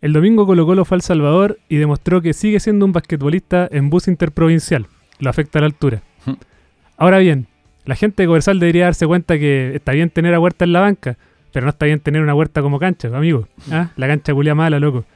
El 0.00 0.12
domingo 0.12 0.46
Colo 0.46 0.66
Colo 0.66 0.84
fue 0.84 0.96
al 0.96 1.02
Salvador 1.02 1.58
y 1.68 1.76
demostró 1.76 2.20
que 2.20 2.34
sigue 2.34 2.60
siendo 2.60 2.84
un 2.84 2.92
basquetbolista 2.92 3.68
en 3.70 3.88
bus 3.88 4.08
interprovincial. 4.08 4.86
Lo 5.18 5.30
afecta 5.30 5.58
a 5.58 5.62
la 5.62 5.66
altura. 5.66 6.02
Ahora 6.98 7.18
bien, 7.18 7.46
la 7.86 7.94
gente 7.94 8.22
de 8.22 8.26
Coversal 8.26 8.58
debería 8.58 8.84
darse 8.84 9.06
cuenta 9.06 9.38
que 9.38 9.74
está 9.74 9.92
bien 9.92 10.10
tener 10.10 10.34
a 10.34 10.40
Huerta 10.40 10.64
en 10.64 10.72
la 10.72 10.80
banca, 10.80 11.16
pero 11.52 11.64
no 11.64 11.70
está 11.70 11.86
bien 11.86 12.00
tener 12.00 12.20
una 12.20 12.34
huerta 12.34 12.60
como 12.60 12.78
cancha, 12.78 13.08
amigo. 13.08 13.48
¿Ah? 13.70 13.90
La 13.96 14.06
cancha 14.06 14.34
culia 14.34 14.54
mala, 14.54 14.78
loco. 14.78 15.06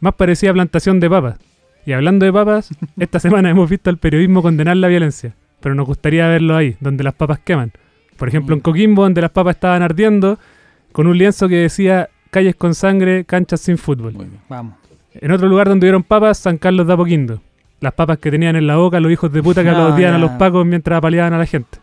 Más 0.00 0.14
parecía 0.14 0.52
plantación 0.52 1.00
de 1.00 1.10
papas. 1.10 1.38
Y 1.84 1.92
hablando 1.92 2.24
de 2.24 2.32
papas, 2.32 2.70
esta 2.98 3.20
semana 3.20 3.50
hemos 3.50 3.68
visto 3.68 3.90
al 3.90 3.98
periodismo 3.98 4.40
condenar 4.40 4.78
la 4.78 4.88
violencia, 4.88 5.34
pero 5.60 5.74
nos 5.74 5.86
gustaría 5.86 6.28
verlo 6.28 6.56
ahí, 6.56 6.76
donde 6.80 7.04
las 7.04 7.12
papas 7.12 7.40
queman. 7.40 7.72
Por 8.16 8.28
ejemplo, 8.28 8.54
en 8.54 8.60
Coquimbo, 8.60 9.02
donde 9.02 9.20
las 9.20 9.30
papas 9.30 9.56
estaban 9.56 9.82
ardiendo, 9.82 10.38
con 10.92 11.06
un 11.06 11.18
lienzo 11.18 11.46
que 11.48 11.56
decía 11.56 12.08
calles 12.30 12.54
con 12.56 12.74
sangre, 12.74 13.24
canchas 13.24 13.60
sin 13.60 13.78
fútbol. 13.78 14.12
Muy 14.12 14.26
bien. 14.26 14.40
Vamos. 14.48 14.74
En 15.14 15.30
otro 15.30 15.48
lugar 15.48 15.68
donde 15.68 15.86
hubieron 15.86 16.02
papas, 16.02 16.38
San 16.38 16.58
Carlos 16.58 16.86
de 16.86 16.92
Apoquindo. 16.92 17.40
Las 17.80 17.92
papas 17.94 18.18
que 18.18 18.30
tenían 18.30 18.56
en 18.56 18.66
la 18.66 18.76
boca 18.76 19.00
los 19.00 19.10
hijos 19.12 19.32
de 19.32 19.42
puta 19.42 19.62
que 19.62 19.70
No, 19.70 19.76
aplaudían 19.76 20.12
ya. 20.12 20.16
a 20.16 20.18
los 20.18 20.30
pacos 20.32 20.64
mientras 20.66 20.98
apaleaban 20.98 21.32
a 21.34 21.38
la 21.38 21.46
gente. 21.46 21.78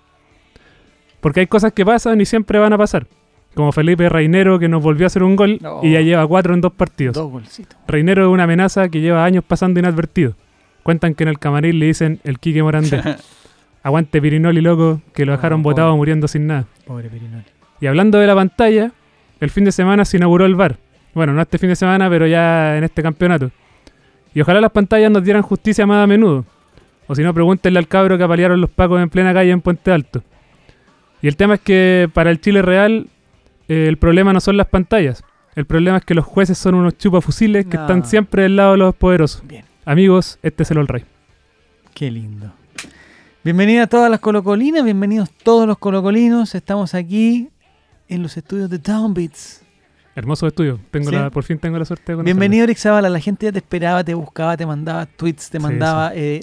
Porque 1.21 1.39
hay 1.41 1.47
cosas 1.47 1.71
que 1.73 1.85
pasan 1.85 2.19
y 2.21 2.25
siempre 2.25 2.59
van 2.59 2.73
a 2.73 2.77
pasar. 2.77 3.07
Como 3.55 3.71
Felipe 3.71 4.09
Reinero 4.09 4.57
que 4.59 4.67
nos 4.67 4.81
volvió 4.81 5.05
a 5.05 5.07
hacer 5.07 5.23
un 5.23 5.35
gol 5.35 5.59
No. 5.61 5.79
y 5.83 5.91
ya 5.93 6.01
lleva 6.01 6.25
cuatro 6.27 6.53
en 6.53 6.61
dos 6.61 6.73
partidos. 6.73 7.15
Dos 7.15 7.31
golcitos. 7.31 7.77
Reinero 7.87 8.23
es 8.23 8.29
una 8.33 8.43
amenaza 8.43 8.89
que 8.89 8.99
lleva 8.99 9.23
años 9.23 9.43
pasando 9.47 9.79
inadvertido. 9.79 10.33
Cuentan 10.81 11.13
que 11.13 11.23
en 11.23 11.29
el 11.29 11.39
camarín 11.39 11.79
le 11.79 11.85
dicen 11.85 12.19
el 12.23 12.39
Quique 12.39 12.61
Morandé. 12.63 13.01
Aguante 13.83 14.21
Pirinoli, 14.21 14.61
loco, 14.61 15.01
que 15.13 15.25
lo 15.25 15.33
dejaron 15.33 15.61
pobre. 15.61 15.73
botado 15.73 15.95
muriendo 15.97 16.27
sin 16.27 16.47
nada. 16.47 16.65
Pobre 16.85 17.09
Perinoli. 17.09 17.43
Y 17.79 17.87
hablando 17.87 18.17
de 18.17 18.27
la 18.27 18.35
pantalla, 18.35 18.91
el 19.43 19.49
fin 19.49 19.65
de 19.65 19.71
semana 19.71 20.05
se 20.05 20.17
inauguró 20.17 20.45
el 20.45 20.55
bar. 20.55 20.77
Bueno, 21.13 21.33
no 21.33 21.41
este 21.41 21.57
fin 21.57 21.69
de 21.69 21.75
semana, 21.75 22.09
pero 22.09 22.25
ya 22.27 22.77
en 22.77 22.83
este 22.83 23.03
campeonato. 23.03 23.51
Y 24.33 24.41
ojalá 24.41 24.61
las 24.61 24.71
pantallas 24.71 25.11
nos 25.11 25.23
dieran 25.23 25.43
justicia 25.43 25.85
más 25.85 26.03
a 26.03 26.07
menudo. 26.07 26.45
O 27.07 27.13
si 27.15 27.21
no, 27.21 27.33
pregúntenle 27.33 27.77
al 27.79 27.87
cabro 27.87 28.17
que 28.17 28.23
apalearon 28.23 28.59
los 28.61 28.69
pacos 28.69 29.01
en 29.01 29.09
plena 29.09 29.33
calle 29.33 29.51
en 29.51 29.61
Puente 29.61 29.91
Alto. 29.91 30.23
Y 31.21 31.27
el 31.27 31.35
tema 31.35 31.55
es 31.55 31.59
que 31.61 32.09
para 32.13 32.31
el 32.31 32.41
Chile 32.41 32.61
real, 32.61 33.07
eh, 33.67 33.85
el 33.87 33.97
problema 33.97 34.33
no 34.33 34.39
son 34.39 34.57
las 34.57 34.67
pantallas. 34.67 35.23
El 35.55 35.65
problema 35.65 35.97
es 35.97 36.05
que 36.05 36.15
los 36.15 36.25
jueces 36.25 36.57
son 36.57 36.73
unos 36.75 36.97
chupafusiles 36.97 37.65
que 37.65 37.77
No. 37.77 37.83
están 37.83 38.05
siempre 38.05 38.43
del 38.43 38.55
lado 38.55 38.71
de 38.71 38.77
los 38.79 38.95
poderosos. 38.95 39.43
Bien. 39.45 39.65
Amigos, 39.85 40.39
este 40.41 40.63
es 40.63 40.71
el 40.71 40.79
All 40.79 40.87
Rey. 40.87 41.03
Qué 41.93 42.09
lindo. 42.09 42.51
Bienvenidas 43.43 43.89
todas 43.89 44.09
las 44.09 44.19
colocolinas, 44.19 44.83
bienvenidos 44.83 45.29
todos 45.43 45.67
los 45.67 45.77
colocolinos. 45.77 46.55
Estamos 46.55 46.95
aquí 46.95 47.49
en 48.07 48.21
los 48.23 48.37
estudios 48.37 48.69
de 48.69 48.77
Downbeats. 48.77 49.61
Hermoso 50.15 50.45
estudio. 50.45 50.79
Tengo 50.91 51.09
Sí. 51.09 51.15
la, 51.15 51.29
por 51.31 51.43
fin 51.43 51.57
tengo 51.57 51.77
la 51.79 51.85
suerte 51.85 52.03
de 52.03 52.15
conocerlo. 52.17 52.25
Bienvenido 52.25 52.63
Eric 52.65 52.77
Zavala, 52.77 53.09
la 53.09 53.19
gente 53.19 53.47
ya 53.47 53.51
te 53.51 53.57
esperaba, 53.57 54.03
te 54.03 54.13
buscaba, 54.13 54.55
te 54.55 54.65
mandaba 54.65 55.05
tweets, 55.07 55.49
te 55.49 55.57
Sí, 55.57 55.63
mandaba, 55.63 56.11
eh, 56.13 56.41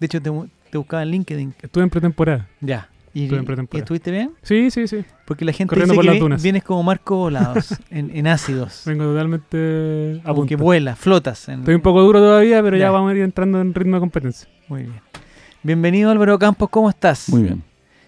de 0.00 0.06
hecho 0.06 0.20
te, 0.22 0.30
te 0.70 0.78
buscaba 0.78 1.02
en 1.02 1.10
LinkedIn. 1.10 1.54
Estuve 1.60 1.84
en 1.84 1.90
pretemporada. 1.90 2.48
Ya. 2.60 2.88
¿Y, 3.14 3.24
Estuve 3.24 3.36
en 3.40 3.42
y 3.42 3.46
pretemporada. 3.46 3.84
estuviste 3.84 4.10
bien? 4.10 4.30
Sí, 4.40 4.70
sí, 4.70 4.88
sí. 4.88 5.04
Porque 5.26 5.44
la 5.44 5.52
gente 5.52 5.68
Corriendo 5.68 5.92
dice 5.92 5.96
por 5.98 6.02
que 6.04 6.06
las 6.06 6.14
vi- 6.14 6.20
dunas. 6.20 6.42
vienes 6.42 6.64
como 6.64 6.82
Marco 6.82 7.16
Volados, 7.16 7.74
en, 7.90 8.10
en 8.16 8.26
ácidos. 8.26 8.82
Vengo 8.86 9.04
totalmente 9.04 10.22
a 10.24 10.28
Como 10.30 10.46
que 10.46 10.56
punto. 10.56 10.64
vuelas, 10.64 10.98
flotas. 10.98 11.46
en- 11.50 11.58
Estoy 11.60 11.74
un 11.74 11.82
poco 11.82 12.00
duro 12.00 12.18
todavía, 12.20 12.62
pero 12.62 12.78
ya, 12.78 12.84
Ya. 12.86 12.90
vamos 12.90 13.12
a 13.12 13.14
ir 13.14 13.20
entrando 13.20 13.60
en 13.60 13.74
ritmo 13.74 13.96
de 13.96 14.00
competencia. 14.00 14.48
Muy 14.68 14.84
bien. 14.84 15.00
Bienvenido 15.62 16.10
Álvaro 16.10 16.38
Campos, 16.38 16.70
¿cómo 16.70 16.88
estás? 16.88 17.28
Muy 17.28 17.42
bien. 17.42 17.62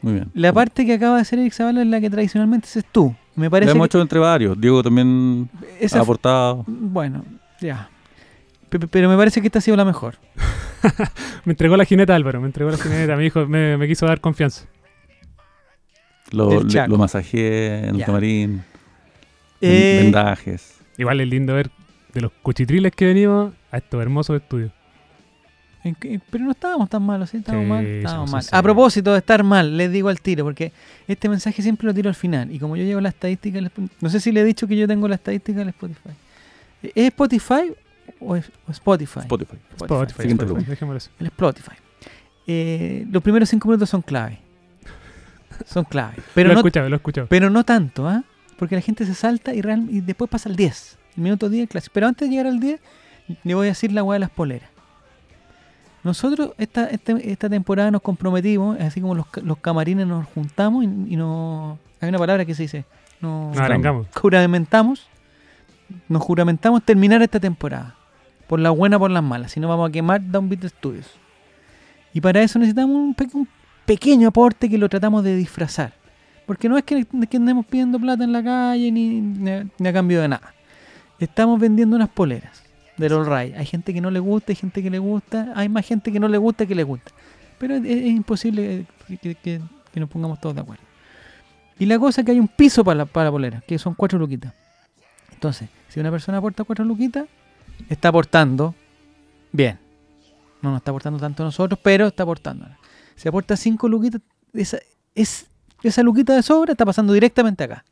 Muy 0.05 0.12
bien. 0.14 0.30
La 0.34 0.52
parte 0.52 0.84
que 0.86 0.92
acaba 0.94 1.16
de 1.16 1.22
hacer 1.22 1.38
Eric 1.38 1.52
Zavala 1.55 1.80
es 1.83 1.86
la 1.88 2.00
que 2.00 2.10
tradicionalmente 2.10 2.66
haces 2.69 2.84
tú. 2.92 3.14
Me 3.36 3.47
Lo 3.47 3.50
parece 3.50 3.72
hemos 3.72 3.86
que 3.86 3.86
hecho 3.97 4.00
entre 4.02 4.19
varios. 4.20 4.60
Diego 4.60 4.83
también 4.83 5.48
esa 5.80 5.98
ha 5.98 6.02
aportado. 6.02 6.65
Bueno, 6.66 7.25
ya. 7.60 7.88
Pe- 8.69 8.78
pe- 8.78 8.87
Pero 8.87 9.09
me 9.09 9.16
parece 9.16 9.41
que 9.41 9.47
esta 9.48 9.59
ha 9.59 9.62
sido 9.62 9.76
la 9.76 9.84
mejor. 9.84 10.16
Me 11.44 11.53
entregó 11.53 11.76
la 11.76 11.84
jineta 11.87 12.15
Álvaro, 12.15 12.41
me 12.41 12.47
entregó 12.47 12.70
la 12.70 12.76
jineta, 12.76 13.16
me 13.16 13.22
dijo, 13.22 13.47
me, 13.47 13.76
me 13.78 13.87
quiso 13.88 14.04
dar 14.06 14.20
confianza. 14.20 14.66
Lo, 16.31 16.62
le- 16.62 16.88
lo 16.88 16.98
masajeé 16.98 17.88
en 17.88 17.94
Ya. 17.97 18.00
el 18.00 18.04
camarín. 18.06 18.65
Eh, 19.60 20.00
vendajes. 20.03 20.78
Igual 20.98 21.21
es 21.21 21.28
lindo 21.28 21.54
ver 21.54 21.71
de 22.12 22.21
los 22.21 22.32
cuchitriles 22.42 22.92
que 22.92 23.06
venimos 23.06 23.53
a 23.71 23.78
estos 23.78 24.00
hermosos 24.03 24.36
estudios. 24.41 24.72
En 25.84 26.22
pero 26.31 26.45
no 26.45 26.50
estábamos 26.53 26.89
tan 26.89 27.03
malos, 27.03 27.31
¿sí? 27.31 27.37
Estábamos 27.37 27.67
Sí, 27.67 27.71
mal. 27.71 27.84
Estábamos 27.87 28.31
sí, 28.31 28.33
mal. 28.34 28.43
sí. 28.43 28.49
A 28.53 28.62
propósito 28.62 29.12
de 29.12 29.19
estar 29.19 29.43
mal, 29.45 29.77
les 29.77 29.93
digo 29.93 30.09
al 30.09 30.21
tiro, 30.21 30.45
porque 30.45 30.72
este 31.06 31.28
mensaje 31.28 31.62
siempre 31.62 31.87
lo 31.87 31.93
tiro 31.95 32.09
al 32.09 32.15
final. 32.15 32.50
Y 32.50 32.59
como 32.59 32.77
yo 32.77 32.84
llevo 32.84 33.00
la 33.00 33.11
estadística, 33.11 33.61
no 34.00 34.09
sé 34.11 34.19
si 34.21 34.33
le 34.33 34.41
he 34.41 34.45
dicho 34.45 34.67
que 34.67 34.77
yo 34.77 34.89
tengo 34.89 35.06
la 35.09 35.15
estadística 35.17 35.59
del 35.59 35.69
Spotify. 35.69 36.11
¿Es 36.83 37.06
Spotify 37.06 37.72
o 38.21 38.37
es 38.37 38.50
o 38.67 38.71
Spotify? 38.72 39.21
Spotify. 39.21 39.56
Spotify, 39.77 40.22
Siguiente. 40.22 40.45
El 41.21 41.27
Spotify. 41.27 41.77
Eh, 42.47 43.06
los 43.11 43.22
primeros 43.22 43.49
cinco 43.49 43.69
minutos 43.69 43.89
son 43.91 44.03
clave. 44.03 44.39
Son 45.66 45.84
clave. 45.84 46.16
Pero 46.34 46.49
lo 46.49 46.55
no, 46.55 46.61
escuchado, 46.61 46.89
lo 46.89 46.97
he 46.97 46.99
escuchado. 46.99 47.27
pero 47.28 47.49
no 47.51 47.65
tanto, 47.65 48.09
¿ah? 48.09 48.25
Porque 48.59 48.75
la 48.75 48.81
gente 48.81 49.05
se 49.06 49.15
salta 49.15 49.55
y, 49.55 49.62
real- 49.62 49.87
y 49.91 50.01
después 50.01 50.31
pasa 50.31 50.49
al 50.49 50.56
10. 50.56 50.99
El 51.16 51.22
minuto 51.22 51.49
10 51.49 51.69
clásico. 51.69 51.93
Pero 51.95 52.06
antes 52.09 52.28
de 52.28 52.31
llegar 52.34 52.47
al 52.47 52.61
10, 52.61 52.81
le 53.45 53.55
voy 53.55 53.66
a 53.66 53.71
decir 53.71 53.93
la 53.93 54.03
weá 54.03 54.15
de 54.16 54.21
las 54.21 54.31
poleras. 54.31 54.69
Nosotros 56.04 56.50
esta, 56.59 56.87
este- 56.91 57.32
esta 57.32 57.48
temporada 57.48 57.91
nos 57.91 58.03
comprometimos, 58.03 58.78
así 58.81 59.00
como 59.00 59.15
los, 59.15 59.26
los 59.42 59.59
camarines 59.59 60.06
nos 60.06 60.26
juntamos 60.28 60.84
y, 60.84 60.87
y 60.87 61.16
nos... 61.16 61.78
Hay 62.00 62.09
una 62.10 62.19
palabra 62.19 62.44
que 62.44 62.54
se 62.54 62.62
dice... 62.65 62.84
Nos 63.20 63.56
arengamos. 63.56 64.06
juramentamos, 64.15 65.06
nos 66.10 66.20
juramentamos 66.22 66.82
terminar 66.84 67.22
esta 67.22 67.41
temporada. 67.41 67.94
Por 68.47 68.60
la 68.60 68.69
buena, 68.70 68.98
por 68.98 69.10
las 69.10 69.22
malas. 69.22 69.53
Si 69.53 69.60
no 69.60 69.69
vamos 69.69 69.88
a 69.88 69.92
quemar 69.92 70.20
Downbeat 70.31 70.65
Studios. 70.66 71.06
Y 72.12 72.21
para 72.21 72.42
eso 72.42 72.59
necesitamos 72.59 72.94
un, 72.97 73.15
pe- 73.15 73.28
un 73.32 73.48
pequeño 73.86 74.28
aporte 74.28 74.69
que 74.69 74.76
lo 74.76 74.91
tratamos 74.91 75.25
de 75.25 75.34
disfrazar. 75.36 75.94
Porque 76.47 76.69
no 76.69 76.76
es 76.76 76.84
que, 76.84 77.06
que 77.31 77.36
andemos 77.38 77.65
pidiendo 77.65 77.98
plata 77.98 78.25
en 78.25 78.32
la 78.32 78.42
calle 78.44 78.92
ni, 78.92 79.21
ni- 79.22 79.71
ni 79.78 79.88
a 79.88 79.92
cambio 79.94 80.21
de 80.21 80.28
nada. 80.28 80.53
Estamos 81.19 81.59
vendiendo 81.59 81.97
unas 81.97 82.10
poleras 82.10 82.62
del 82.97 83.12
All 83.12 83.27
Right. 83.27 83.56
Hay 83.56 83.66
gente 83.66 83.93
que 83.93 84.00
no 84.00 84.10
le 84.10 84.21
gusta, 84.21 84.53
hay 84.53 84.56
gente 84.56 84.82
que 84.82 84.91
le 84.91 84.99
gusta, 84.99 85.53
hay 85.55 85.69
más 85.69 85.87
gente 85.87 86.12
que 86.12 86.21
no 86.21 86.28
le 86.28 86.38
gusta 86.38 86.66
que 86.66 86.75
le 86.75 86.82
gusta. 86.84 87.10
Pero 87.59 87.75
es, 87.77 87.84
es 87.84 88.06
imposible 88.06 88.87
que, 89.06 89.16
que- 89.19 89.34
que- 89.34 89.60
que 89.93 90.00
nos 90.00 90.09
pongamos 90.09 90.41
todos 90.41 90.55
de 90.56 90.60
acuerdo. 90.60 90.82
Y 91.78 91.87
la 91.87 91.99
cosa 91.99 92.21
es 92.21 92.25
que 92.25 92.33
hay 92.33 92.41
un 92.41 92.49
piso 92.49 92.84
para 92.84 92.99
la, 92.99 93.04
para 93.06 93.27
la 93.27 93.31
polera, 93.31 93.60
que 93.66 93.78
son 93.78 93.94
cuatro 93.94 94.19
luquitas. 94.19 94.53
Entonces, 95.33 95.69
si 95.88 96.00
una 96.00 96.10
persona 96.10 96.38
aporta 96.38 96.65
cuatro 96.65 96.84
luquitas, 96.84 97.27
está 97.88 98.09
aportando 98.09 98.75
bien. 99.53 99.78
No 100.62 100.71
nos 100.71 100.78
está 100.78 100.91
aportando 100.91 101.19
tanto 101.19 101.43
a 101.43 101.47
nosotros, 101.47 101.78
pero 101.83 102.06
está 102.06 102.22
aportando. 102.22 102.66
Si 103.16 103.28
aporta 103.28 103.56
cinco 103.56 103.88
luquitas, 103.88 104.21
esa, 104.53 104.78
es, 105.15 105.47
esa 105.83 106.03
luquita 106.03 106.34
de 106.34 106.43
sobra 106.43 106.72
está 106.72 106.84
pasando 106.87 107.12
directamente 107.12 107.62
acá. 107.65 107.84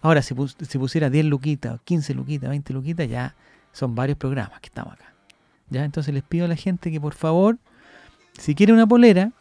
Ahora, 0.00 0.20
si, 0.22 0.34
pus- 0.34 0.56
si 0.68 0.78
pusiera 0.78 1.08
10 1.10 1.24
luquitas, 1.26 1.80
15 1.84 2.14
luquitas, 2.14 2.50
20 2.50 2.72
luquitas, 2.72 3.08
ya 3.08 3.34
son 3.72 3.94
varios 3.94 4.18
programas 4.18 4.60
que 4.60 4.66
estamos 4.68 4.94
acá. 4.94 5.12
¿Ya? 5.70 5.84
Entonces 5.84 6.12
les 6.12 6.22
pido 6.22 6.44
a 6.44 6.48
la 6.48 6.56
gente 6.56 6.90
que 6.90 7.00
por 7.00 7.14
favor, 7.14 7.58
si 8.38 8.54
quiere 8.54 8.72
una 8.72 8.86
polera, 8.86 9.32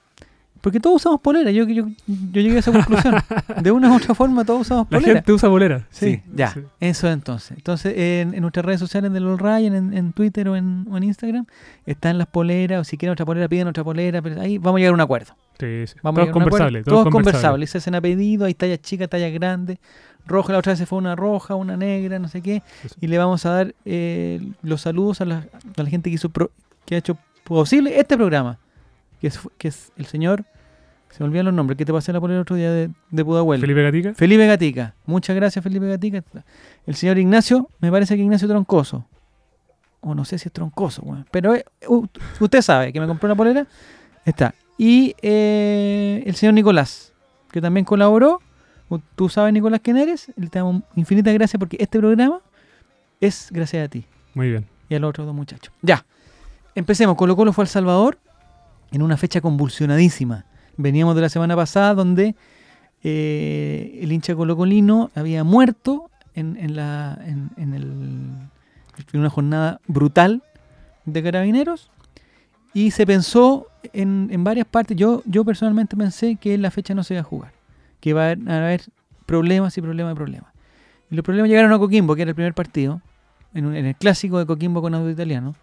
porque 0.61 0.79
todos 0.79 0.97
usamos 0.97 1.19
polera, 1.21 1.49
yo, 1.49 1.65
yo, 1.67 1.87
yo 2.07 2.41
llegué 2.41 2.57
a 2.57 2.59
esa 2.59 2.71
conclusión. 2.71 3.15
De 3.63 3.71
una 3.71 3.89
u 3.91 3.95
otra 3.95 4.13
forma 4.13 4.45
todos 4.45 4.61
usamos 4.61 4.85
La 4.91 4.99
polera. 4.99 5.15
gente 5.15 5.33
usa 5.33 5.49
bolera. 5.49 5.87
Sí, 5.89 6.21
ya, 6.35 6.51
Sí. 6.51 6.59
eso 6.79 7.09
entonces. 7.09 7.57
Entonces, 7.57 7.93
en, 7.97 8.35
en 8.35 8.41
nuestras 8.41 8.63
redes 8.63 8.79
sociales 8.79 9.11
del 9.11 9.25
All 9.25 9.39
Ryan, 9.39 9.73
en, 9.73 9.93
en 9.97 10.13
Twitter 10.13 10.47
o 10.49 10.55
en, 10.55 10.85
o 10.91 10.97
en 10.97 11.03
Instagram, 11.03 11.47
están 11.87 12.19
las 12.19 12.27
poleras, 12.27 12.81
o 12.81 12.83
si 12.83 12.95
quieren 12.97 13.13
otra 13.13 13.25
polera, 13.25 13.47
piden 13.49 13.67
otra 13.67 13.83
polera, 13.83 14.21
pero 14.21 14.39
ahí 14.39 14.59
vamos 14.59 14.77
a 14.77 14.79
llegar 14.79 14.91
a 14.91 14.95
un 14.95 15.01
acuerdo. 15.01 15.35
Sí, 15.59 15.87
sí. 15.87 15.95
Vamos 16.03 16.19
Todo 16.19 16.21
a 16.21 16.25
llegar 16.25 16.35
a 16.35 16.37
un 16.37 16.41
acuerdo. 16.43 16.49
conversable. 16.49 16.83
Todo 16.83 16.95
Todo 16.95 16.99
es 17.09 17.11
conversable. 17.11 17.31
conversable. 17.41 17.67
Se 17.67 17.77
hacen 17.79 17.95
a 17.95 18.01
pedido, 18.01 18.45
hay 18.45 18.53
tallas 18.53 18.81
chicas, 18.81 19.09
tallas 19.09 19.33
grandes. 19.33 19.79
Roja, 20.25 20.53
la 20.53 20.59
otra 20.59 20.71
vez 20.71 20.79
se 20.79 20.85
fue 20.85 20.97
una 20.97 21.15
roja, 21.15 21.55
una 21.55 21.75
negra, 21.77 22.19
no 22.19 22.27
sé 22.27 22.41
qué. 22.41 22.61
Sí, 22.83 22.89
sí. 22.89 22.95
Y 23.01 23.07
le 23.07 23.17
vamos 23.17 23.45
a 23.45 23.51
dar 23.51 23.75
eh, 23.85 24.39
los 24.61 24.81
saludos 24.81 25.21
a 25.21 25.25
la, 25.25 25.47
a 25.77 25.83
la 25.83 25.89
gente 25.89 26.09
que, 26.09 26.15
hizo 26.15 26.29
pro- 26.29 26.51
que 26.85 26.95
ha 26.95 26.97
hecho 26.97 27.17
posible 27.43 27.99
este 27.99 28.15
programa. 28.15 28.57
Que 29.19 29.27
es, 29.27 29.39
que 29.57 29.67
es 29.67 29.91
el 29.97 30.05
señor, 30.07 30.45
se 31.09 31.21
me 31.21 31.27
olvidan 31.27 31.45
los 31.45 31.53
nombres, 31.53 31.77
que 31.77 31.85
te 31.85 31.93
pasé 31.93 32.11
la 32.11 32.19
polera 32.19 32.37
el 32.39 32.41
otro 32.41 32.55
día 32.55 32.71
de, 32.71 32.89
de 33.11 33.25
Pudahuel. 33.25 33.61
Felipe 33.61 33.83
Gatica. 33.83 34.13
Felipe 34.15 34.47
Gatica. 34.47 34.95
Muchas 35.05 35.35
gracias, 35.35 35.61
Felipe 35.61 35.87
Gatica. 35.87 36.23
El 36.87 36.95
señor 36.95 37.19
Ignacio, 37.19 37.69
me 37.79 37.91
parece 37.91 38.15
que 38.15 38.23
Ignacio 38.23 38.47
Troncoso. 38.47 39.05
O 39.99 40.15
no 40.15 40.25
sé 40.25 40.39
si 40.39 40.47
es 40.47 40.51
Troncoso, 40.53 41.03
weón. 41.03 41.27
Pero 41.29 41.53
eh, 41.53 41.63
usted 42.39 42.61
sabe 42.63 42.91
que 42.91 42.99
me 42.99 43.05
compró 43.05 43.27
una 43.27 43.35
polera. 43.35 43.67
Está. 44.25 44.55
Y 44.77 45.15
eh, 45.21 46.23
el 46.25 46.33
señor 46.35 46.55
Nicolás, 46.55 47.13
que 47.51 47.61
también 47.61 47.85
colaboró. 47.85 48.41
Tú 49.15 49.29
sabes, 49.29 49.53
Nicolás, 49.53 49.81
quién 49.83 49.97
eres. 49.97 50.31
Le 50.35 50.47
damos 50.47 50.83
infinitas 50.95 51.33
gracias 51.33 51.59
porque 51.59 51.77
este 51.79 51.99
programa 51.99 52.39
es 53.19 53.49
gracias 53.51 53.85
a 53.85 53.89
ti 53.89 54.05
Muy 54.33 54.49
bien. 54.49 54.65
y 54.89 54.95
a 54.95 54.99
los 54.99 55.09
otros 55.09 55.27
dos 55.27 55.35
muchachos. 55.35 55.73
Ya. 55.81 56.05
Empecemos. 56.75 57.15
Colo 57.15 57.35
Colo 57.35 57.53
fue 57.53 57.63
al 57.63 57.67
Salvador 57.67 58.17
en 58.91 59.01
una 59.01 59.17
fecha 59.17 59.41
convulsionadísima. 59.41 60.45
Veníamos 60.77 61.15
de 61.15 61.21
la 61.21 61.29
semana 61.29 61.55
pasada 61.55 61.93
donde 61.93 62.35
eh, 63.03 63.99
el 64.01 64.11
hincha 64.11 64.35
colocolino 64.35 65.11
había 65.15 65.43
muerto 65.43 66.09
en, 66.33 66.57
en 66.57 66.75
la, 66.75 67.17
en, 67.25 67.49
en 67.57 67.73
el, 67.73 67.83
en 69.13 69.19
una 69.19 69.29
jornada 69.29 69.79
brutal 69.87 70.43
de 71.05 71.23
carabineros 71.23 71.89
y 72.73 72.91
se 72.91 73.05
pensó 73.05 73.67
en, 73.93 74.29
en 74.31 74.43
varias 74.43 74.65
partes. 74.65 74.95
Yo, 74.95 75.23
yo 75.25 75.43
personalmente 75.43 75.95
pensé 75.97 76.37
que 76.37 76.57
la 76.57 76.71
fecha 76.71 76.93
no 76.93 77.03
se 77.03 77.15
iba 77.15 77.21
a 77.21 77.25
jugar, 77.25 77.51
que 78.01 78.09
iba 78.09 78.27
a 78.27 78.31
haber, 78.31 78.81
problemas 79.25 79.77
y 79.77 79.81
problemas 79.81 80.11
y 80.11 80.15
problemas. 80.15 80.51
Y 81.09 81.15
los 81.15 81.23
problemas 81.23 81.49
llegaron 81.49 81.71
a 81.71 81.79
Coquimbo, 81.79 82.15
que 82.15 82.23
era 82.23 82.29
el 82.29 82.35
primer 82.35 82.53
partido, 82.53 83.01
en, 83.53 83.65
un- 83.67 83.75
en 83.75 83.85
el 83.85 83.95
clásico 83.95 84.37
de 84.39 84.45
Coquimbo 84.45 84.81
con 84.81 84.93
audio 84.93 85.09
italiano, 85.09 85.55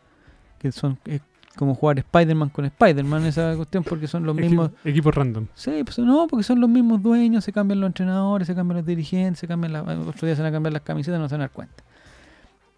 que 0.58 0.73
son 0.73 0.99
es 1.05 1.20
como 1.56 1.75
jugar 1.75 1.99
Spider-Man 1.99 2.50
con 2.50 2.67
Spider-Man, 2.67 3.26
esa 3.26 3.56
cuestión, 3.56 3.82
porque 3.82 4.06
son 4.06 4.25
los 4.25 4.37
mismos. 4.37 4.70
Equipos 4.85 5.12
random. 5.14 5.46
Sí, 5.55 5.82
pues 5.85 5.99
no, 5.99 6.29
porque 6.29 6.44
son 6.44 6.61
los 6.61 6.70
mismos 6.70 7.02
dueños, 7.02 7.43
se 7.44 7.52
cambian 7.52 7.81
los 7.81 7.88
entrenadores, 7.88 8.46
se 8.46 8.55
cambian 8.55 8.76
los 8.76 8.87
dirigentes, 8.87 9.41
se 9.41 9.49
cambian 9.49 9.73
las, 9.73 9.82
otro 9.82 10.26
día 10.26 10.37
se 10.37 10.43
van 10.43 10.50
a 10.50 10.52
cambiar 10.55 10.73
las 10.73 10.82
camisetas, 10.82 11.19
no 11.19 11.29
se 11.29 11.34
van 11.34 11.41
a 11.41 11.44
dar 11.44 11.50
cuenta. 11.50 11.82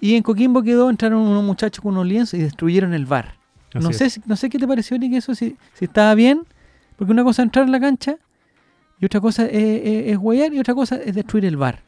Y 0.01 0.15
en 0.15 0.23
Coquimbo 0.23 0.63
quedó, 0.63 0.89
entraron 0.89 1.19
unos 1.21 1.45
muchachos 1.45 1.83
con 1.83 1.93
unos 1.93 2.06
lienzos 2.06 2.35
y 2.35 2.39
destruyeron 2.43 2.95
el 2.95 3.05
bar. 3.05 3.35
Así 3.75 3.85
No 3.87 3.93
sé, 3.93 4.21
no 4.25 4.35
sé 4.37 4.49
qué 4.49 4.59
te 4.59 4.67
pareció, 4.67 4.99
ni 4.99 5.11
que 5.11 5.19
eso, 5.19 5.35
si, 5.35 5.56
si 5.75 5.85
estaba 5.85 6.15
bien, 6.15 6.45
porque 6.97 7.13
una 7.13 7.23
cosa 7.23 7.43
es 7.43 7.47
entrar 7.49 7.67
a 7.67 7.69
la 7.69 7.81
cancha 7.81 8.17
y 9.00 9.06
otra 9.06 9.20
cosa 9.20 9.47
es, 9.47 9.52
es, 9.55 10.19
y 10.52 10.58
otra 10.61 10.75
cosa 10.75 10.97
es 10.97 11.14
destruir 11.14 11.44
el 11.47 11.56
bar. 11.56 11.81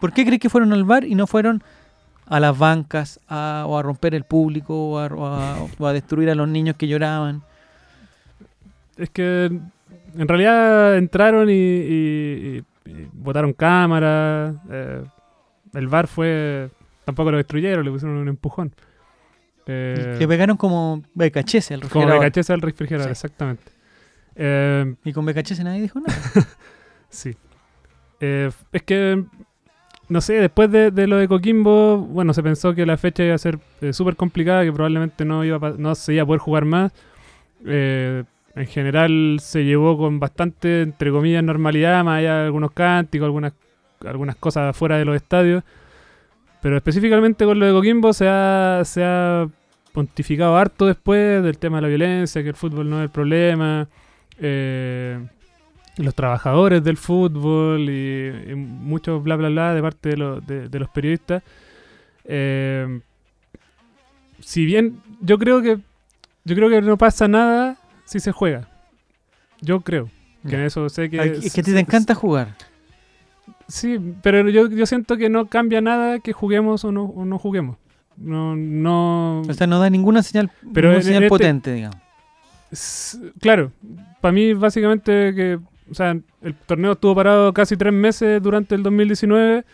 ¿Por 0.00 0.12
qué 0.12 0.24
crees 0.24 0.40
que 0.40 0.48
fueron 0.50 0.72
al 0.72 0.84
bar 0.84 1.04
y 1.04 1.14
no 1.14 1.26
fueron 1.26 1.62
a 2.26 2.38
las 2.40 2.56
bancas 2.56 3.18
a- 3.28 3.64
o 3.66 3.78
a 3.78 3.82
romper 3.82 4.14
el 4.14 4.24
público 4.24 4.90
o 4.92 4.98
a, 4.98 5.06
o 5.06 5.26
a- 5.26 5.56
o 5.78 5.86
a 5.86 5.92
destruir 5.92 6.30
a 6.30 6.34
los 6.34 6.48
niños 6.48 6.76
que 6.76 6.86
lloraban? 6.86 7.42
Es 8.96 9.10
que 9.10 9.46
en 10.16 10.28
realidad 10.28 10.96
entraron 10.96 11.48
y, 11.50 11.52
y- 11.52 12.58
y- 12.86 12.90
y 12.90 13.08
botaron 13.12 13.52
cámaras. 13.52 14.54
eh, 14.70 15.02
el 15.74 15.88
bar 15.88 16.06
fue. 16.06 16.70
Tampoco 17.04 17.30
lo 17.30 17.36
destruyeron, 17.38 17.84
le 17.84 17.90
pusieron 17.90 18.16
un 18.18 18.28
empujón. 18.28 18.72
Eh, 19.66 20.16
Le 20.18 20.28
pegaron 20.28 20.56
como 20.56 21.02
becachese 21.14 21.74
al 21.74 21.80
como 21.80 21.88
refrigerador. 21.92 22.20
becachese 22.20 22.52
al 22.54 22.60
refrigerador, 22.62 23.06
Sí. 23.08 23.12
exactamente. 23.12 23.64
Eh, 24.38 24.94
Y 25.04 25.12
con 25.12 25.26
becachese 25.26 25.64
nadie 25.64 25.82
dijo 25.82 26.00
nada. 26.00 26.18
Sí. 27.10 27.34
Eh, 28.20 28.50
es 28.72 28.82
que, 28.82 29.24
no 30.08 30.20
sé, 30.20 30.34
después 30.34 30.70
de, 30.70 30.90
de 30.90 31.06
lo 31.06 31.16
de 31.16 31.26
Coquimbo, 31.26 31.96
bueno, 31.98 32.34
se 32.34 32.42
pensó 32.42 32.74
que 32.74 32.84
la 32.84 32.96
fecha 32.98 33.24
iba 33.24 33.34
a 33.34 33.38
ser 33.38 33.58
eh, 33.80 33.92
súper 33.94 34.14
complicada, 34.16 34.62
que 34.64 34.72
probablemente 34.72 35.24
no, 35.24 35.42
iba 35.44 35.58
no 35.78 35.94
se 35.94 36.12
iba 36.14 36.22
a 36.22 36.26
poder 36.26 36.40
jugar 36.40 36.64
más. 36.66 36.92
Eh, 37.64 38.24
en 38.54 38.66
general 38.66 39.38
se 39.40 39.64
llevó 39.64 39.96
con 39.96 40.20
bastante, 40.20 40.82
entre 40.82 41.10
comillas, 41.10 41.42
normalidad, 41.42 42.04
más 42.04 42.18
allá 42.18 42.38
de 42.40 42.44
algunos 42.46 42.72
cánticos, 42.72 43.24
algunas, 43.26 43.52
algunas 44.04 44.36
cosas 44.36 44.76
fuera 44.76 44.98
de 44.98 45.04
los 45.04 45.16
estadios. 45.16 45.62
Pero 46.60 46.76
específicamente 46.76 47.44
con 47.44 47.58
lo 47.58 47.66
de 47.66 47.72
Coquimbo 47.72 48.12
se 48.12 48.28
ha, 48.28 48.82
se 48.84 49.02
ha 49.04 49.48
pontificado 49.92 50.56
harto 50.56 50.86
después 50.86 51.42
del 51.42 51.56
tema 51.56 51.78
de 51.78 51.82
la 51.82 51.88
violencia, 51.88 52.42
que 52.42 52.50
el 52.50 52.54
fútbol 52.56 52.90
no 52.90 52.98
es 52.98 53.04
el 53.04 53.10
problema. 53.10 53.88
Eh, 54.40 55.18
los 55.96 56.14
trabajadores 56.14 56.84
del 56.84 56.96
fútbol 56.96 57.88
y, 57.90 58.50
y 58.50 58.54
mucho 58.54 59.20
bla 59.20 59.34
bla 59.36 59.48
bla 59.48 59.74
de 59.74 59.82
parte 59.82 60.10
de, 60.10 60.16
lo- 60.16 60.40
de- 60.40 60.68
de 60.68 60.78
los 60.78 60.88
periodistas. 60.90 61.42
Eh, 62.24 63.00
si 64.40 64.64
bien 64.64 65.00
yo 65.20 65.38
creo 65.38 65.60
que 65.62 65.78
yo 66.44 66.54
creo 66.54 66.68
que 66.70 66.80
no 66.82 66.96
pasa 66.96 67.26
nada 67.28 67.76
si 68.04 68.20
se 68.20 68.30
juega. 68.32 68.68
Yo 69.60 69.80
creo 69.80 70.08
que 70.48 70.54
en 70.54 70.62
eso 70.62 70.88
sé 70.88 71.10
que 71.10 71.16
es 71.20 71.52
que 71.52 71.60
a 71.60 71.64
ti 71.64 71.72
te 71.72 71.80
encanta 71.80 72.14
jugar. 72.14 72.54
Sí, 73.66 73.98
pero 74.22 74.48
yo, 74.48 74.68
yo 74.70 74.86
siento 74.86 75.16
que 75.16 75.28
no 75.28 75.46
cambia 75.46 75.80
nada 75.80 76.20
que 76.20 76.32
juguemos 76.32 76.84
o 76.84 76.92
no, 76.92 77.04
o 77.04 77.24
no 77.24 77.38
juguemos. 77.38 77.76
No, 78.16 78.56
no. 78.56 79.40
O 79.42 79.52
sea, 79.52 79.66
no 79.66 79.78
da 79.78 79.90
ninguna 79.90 80.22
señal, 80.22 80.50
Pero 80.72 80.88
ninguna 80.88 81.04
señal 81.04 81.22
este- 81.24 81.28
potente, 81.28 81.72
digamos. 81.74 81.98
Claro, 83.40 83.72
para 84.20 84.32
mí 84.32 84.52
básicamente 84.52 85.34
que, 85.34 85.58
o 85.90 85.94
sea, 85.94 86.16
el 86.42 86.54
torneo 86.66 86.92
estuvo 86.92 87.14
parado 87.14 87.52
casi 87.52 87.76
tres 87.76 87.92
meses 87.92 88.42
durante 88.42 88.74
el 88.74 88.82
2019 88.82 89.64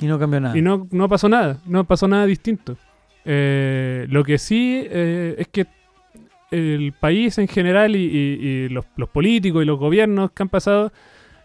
Y 0.00 0.06
no 0.06 0.18
cambió 0.18 0.40
nada. 0.40 0.56
y 0.56 0.62
no, 0.62 0.86
no 0.90 1.08
pasó 1.08 1.28
nada, 1.28 1.58
no 1.66 1.84
pasó 1.84 2.08
nada 2.08 2.26
distinto. 2.26 2.76
Eh, 3.24 4.06
lo 4.10 4.24
que 4.24 4.36
sí 4.38 4.84
eh, 4.90 5.36
es 5.38 5.48
que 5.48 5.66
el 6.50 6.92
país 6.92 7.38
en 7.38 7.48
general 7.48 7.96
y, 7.96 8.00
y- 8.04 8.46
y 8.46 8.68
los, 8.68 8.84
los 8.96 9.08
políticos 9.08 9.62
y 9.62 9.66
los 9.66 9.78
gobiernos 9.78 10.32
que 10.32 10.42
han 10.42 10.48
pasado 10.50 10.92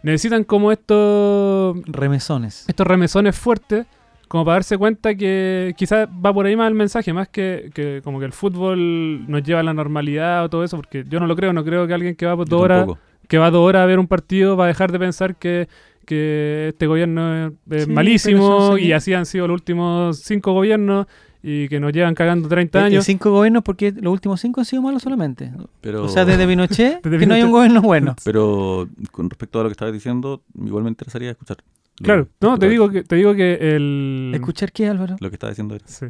necesitan 0.04 0.44
como 0.44 0.72
estos 0.72 1.78
Remesones. 1.86 2.66
estos 2.68 2.86
remesones 2.86 3.36
fuertes 3.38 3.86
como 4.28 4.44
para 4.46 4.56
darse 4.56 4.78
cuenta 4.78 5.16
que 5.16 5.74
quizás 5.78 6.08
va 6.08 6.34
por 6.34 6.46
ahí 6.46 6.56
más 6.56 6.68
el 6.68 6.74
mensaje, 6.76 7.14
más 7.14 7.28
que, 7.30 7.70
que 7.74 8.02
como 8.04 8.20
que 8.20 8.26
el 8.26 8.34
fútbol 8.34 9.30
nos 9.30 9.44
lleva 9.44 9.62
a 9.62 9.64
la 9.64 9.74
normalidad 9.74 10.44
o 10.46 10.50
todo 10.50 10.64
eso, 10.64 10.76
porque 10.78 11.06
yo 11.08 11.20
no 11.20 11.28
lo 11.28 11.36
creo, 11.36 11.54
no 11.54 11.64
creo 11.64 11.88
que 11.88 11.94
alguien 11.94 12.16
que 12.16 12.26
va 12.26 12.36
por 12.36 12.48
dos 12.50 12.62
horas, 12.62 12.88
que 13.28 13.38
va 13.38 13.52
dos 13.52 13.68
horas 13.68 13.84
a 13.84 13.86
ver 13.86 14.00
un 14.00 14.08
partido 14.08 14.58
va 14.58 14.66
a 14.66 14.68
dejar 14.68 14.92
de 14.92 15.00
pensar 15.00 15.36
que, 15.36 15.68
que 16.06 16.68
este 16.70 16.88
gobierno 16.88 17.48
es, 17.48 17.54
es 17.70 17.84
Sí, 17.86 17.92
malísimo 17.92 18.78
y 18.78 18.92
así 18.94 19.14
han 19.14 19.26
sido 19.26 19.48
los 19.48 19.56
últimos 19.56 20.20
cinco 20.20 20.54
gobiernos 20.54 21.06
y 21.44 21.70
que 21.70 21.80
nos 21.80 21.94
llevan 21.94 22.16
cagando 22.16 22.50
30 22.50 22.80
Eh, 22.80 22.82
eh, 22.82 22.86
años. 22.88 23.06
cinco 23.06 23.32
gobiernos 23.32 23.64
porque 23.64 23.92
los 23.92 24.12
últimos 24.12 24.42
cinco 24.42 24.60
han 24.60 24.66
sido 24.66 24.82
malos 24.82 25.04
solamente. 25.04 25.52
Pero, 25.82 26.04
O 26.04 26.10
sea, 26.10 26.26
desde 26.26 26.46
Pinochet, 26.48 27.02
Desde 27.04 27.18
que 27.20 27.26
no 27.26 27.36
hay 27.36 27.44
un 27.44 27.52
gobierno 27.52 27.82
bueno. 27.82 28.16
pero 28.26 28.90
con 29.12 29.30
respecto 29.30 29.60
a 29.60 29.64
lo 29.64 29.70
que 29.70 29.74
estabas 29.74 29.94
diciendo, 29.94 30.42
igual 30.62 30.84
me 30.84 30.90
interesaría 30.90 31.32
escuchar. 31.32 31.58
Lo- 32.00 32.04
Claro, 32.06 32.28
no, 32.42 32.52
lo 32.52 32.60
te 32.60 32.66
que- 32.68 32.70
digo 32.72 32.90
que, 32.90 33.04
te 33.04 33.16
digo 33.16 33.34
que 33.36 33.76
el... 33.76 34.32
¿Escuchar 34.34 34.72
qué, 34.72 34.88
Álvaro? 34.88 35.16
Lo 35.20 35.30
que 35.30 35.36
estaba 35.36 35.52
diciendo 35.52 35.76
era. 35.76 35.88
Sí. 35.88 36.08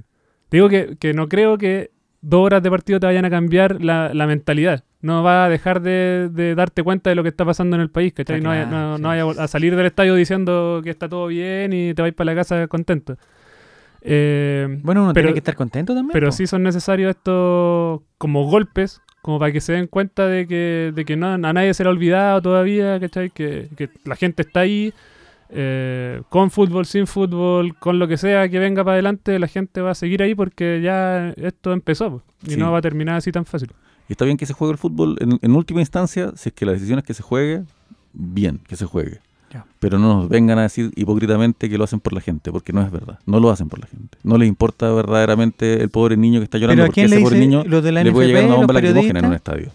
Digo 0.51 0.69
que, 0.69 0.97
que 0.99 1.13
no 1.13 1.27
creo 1.27 1.57
que 1.57 1.91
dos 2.21 2.45
horas 2.45 2.63
de 2.63 2.69
partido 2.69 2.99
te 2.99 3.05
vayan 3.05 3.25
a 3.25 3.29
cambiar 3.29 3.81
la, 3.83 4.13
la 4.13 4.27
mentalidad. 4.27 4.83
No 5.01 5.21
va 5.23 5.45
a 5.45 5.49
dejar 5.49 5.81
de, 5.81 6.29
de 6.31 6.55
darte 6.55 6.81
cuenta 6.83 7.09
de 7.09 7.15
lo 7.15 7.23
que 7.23 7.29
está 7.29 7.45
pasando 7.45 7.75
en 7.75 7.81
el 7.83 7.89
país, 7.89 8.13
¿cachai? 8.13 8.37
Ah, 8.37 8.41
no 8.41 8.49
vaya- 8.49 8.67
claro, 8.67 8.87
no, 8.89 8.95
sí. 8.97 9.01
no 9.03 9.07
vaya 9.09 9.43
a 9.43 9.47
salir 9.47 9.75
del 9.75 9.85
estadio 9.85 10.15
diciendo 10.15 10.81
que 10.83 10.89
está 10.89 11.07
todo 11.07 11.27
bien 11.27 11.71
y 11.73 11.93
te 11.93 12.01
vais 12.01 12.13
para 12.13 12.31
la 12.33 12.35
casa 12.35 12.67
contento. 12.67 13.17
Eh, 14.01 14.67
Bueno, 14.83 15.03
uno 15.03 15.13
Pero- 15.13 15.25
tiene 15.25 15.33
que 15.33 15.39
estar 15.39 15.55
contento 15.55 15.93
también. 15.93 16.11
pero 16.13 16.31
sí 16.31 16.47
son 16.47 16.63
necesarios 16.63 17.11
estos 17.15 18.01
como 18.17 18.45
golpes, 18.49 19.01
como 19.21 19.39
para 19.39 19.51
que 19.51 19.61
se 19.61 19.73
den 19.73 19.87
cuenta 19.87 20.27
de 20.27 20.47
que, 20.47 20.91
de 20.95 21.05
que 21.05 21.15
no, 21.17 21.27
a 21.33 21.37
nadie 21.37 21.73
se 21.73 21.83
le 21.83 21.89
ha 21.89 21.91
olvidado 21.91 22.41
todavía, 22.41 22.99
¿cachai? 22.99 23.29
Que, 23.29 23.69
que 23.75 23.89
la 24.05 24.15
gente 24.15 24.43
está 24.43 24.61
ahí, 24.61 24.93
eh, 25.49 26.21
con 26.29 26.51
fútbol, 26.51 26.85
sin 26.85 27.07
fútbol, 27.07 27.75
con 27.77 27.99
lo 27.99 28.07
que 28.07 28.17
sea 28.17 28.49
que 28.49 28.59
venga 28.59 28.83
para 28.83 28.93
adelante, 28.93 29.37
la 29.39 29.47
gente 29.47 29.81
va 29.81 29.91
a 29.91 29.95
seguir 29.95 30.21
ahí 30.21 30.35
porque 30.35 30.81
ya 30.81 31.29
esto 31.37 31.73
empezó 31.73 32.09
po, 32.11 32.21
y 32.45 32.51
Sí. 32.51 32.57
no 32.57 32.71
va 32.71 32.79
a 32.79 32.81
terminar 32.81 33.15
así 33.15 33.31
tan 33.31 33.45
fácil. 33.45 33.71
Y 34.09 34.13
está 34.13 34.25
bien 34.25 34.37
que 34.37 34.45
se 34.45 34.53
juegue 34.53 34.71
el 34.73 34.77
fútbol 34.77 35.17
en, 35.19 35.39
en 35.41 35.55
última 35.55 35.79
instancia, 35.81 36.31
si 36.35 36.49
es 36.49 36.55
que 36.55 36.65
la 36.65 36.71
decisión 36.73 36.99
es 36.99 37.05
que 37.05 37.13
se 37.13 37.23
juegue, 37.23 37.63
bien, 38.13 38.59
que 38.67 38.75
se 38.75 38.85
juegue. 38.85 39.19
Ya. 39.51 39.65
Pero 39.79 39.97
no 39.97 40.13
nos 40.17 40.29
vengan 40.29 40.59
a 40.59 40.63
decir 40.63 40.91
hipócritamente 40.95 41.69
que 41.69 41.77
lo 41.77 41.85
hacen 41.85 42.01
por 42.01 42.11
la 42.11 42.19
gente, 42.19 42.51
porque 42.51 42.73
no 42.73 42.81
es 42.81 42.91
verdad. 42.91 43.19
No 43.25 43.39
lo 43.39 43.49
hacen 43.49 43.69
por 43.69 43.79
la 43.79 43.87
gente. 43.87 44.17
No 44.23 44.37
les 44.37 44.49
importa 44.49 44.91
verdaderamente 44.91 45.81
el 45.81 45.89
pobre 45.89 46.17
niño 46.17 46.39
que 46.41 46.43
está 46.45 46.57
llorando, 46.57 46.85
porque 46.85 47.03
ese 47.05 47.19
pobre 47.21 47.39
niño 47.39 47.63
de 47.63 47.91
la 47.93 48.03
le 48.03 48.11
puede 48.11 48.27
llegar 48.27 48.45
una 48.45 48.55
bomba 48.55 48.73
lacrimógena 48.73 49.19
en 49.19 49.25
un 49.25 49.33
estadio. 49.33 49.71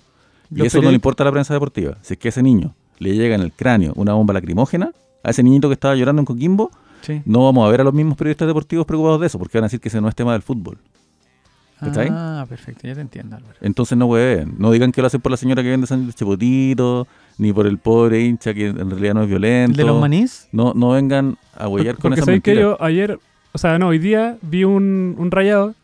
Y 0.55 0.67
eso 0.67 0.83
no 0.83 0.88
le 0.91 0.95
importa 0.95 1.23
a 1.23 1.26
la 1.26 1.33
prensa 1.33 1.55
deportiva. 1.55 1.97
Si 2.02 2.14
es 2.14 2.19
que 2.19 2.29
a 2.29 2.31
ese 2.31 2.43
niño 2.43 2.75
le 2.99 3.14
llega 3.14 3.35
en 3.35 3.41
el 3.41 3.52
cráneo 3.52 3.93
una 3.97 4.12
bomba 4.12 4.35
lacrimógena, 4.35 4.93
a 5.23 5.31
ese 5.31 5.43
niñito 5.43 5.69
que 5.69 5.75
estaba 5.75 5.95
llorando 5.95 6.21
en 6.21 6.26
Coquimbo, 6.26 6.71
Sí. 7.02 7.21
no 7.25 7.45
vamos 7.45 7.67
a 7.67 7.71
ver 7.71 7.81
a 7.81 7.85
los 7.85 7.93
mismos 7.95 8.17
periodistas 8.17 8.47
deportivos 8.47 8.87
preocupados 8.87 9.21
de 9.21 9.26
eso, 9.26 9.38
porque 9.38 9.59
van 9.59 9.64
a 9.64 9.67
decir 9.67 9.81
que 9.81 9.88
ese 9.88 10.00
no 10.00 10.09
es 10.09 10.14
tema 10.14 10.33
del 10.33 10.43
fútbol. 10.43 10.79
¿Cachai? 11.81 12.09
Ah, 12.12 12.47
perfecto, 12.49 12.87
ya 12.87 12.95
te 12.95 13.00
entiendo, 13.00 13.35
Álvaro. 13.35 13.57
Entonces 13.61 13.99
no 13.99 14.07
hueven. 14.07 14.55
No 14.57 14.71
digan 14.71 14.93
que 14.93 15.00
lo 15.00 15.09
hacen 15.09 15.21
por 15.21 15.33
la 15.33 15.37
señora 15.37 15.64
que 15.64 15.71
vende 15.71 15.88
sándwiches 15.88 16.25
potito, 16.25 17.09
ni 17.38 17.52
por 17.52 17.67
el 17.67 17.79
pobre 17.79 18.21
hincha 18.21 18.55
que 18.55 18.69
en 18.69 18.88
realidad 18.88 19.14
no 19.14 19.23
es 19.25 19.29
violento. 19.29 19.73
¿El 19.73 19.76
de 19.79 19.85
los 19.85 20.00
manís? 20.00 20.49
No, 20.52 20.75
no 20.75 20.91
vengan 20.91 21.38
a 21.57 21.67
huellar 21.67 21.97
con 21.97 22.02
porque 22.11 22.21
esa 22.21 22.25
sabéis 22.26 22.43
que 22.45 22.50
mentira. 22.52 22.76
yo 22.79 22.85
ayer, 22.85 23.19
o 23.50 23.59
sea, 23.59 23.81
no, 23.81 23.88
hoy 23.88 23.99
día 23.99 24.37
vi 24.43 24.62
un, 24.62 25.17
un 25.19 25.31
rayado 25.33 25.75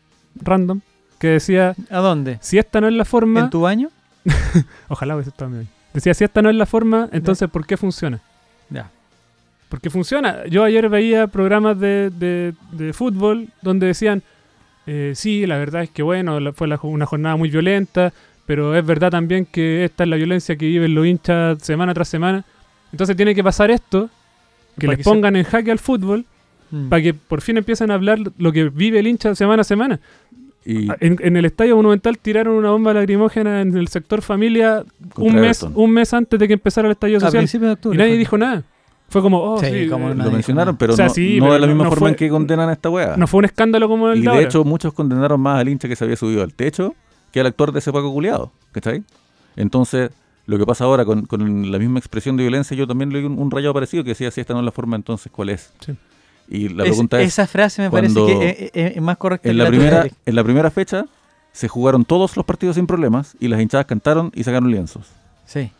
random 0.41 0.79
que 1.17 1.27
decía, 1.27 1.75
¿A 1.89 1.97
dónde? 1.97 2.37
si 2.39 2.57
esta 2.57 2.79
no 2.79 2.87
es 2.87 2.93
la 2.93 3.03
forma... 3.03 3.41
¿En 3.41 3.49
tu 3.49 3.59
baño? 3.59 3.89
Ojalá 4.87 5.15
hubiese 5.15 5.31
estado 5.31 5.47
en 5.47 5.51
mi 5.51 5.57
baño. 5.65 5.69
Decía, 5.93 6.13
si 6.13 6.23
esta 6.23 6.41
no 6.41 6.49
es 6.49 6.55
la 6.55 6.65
forma, 6.65 7.09
entonces 7.11 7.49
¿por 7.49 7.65
qué 7.67 7.75
funciona? 7.75 8.21
Porque 9.69 9.89
funciona. 9.89 10.45
Yo 10.47 10.63
ayer 10.63 10.89
veía 10.89 11.27
programas 11.27 11.79
de, 11.79 12.09
de- 12.09 12.53
de 12.71 12.91
fútbol 12.93 13.47
donde 13.61 13.87
decían, 13.87 14.23
eh, 14.87 15.13
sí, 15.15 15.45
la 15.45 15.57
verdad 15.57 15.83
es 15.83 15.89
que 15.91 16.01
bueno, 16.03 16.39
la- 16.39 16.53
fue 16.53 16.67
la 16.67 16.79
una 16.81 17.05
jornada 17.05 17.35
muy 17.35 17.49
violenta, 17.49 18.11
pero 18.47 18.75
es 18.75 18.83
verdad 18.85 19.11
también 19.11 19.45
que 19.45 19.83
esta 19.85 20.03
es 20.03 20.09
la 20.09 20.15
violencia 20.15 20.55
que 20.55 20.65
viven 20.65 20.95
los 20.95 21.05
hinchas 21.05 21.59
semana 21.61 21.93
tras 21.93 22.07
semana. 22.07 22.43
Entonces 22.91 23.15
tiene 23.15 23.35
que 23.35 23.43
pasar 23.43 23.69
esto, 23.69 24.09
que 24.79 24.87
les 24.87 24.97
que 24.97 25.03
se- 25.03 25.09
pongan 25.09 25.35
en 25.35 25.43
jaque 25.43 25.71
al 25.71 25.79
fútbol, 25.79 26.25
Mm. 26.71 26.89
para 26.89 27.01
que 27.01 27.13
por 27.13 27.41
fin 27.41 27.57
empiecen 27.57 27.89
a 27.91 27.95
hablar 27.95 28.19
lo 28.37 28.51
que 28.51 28.69
vive 28.69 28.99
el 28.99 29.07
hincha 29.07 29.33
semana 29.35 29.61
a 29.61 29.63
semana. 29.63 29.99
Y 30.65 30.87
En, 30.99 31.17
en 31.21 31.37
el 31.37 31.45
Estadio 31.45 31.75
Monumental 31.75 32.17
tiraron 32.19 32.55
una 32.55 32.69
bomba 32.71 32.93
lacrimógena 32.93 33.61
en 33.61 33.75
el 33.77 33.87
sector 33.87 34.21
familia 34.21 34.83
un 35.15 35.35
mes, 35.35 35.63
Everton. 35.63 35.73
un 35.83 35.91
mes 35.91 36.13
antes 36.13 36.39
de 36.39 36.47
que 36.47 36.53
empezara 36.53 36.87
el 36.87 36.91
estallido 36.91 37.17
A 37.17 37.21
social. 37.21 37.39
principios 37.41 37.69
de 37.69 37.73
octubre. 37.73 37.95
Y 37.95 37.97
nadie 37.99 38.11
fue. 38.13 38.17
dijo 38.19 38.37
nada. 38.37 38.63
Fue 39.09 39.21
como, 39.21 39.39
oh, 39.41 39.59
sí, 39.59 39.65
Sí, 39.83 39.89
como 39.89 40.05
una- 40.05 40.15
Lo 40.15 40.23
dijo 40.23 40.31
mencionaron, 40.35 40.73
nada. 40.73 40.77
pero 40.77 40.93
O 40.93 40.95
sea, 40.95 41.07
no, 41.07 41.13
sí, 41.13 41.37
no 41.39 41.45
pero 41.45 41.53
de 41.53 41.59
la 41.59 41.65
no- 41.67 41.73
misma 41.73 41.83
no 41.85 41.89
forma 41.89 41.99
fue- 42.01 42.09
en 42.11 42.15
que 42.15 42.29
condenan 42.29 42.69
a 42.69 42.73
esta 42.73 42.89
weá. 42.89 43.17
no 43.17 43.27
fue 43.27 43.39
un 43.39 43.45
escándalo 43.45 43.87
como 43.87 44.09
el 44.09 44.19
y 44.19 44.21
de 44.21 44.27
ahora. 44.29 44.41
hecho, 44.41 44.63
muchos 44.63 44.93
condenaron 44.93 45.39
más 45.41 45.59
al 45.59 45.67
hincha 45.69 45.87
que 45.87 45.95
se 45.95 46.03
había 46.03 46.15
subido 46.15 46.43
al 46.43 46.53
techo 46.53 46.93
que 47.31 47.39
al 47.39 47.47
actor 47.47 47.71
de 47.71 47.79
ese 47.79 47.91
Paco 47.91 48.11
culiado. 48.13 48.51
¿Cachai? 48.71 49.03
Entonces, 49.55 50.11
lo 50.45 50.57
que 50.57 50.65
pasa 50.65 50.83
ahora 50.85 51.05
con, 51.05 51.25
con 51.25 51.71
la 51.71 51.77
misma 51.79 51.99
expresión 51.99 52.37
de 52.37 52.43
violencia, 52.43 52.75
yo 52.77 52.87
también 52.87 53.11
leí 53.11 53.23
un, 53.23 53.37
un 53.39 53.51
rayado 53.51 53.73
parecido 53.73 54.03
que 54.03 54.09
decía, 54.11 54.31
si 54.31 54.41
esta 54.41 54.53
no 54.53 54.59
es 54.59 54.65
la 54.65 54.71
forma, 54.71 54.95
entonces, 54.95 55.31
¿cuál 55.31 55.49
es? 55.49 55.71
Sí. 55.85 55.93
Y 56.47 56.69
la 56.69 56.83
pregunta 56.83 57.21
es, 57.21 57.27
esa 57.27 57.45
frase 57.45 57.81
me 57.83 57.91
parece 57.91 58.15
que 58.25 58.49
es, 58.49 58.71
es- 58.73 58.95
es 58.97 59.01
más 59.01 59.17
correcta 59.17 59.49
en 59.49 59.55
que 59.55 59.63
la, 59.63 59.69
tuya, 59.69 59.79
primera, 59.79 60.07
en 60.25 60.35
la 60.35 60.43
primera 60.43 60.71
fecha 60.71 61.05
se 61.51 61.67
jugaron 61.67 62.05
todos 62.05 62.35
los 62.37 62.45
partidos 62.45 62.75
sin 62.75 62.87
problemas 62.87 63.35
y 63.39 63.47
las 63.47 63.61
hinchadas 63.61 63.85
cantaron 63.85 64.31
y 64.33 64.43
sacaron 64.43 64.71
lienzos. 64.71 65.07
Sí. 65.45 65.71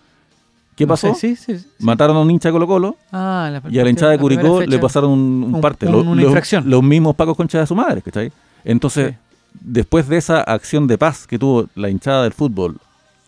¿Qué 0.80 0.88
pasó? 0.88 1.14
sé, 1.14 1.36
sí, 1.36 1.36
sí, 1.36 1.60
sí. 1.60 1.68
Mataron 1.80 2.18
a 2.18 2.22
un 2.22 2.32
hincha 2.32 2.50
de 2.50 2.54
Colo 2.54 2.66
Colo 2.68 2.96
Ah, 3.12 3.50
la, 3.52 3.62
y 3.70 3.78
a 3.80 3.84
la 3.84 3.90
hinchada 3.90 4.12
de 4.14 4.18
Curicó 4.20 4.62
le 4.62 4.80
pasaron 4.80 5.12
un, 5.12 5.20
un 5.44 5.56
un- 5.56 5.62
parte. 5.62 5.86
un- 5.88 6.08
una 6.08 6.16
los- 6.22 6.26
infracción. 6.26 6.70
Los 6.70 6.82
mismos 6.84 7.16
pacos 7.16 7.36
conchas 7.38 7.62
de 7.62 7.68
su 7.68 7.76
madre, 7.76 8.02
¿cachai? 8.02 8.32
Entonces, 8.66 9.16
después 9.60 10.08
de 10.08 10.18
esa 10.18 10.42
acción 10.42 10.88
de 10.88 10.98
paz 10.98 11.28
que 11.28 11.38
tuvo 11.38 11.68
la 11.76 11.90
hinchada 11.90 12.24
del 12.24 12.34
fútbol 12.34 12.78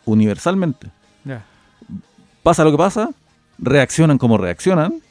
universalmente, 0.05 0.87
pasa 2.43 2.63
lo 2.63 2.71
que 2.71 2.77
pasa, 2.77 3.09
reaccionan 3.59 4.17
como 4.17 4.37
reaccionan, 4.37 5.01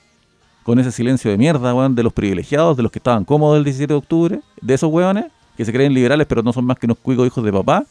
con 0.63 0.79
ese 0.79 0.93
silencio 0.93 1.31
de 1.31 1.39
mierda, 1.39 1.75
weón, 1.75 1.95
de 1.95 2.03
los 2.03 2.13
privilegiados, 2.13 2.77
de 2.77 2.83
los 2.83 2.93
que 2.93 2.99
estaban 2.99 3.25
cómodos 3.25 3.59
el 3.59 3.65
17 3.65 3.93
de 3.93 3.99
octubre, 3.99 4.41
de 4.61 4.75
esos 4.75 4.91
weones 4.93 5.27
que 5.57 5.65
se 5.65 5.73
creen 5.73 5.95
liberales 5.95 6.27
pero 6.27 6.43
no 6.43 6.53
son 6.53 6.65
más 6.65 6.79
que 6.79 6.87
unos 6.87 6.99
cuicos 6.99 7.27
hijos 7.27 7.45
de 7.45 7.53
papá, 7.53 7.85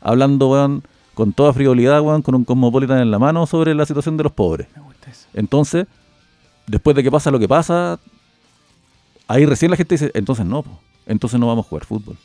hablando, 0.00 0.48
weón, 0.50 0.82
con 1.14 1.32
toda 1.32 1.52
frivolidad, 1.52 2.00
weón, 2.00 2.22
con 2.22 2.34
un 2.34 2.44
cosmopolitan 2.44 2.98
en 2.98 3.10
la 3.10 3.18
mano 3.18 3.46
sobre 3.46 3.74
la 3.74 3.86
situación 3.86 4.16
de 4.16 4.24
los 4.24 4.32
pobres. 4.32 4.68
Me 4.74 4.82
gusta 4.82 5.10
eso. 5.10 5.28
Entonces, 5.34 5.86
después 6.66 6.96
de 6.96 7.02
que 7.02 7.10
pasa 7.10 7.30
lo 7.30 7.38
que 7.38 7.48
pasa, 7.48 7.98
ahí 9.28 9.44
recién 9.46 9.70
la 9.70 9.76
gente 9.76 9.94
dice, 9.94 10.10
entonces 10.14 10.46
no, 10.46 10.62
po, 10.62 10.78
entonces 11.06 11.38
no 11.38 11.46
vamos 11.46 11.66
a 11.66 11.68
jugar 11.68 11.84
fútbol. 11.84 12.16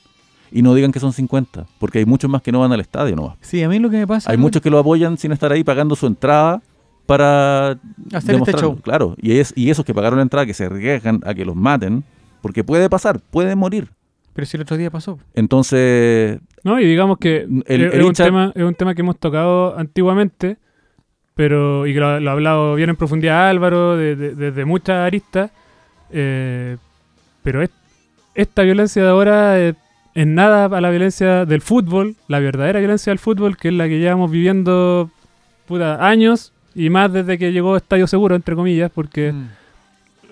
Y 0.49 0.61
no 0.61 0.73
digan 0.73 0.93
que 0.93 0.99
son 0.99 1.11
50, 1.11 1.65
porque 1.77 1.99
hay 1.99 2.05
muchos 2.05 2.29
más 2.29 2.41
que 2.41 2.53
no 2.53 2.61
van 2.61 2.71
al 2.71 2.79
estadio 2.79 3.15
nomás. 3.15 3.37
Sí, 3.41 3.61
a 3.63 3.67
mí 3.67 3.79
lo 3.79 3.89
que 3.89 3.97
me 3.97 4.07
pasa. 4.07 4.31
Hay 4.31 4.37
muchos 4.37 4.61
que 4.61 4.69
lo 4.69 4.79
apoyan 4.79 5.17
sin 5.17 5.33
estar 5.33 5.51
ahí 5.51 5.63
pagando 5.63 5.95
su 5.95 6.07
entrada 6.07 6.61
para 7.05 7.77
este 8.11 8.31
demostrarlo, 8.31 8.69
show. 8.69 8.81
Claro, 8.81 9.15
y, 9.21 9.37
es, 9.39 9.53
y 9.57 9.69
esos 9.69 9.83
que 9.83 9.93
pagaron 9.93 10.17
la 10.17 10.23
entrada, 10.23 10.45
que 10.45 10.53
se 10.53 10.65
arriesgan 10.65 11.21
a 11.25 11.33
que 11.33 11.43
los 11.43 11.55
maten, 11.55 12.03
porque 12.41 12.63
puede 12.63 12.89
pasar, 12.89 13.19
puede 13.19 13.55
morir. 13.55 13.91
Pero 14.33 14.45
si 14.45 14.55
el 14.55 14.61
otro 14.61 14.77
día 14.77 14.91
pasó. 14.91 15.17
Entonces, 15.33 16.39
No, 16.67 16.79
y 16.81 16.85
digamos 16.85 17.17
que 17.17 17.47
El- 17.65 17.85
es, 17.85 17.93
el 17.93 18.03
un 18.03 18.13
tema, 18.13 18.51
es 18.53 18.63
un 18.63 18.75
tema 18.75 18.93
que 18.93 19.01
hemos 19.01 19.17
tocado 19.17 19.77
antiguamente, 19.77 20.57
pero 21.33 21.87
y 21.87 21.93
que 21.93 21.99
lo, 22.01 22.19
lo 22.19 22.29
ha 22.29 22.33
hablado 22.33 22.75
bien 22.75 22.89
en 22.89 22.95
profundidad 22.97 23.47
Álvaro, 23.49 23.95
de- 23.95 24.15
de- 24.17 24.35
desde 24.35 24.65
muchas 24.65 24.97
aristas, 24.97 25.51
eh, 26.11 26.75
pero 27.43 27.61
es- 27.61 27.69
esta 28.35 28.63
violencia 28.63 29.01
de 29.03 29.09
ahora 29.09 29.59
es 29.59 29.75
en 30.13 30.35
nada 30.35 30.65
a 30.65 30.81
la 30.81 30.89
violencia 30.89 31.45
del 31.45 31.61
fútbol, 31.61 32.15
la 32.27 32.39
verdadera 32.39 32.79
violencia 32.79 33.11
del 33.11 33.19
fútbol, 33.19 33.55
que 33.55 33.67
es 33.69 33.73
la 33.73 33.87
que 33.87 33.99
llevamos 33.99 34.29
viviendo 34.31 35.09
puta, 35.67 36.05
años 36.07 36.53
y 36.75 36.89
más 36.89 37.13
desde 37.13 37.37
que 37.37 37.51
llegó 37.51 37.77
Estadio 37.77 38.07
Seguro, 38.07 38.35
entre 38.35 38.55
comillas, 38.55 38.91
porque 38.93 39.31
Mm. 39.31 39.47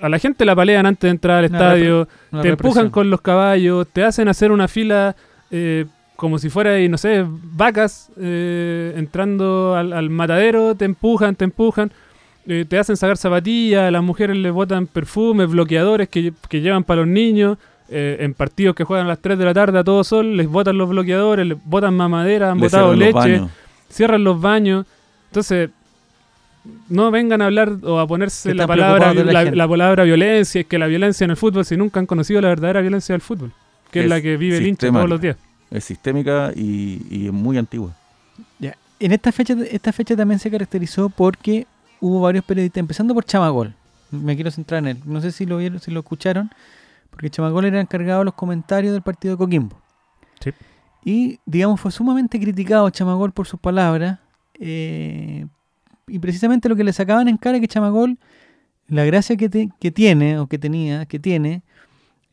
a 0.01 0.09
la 0.09 0.19
gente 0.19 0.43
la 0.43 0.55
palean 0.55 0.85
antes 0.85 1.01
de 1.07 1.09
entrar 1.11 1.37
al 1.43 1.49
Una 1.49 1.57
estadio, 1.57 2.07
te 2.41 2.49
empujan 2.49 2.89
con 2.89 3.09
los 3.09 3.21
caballos, 3.21 3.87
te 3.93 4.03
hacen 4.03 4.27
hacer 4.27 4.51
una 4.51 4.67
fila 4.67 5.15
eh, 5.51 5.85
como 6.15 6.39
si 6.39 6.49
fuera, 6.49 6.79
y 6.79 6.87
no 6.89 6.97
sé, 6.97 7.25
vacas 7.27 8.09
eh, 8.19 8.93
entrando 8.95 9.75
al, 9.75 9.93
al 9.93 10.09
matadero, 10.09 10.75
te 10.75 10.85
empujan, 10.85 11.35
te 11.35 11.43
empujan, 11.45 11.91
eh, 12.47 12.65
te 12.67 12.77
hacen 12.77 12.95
sacar 12.97 13.17
zapatillas, 13.17 13.87
a 13.87 13.91
las 13.91 14.03
mujeres 14.03 14.37
les 14.37 14.51
botan 14.51 14.87
perfumes, 14.87 15.49
bloqueadores 15.49 16.07
que, 16.09 16.31
que 16.49 16.61
llevan 16.61 16.83
para 16.83 17.01
los 17.01 17.09
niños. 17.09 17.57
eh, 17.87 18.17
en 18.21 18.33
partidos 18.33 18.75
que 18.75 18.83
juegan 18.83 19.05
a 19.05 19.09
las 19.09 19.19
3 19.19 19.37
de 19.37 19.45
la 19.45 19.53
tarde 19.53 19.77
a 19.77 19.83
todo 19.83 20.03
sol, 20.03 20.35
les 20.37 20.47
botan 20.47 20.75
los 20.77 20.89
bloqueadores, 20.89 21.45
les 21.45 21.57
botan 21.65 21.93
mamadera, 21.95 22.49
han 22.51 22.59
botado 22.59 22.95
los 22.95 22.97
leche, 22.97 23.41
cierran 23.89 24.23
los 24.23 24.41
baños. 24.41 24.85
Entonces, 25.29 25.69
no 26.89 27.11
vengan 27.11 27.41
a 27.41 27.45
hablar 27.45 27.73
o 27.83 27.99
a 27.99 28.07
ponerse 28.07 28.55
la 28.55 28.65
palabra, 28.65 29.13
la 29.13 29.23
la, 29.31 29.41
gente. 29.43 29.55
la 29.55 29.67
palabra 29.67 30.03
violencia, 30.03 30.61
es 30.61 30.67
que 30.67 30.79
la 30.79 30.87
violencia 30.87 31.25
en 31.25 31.31
el 31.31 31.37
fútbol, 31.37 31.63
si 31.65 31.77
nunca 31.77 31.99
han 31.99 32.07
conocido 32.07 32.41
la 32.41 32.47
verdadera 32.49 32.81
violencia 32.81 33.13
del 33.13 33.21
fútbol, 33.21 33.51
que 33.91 33.99
es, 33.99 34.05
Es 34.05 34.09
la 34.09 34.19
que 34.21 34.35
vive 34.37 34.57
el 34.57 34.65
hincha 34.67 34.91
todos 34.91 35.07
los 35.09 35.21
días. 35.21 35.37
Es 35.71 35.83
sistémica 35.85 36.51
y, 36.55 37.01
y 37.09 37.25
es 37.27 37.33
muy 37.33 37.57
antigua. 37.57 37.95
Ya. 38.59 38.75
En 38.99 39.11
esta 39.11 39.31
fecha, 39.31 39.55
esta 39.71 39.91
fecha 39.91 40.15
también 40.15 40.39
se 40.39 40.49
caracterizó 40.51 41.09
porque 41.09 41.67
hubo 41.99 42.21
varios 42.21 42.45
periodistas, 42.45 42.79
empezando 42.79 43.13
por 43.13 43.25
Chamagol. 43.25 43.73
Me 44.11 44.35
quiero 44.35 44.51
centrar 44.51 44.79
en 44.79 44.87
él. 44.89 44.97
No 45.05 45.19
sé 45.21 45.31
si 45.31 45.45
lo 45.45 45.57
vieron, 45.57 45.79
si 45.79 45.91
lo 45.91 45.99
escucharon, 46.01 46.49
porque 47.09 47.29
Chamagol 47.29 47.65
era 47.65 47.81
encargado 47.81 48.19
de 48.19 48.25
los 48.25 48.33
comentarios 48.35 48.93
del 48.93 49.01
partido 49.01 49.33
de 49.33 49.37
Coquimbo. 49.37 49.77
Sí. 50.39 50.51
Y, 51.03 51.39
digamos, 51.45 51.79
fue 51.81 51.91
sumamente 51.91 52.39
criticado 52.39 52.89
Chamagol 52.89 53.31
por 53.31 53.47
sus 53.47 53.59
palabras. 53.59 54.19
eh, 54.59 55.45
y 56.07 56.19
precisamente 56.19 56.69
lo 56.69 56.75
que 56.75 56.83
le 56.83 56.93
sacaban 56.93 57.27
en 57.27 57.35
cara 57.37 57.59
que 57.59 57.67
Chamagol, 57.67 58.17
la 58.87 59.03
gracia 59.05 59.35
que, 59.35 59.49
te- 59.49 59.69
que 59.79 59.89
tiene, 59.91 60.37
o 60.37 60.45
que 60.45 60.59
tenía, 60.59 61.07
que 61.07 61.17
tiene, 61.17 61.63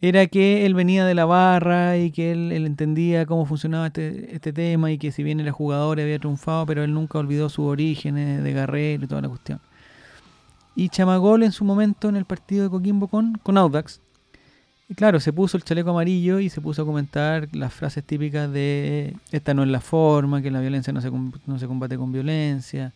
era 0.03 0.27
que 0.27 0.67
él 0.67 0.75
venía 0.75 1.07
de 1.07 1.15
la 1.15 1.25
barra 1.25 1.97
y 1.97 2.11
que 2.11 2.33
él, 2.33 2.51
él 2.53 2.67
entendía 2.67 3.25
cómo 3.25 3.47
funcionaba 3.47 3.87
este, 3.87 4.35
este 4.35 4.53
tema 4.53 4.91
y 4.91 4.99
que 4.99 5.13
si 5.13 5.23
bien 5.23 5.39
era 5.41 5.53
jugador 5.53 6.01
había 6.01 6.19
triunfado, 6.19 6.67
pero 6.67 6.83
él 6.83 6.93
nunca 6.93 7.19
olvidó 7.19 7.49
sus 7.49 7.67
orígenes 7.67 8.43
de 8.43 8.53
guerrero 8.53 9.05
y 9.05 9.07
toda 9.07 9.23
la 9.23 9.29
cuestión. 9.29 9.61
Y 10.75 10.89
Chamagol 10.89 11.45
en 11.45 11.53
su 11.53 11.65
momento 11.65 12.09
en 12.09 12.17
el 12.17 12.25
partido 12.25 12.65
de 12.65 12.71
Coquimbo 12.71 13.07
con, 13.07 13.35
con 13.43 13.57
Audax, 13.57 14.01
y 14.89 14.95
claro, 14.95 15.21
se 15.21 15.33
puso 15.33 15.57
el 15.57 15.63
chaleco 15.63 15.91
amarillo 15.91 16.41
y 16.41 16.51
se 16.51 16.61
puso 16.61 16.83
a 16.83 16.85
comentar 16.85 17.49
las 17.53 17.73
frases 17.73 18.03
típicas 18.05 18.53
de 18.53 19.15
esta 19.31 19.55
no 19.55 19.63
es 19.63 19.69
la 19.69 19.81
forma, 19.81 20.43
que 20.43 20.51
la 20.51 20.61
violencia 20.61 20.93
no 20.93 21.01
se, 21.01 21.11
no 21.47 21.59
se 21.59 21.67
combate 21.67 21.97
con 21.97 22.11
violencia, 22.13 22.93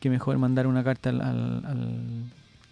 que 0.00 0.10
mejor 0.10 0.38
mandar 0.38 0.66
una 0.66 0.82
carta 0.82 1.10
al, 1.10 1.20
al, 1.20 2.24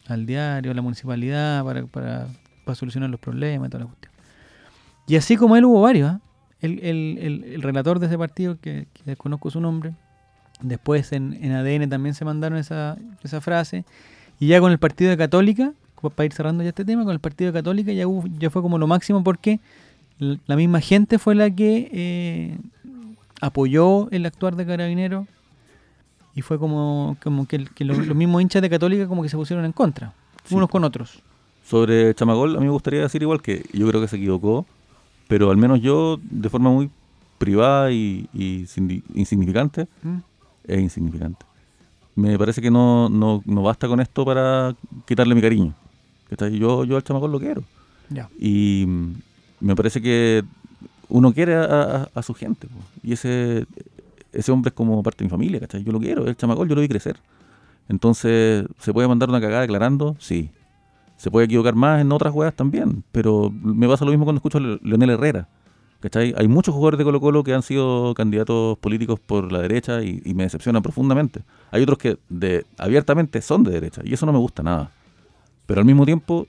al- 0.09 0.27
diario, 0.27 0.71
a 0.71 0.75
la 0.75 0.83
municipalidad 0.83 1.65
para, 1.93 2.27
para 2.67 2.77
solucionar 2.77 3.09
los 3.09 3.19
problemas 3.21 3.69
y 3.69 3.71
toda 3.71 3.85
la 3.85 3.87
cuestión. 3.91 4.13
Y 5.07 5.17
así 5.17 5.37
como 5.37 5.57
él 5.57 5.65
hubo 5.65 5.81
varios, 5.81 6.11
¿ah? 6.11 6.21
el, 6.61 6.81
el- 6.81 7.19
el- 7.19 7.45
el 7.55 7.63
relator 7.63 7.99
de 8.01 8.07
ese 8.09 8.19
partido, 8.19 8.59
que, 8.61 8.87
que 8.93 9.03
desconozco 9.07 9.51
su 9.51 9.61
nombre, 9.61 9.95
después 10.61 11.13
en, 11.13 11.33
en 11.43 11.53
ADN 11.53 11.89
también 11.89 12.15
se 12.15 12.25
mandaron 12.25 12.59
esa, 12.59 12.97
esa 13.23 13.41
frase, 13.41 13.85
y 14.41 14.49
ya 14.49 14.61
con 14.61 14.73
el 14.73 14.79
partido 14.79 15.11
de 15.11 15.17
Católica, 15.17 15.73
para 16.15 16.27
ir 16.27 16.33
cerrando 16.33 16.63
ya 16.63 16.69
este 16.71 16.85
tema, 16.85 17.05
con 17.05 17.13
el 17.13 17.21
partido 17.21 17.53
de 17.53 17.59
Católica 17.59 17.93
ya, 17.93 18.07
hubo- 18.07 18.27
ya 18.39 18.51
fue 18.51 18.63
como 18.63 18.79
lo 18.79 18.87
máximo 18.87 19.23
porque 19.25 19.61
la 20.19 20.57
misma 20.57 20.81
gente 20.81 21.19
fue 21.19 21.35
la 21.35 21.51
que 21.51 21.89
eh, 21.93 22.59
apoyó 23.41 24.11
el 24.11 24.25
actuar 24.27 24.57
de 24.57 24.67
Carabinero 24.67 25.27
y 26.35 26.43
fue 26.43 26.59
como, 26.59 27.17
como 27.23 27.47
que, 27.47 27.59
los, 27.85 27.99
los 28.07 28.17
mismos 28.17 28.43
hinchas 28.43 28.61
de 28.63 28.71
Católica 28.71 29.07
como 29.07 29.23
que 29.23 29.29
se 29.29 29.37
pusieron 29.37 29.65
en 29.65 29.73
contra, 29.73 30.13
Sí. 30.45 30.55
unos 30.55 30.69
con 30.69 30.85
otros. 30.85 31.23
Sobre 31.67 32.15
Chamagol, 32.15 32.57
a 32.57 32.61
mí 32.61 32.67
me 32.67 32.71
gustaría 32.73 33.01
decir 33.01 33.23
igual 33.23 33.43
que 33.43 33.65
yo 33.73 33.89
creo 33.89 34.01
que 34.01 34.09
se 34.09 34.17
equivocó, 34.17 34.65
pero 35.29 35.51
al 35.51 35.57
menos 35.57 35.81
yo, 35.83 36.19
de 36.23 36.49
forma 36.49 36.71
muy 36.71 36.91
privada 37.39 37.91
y, 37.91 38.29
insignificante, 39.15 39.89
¿Mm? 40.03 40.17
es 40.65 40.81
insignificante. 40.81 41.45
Me 42.15 42.39
parece 42.39 42.63
que 42.63 42.71
no, 42.71 43.09
no, 43.09 43.43
no 43.45 43.63
basta 43.63 43.89
con 43.89 44.01
esto 44.01 44.25
para 44.25 44.75
quitarle 45.07 45.35
mi 45.35 45.43
cariño. 45.43 45.75
Yo, 46.53 46.85
yo 46.85 46.97
al 46.97 47.03
chamacón 47.05 47.31
lo 47.33 47.39
quiero. 47.41 47.63
Ya. 48.11 48.29
Y 48.39 48.85
mm, 48.87 49.13
me 49.61 49.77
parece 49.77 50.01
que 50.01 50.43
uno 51.09 51.33
quiere 51.35 51.55
a, 51.57 51.65
a- 51.65 52.09
a 52.15 52.23
su 52.23 52.33
gente. 52.33 52.69
po. 52.69 52.75
Y 53.03 53.13
ese, 53.13 53.67
ese 54.33 54.51
hombre 54.51 54.71
es 54.71 54.75
como 54.75 55.03
parte 55.03 55.19
de 55.19 55.25
mi 55.27 55.31
familia. 55.31 55.61
¿cachai? 55.61 55.85
Yo 55.85 55.93
lo 55.93 56.01
quiero. 56.01 56.27
El 56.27 56.37
chamacón 56.37 56.69
yo 56.69 56.75
lo 56.75 56.81
vi 56.81 56.89
crecer. 56.89 57.19
Entonces, 57.89 58.65
¿se 58.81 58.93
puede 58.93 59.07
mandar 59.09 59.29
una 59.29 59.41
cagada 59.41 59.61
declarando? 59.63 60.17
Sí. 60.19 60.51
Se 61.17 61.31
puede 61.31 61.47
equivocar 61.47 61.75
más 61.75 62.01
en 62.01 62.13
otras 62.13 62.33
jugadas 62.33 62.55
también. 62.55 63.05
Pero 63.13 63.51
me 63.51 63.89
pasa 63.89 64.05
lo 64.05 64.11
mismo 64.11 64.25
cuando 64.25 64.39
escucho 64.39 64.59
a 64.59 64.61
Le- 64.61 64.79
Leonel 64.83 65.11
Herrera. 65.11 65.49
¿Cachai? 66.01 66.35
Hay 66.37 66.47
muchos 66.47 66.75
jugadores 66.75 66.99
de 66.99 67.05
Colo 67.05 67.21
Colo 67.21 67.43
que 67.43 67.55
han 67.55 67.63
sido 67.63 68.13
candidatos 68.15 68.79
políticos 68.79 69.19
por 69.19 69.51
la 69.51 69.61
derecha 69.61 70.03
y, 70.03 70.21
me 70.35 70.43
decepcionan 70.45 70.83
profundamente. 70.83 71.43
Hay 71.71 71.83
otros 71.83 71.99
que 71.99 72.19
abiertamente 72.79 73.41
son 73.41 73.65
de 73.65 73.73
derecha 73.73 74.03
y 74.05 74.13
eso 74.13 74.27
no 74.27 74.33
me 74.33 74.39
gusta 74.39 74.63
nada. 74.63 74.91
Pero 75.65 75.81
al 75.81 75.87
mismo 75.87 76.05
tiempo, 76.05 76.47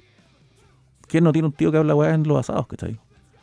¿quién 1.08 1.24
no 1.24 1.32
tiene 1.32 1.48
un 1.48 1.54
tío 1.54 1.72
que 1.72 1.78
habla 1.78 1.96
weá 1.96 2.14
en 2.14 2.24
los 2.28 2.38
asados, 2.38 2.68
cachai? 2.68 3.00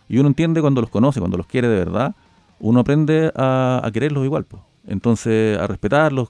Y 0.08 0.18
uno 0.18 0.28
entiende 0.28 0.60
cuando 0.60 0.80
los 0.80 0.90
conoce, 0.90 1.20
cuando 1.20 1.36
los 1.38 1.46
quiere 1.46 1.68
de 1.68 1.78
verdad, 1.78 2.14
uno 2.60 2.80
aprende 2.80 3.32
a, 3.34 3.88
quererlos 3.92 4.24
igual, 4.24 4.44
pues. 4.44 4.62
Entonces, 4.86 5.58
a 5.58 5.66
respetarlos 5.66 6.28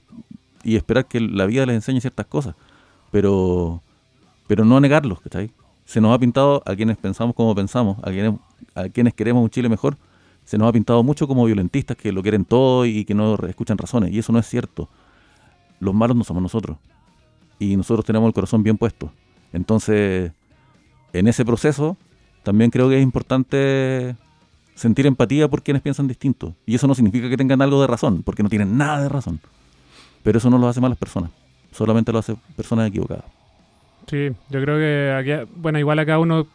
y 0.63 0.77
esperar 0.77 1.05
que 1.05 1.19
la 1.19 1.45
vida 1.45 1.65
les 1.65 1.75
enseñe 1.75 1.99
ciertas 1.99 2.25
cosas. 2.25 2.55
Pero, 3.11 3.81
pero 4.47 4.65
no 4.65 4.79
negarlos, 4.79 5.21
¿cachai? 5.21 5.51
Se 5.85 6.01
nos 6.01 6.13
ha 6.13 6.19
pintado 6.19 6.63
a 6.65 6.75
quienes 6.75 6.97
pensamos 6.97 7.35
como 7.35 7.53
pensamos, 7.55 7.97
a 8.03 8.11
quienes, 8.11 9.13
queremos 9.13 9.43
un 9.43 9.49
Chile 9.49 9.69
mejor, 9.69 9.97
se 10.43 10.57
nos 10.57 10.67
ha 10.67 10.71
pintado 10.71 11.03
mucho 11.03 11.27
como 11.27 11.45
violentistas 11.45 11.97
que 11.97 12.11
lo 12.11 12.21
quieren 12.21 12.45
todo 12.45 12.85
y 12.85 13.05
que 13.05 13.13
no 13.13 13.35
escuchan 13.47 13.77
razones. 13.77 14.11
Y 14.11 14.19
eso 14.19 14.31
no 14.31 14.39
es 14.39 14.47
cierto. 14.47 14.89
Los 15.79 15.93
malos 15.93 16.15
no 16.15 16.23
somos 16.23 16.41
nosotros. 16.41 16.77
y 17.59 17.77
nosotros 17.77 18.05
tenemos 18.05 18.27
el 18.27 18.33
corazón 18.33 18.63
bien 18.63 18.77
puesto. 18.77 19.11
Entonces, 19.53 20.31
en 21.13 21.27
ese 21.27 21.45
proceso, 21.45 21.97
también 22.43 22.69
creo 22.69 22.89
que 22.89 22.97
es 22.97 23.03
importante 23.03 24.15
sentir 24.75 25.07
empatía 25.07 25.47
por 25.47 25.63
quienes 25.63 25.81
piensan 25.81 26.07
distinto. 26.07 26.53
Y 26.65 26.75
eso 26.75 26.87
no 26.87 26.95
significa 26.95 27.29
que 27.29 27.37
tengan 27.37 27.61
algo 27.61 27.81
de 27.81 27.87
razón, 27.87 28.21
porque 28.23 28.43
no 28.43 28.49
tienen 28.49 28.77
nada 28.77 29.01
de 29.01 29.09
razón. 29.09 29.39
Pero 30.23 30.37
eso 30.37 30.49
no 30.49 30.57
lo 30.57 30.67
hace 30.67 30.81
malas 30.81 30.97
personas, 30.97 31.31
solamente 31.71 32.11
lo 32.11 32.19
hace 32.19 32.35
personas 32.55 32.89
equivocadas. 32.89 33.25
Sí, 34.07 34.29
yo 34.49 34.61
creo 34.61 34.77
que 34.77 35.11
aquí, 35.41 35.49
bueno, 35.55 35.79
igual 35.79 35.99
acá 35.99 36.19
uno 36.19 36.47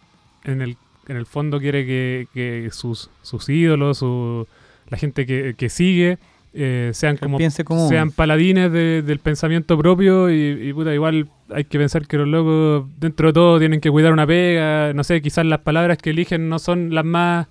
en 0.45 0.63
el, 0.63 0.77
en 1.09 1.17
el 1.17 1.27
fondo 1.27 1.59
quiere 1.61 1.85
que, 1.87 2.27
que 2.33 2.69
sus, 2.73 3.11
sus 3.23 3.49
ídolos, 3.49 3.99
su, 3.99 4.47
la 4.89 4.97
gente 4.97 5.27
que, 5.27 5.55
que 5.57 5.69
sigue, 5.69 6.19
eh, 6.53 6.91
sean 6.95 7.17
Que 7.17 7.23
como 7.27 7.39
piense 7.39 7.65
como 7.65 7.89
sean 7.89 8.11
paladines 8.11 8.73
de- 8.73 9.03
del 9.03 9.19
pensamiento 9.21 9.79
propio 9.79 10.31
y, 10.31 10.69
y, 10.69 10.73
puta, 10.73 10.93
igual 10.95 11.29
hay 11.55 11.65
que 11.65 11.79
pensar 11.79 12.07
que 12.07 12.17
los 12.17 12.27
locos 12.29 12.87
dentro 12.99 13.29
de 13.29 13.33
todo 13.33 13.59
tienen 13.59 13.81
que 13.81 13.91
cuidar 13.91 14.13
una 14.13 14.27
pega, 14.27 14.93
no 14.93 15.05
sé, 15.05 15.21
quizás 15.23 15.47
las 15.47 15.61
palabras 15.61 15.99
que 15.99 16.11
eligen 16.11 16.49
no 16.49 16.59
son 16.59 16.93
las 16.95 17.05
más 17.05 17.47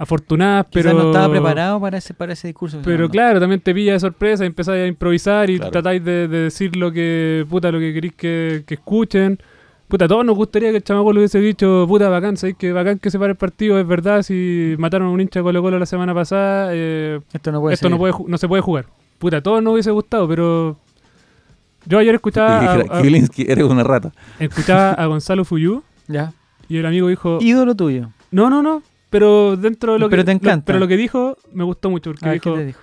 afortunadas, 0.00 0.66
Quizás 0.70 0.84
pero 0.84 0.98
no 0.98 1.06
estaba 1.10 1.28
preparado 1.30 1.80
para 1.80 1.98
ese, 1.98 2.14
para 2.14 2.32
ese 2.32 2.48
discurso. 2.48 2.80
pero 2.82 3.08
claro, 3.08 3.38
también 3.38 3.60
te 3.60 3.74
pilla 3.74 3.92
de 3.92 4.00
sorpresa 4.00 4.42
y 4.44 4.46
empezáis 4.48 4.82
a 4.84 4.86
improvisar 4.86 5.50
y 5.50 5.56
Claro. 5.58 5.70
tratáis 5.70 6.02
de, 6.04 6.26
de 6.26 6.38
decir 6.44 6.74
lo 6.76 6.90
que, 6.90 7.44
puta, 7.48 7.70
lo 7.70 7.78
que 7.78 7.92
queréis 7.92 8.14
que, 8.14 8.64
que 8.66 8.74
escuchen. 8.74 9.38
Puta, 9.88 10.04
a 10.04 10.08
todos 10.08 10.24
nos 10.24 10.36
gustaría 10.36 10.70
que 10.70 10.76
el 10.78 10.84
chamaco 10.84 11.12
lo 11.12 11.18
hubiese 11.18 11.38
dicho, 11.40 11.84
puta, 11.88 12.08
bacán, 12.08 12.36
¿sabéis 12.36 12.56
que 12.56 12.72
bacán 12.72 12.98
que 12.98 13.10
se 13.10 13.18
pare 13.18 13.32
el 13.32 13.36
partido? 13.36 13.78
Es 13.78 13.86
verdad, 13.86 14.22
si 14.22 14.74
mataron 14.78 15.08
a 15.08 15.10
un 15.10 15.20
hincha 15.20 15.40
de 15.40 15.44
Colo 15.44 15.60
Colo 15.62 15.78
la 15.78 15.86
semana 15.86 16.14
pasada, 16.14 16.70
eh. 16.72 17.20
Esto 17.32 17.50
no 17.52 17.60
puede 17.60 17.74
esto 17.74 17.90
no, 17.90 17.98
puede, 17.98 18.14
se 18.38 18.48
puede 18.48 18.62
jugar. 18.62 18.86
Puta, 19.18 19.38
a 19.38 19.40
todos 19.42 19.62
nos 19.62 19.72
hubiese 19.74 19.90
gustado, 19.90 20.26
pero 20.28 20.76
yo 21.86 21.98
ayer 21.98 22.14
escuchaba 22.14 22.60
a, 22.74 23.00
eres 23.00 23.64
una 23.64 23.82
rata. 23.82 24.12
escuchaba 24.38 24.92
a 24.92 25.06
Gonzalo 25.06 25.44
Fuyú 25.44 25.82
Ya. 26.08 26.32
y 26.68 26.76
el 26.78 26.86
amigo 26.86 27.08
dijo, 27.08 27.38
Ídolo 27.40 27.74
tuyo. 27.74 28.10
no, 28.30 28.48
no, 28.48 28.62
no, 28.62 28.82
pero 29.10 29.56
dentro 29.56 29.94
de 29.94 29.98
lo 29.98 30.08
Pero 30.08 30.22
que 30.22 30.26
te 30.26 30.32
lo- 30.32 30.36
encanta. 30.38 30.64
pero 30.66 30.78
lo 30.78 30.88
que 30.88 30.96
dijo 30.96 31.36
me 31.52 31.64
gustó 31.64 31.90
mucho 31.90 32.10
porque 32.10 32.24
A 32.26 32.30
ver, 32.30 32.40
¿qué 32.40 32.48
dijo, 32.50 32.58
te 32.60 32.66
dijo? 32.66 32.80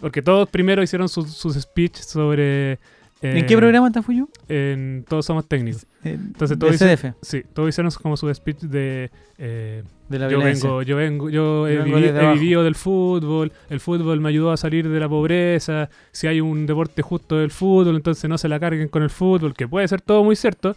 porque 0.00 0.22
todos 0.22 0.48
primero 0.48 0.82
hicieron 0.82 1.08
sus, 1.08 1.30
sus 1.32 1.54
speech 1.54 1.96
sobre 1.96 2.78
¿En 3.22 3.38
eh, 3.38 3.46
qué 3.46 3.56
programa 3.56 3.86
está 3.86 4.02
Fuyu? 4.02 4.28
En 4.46 5.02
Todos 5.08 5.24
Somos 5.24 5.46
Técnicos. 5.48 5.86
Entonces, 6.04 6.58
todo 6.58 6.68
de 6.70 6.72
dice- 6.76 6.96
CDF, 6.96 7.14
Sí, 7.22 7.42
todos 7.54 7.70
hicieron 7.70 7.90
como 8.02 8.14
su 8.18 8.32
speech 8.32 8.58
de 8.60 9.10
eh, 9.38 9.82
de 10.10 10.18
la 10.18 10.28
yo 10.28 10.36
violencia. 10.38 10.68
vengo, 10.68 10.82
yo 10.82 10.96
vengo, 10.96 11.30
yo 11.30 11.66
he, 11.66 11.76
Yo 11.76 11.84
vengo 11.84 11.98
he 11.98 12.10
abajo. 12.10 12.34
vivido 12.34 12.62
del 12.62 12.74
fútbol, 12.74 13.52
el 13.70 13.80
fútbol 13.80 14.20
me 14.20 14.28
ayudó 14.28 14.52
a 14.52 14.56
salir 14.58 14.86
de 14.88 15.00
la 15.00 15.08
pobreza, 15.08 15.88
si 16.12 16.26
hay 16.26 16.42
un 16.42 16.66
deporte 16.66 17.00
justo 17.02 17.38
del 17.38 17.50
fútbol, 17.50 17.96
entonces 17.96 18.28
no 18.28 18.36
se 18.38 18.48
la 18.48 18.60
carguen 18.60 18.88
con 18.88 19.02
el 19.02 19.10
fútbol, 19.10 19.54
que 19.54 19.66
puede 19.66 19.88
ser 19.88 20.02
todo 20.02 20.22
muy 20.22 20.36
cierto, 20.36 20.76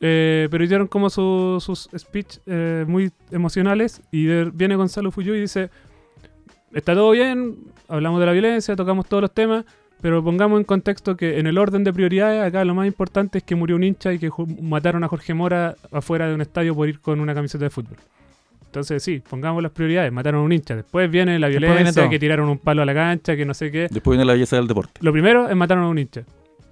eh, 0.00 0.48
pero 0.50 0.64
hicieron 0.64 0.86
como 0.88 1.10
su- 1.10 1.58
sus 1.60 1.88
speech 1.96 2.38
eh, 2.46 2.84
muy 2.88 3.10
emocionales 3.30 4.00
y 4.10 4.24
de- 4.24 4.50
viene 4.52 4.76
Gonzalo 4.76 5.10
Fuyú 5.10 5.34
y 5.34 5.40
dice, 5.42 5.70
está 6.72 6.94
todo 6.94 7.10
bien, 7.12 7.56
hablamos 7.88 8.20
de 8.20 8.26
la 8.26 8.32
violencia, 8.32 8.76
tocamos 8.76 9.06
todos 9.06 9.20
los 9.22 9.32
temas, 9.34 9.64
pero 10.00 10.24
pongamos 10.24 10.58
en 10.58 10.64
contexto 10.64 11.16
que 11.16 11.38
en 11.38 11.46
el 11.46 11.58
orden 11.58 11.84
de 11.84 11.92
prioridades 11.92 12.42
acá 12.42 12.64
lo 12.64 12.74
más 12.74 12.86
importante 12.86 13.38
es 13.38 13.44
que 13.44 13.54
murió 13.54 13.76
un 13.76 13.84
hincha 13.84 14.12
y 14.12 14.18
que 14.18 14.30
mataron 14.62 15.04
a 15.04 15.08
Jorge 15.08 15.34
Mora 15.34 15.74
afuera 15.92 16.26
de 16.28 16.34
un 16.34 16.40
estadio 16.40 16.74
por 16.74 16.88
ir 16.88 17.00
con 17.00 17.20
una 17.20 17.34
camiseta 17.34 17.64
de 17.64 17.70
fútbol. 17.70 17.96
Entonces 18.64 19.02
sí, 19.02 19.20
pongamos 19.28 19.62
las 19.62 19.72
prioridades, 19.72 20.12
mataron 20.12 20.40
a 20.42 20.44
un 20.44 20.52
hincha, 20.52 20.76
después 20.76 21.10
viene 21.10 21.38
la 21.38 21.48
viene 21.48 21.66
violencia, 21.66 22.02
todo. 22.02 22.10
que 22.10 22.18
tiraron 22.20 22.48
un 22.48 22.58
palo 22.58 22.82
a 22.82 22.84
la 22.86 22.94
cancha, 22.94 23.36
que 23.36 23.44
no 23.44 23.52
sé 23.52 23.70
qué. 23.70 23.88
Después 23.90 24.16
viene 24.16 24.24
la 24.24 24.32
belleza 24.32 24.56
del 24.56 24.68
deporte. 24.68 25.00
Lo 25.02 25.12
primero 25.12 25.48
es 25.48 25.56
mataron 25.56 25.84
a 25.84 25.88
un 25.88 25.98
hincha. 25.98 26.22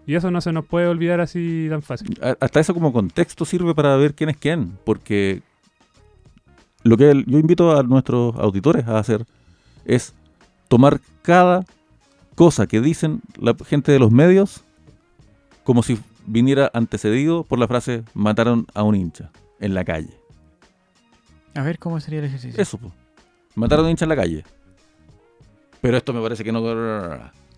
Y 0.08 0.14
eso 0.14 0.30
no 0.30 0.40
se 0.40 0.52
nos 0.52 0.64
puede 0.64 0.86
olvidar 0.86 1.20
así 1.20 1.66
tan 1.68 1.82
fácil. 1.82 2.18
Hasta 2.40 2.60
eso 2.60 2.72
como 2.72 2.94
contexto 2.94 3.44
sirve 3.44 3.74
para 3.74 3.94
ver 3.96 4.14
quién 4.14 4.30
es 4.30 4.38
quién, 4.38 4.78
porque 4.84 5.42
lo 6.82 6.96
que 6.96 7.24
yo 7.26 7.38
invito 7.38 7.76
a 7.78 7.82
nuestros 7.82 8.34
auditores 8.36 8.88
a 8.88 8.98
hacer 8.98 9.26
es 9.84 10.14
tomar 10.68 10.98
cada 11.20 11.66
cosa 12.34 12.66
que 12.66 12.80
dicen 12.80 13.20
la 13.38 13.54
gente 13.66 13.92
de 13.92 13.98
los 13.98 14.10
medios 14.10 14.64
como 15.62 15.82
si 15.82 15.98
viniera 16.26 16.70
antecedido 16.72 17.44
por 17.44 17.58
la 17.58 17.68
frase 17.68 18.02
mataron 18.14 18.66
a 18.72 18.84
un 18.84 18.94
hincha 18.94 19.30
en 19.60 19.74
la 19.74 19.84
calle. 19.84 20.16
A 21.54 21.60
ver 21.62 21.78
cómo 21.78 22.00
sería 22.00 22.20
el 22.20 22.24
ejercicio. 22.24 22.58
Eso, 22.62 22.78
po. 22.78 22.92
mataron 23.56 23.84
a 23.84 23.88
un 23.88 23.90
hincha 23.90 24.06
en 24.06 24.08
la 24.08 24.16
calle. 24.16 24.42
Pero 25.82 25.98
esto 25.98 26.14
me 26.14 26.22
parece 26.22 26.44
que 26.44 26.52
no... 26.52 26.62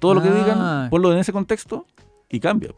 Todo 0.01 0.15
lo 0.15 0.21
que 0.23 0.31
Ah. 0.31 0.35
digan, 0.35 0.91
ponlo 0.91 1.13
en 1.13 1.19
ese 1.19 1.33
contexto 1.33 1.87
y 2.31 2.41
cambia. 2.41 2.71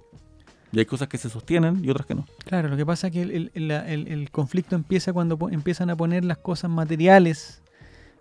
Y 0.72 0.78
hay 0.78 0.86
cosas 0.86 1.08
que 1.08 1.18
se 1.18 1.28
sostienen 1.28 1.84
y 1.84 1.90
otras 1.90 2.06
que 2.06 2.14
no. 2.14 2.24
Claro, 2.46 2.68
lo 2.68 2.76
que 2.78 2.86
pasa 2.86 3.08
es 3.08 3.12
que 3.12 3.20
el, 3.22 3.50
el- 3.54 3.70
el- 3.70 4.30
conflicto 4.30 4.74
empieza 4.74 5.12
cuando 5.12 5.38
empiezan 5.50 5.90
a 5.90 5.96
poner 5.96 6.24
las 6.24 6.38
cosas 6.38 6.70
materiales. 6.70 7.62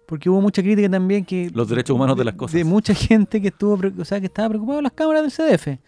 Porque 0.06 0.30
hubo 0.30 0.41
mucha 0.41 0.62
crítica 0.62 0.89
también 0.89 1.24
que... 1.24 1.50
Los 1.54 1.70
derechos 1.70 1.96
humanos 1.96 2.17
de 2.17 2.26
las 2.26 2.36
cosas. 2.36 2.56
De 2.56 2.65
mucha 2.65 2.94
gente 2.94 3.41
que 3.41 3.48
estuvo, 3.48 3.80
o 3.98 4.04
sea, 4.04 4.20
que 4.20 4.26
estaba 4.26 4.50
preocupada 4.50 4.78
de 4.78 4.82
las 4.84 4.91
cámaras 4.91 5.22
del 5.24 5.32
CDF. 5.32 5.80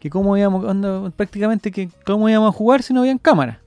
Que 0.00 0.10
cómo 0.10 0.36
íbamos, 0.36 0.64
onda, 0.64 1.08
prácticamente 1.10 1.70
que 1.70 1.88
cómo 2.04 2.28
íbamos 2.28 2.52
a 2.52 2.56
jugar 2.58 2.82
si 2.82 2.92
no 2.92 3.00
habían 3.00 3.18
cámaras. 3.18 3.58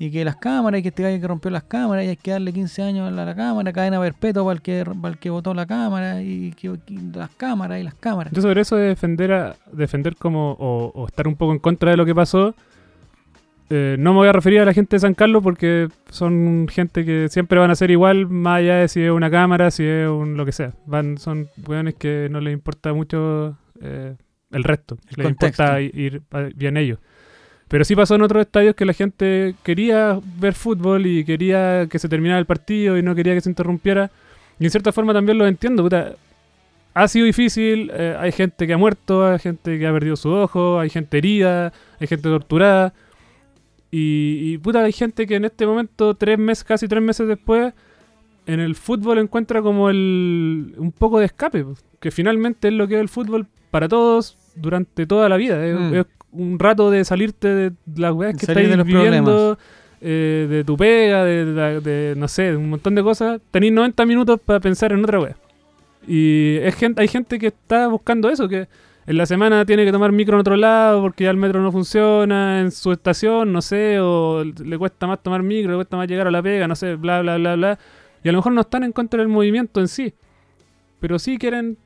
Y 0.00 0.12
que 0.12 0.24
las 0.24 0.36
cámaras, 0.36 0.78
y 0.78 0.82
que 0.82 0.88
este 0.90 1.02
gallo 1.02 1.20
que 1.20 1.26
rompió 1.26 1.50
las 1.50 1.64
cámaras, 1.64 2.04
y 2.04 2.08
hay 2.08 2.16
que 2.16 2.30
darle 2.30 2.52
15 2.52 2.82
años 2.82 3.08
a 3.08 3.10
la, 3.10 3.24
la 3.24 3.34
cámara, 3.34 3.72
cadena 3.72 3.98
perpetua 4.00 4.44
para 4.44 4.54
el 4.54 4.62
que, 4.62 4.84
para 5.02 5.12
el 5.14 5.18
que 5.18 5.28
votó 5.30 5.54
la 5.54 5.66
cámara, 5.66 6.22
y 6.22 6.52
que, 6.52 6.68
y 6.86 6.98
las 7.14 7.30
cámaras, 7.30 7.80
y 7.80 7.82
las 7.82 7.94
cámaras. 7.94 8.32
Yo 8.32 8.40
sobre 8.40 8.60
eso 8.60 8.76
de 8.76 8.86
defender, 8.88 9.32
a, 9.32 9.56
defender 9.72 10.14
como, 10.14 10.52
o, 10.52 10.92
o 10.94 11.06
estar 11.06 11.26
un 11.26 11.34
poco 11.34 11.52
en 11.52 11.58
contra 11.58 11.90
de 11.90 11.96
lo 11.96 12.06
que 12.06 12.14
pasó, 12.14 12.54
eh, 13.70 13.96
no 13.98 14.12
me 14.12 14.18
voy 14.20 14.28
a 14.28 14.32
referir 14.32 14.60
a 14.60 14.64
la 14.64 14.72
gente 14.72 14.96
de 14.96 15.00
San 15.00 15.14
Carlos 15.14 15.42
porque 15.42 15.88
son 16.10 16.68
gente 16.70 17.04
que 17.04 17.28
siempre 17.28 17.58
van 17.58 17.70
a 17.70 17.74
ser 17.74 17.90
igual, 17.90 18.26
más 18.28 18.58
allá 18.60 18.76
de 18.76 18.88
si 18.88 19.02
es 19.02 19.10
una 19.10 19.30
cámara, 19.30 19.70
si 19.70 19.84
es 19.84 20.08
un 20.08 20.36
lo 20.36 20.46
que 20.46 20.52
sea. 20.52 20.72
Van, 20.86 21.18
son 21.18 21.48
weones 21.66 21.94
que 21.96 22.28
no 22.30 22.40
les 22.40 22.54
importa 22.54 22.94
mucho 22.94 23.58
eh, 23.82 24.14
el 24.52 24.64
resto, 24.64 24.96
El 25.10 25.16
les 25.18 25.26
contexto. 25.26 25.62
importa 25.64 25.80
ir 25.82 26.22
pa- 26.22 26.48
bien 26.54 26.76
ellos. 26.78 26.98
Pero 27.68 27.84
sí 27.84 27.94
pasó 27.94 28.14
en 28.14 28.22
otros 28.22 28.40
estadios 28.40 28.74
que 28.74 28.84
la 28.86 28.94
gente 28.94 29.54
quería 29.62 30.18
ver 30.40 30.54
fútbol 30.54 31.06
y 31.06 31.24
quería 31.24 31.86
que 31.90 31.98
se 31.98 32.08
terminara 32.08 32.38
el 32.38 32.46
partido 32.46 32.96
y 32.96 33.02
no 33.02 33.14
quería 33.14 33.34
que 33.34 33.42
se 33.42 33.50
interrumpiera. 33.50 34.10
Y 34.58 34.64
en 34.64 34.70
cierta 34.70 34.90
forma 34.92 35.12
también 35.12 35.36
lo 35.38 35.46
entiendo, 35.46 35.82
puta. 35.82 36.12
Ha 36.94 37.06
sido 37.06 37.26
difícil, 37.26 37.90
eh, 37.94 38.16
hay 38.18 38.32
gente 38.32 38.66
que 38.66 38.72
ha 38.72 38.78
muerto, 38.78 39.26
hay 39.26 39.38
gente 39.38 39.78
que 39.78 39.86
ha 39.86 39.92
perdido 39.92 40.16
su 40.16 40.30
ojo, 40.30 40.80
hay 40.80 40.88
gente 40.90 41.18
herida, 41.18 41.72
hay 42.00 42.06
gente 42.06 42.28
torturada. 42.28 42.92
Y, 43.90 44.52
y, 44.54 44.58
puta, 44.58 44.82
hay 44.84 44.92
gente 44.92 45.26
que 45.26 45.36
en 45.36 45.44
este 45.44 45.66
momento, 45.66 46.14
tres 46.14 46.38
meses, 46.38 46.64
casi 46.64 46.88
tres 46.88 47.02
meses 47.02 47.28
después, 47.28 47.72
en 48.46 48.60
el 48.60 48.74
fútbol 48.74 49.18
encuentra 49.18 49.62
como 49.62 49.90
el 49.90 50.74
un 50.78 50.90
poco 50.90 51.18
de 51.20 51.26
escape, 51.26 51.64
que 52.00 52.10
finalmente 52.10 52.68
es 52.68 52.74
lo 52.74 52.88
que 52.88 52.94
es 52.94 53.00
el 53.00 53.08
fútbol 53.08 53.46
para 53.70 53.88
todos 53.88 54.36
durante 54.56 55.06
toda 55.06 55.28
la 55.28 55.36
vida. 55.36 55.64
Es, 55.64 55.78
Mm. 55.78 55.94
es 55.94 56.06
un 56.32 56.58
rato 56.58 56.90
de 56.90 57.04
salirte 57.04 57.48
de 57.48 57.72
las 57.96 58.12
weas 58.12 58.36
que 58.36 58.46
Salir 58.46 58.64
estáis 58.70 58.76
de 58.78 58.84
viviendo, 58.84 59.58
eh, 60.00 60.46
de 60.48 60.64
tu 60.64 60.76
pega, 60.76 61.24
de, 61.24 61.44
de- 61.46 61.80
de, 61.80 62.14
no 62.16 62.28
sé, 62.28 62.42
de 62.52 62.56
un 62.56 62.70
montón 62.70 62.94
de 62.94 63.02
cosas. 63.02 63.40
Tenéis 63.50 63.72
90 63.72 64.04
minutos 64.06 64.38
para 64.44 64.60
pensar 64.60 64.92
en 64.92 65.02
otra 65.02 65.20
wea. 65.20 65.36
Y 66.06 66.56
es 66.58 66.74
gente, 66.76 67.02
hay 67.02 67.08
gente 67.08 67.38
que 67.38 67.48
está 67.48 67.88
buscando 67.88 68.30
eso, 68.30 68.48
que 68.48 68.68
en 69.06 69.16
la 69.16 69.26
semana 69.26 69.64
tiene 69.64 69.84
que 69.84 69.92
tomar 69.92 70.12
micro 70.12 70.34
en 70.36 70.40
otro 70.40 70.56
lado 70.56 71.00
porque 71.00 71.24
ya 71.24 71.30
el 71.30 71.36
metro 71.38 71.60
no 71.62 71.72
funciona 71.72 72.60
en 72.60 72.70
su 72.70 72.92
estación, 72.92 73.52
no 73.52 73.62
sé, 73.62 73.98
o 74.00 74.44
le 74.44 74.78
cuesta 74.78 75.06
más 75.06 75.22
tomar 75.22 75.42
micro, 75.42 75.70
le 75.72 75.76
cuesta 75.76 75.96
más 75.96 76.06
llegar 76.08 76.26
a 76.26 76.30
la 76.30 76.42
pega, 76.42 76.68
no 76.68 76.76
sé, 76.76 76.94
bla, 76.96 77.20
bla, 77.22 77.36
bla, 77.36 77.56
bla. 77.56 77.78
Y 78.22 78.28
a 78.28 78.32
lo 78.32 78.38
mejor 78.38 78.52
no 78.52 78.60
están 78.60 78.84
en 78.84 78.92
contra 78.92 79.20
del 79.20 79.28
movimiento 79.28 79.80
en 79.80 79.88
sí, 79.88 80.12
pero 81.00 81.18
sí 81.18 81.38
quieren 81.38 81.78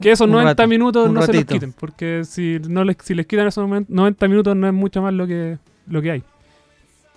que 0.00 0.10
esos 0.12 0.26
Un 0.26 0.32
90 0.32 0.50
rato, 0.62 0.68
minutos 0.68 1.10
no 1.10 1.22
se 1.22 1.32
los 1.32 1.44
quiten, 1.44 1.72
porque 1.72 2.22
si, 2.24 2.58
no 2.68 2.84
les, 2.84 2.96
si 3.02 3.14
les 3.14 3.26
quitan 3.26 3.46
esos 3.46 3.66
momen- 3.68 3.86
90 3.88 4.28
minutos 4.28 4.56
no 4.56 4.66
es 4.66 4.72
mucho 4.74 5.00
más 5.02 5.12
lo 5.14 5.26
que, 5.26 5.58
lo 5.86 6.02
que 6.02 6.10
hay. 6.10 6.22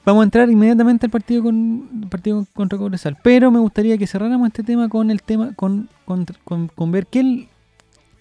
Vamos 0.05 0.21
a 0.21 0.23
entrar 0.23 0.49
inmediatamente 0.49 1.05
al 1.07 1.09
partido 1.09 1.43
con 1.43 1.89
el 2.03 2.07
partido 2.07 2.45
contra 2.53 2.77
Cobresal, 2.77 3.17
pero 3.23 3.51
me 3.51 3.59
gustaría 3.59 3.97
que 3.97 4.07
cerráramos 4.07 4.47
este 4.47 4.63
tema 4.63 4.87
con 4.89 5.11
el 5.11 5.21
tema 5.21 5.51
con 5.55 5.89
con, 6.05 6.25
con- 6.45 6.67
con 6.69 6.91
ver 6.91 7.07
qué, 7.07 7.19
el- 7.19 7.47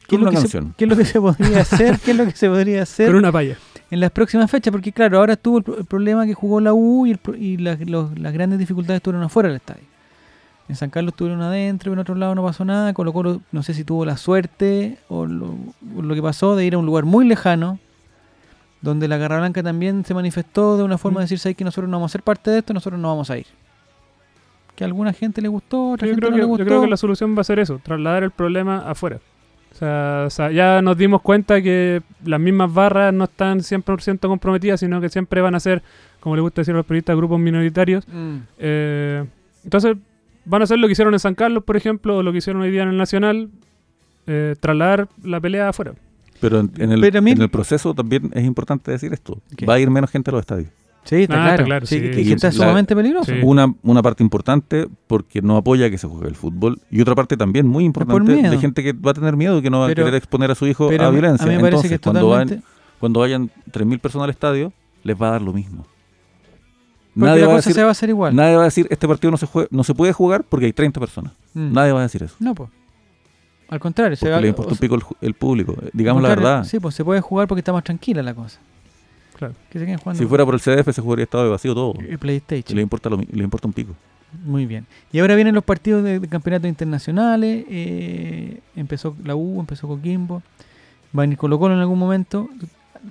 qué, 0.09 0.17
es 0.17 0.21
lo 0.23 0.31
que 0.31 0.37
se, 0.39 0.61
qué 0.77 0.85
es 0.85 0.91
lo 0.91 0.97
que 0.97 1.05
se 1.05 1.21
podría 1.21 1.61
hacer, 1.61 1.99
qué 2.01 2.11
es 2.11 2.17
lo 2.17 2.25
que 2.25 2.33
se 2.33 2.49
podría 2.49 2.83
hacer 2.83 3.07
Con 3.09 3.17
una 3.17 3.31
palla. 3.31 3.57
en 3.93 4.01
las 4.01 4.11
próximas 4.11 4.51
fechas, 4.51 4.73
porque 4.73 4.91
claro, 4.91 5.19
ahora 5.19 5.35
estuvo 5.35 5.59
el, 5.59 5.65
pro- 5.65 5.79
el 5.79 5.85
problema 5.85 6.27
que 6.27 6.35
jugó 6.35 6.61
la 6.61 6.73
U 6.75 7.07
y, 7.07 7.13
el 7.13 7.19
pro- 7.19 7.37
y 7.37 7.57
las, 7.59 7.79
los- 7.89 8.19
las 8.19 8.33
grandes 8.33 8.59
dificultades 8.59 8.99
estuvieron 8.99 9.23
afuera 9.25 9.49
del 9.49 9.57
estadio. 9.59 9.85
En 10.69 10.75
San 10.77 10.91
Carlos 10.91 11.13
estuvieron 11.13 11.41
adentro, 11.43 11.93
en 11.93 11.99
otro 12.01 12.15
lado 12.17 12.35
no 12.35 12.43
pasó 12.43 12.65
nada. 12.65 12.93
Colo 12.93 13.13
Colo 13.13 13.41
no 13.53 13.63
sé 13.63 13.73
si 13.73 13.85
tuvo 13.85 14.05
la 14.05 14.17
suerte 14.17 14.99
o 15.09 15.25
lo, 15.27 15.55
o 15.97 16.03
lo 16.03 16.15
que 16.15 16.23
pasó 16.23 16.57
de 16.57 16.65
ir 16.67 16.75
a 16.75 16.79
un 16.79 16.87
lugar 16.87 17.05
muy 17.05 17.27
lejano, 17.27 17.79
donde 18.81 19.07
la 19.09 19.17
Garra 19.17 19.39
Blanca 19.39 19.63
también 19.63 20.05
se 20.05 20.13
manifestó 20.15 20.77
de 20.77 20.83
una 20.83 20.99
forma 20.99 21.19
Mm. 21.19 21.21
de 21.21 21.25
decir, 21.25 21.39
"Sabes 21.39 21.57
que 21.57 21.65
nosotros 21.65 21.89
no 21.89 21.97
vamos 21.99 22.11
a 22.11 22.13
ser 22.13 22.23
parte 22.23 22.51
de 22.51 22.59
esto, 22.59 22.75
nosotros 22.75 23.01
no 23.01 23.09
vamos 23.09 23.31
a 23.31 23.39
ir. 23.39 23.47
Que 24.75 24.85
a 24.85 24.87
alguna 24.89 25.13
gente 25.13 25.41
le 25.41 25.49
gustó, 25.49 25.91
otra 25.93 26.07
Yo 26.07 26.13
gente 26.15 26.21
creo, 26.21 26.31
no 26.31 26.35
que, 26.37 26.41
le 26.41 26.43
yo 26.43 26.49
gustó. 26.49 26.65
creo 26.65 26.81
que 26.83 26.87
la 26.89 26.97
solución 26.97 27.37
va 27.37 27.41
a 27.41 27.45
ser 27.45 27.59
eso, 27.61 27.81
trasladar 27.83 28.25
el 28.25 28.31
problema 28.33 28.79
afuera. 28.91 29.19
O 29.73 29.79
sea, 29.79 30.25
o 30.27 30.31
sea, 30.31 30.51
ya 30.51 30.83
nos 30.83 30.97
dimos 30.99 31.23
cuenta 31.23 31.61
que 31.63 32.03
las 32.25 32.41
mismas 32.41 32.73
barras 32.73 33.13
no 33.15 33.25
están 33.25 33.61
100% 33.63 34.29
comprometidas, 34.29 34.81
sino 34.81 35.01
que 35.01 35.09
siempre 35.11 35.41
van 35.43 35.55
a 35.55 35.61
ser, 35.61 35.83
como 36.21 36.35
le 36.35 36.43
gusta 36.43 36.61
decir 36.63 36.75
a 36.75 36.79
los 36.79 36.87
periodistas, 36.87 37.15
grupos 37.17 37.39
minoritarios. 37.39 38.05
Eh, 38.59 39.25
entonces, 39.65 39.97
van 40.47 40.63
a 40.63 40.65
hacer 40.65 40.79
lo 40.79 40.87
que 40.87 40.93
hicieron 40.93 41.13
en 41.15 41.21
San 41.21 41.35
Carlos, 41.35 41.63
por 41.65 41.77
ejemplo, 41.77 42.17
o 42.17 42.23
lo 42.23 42.33
que 42.33 42.39
hicieron 42.39 42.63
hoy 42.63 42.71
día 42.71 42.83
en 42.83 42.89
el 42.91 42.97
Nacional, 42.97 43.51
eh, 44.27 44.55
trasladar 44.59 45.09
la 45.23 45.41
pelea 45.41 45.69
afuera. 45.69 45.93
Pero 46.41 46.61
en, 46.61 46.71
en 46.79 46.93
el, 46.93 47.01
Pero 47.01 47.19
a 47.19 47.23
mí- 47.23 47.31
en 47.33 47.43
el 47.43 47.49
proceso 47.49 47.95
también 47.95 48.31
es 48.35 48.45
importante 48.45 48.91
decir 48.91 49.13
esto. 49.13 49.39
¿Qué? 49.57 49.65
Va 49.67 49.75
a 49.75 49.79
ir 49.81 49.91
menos 49.91 50.11
gente 50.11 50.31
a 50.31 50.33
los 50.33 50.41
estadios. 50.41 50.69
Sí, 51.05 51.23
está 51.23 51.35
Ah, 51.35 51.39
claro. 51.39 51.53
está 51.55 51.65
claro, 51.65 51.87
Sí, 51.87 51.95
sí. 51.97 52.01
que, 52.03 52.11
que 52.11 52.21
Y 52.23 52.33
está 52.33 52.49
la- 52.49 52.53
sumamente 52.53 52.97
peligroso. 52.97 53.33
Sí. 53.33 53.39
Una, 53.43 53.73
una 53.85 54.03
parte 54.03 54.25
importante 54.25 54.89
porque 55.07 55.41
no 55.41 55.57
apoya 55.57 55.89
que 55.89 55.99
se 55.99 56.09
juegue 56.09 56.27
el 56.29 56.35
fútbol 56.35 56.81
y 56.91 57.01
otra 57.01 57.15
parte 57.15 57.37
también 57.37 57.67
muy 57.67 57.85
importante 57.85 58.33
de 58.33 58.59
gente 58.59 58.83
que 58.83 58.93
va 58.93 59.13
a 59.13 59.15
tener 59.15 59.37
miedo, 59.37 59.63
que 59.63 59.71
no 59.71 59.79
va 59.81 59.87
a 59.87 59.95
querer 59.95 60.15
exponer 60.17 60.51
a 60.51 60.57
su 60.57 60.67
hijo 60.67 60.89
Pero 60.89 61.05
a 61.05 61.07
a 61.07 61.11
mí- 61.11 61.19
violencia. 61.21 61.47
a 61.47 61.49
mí 61.49 61.55
me 61.55 61.61
parece 61.61 61.77
Entonces, 61.87 61.99
que 62.01 62.03
cuando, 62.03 62.21
totalmente... 62.23 62.55
vayan, 62.57 62.65
cuando 62.99 63.21
vayan 63.21 63.51
3.000 63.71 63.99
personas 64.01 64.25
al 64.25 64.31
estadio, 64.31 64.73
les 65.05 65.17
va 65.21 65.29
a 65.29 65.31
dar 65.33 65.43
lo 65.43 65.53
mismo. 65.53 65.87
Porque 67.19 67.27
Nadie 67.31 67.41
la 67.43 67.47
va, 67.49 67.53
a 67.55 67.57
cosa 67.57 67.69
decir, 67.71 67.75
se 67.75 67.83
va 67.83 67.89
a 67.89 67.93
hacer 67.93 68.09
igual. 68.11 68.37
nadie 68.37 68.57
va 68.57 68.63
a 68.63 68.65
decir 68.67 68.87
este 68.91 69.09
partido 69.09 69.31
no 69.31 69.37
se, 69.39 69.47
jue- 69.47 69.69
no 69.71 69.85
se 69.85 69.95
puede 69.95 70.13
jugar 70.13 70.45
porque 70.45 70.67
hay 70.67 70.73
30 70.75 71.01
personas. 71.01 71.33
Mm. 71.55 71.73
Nadie 71.73 71.93
va 71.93 72.01
a 72.01 72.03
decir 72.03 72.23
eso. 72.23 72.37
No, 72.41 72.55
pues. 72.55 72.69
Al 73.69 73.81
contrario, 73.81 74.17
se 74.17 74.27
Porque 74.27 74.33
va, 74.35 74.41
le 74.43 74.49
importa 74.49 74.73
un 74.73 74.79
pico 74.79 74.95
el, 74.95 75.03
el 75.23 75.35
público. 75.35 75.75
Eh, 75.83 75.91
Digamos 75.93 76.23
la 76.23 76.29
verdad. 76.29 76.65
Sí, 76.65 76.79
pues 76.79 76.95
se 76.95 77.05
puede 77.05 77.21
jugar 77.23 77.49
porque 77.49 77.61
está 77.61 77.73
más 77.73 77.83
tranquila 77.85 78.23
la 78.23 78.35
cosa. 78.35 78.61
Claro. 79.35 79.55
Que 79.71 79.79
se 79.79 79.85
jugando 79.97 80.23
Si 80.23 80.27
fuera 80.29 80.45
por 80.45 80.55
el 80.55 80.61
CDF 80.61 80.95
se 80.95 81.01
jugaría 81.03 81.25
estado 81.25 81.45
de 81.45 81.51
vacío 81.51 81.75
todo. 81.75 81.95
Y 82.09 82.17
PlayStation. 82.17 82.77
le 82.77 82.83
importa, 82.83 83.09
lo 83.11 83.17
mi- 83.19 83.27
le 83.33 83.43
importa 83.45 83.67
un 83.67 83.73
pico. 83.73 83.95
Muy 84.45 84.67
bien. 84.67 84.87
Y 85.13 85.19
ahora 85.21 85.35
vienen 85.35 85.55
los 85.55 85.65
partidos 85.65 86.05
de, 86.05 86.21
de 86.21 86.29
campeonatos 86.29 86.69
internacionales. 86.69 87.65
eh, 87.69 88.61
empezó 88.77 89.17
la 89.25 89.35
U, 89.35 89.59
empezó 89.61 89.89
Coquimbo. 89.89 90.43
Va 91.17 91.23
a 91.23 91.25
venir 91.25 91.39
Colo 91.39 91.59
Colo 91.59 91.75
en 91.75 91.81
algún 91.81 91.99
momento. 91.99 92.49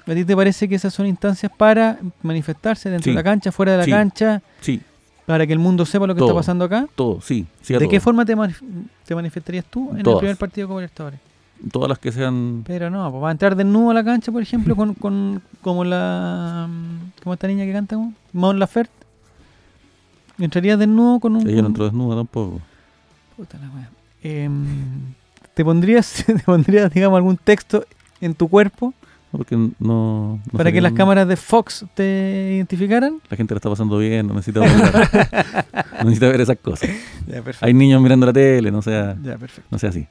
¿A 0.08 0.13
ti 0.13 0.25
te 0.25 0.36
parece 0.36 0.67
que 0.67 0.75
esas 0.75 0.93
son 0.93 1.05
instancias 1.08 1.51
para 1.55 1.99
manifestarse 2.21 2.89
dentro 2.89 3.05
Sí. 3.05 3.10
de 3.12 3.15
la 3.15 3.23
cancha, 3.23 3.51
fuera 3.51 3.73
de 3.73 3.77
la 3.79 3.84
Sí. 3.86 3.91
cancha, 3.91 4.41
Sí, 4.62 4.81
para 5.25 5.45
que 5.47 5.53
el 5.53 5.60
mundo 5.60 5.86
sepa 5.86 6.05
lo 6.08 6.13
que 6.15 6.19
Todo. 6.19 6.29
está 6.29 6.39
pasando 6.39 6.65
acá? 6.65 6.88
todo, 6.95 7.21
sí. 7.21 7.45
¿De 7.67 7.88
qué 7.88 7.99
forma 7.99 8.25
te, 8.25 8.36
manif- 8.36 8.62
te 9.05 9.15
manifestarías 9.15 9.65
tú 9.65 9.91
en 9.91 9.97
el 9.97 10.17
primer 10.17 10.38
partido 10.38 10.67
como 10.67 10.79
Libertadores? 10.79 11.19
Todas 11.71 11.88
las 11.89 11.99
que 11.99 12.12
sean... 12.12 12.63
Pero 12.67 12.89
no, 12.89 13.10
pues 13.10 13.23
va 13.23 13.29
a 13.29 13.31
entrar 13.31 13.55
desnudo 13.55 13.91
a 13.91 13.93
la 13.93 14.03
cancha, 14.03 14.31
por 14.31 14.41
ejemplo, 14.41 14.75
con, 14.75 14.93
con 14.93 15.41
como 15.62 15.84
la 15.86 16.67
mm, 16.69 17.21
como 17.23 17.34
esta 17.34 17.47
niña 17.47 17.63
que 17.63 17.71
canta. 17.71 17.97
Mon 18.34 18.60
Laferte. 18.60 18.91
¿Entrarías 20.38 20.77
desnudo 20.77 21.19
con 21.19 21.36
un 21.38 21.47
Ella 21.47 21.62
no 21.62 21.67
entró 21.69 21.86
desnuda 21.86 22.17
tampoco. 22.17 22.60
Puta 23.38 23.58
la 23.58 23.69
wea. 23.69 23.89
Em, 24.21 24.65
¿Te 25.53 25.63
pondrías, 25.63 26.23
te 26.27 26.39
pondrías, 26.39 26.91
digamos, 26.91 27.15
algún 27.17 27.38
texto 27.38 27.86
en 28.19 28.34
tu 28.36 28.49
cuerpo 28.49 28.93
porque 29.38 29.56
no... 29.56 29.69
no 29.80 30.39
para 30.54 30.71
que 30.71 30.82
las 30.82 30.93
cámaras 30.93 31.28
de 31.28 31.36
Fox 31.36 31.86
te 31.93 32.54
identificaran? 32.56 33.19
La 33.30 33.38
gente 33.38 33.54
la 33.54 33.58
está 33.58 33.69
pasando 33.69 33.98
bien, 33.98 34.28
no 34.28 34.34
necesita 34.34 34.62
no 36.00 36.04
necesita 36.06 36.28
ver 36.30 36.41
esas 36.41 36.58
cosas. 36.58 36.89
Ya. 37.28 37.43
Hay 37.62 37.74
niños 37.74 38.02
mirando 38.02 38.26
la 38.26 38.34
tele, 38.34 38.71
no 38.71 38.82
sea, 38.82 39.15
Ya, 39.24 39.38
perfecto. 39.38 39.67
no 39.71 39.80
sea 39.80 39.89
así. 39.89 40.08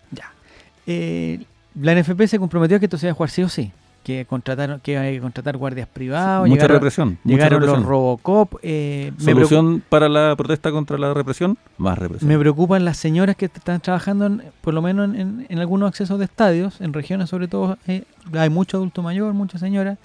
Eh, 0.87 1.45
la 1.81 1.95
NFP 1.95 2.27
se 2.27 2.39
comprometió 2.39 2.77
a 2.77 2.81
que 2.81 2.87
esto 2.87 2.99
se 2.99 3.07
iba 3.07 3.13
a 3.13 3.15
jugar 3.15 3.31
sí 3.31 3.43
o 3.43 3.49
sí. 3.49 3.73
Que 4.05 4.27
contrataron, 4.27 4.81
que 4.81 4.99
hay 4.99 5.15
que 5.15 5.21
contratar 5.23 5.57
guardias 5.57 5.89
privados. 5.89 6.47
mucha 6.47 6.61
llegaron 6.61 6.75
represión. 6.77 7.19
mucha 7.25 7.37
llegaron 7.37 7.65
los. 7.67 7.83
Robocop. 7.85 8.57
eh, 8.63 9.13
me, 9.17 9.25
Solución 9.33 9.83
para 9.89 10.11
la 10.11 10.37
protesta 10.37 10.71
contra 10.71 10.99
la 10.99 11.15
represión, 11.15 11.57
más 11.79 11.97
represión. 11.99 12.29
me 12.29 12.39
preocupan 12.39 12.85
las 12.85 12.99
señoras 12.99 13.35
que 13.35 13.47
están 13.47 13.81
trabajando, 13.81 14.27
en- 14.27 14.43
por 14.61 14.75
lo 14.75 14.83
menos 14.83 15.09
en, 15.15 15.19
en- 15.21 15.47
en 15.49 15.59
algunos 15.59 15.89
accesos 15.89 16.19
de 16.19 16.27
estadios, 16.27 16.83
en 16.83 16.93
regiones 16.93 17.31
sobre 17.31 17.49
todo. 17.49 17.79
eh, 17.87 18.05
hay 18.35 18.51
mucho 18.51 18.77
adulto 18.77 19.03
mayor, 19.03 19.33
muchas 19.33 19.61
señoras, 19.63 19.97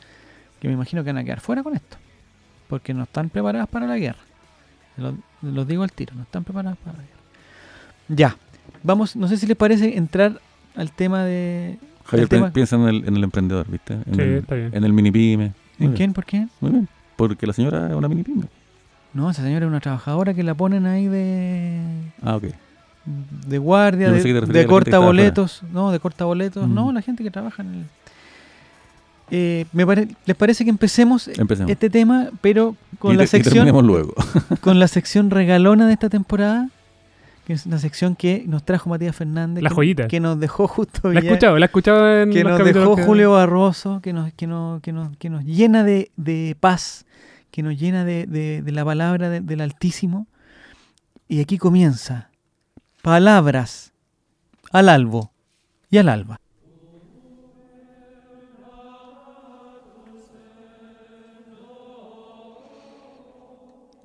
que 0.62 0.70
me 0.70 0.76
imagino 0.76 1.04
que 1.04 1.10
van 1.10 1.18
a 1.18 1.24
quedar 1.26 1.42
fuera 1.42 1.62
con 1.62 1.76
esto. 1.76 1.98
Porque 2.70 2.94
no 2.94 3.04
están 3.04 3.30
preparadas 3.30 3.68
para 3.68 3.86
la 3.86 3.98
guerra. 3.98 4.20
Los, 4.96 5.14
los 5.42 5.68
digo 5.68 5.84
al 5.84 5.92
tiro, 5.92 6.14
no 6.16 6.22
están 6.24 6.46
preparadas 6.46 6.78
para 6.78 6.98
la 7.00 7.04
guerra. 7.04 7.20
Ya, 8.08 8.38
vamos, 8.82 9.16
no 9.18 9.28
sé 9.28 9.36
si 9.36 9.46
les 9.46 9.58
parece 9.58 9.98
entrar 9.98 10.40
al 10.78 10.92
tema 10.94 11.24
de... 11.26 11.78
Javier 12.12 12.28
tema- 12.30 12.52
piensa 12.52 12.76
en 12.76 12.84
el, 12.84 13.08
en 13.08 13.16
el 13.16 13.24
emprendedor, 13.24 13.66
¿viste? 13.70 13.94
En, 13.94 14.16
Sí, 14.16 14.22
el, 14.22 14.34
está 14.38 14.56
bien. 14.56 14.70
en 14.74 14.84
el 14.84 14.94
mini 14.94 15.12
pyme. 15.12 15.52
¿En 15.80 15.94
quién? 15.94 16.14
¿Por 16.14 16.26
qué? 16.26 16.48
Muy 16.62 16.72
bien. 16.72 16.88
Porque 17.16 17.46
la 17.48 17.54
señora 17.54 17.88
es 17.90 17.94
una 17.96 18.08
mini 18.08 18.24
pyme. 18.24 18.44
No, 19.14 19.30
esa 19.30 19.42
señora 19.44 19.66
es 19.66 19.70
una 19.70 19.80
trabajadora 19.80 20.34
que 20.34 20.44
la 20.44 20.54
ponen 20.54 20.86
ahí 20.86 21.08
de, 21.08 21.80
Ah, 22.22 22.36
ok. 22.36 22.44
de 23.48 23.58
guardia, 23.58 24.12
de, 24.12 24.22
de 24.22 24.30
a 24.30 24.34
la 24.34 24.40
gente 24.42 24.54
que 24.62 24.68
corta 24.68 24.90
estaba 24.92 25.06
boletos. 25.06 25.64
No, 25.74 25.92
de 25.92 26.00
corta 26.00 26.26
boletos. 26.26 26.68
Mm. 26.68 26.74
No, 26.76 26.92
la 26.92 27.02
gente 27.02 27.24
que 27.24 27.32
trabaja 27.32 27.64
en 27.64 27.74
el... 27.74 27.86
Eh, 29.32 29.66
me 29.74 29.86
pare- 29.86 30.08
¿Les 30.26 30.36
parece 30.36 30.64
que 30.64 30.70
empecemos 30.72 31.28
Empecemos. 31.28 31.70
este 31.72 31.90
tema, 31.90 32.30
pero 32.42 32.76
con 32.98 33.14
y, 33.14 33.18
la 33.18 33.24
te- 33.24 33.28
sección 33.28 33.68
luego. 33.86 34.14
con 34.62 34.80
la 34.80 34.88
sección 34.88 35.30
regalona 35.30 35.86
de 35.88 35.94
esta 35.94 36.10
temporada? 36.10 36.70
Que 37.50 37.54
es 37.54 37.66
una 37.66 37.80
sección 37.80 38.16
que 38.16 38.44
nos 38.46 38.64
trajo 38.64 38.92
Matías 38.92 39.16
Fernández. 39.16 39.64
La 39.64 39.70
que, 39.70 39.76
joyita. 39.76 40.08
Que 40.08 40.20
nos 40.20 40.40
dejó 40.40 40.68
justo 40.68 41.12
La 41.12 41.20
he 41.20 41.24
escuchado, 41.26 41.58
la 41.58 41.66
he 41.66 41.66
escuchado 41.66 42.22
en 42.22 42.30
que 42.32 42.44
los 42.44 42.60
nos 42.60 42.64
dejó 42.74 42.96
que- 42.96 43.02
Julio 43.06 43.32
Barroso, 43.32 44.02
que 44.04 44.14
nos, 44.14 44.32
que 44.34 44.46
nos, 44.46 44.80
que 44.84 44.94
nos, 44.94 45.18
que 45.18 45.32
nos 45.32 45.44
llena 45.44 45.84
de, 45.84 46.12
de 46.16 46.56
paz, 46.60 47.08
que 47.50 47.64
nos 47.64 47.76
llena 47.80 48.06
de, 48.06 48.28
de- 48.28 48.62
de 48.62 48.72
la 48.72 48.86
palabra 48.86 49.32
de- 49.32 49.42
del 49.42 49.62
Altísimo. 49.62 50.28
Y 51.28 51.42
aquí 51.42 51.58
comienza. 51.58 52.30
Palabras 53.02 53.94
al 54.72 54.88
albo 54.88 55.32
y 55.90 55.98
al 55.98 56.10
alba. 56.10 56.40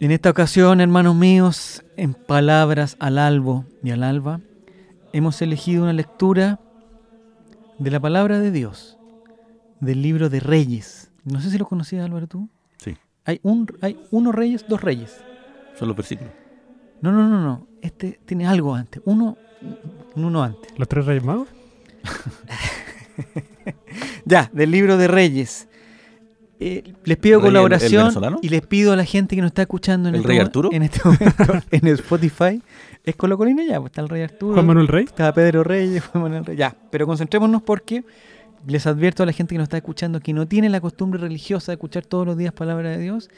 En 0.00 0.10
esta 0.10 0.30
ocasión, 0.30 0.80
hermanos 0.80 1.14
míos, 1.14 1.84
en 1.96 2.14
Palabras 2.14 2.96
al 2.98 3.16
albo 3.18 3.64
y 3.82 3.90
al 3.90 4.02
alba, 4.02 4.40
hemos 5.12 5.40
elegido 5.40 5.84
una 5.84 5.92
lectura 5.92 6.60
de 7.78 7.90
la 7.90 8.00
palabra 8.00 8.40
de 8.40 8.50
Dios, 8.50 8.98
del 9.80 10.02
libro 10.02 10.28
de 10.28 10.40
Reyes. 10.40 11.10
No 11.24 11.40
sé 11.40 11.50
si 11.50 11.58
lo 11.58 11.66
conocías, 11.66 12.04
Álvaro, 12.04 12.26
tú. 12.26 12.48
Sí. 12.78 12.96
Hay, 13.24 13.40
un, 13.42 13.66
hay 13.80 13.98
uno 14.10 14.32
Reyes, 14.32 14.66
dos 14.68 14.82
Reyes. 14.82 15.22
Son 15.78 15.88
los 15.88 15.96
versículos. 15.96 16.32
No, 17.00 17.12
no, 17.12 17.28
no, 17.28 17.40
no. 17.40 17.68
Este 17.80 18.20
tiene 18.24 18.46
algo 18.46 18.74
antes. 18.74 19.00
Uno, 19.04 19.38
un 20.16 20.24
uno 20.24 20.42
antes. 20.42 20.76
¿Los 20.76 20.88
tres 20.88 21.06
reyes 21.06 21.24
magos? 21.24 21.48
Ya, 24.26 24.50
del 24.52 24.70
libro 24.70 24.96
de 24.96 25.06
Reyes. 25.06 25.68
Eh, 26.60 26.94
les 27.04 27.16
pido 27.18 27.40
¿Rey 27.40 27.48
el- 27.48 27.56
el 27.56 27.62
colaboración 27.62 28.38
y 28.42 28.48
les 28.48 28.62
pido 28.66 28.92
a 28.92 28.96
la 28.96 29.04
gente 29.04 29.34
que 29.34 29.42
nos 29.42 29.48
está 29.50 29.62
escuchando 29.62 30.08
en, 30.08 30.14
¿El 30.14 30.20
este, 30.20 30.28
Rey 30.28 30.38
Arturo? 30.38 30.70
en 30.72 30.82
este 30.84 31.00
momento 31.04 31.54
en 31.70 31.86
Spotify. 31.88 32.62
Es 33.04 33.16
Colocolino 33.16 33.62
ya, 33.62 33.80
pues 33.80 33.90
está 33.90 34.00
el 34.02 34.08
Rey 34.08 34.22
Arturo. 34.22 34.54
Juan 34.54 34.66
Manuel 34.66 34.88
Rey. 34.88 35.04
Estaba 35.04 35.32
Pedro 35.34 35.64
Reyes, 35.64 36.02
Juan 36.12 36.22
Manuel 36.22 36.44
Reyes. 36.44 36.58
Ya, 36.58 36.76
pero 36.90 37.06
concentrémonos 37.06 37.62
porque 37.62 38.04
les 38.66 38.86
advierto 38.86 39.22
a 39.22 39.26
la 39.26 39.32
gente 39.32 39.54
que 39.54 39.58
nos 39.58 39.66
está 39.66 39.76
escuchando 39.76 40.20
que 40.20 40.32
no 40.32 40.46
tiene 40.46 40.70
la 40.70 40.80
costumbre 40.80 41.20
religiosa 41.20 41.72
de 41.72 41.74
escuchar 41.74 42.06
todos 42.06 42.24
los 42.26 42.36
días 42.38 42.52
palabra 42.54 42.88
de 42.90 42.98
Dios, 42.98 43.28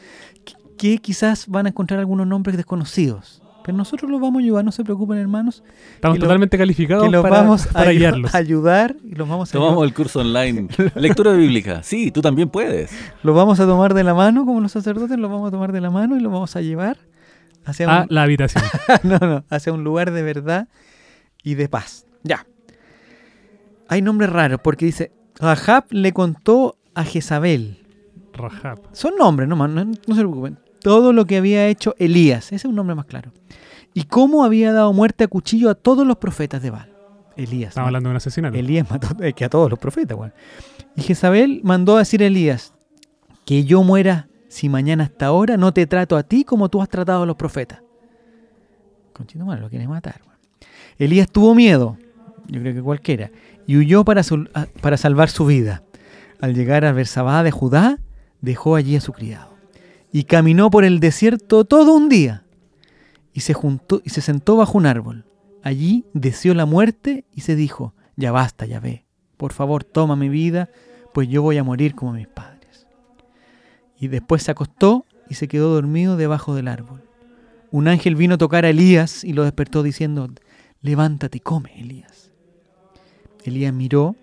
que, 0.44 0.54
que 0.76 0.98
quizás 0.98 1.48
van 1.48 1.66
a 1.66 1.70
encontrar 1.70 1.98
algunos 1.98 2.26
nombres 2.26 2.56
desconocidos. 2.56 3.42
Pero 3.66 3.76
nosotros 3.76 4.08
los 4.08 4.20
vamos 4.20 4.40
a 4.40 4.44
ayudar, 4.44 4.64
no 4.64 4.70
se 4.70 4.84
preocupen 4.84 5.18
hermanos, 5.18 5.64
Estamos 5.96 6.14
Que 6.14 6.20
lo- 6.20 6.26
totalmente 6.26 6.56
calificados 6.56 7.04
que 7.04 7.10
los 7.10 7.20
para, 7.22 7.40
vamos 7.42 7.66
a 7.66 7.72
para 7.72 7.90
guiarlos. 7.90 8.32
ayudar 8.32 8.94
y 9.02 9.16
los 9.16 9.28
vamos 9.28 9.50
a 9.50 9.52
Tomamos 9.52 9.84
el 9.84 9.92
curso 9.92 10.20
online. 10.20 10.68
Lectura 10.94 11.32
bíblica. 11.32 11.82
Sí, 11.82 12.12
tú 12.12 12.20
también 12.22 12.48
puedes. 12.48 12.92
Los 13.24 13.34
vamos 13.34 13.58
a 13.58 13.66
tomar 13.66 13.92
de 13.92 14.04
la 14.04 14.14
mano, 14.14 14.46
como 14.46 14.60
los 14.60 14.70
sacerdotes, 14.70 15.18
los 15.18 15.28
vamos 15.28 15.48
a 15.48 15.50
tomar 15.50 15.72
de 15.72 15.80
la 15.80 15.90
mano 15.90 16.16
y 16.16 16.20
los 16.20 16.32
vamos 16.32 16.54
a 16.54 16.60
llevar 16.60 16.96
hacia 17.64 17.90
A 17.92 18.02
un, 18.02 18.06
la 18.10 18.22
habitación. 18.22 18.62
no, 19.02 19.18
no, 19.18 19.44
hacia 19.50 19.72
un 19.72 19.82
lugar 19.82 20.12
de 20.12 20.22
verdad 20.22 20.68
y 21.42 21.54
de 21.56 21.68
paz. 21.68 22.06
Ya. 22.22 22.46
Hay 23.88 24.00
nombres 24.00 24.30
raros 24.30 24.60
porque 24.62 24.86
dice, 24.86 25.10
Rahab 25.40 25.86
le 25.90 26.12
contó 26.12 26.76
a 26.94 27.02
Jezabel. 27.04 27.78
Rahab. 28.32 28.78
Son 28.92 29.14
nombres, 29.18 29.48
no, 29.48 29.56
no, 29.56 29.84
no 29.84 29.94
se 30.14 30.20
preocupen. 30.20 30.58
Todo 30.80 31.12
lo 31.12 31.24
que 31.24 31.36
había 31.38 31.66
hecho 31.66 31.96
Elías, 31.98 32.46
ese 32.46 32.56
es 32.56 32.64
un 32.66 32.76
nombre 32.76 32.94
más 32.94 33.06
claro. 33.06 33.32
Y 33.96 34.04
cómo 34.04 34.44
había 34.44 34.74
dado 34.74 34.92
muerte 34.92 35.24
a 35.24 35.26
cuchillo 35.26 35.70
a 35.70 35.74
todos 35.74 36.06
los 36.06 36.18
profetas 36.18 36.60
de 36.60 36.68
Baal. 36.68 36.92
Elías. 37.34 37.70
Estamos 37.70 37.86
hablando 37.86 38.10
de 38.10 38.12
un 38.12 38.16
asesinato. 38.18 38.54
Elías 38.54 38.90
mató 38.90 39.08
es 39.24 39.32
que 39.32 39.46
a 39.46 39.48
todos 39.48 39.70
los 39.70 39.78
profetas, 39.78 40.18
weón. 40.18 40.34
Y 40.96 41.00
Jezabel 41.00 41.62
mandó 41.64 41.96
a 41.96 42.00
decir 42.00 42.22
a 42.22 42.26
Elías, 42.26 42.74
que 43.46 43.64
yo 43.64 43.82
muera 43.82 44.28
si 44.48 44.68
mañana 44.68 45.04
hasta 45.04 45.24
ahora 45.24 45.56
no 45.56 45.72
te 45.72 45.86
trato 45.86 46.18
a 46.18 46.24
ti 46.24 46.44
como 46.44 46.68
tú 46.68 46.82
has 46.82 46.90
tratado 46.90 47.22
a 47.22 47.26
los 47.26 47.36
profetas. 47.36 47.80
Conchito 49.14 49.46
madre, 49.46 49.62
lo 49.62 49.70
quiere 49.70 49.88
matar. 49.88 50.20
Elías 50.98 51.30
tuvo 51.30 51.54
miedo, 51.54 51.96
yo 52.48 52.60
creo 52.60 52.74
que 52.74 52.82
cualquiera, 52.82 53.30
y 53.66 53.78
huyó 53.78 54.04
para, 54.04 54.20
para 54.82 54.98
salvar 54.98 55.30
su 55.30 55.46
vida. 55.46 55.84
Al 56.42 56.54
llegar 56.54 56.84
a 56.84 56.92
Bersabá 56.92 57.42
de 57.42 57.50
Judá, 57.50 57.98
dejó 58.42 58.76
allí 58.76 58.94
a 58.94 59.00
su 59.00 59.14
criado. 59.14 59.56
Y 60.12 60.24
caminó 60.24 60.68
por 60.68 60.84
el 60.84 61.00
desierto 61.00 61.64
todo 61.64 61.94
un 61.94 62.10
día. 62.10 62.45
Y 63.36 63.40
se, 63.40 63.52
juntó, 63.52 64.00
y 64.02 64.08
se 64.08 64.22
sentó 64.22 64.56
bajo 64.56 64.78
un 64.78 64.86
árbol. 64.86 65.26
Allí 65.62 66.06
deseó 66.14 66.54
la 66.54 66.64
muerte 66.64 67.26
y 67.34 67.42
se 67.42 67.54
dijo, 67.54 67.92
Ya 68.16 68.32
basta, 68.32 68.64
ya 68.64 68.80
ve. 68.80 69.04
Por 69.36 69.52
favor, 69.52 69.84
toma 69.84 70.16
mi 70.16 70.30
vida, 70.30 70.70
pues 71.12 71.28
yo 71.28 71.42
voy 71.42 71.58
a 71.58 71.62
morir 71.62 71.94
como 71.94 72.14
mis 72.14 72.28
padres. 72.28 72.86
Y 73.98 74.08
después 74.08 74.42
se 74.42 74.52
acostó 74.52 75.04
y 75.28 75.34
se 75.34 75.48
quedó 75.48 75.74
dormido 75.74 76.16
debajo 76.16 76.54
del 76.54 76.66
árbol. 76.66 77.02
Un 77.70 77.88
ángel 77.88 78.16
vino 78.16 78.36
a 78.36 78.38
tocar 78.38 78.64
a 78.64 78.70
Elías 78.70 79.22
y 79.22 79.34
lo 79.34 79.44
despertó 79.44 79.82
diciendo, 79.82 80.30
levántate 80.80 81.36
y 81.36 81.40
come, 81.40 81.78
Elías. 81.78 82.32
Elías 83.44 83.74
miró 83.74 84.16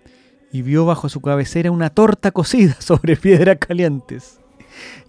y 0.50 0.62
vio 0.62 0.86
bajo 0.86 1.08
su 1.08 1.20
cabecera 1.20 1.70
una 1.70 1.90
torta 1.90 2.32
cocida 2.32 2.74
sobre 2.80 3.16
piedras 3.16 3.58
calientes 3.60 4.40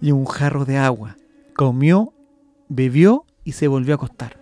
y 0.00 0.12
un 0.12 0.26
jarro 0.26 0.64
de 0.64 0.78
agua. 0.78 1.16
Comió, 1.56 2.12
bebió 2.68 3.26
y 3.46 3.52
se 3.52 3.68
volvió 3.68 3.94
a 3.94 3.96
acostar. 3.96 4.38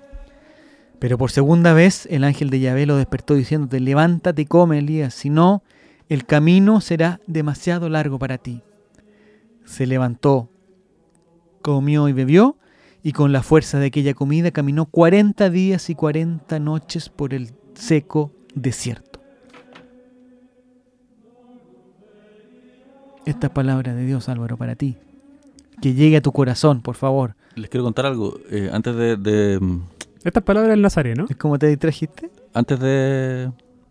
Pero 0.99 1.19
por 1.19 1.31
segunda 1.31 1.75
vez 1.75 2.09
el 2.11 2.25
ángel 2.25 2.51
de 2.51 2.59
Yahvé 2.59 2.87
lo 2.87 2.97
despertó 2.97 3.35
diciéndote, 3.35 3.79
levántate 3.79 4.43
y 4.43 4.47
come, 4.47 4.79
Elías, 4.79 5.14
si 5.14 5.29
no, 5.31 5.62
el 6.09 6.25
camino 6.25 6.81
será 6.81 7.21
demasiado 7.27 7.88
largo 7.88 8.19
para 8.19 8.38
ti. 8.38 8.62
Se 9.67 9.87
levantó, 9.87 10.49
comió 11.61 12.09
y 12.09 12.12
bebió, 12.12 12.57
y 13.03 13.12
con 13.12 13.33
la 13.33 13.43
fuerza 13.43 13.79
de 13.79 13.87
aquella 13.87 14.14
comida 14.14 14.51
caminó 14.51 14.87
40 14.87 15.51
días 15.51 15.90
y 15.90 15.95
40 15.95 16.59
noches 16.59 17.11
por 17.11 17.35
el 17.35 17.53
seco 17.75 18.33
desierto. 18.55 19.21
Esta 23.27 23.49
es 23.49 23.53
palabra 23.53 23.95
de 23.95 24.07
Dios, 24.07 24.31
Álvaro, 24.31 24.57
para 24.57 24.75
ti. 24.75 24.97
Que 25.83 25.93
llegue 25.93 26.17
a 26.17 26.23
tu 26.23 26.33
corazón, 26.33 26.81
por 26.81 26.95
favor. 26.95 27.37
Les 27.57 27.69
quiero 27.71 27.85
contar 27.85 28.07
algo. 28.07 28.38
eh, 28.51 28.71
antes 28.73 28.95
de, 28.97 29.17
de, 29.17 29.59
mm, 29.61 29.81
Estas 30.25 30.43
palabras 30.43 30.71
del 30.71 30.83
Nazareno. 30.83 31.27
¿Es 31.29 31.37
como 31.37 31.59
te 31.59 31.67
distrajiste? 31.69 32.31
antes 32.53 32.79
de, 32.79 33.51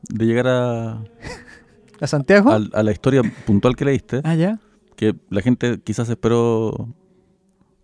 de 0.10 0.26
llegar 0.26 0.48
a, 0.48 1.04
¿A 2.02 2.08
Santiago? 2.08 2.50
a- 2.52 2.62
a 2.74 2.84
la 2.84 2.92
historia 2.92 3.22
puntual 3.46 3.76
que 3.76 3.86
leíste, 3.86 4.22
Ah, 4.24 4.36
ya. 4.36 4.60
que 4.96 5.16
la 5.30 5.42
gente 5.42 5.80
quizás 5.84 6.10
esperó 6.10 6.90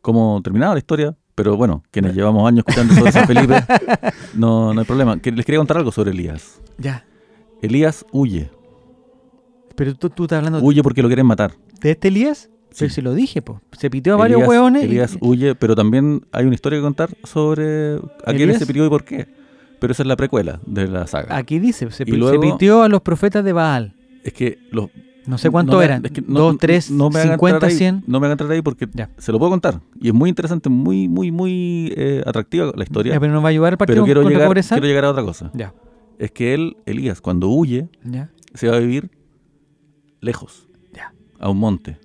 cómo 0.02 0.42
terminaba 0.42 0.74
la 0.74 0.80
historia, 0.80 1.15
pero 1.36 1.56
bueno, 1.58 1.84
quienes 1.92 2.15
llevamos 2.15 2.48
años 2.48 2.60
escuchando 2.68 2.94
sobre 2.96 3.12
San 3.12 3.28
Felipe, 3.28 3.56
no, 4.36 4.74
no 4.74 4.80
hay 4.82 4.86
problema. 4.86 5.20
Que 5.20 5.32
les 5.32 5.46
quería 5.46 5.60
contar 5.60 5.78
algo 5.78 5.92
sobre 5.92 6.12
Elías. 6.12 6.62
Ya. 6.78 7.06
Elías 7.62 8.06
huye, 8.13 8.50
Pero 9.76 9.96
tú, 9.96 10.10
tú 10.10 10.24
estás 10.24 10.38
hablando 10.39 10.60
huye 10.65 10.82
porque 10.84 11.02
lo 11.02 11.08
quieren 11.10 11.26
matar. 11.26 11.54
de 11.82 11.92
este 11.92 12.08
Elías. 12.10 12.50
Sí. 12.80 12.86
Pero 12.86 12.94
se 12.94 13.02
lo 13.02 13.13
dije, 13.13 13.42
pues. 13.42 13.60
Se 13.78 13.89
pitió 13.89 14.13
a 14.13 14.18
varios 14.18 14.38
Elías- 14.39 14.50
hueones. 14.50 14.84
y- 14.84 14.86
Elías 14.86 15.18
huye, 15.22 15.56
pero 15.56 15.76
también 15.76 16.26
hay 16.32 16.46
una 16.46 16.56
historia 16.56 16.80
que 16.80 16.84
contar 16.84 17.10
sobre 17.24 17.96
a 18.26 18.34
quién 18.34 18.58
se 18.58 18.65
pidió 18.65 18.86
y 18.86 18.89
por 18.89 19.04
qué. 19.04 19.28
Pero 19.80 19.94
esa 19.94 20.04
es 20.04 20.08
la 20.08 20.15
precuela 20.18 20.60
de 20.65 20.88
la 20.88 21.08
saga. 21.08 21.38
Aquí 21.38 21.60
dice, 21.60 21.89
se, 21.92 22.04
Y 22.04 22.06
pi- 22.08 22.12
se 22.12 22.18
luego- 22.18 22.42
pitió 22.42 22.84
a 22.84 22.89
los 22.89 23.02
profetas 23.02 23.44
de 23.46 23.54
Baal. 23.54 23.96
Es 24.24 24.34
que 24.34 24.60
los 24.72 24.89
No 25.26 25.38
sé 25.38 25.50
cuántos 25.50 25.74
no 25.74 25.80
me- 25.80 25.86
eran. 25.86 26.06
es 26.06 26.12
que 26.12 26.22
no- 26.22 26.39
Dos, 26.39 26.58
tres, 26.58 26.89
no 26.92 27.10
me 27.10 27.20
hagan 27.20 27.32
cincuenta, 27.34 27.56
entrar 27.58 27.72
ahí, 27.72 27.78
cien. 27.78 28.04
No 28.08 28.20
me 28.20 28.26
hagan 28.26 28.34
entrar 28.36 28.52
ahí 28.52 28.62
porque 28.62 28.88
Ya. 28.94 29.10
se 29.18 29.32
lo 29.32 29.39
puedo 29.39 29.52
contar. 29.52 29.80
Y 30.02 30.08
es 30.10 30.13
muy 30.13 30.30
interesante, 30.30 30.68
muy, 30.70 31.08
muy, 31.08 31.32
muy 31.32 31.94
eh, 31.96 32.24
atractiva 32.26 32.72
la 32.76 32.84
historia. 32.84 33.13
Ya, 33.13 33.20
pero 33.20 33.32
nos 33.32 33.42
va 33.44 33.48
a 33.48 33.52
ayudar 33.52 33.74
el 33.74 33.78
partido 33.78 34.04
pero 34.04 34.06
quiero 34.06 34.30
llegar, 34.30 34.48
Cobresal. 34.48 34.78
quiero 34.80 34.88
llegar 34.88 35.06
a 35.06 35.12
otra 35.12 35.24
cosa. 35.24 35.52
Ya, 35.54 35.74
Es 36.18 36.32
que 36.32 36.54
él, 36.54 36.76
Elías, 36.86 37.22
cuando 37.22 37.48
huye, 37.48 37.88
ya, 38.04 38.30
se 38.54 38.68
va 38.68 38.76
a 38.76 38.80
vivir 38.80 39.10
lejos, 40.22 40.68
ya. 40.94 41.13
a 41.39 41.50
un 41.50 41.58
monte, 41.58 41.98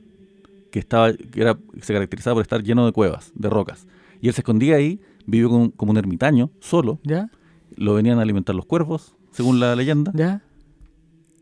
que 0.75 0.81
estaba, 0.81 1.13
que 1.13 1.41
era, 1.41 1.57
se 1.81 1.93
caracterizaba 1.93 2.35
por 2.35 2.43
estar 2.43 2.61
lleno 2.61 2.85
de 2.85 2.91
cuevas, 2.91 3.31
de 3.37 3.49
rocas. 3.49 3.87
Y 4.21 4.27
él 4.27 4.35
se 4.35 4.41
escondía 4.41 4.75
ahí, 4.75 5.01
vivió 5.25 5.49
como, 5.49 5.71
como 5.71 5.93
un 5.93 5.99
ermitaño, 5.99 6.51
solo. 6.59 6.99
¿Ya? 7.05 7.31
Lo 7.77 7.95
venían 7.95 8.19
a 8.19 8.23
alimentar 8.23 8.57
los 8.57 8.67
cuervos, 8.67 9.15
según 9.31 9.61
la 9.61 9.77
leyenda. 9.77 10.11
¿Ya? 10.17 10.43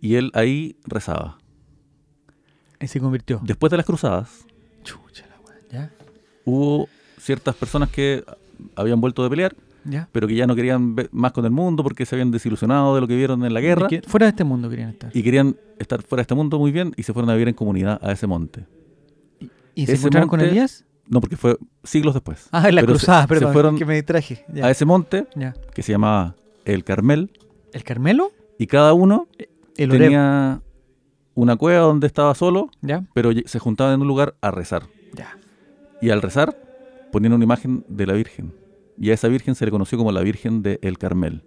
Y 0.03 0.17
él 0.17 0.33
ahí 0.35 0.77
rezaba. 0.85 1.39
Y 2.79 2.89
se 2.89 3.01
convirtió. 3.01 3.41
Después 3.43 3.71
de 3.71 3.79
las 3.79 3.87
cruzadas, 3.87 4.45
Chucha 4.85 5.25
la 5.27 5.41
weá. 5.41 5.57
¿Ya? 5.73 5.91
hubo 6.45 6.91
ciertas 7.17 7.55
personas 7.55 7.89
que 7.89 8.23
habían 8.77 9.01
vuelto 9.01 9.23
de 9.23 9.31
pelear, 9.31 9.57
¿Ya? 9.87 10.11
pero 10.13 10.29
que 10.29 10.35
ya 10.35 10.47
no 10.47 10.55
querían 10.55 10.95
ver 10.95 11.09
más 11.11 11.33
con 11.33 11.47
el 11.47 11.53
mundo 11.53 11.83
porque 11.83 12.05
se 12.05 12.17
habían 12.17 12.31
desilusionado 12.33 12.95
de 12.95 13.01
lo 13.01 13.09
que 13.09 13.17
vieron 13.17 13.47
en 13.47 13.55
la 13.55 13.63
guerra 13.63 13.89
fuera 14.07 14.27
de 14.27 14.31
este 14.31 14.45
mundo 14.45 14.69
querían 14.69 14.91
estar. 14.91 15.11
y 15.15 15.23
querían 15.23 15.57
estar 15.79 16.03
fuera 16.03 16.21
de 16.21 16.25
este 16.25 16.35
mundo 16.35 16.59
muy 16.59 16.71
bien 16.71 16.93
y 16.99 17.05
se 17.05 17.15
fueron 17.15 17.31
a 17.31 17.33
vivir 17.33 17.49
en 17.49 17.55
comunidad 17.55 17.99
a 18.03 18.13
ese 18.13 18.27
monte. 18.27 18.67
¿Y 19.75 19.87
se 19.87 19.95
encontraron 19.95 20.29
con 20.29 20.41
Elías? 20.41 20.85
No, 21.09 21.21
porque 21.21 21.37
fue 21.37 21.57
siglos 21.85 22.15
después. 22.15 22.49
Ah, 22.53 22.69
en 22.69 22.75
la 22.77 22.81
Pero 22.83 22.95
se- 22.95 22.99
cruzada, 23.07 23.23
se 23.23 23.29
perdón. 23.29 23.53
fueron 23.53 23.77
que 23.79 23.85
me 23.85 23.95
distraje. 23.95 24.45
Ya. 24.53 24.67
A 24.67 24.71
ese 24.71 24.85
monte 24.85 25.27
ya. 25.35 25.55
que 25.75 25.83
se 25.83 25.93
llamaba 25.93 26.37
el 26.65 26.85
Carmel 26.85 27.31
¿El 27.73 27.83
Carmelo? 27.85 28.31
y 28.59 28.67
cada 28.67 28.93
uno 28.93 29.27
El 29.77 29.91
tenía 29.91 30.63
una 31.35 31.57
cueva 31.57 31.81
donde 31.85 32.07
estaba 32.07 32.35
solo, 32.35 32.71
¿Ya? 32.83 33.05
pero 33.15 33.31
se 33.47 33.59
juntaban 33.59 33.95
en 33.95 34.03
un 34.03 34.09
lugar 34.09 34.37
a 34.43 34.51
rezar. 34.51 34.85
Ya. 35.15 35.37
Y 36.01 36.11
al 36.11 36.23
rezar 36.23 36.57
ponían 37.11 37.33
una 37.33 37.45
imagen 37.45 37.85
de 37.89 38.07
la 38.07 38.13
Virgen. 38.15 38.53
Y 38.99 39.11
a 39.11 39.15
esa 39.15 39.29
Virgen 39.29 39.55
se 39.55 39.65
le 39.65 39.71
conoció 39.71 39.99
como 39.99 40.13
la 40.13 40.21
Virgen 40.21 40.63
de 40.63 40.79
El 40.83 40.99
Carmel, 40.99 41.43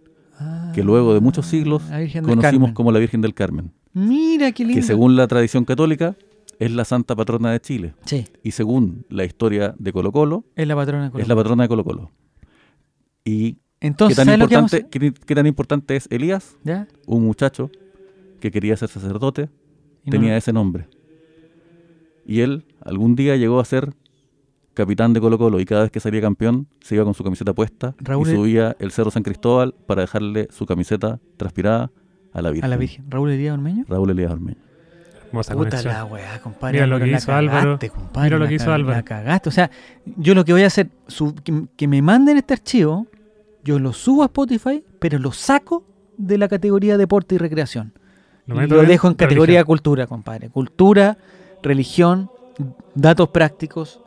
que 0.74 0.84
luego 0.84 1.14
de 1.14 1.22
muchos 1.22 1.46
siglos 1.46 1.84
Ah, 1.92 2.00
conocimos 2.22 2.42
Carmen. 2.42 2.74
como 2.74 2.92
la 2.92 3.00
Virgen 3.00 3.22
del 3.22 3.34
Carmen, 3.34 3.72
Mira 3.94 4.52
qué 4.52 4.66
lindo. 4.66 4.80
que 4.82 4.86
según 4.86 5.16
la 5.16 5.28
tradición 5.28 5.64
católica 5.64 6.16
es 6.60 6.72
la 6.72 6.86
santa 6.86 7.16
patrona 7.16 7.52
de 7.52 7.60
Chile. 7.60 7.94
Sí, 8.06 8.26
Y 8.44 8.52
según 8.52 9.06
la 9.10 9.26
historia 9.26 9.76
de 9.78 9.92
Colo 9.94 10.12
Colo, 10.12 10.46
es 10.56 10.68
la 10.68 10.76
patrona 10.76 11.04
de 11.04 11.08
es 11.08 11.12
Colo. 11.14 11.26
la 11.28 11.36
patrona 11.36 11.64
de 11.64 11.70
Colo 11.70 11.84
Colo. 11.84 12.12
¿Y 13.24 13.54
qué 13.54 13.60
Entonces, 13.82 14.16
tan, 14.18 14.26
¿sabes 14.26 14.40
lo 14.40 14.48
que 14.48 14.56
vamos 14.56 14.74
a 14.74 14.78
importante, 14.78 15.12
qué- 15.14 15.26
qué 15.26 15.36
tan 15.36 15.48
importante 15.48 15.96
es 15.96 16.08
Elías? 16.12 16.58
¿Ya? 16.64 16.88
Un 17.08 17.24
muchacho 17.26 17.70
que 18.40 18.52
quería 18.52 18.76
ser 18.78 18.90
sacerdote, 18.90 19.50
Y 20.04 20.10
no- 20.10 20.12
tenía 20.12 20.38
ese 20.38 20.54
nombre. 20.54 20.88
Y 22.26 22.40
él 22.42 22.66
algún 22.82 23.16
día 23.16 23.36
llegó 23.36 23.60
a 23.60 23.66
ser 23.66 23.94
capitán 24.74 25.14
de 25.14 25.22
Colo 25.22 25.38
Colo 25.38 25.60
y 25.60 25.66
cada 25.66 25.84
vez 25.84 25.92
que 25.92 26.00
salía 26.00 26.22
campeón 26.22 26.68
se 26.82 26.96
iba 26.96 27.04
con 27.06 27.14
su 27.14 27.24
camiseta 27.24 27.54
puesta 27.54 27.96
Raúl- 28.00 28.28
y 28.30 28.36
subía 28.36 28.76
el 28.80 28.92
Cerro 28.92 29.10
San 29.12 29.24
Cristóbal 29.24 29.74
para 29.86 30.02
dejarle 30.02 30.48
su 30.52 30.66
camiseta 30.66 31.20
transpirada 31.38 31.92
a 32.34 32.42
la 32.42 32.50
Virgen. 32.52 32.66
A 32.66 32.68
la 32.68 32.78
Virgen. 32.78 33.06
¿Raúl 33.10 33.32
Elías 33.32 33.54
Ormeño? 33.54 33.86
Raúl 33.88 34.10
Elías 34.10 34.32
Ormeño. 34.32 34.58
Hermosa 35.36 35.54
Puta 35.54 35.70
conexión. 35.70 35.94
la 35.94 36.06
weá, 36.06 36.40
compadre. 36.42 36.74
Mira 36.74 36.88
lo 36.88 36.96
Álvaro, 36.96 37.12
que 37.12 37.18
hizo 37.18 37.34
Álvaro. 37.34 37.62
cagaste, 37.64 37.90
compadre, 37.90 38.26
Mira 38.28 38.38
lo 38.38 38.44
la 38.46 38.50
que 38.50 38.56
hizo 38.56 38.74
Álvaro. 38.74 38.96
La 38.98 39.04
cagaste. 39.04 39.50
O 39.50 39.52
sea, 39.52 39.72
yo 40.18 40.34
lo 40.36 40.46
que 40.46 40.54
voy 40.54 40.64
a 40.64 40.68
hacer, 40.68 40.90
que, 41.44 41.64
que 41.76 41.88
me 41.88 42.02
manden 42.02 42.38
este 42.38 42.54
archivo, 42.54 43.08
yo 43.64 43.80
lo 43.80 43.94
subo 43.94 44.24
a 44.24 44.26
Spotify, 44.26 44.84
pero 45.00 45.20
lo 45.20 45.32
saco 45.32 45.84
de 46.18 46.38
la 46.38 46.48
categoría 46.48 46.98
deporte 46.98 47.36
y 47.36 47.38
recreación. 47.38 47.94
Lo 48.48 48.56
Lo, 48.56 48.62
meto 48.62 48.82
en 48.82 48.88
dejo 48.88 49.08
en 49.08 49.16
categoría 49.16 49.46
religión. 49.56 49.66
cultura, 49.66 50.08
compadre. 50.08 50.50
Cultura, 50.50 51.18
religión, 51.64 52.30
datos 52.94 53.30
prácticos, 53.30 54.02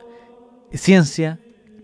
ciencia. 0.71 1.39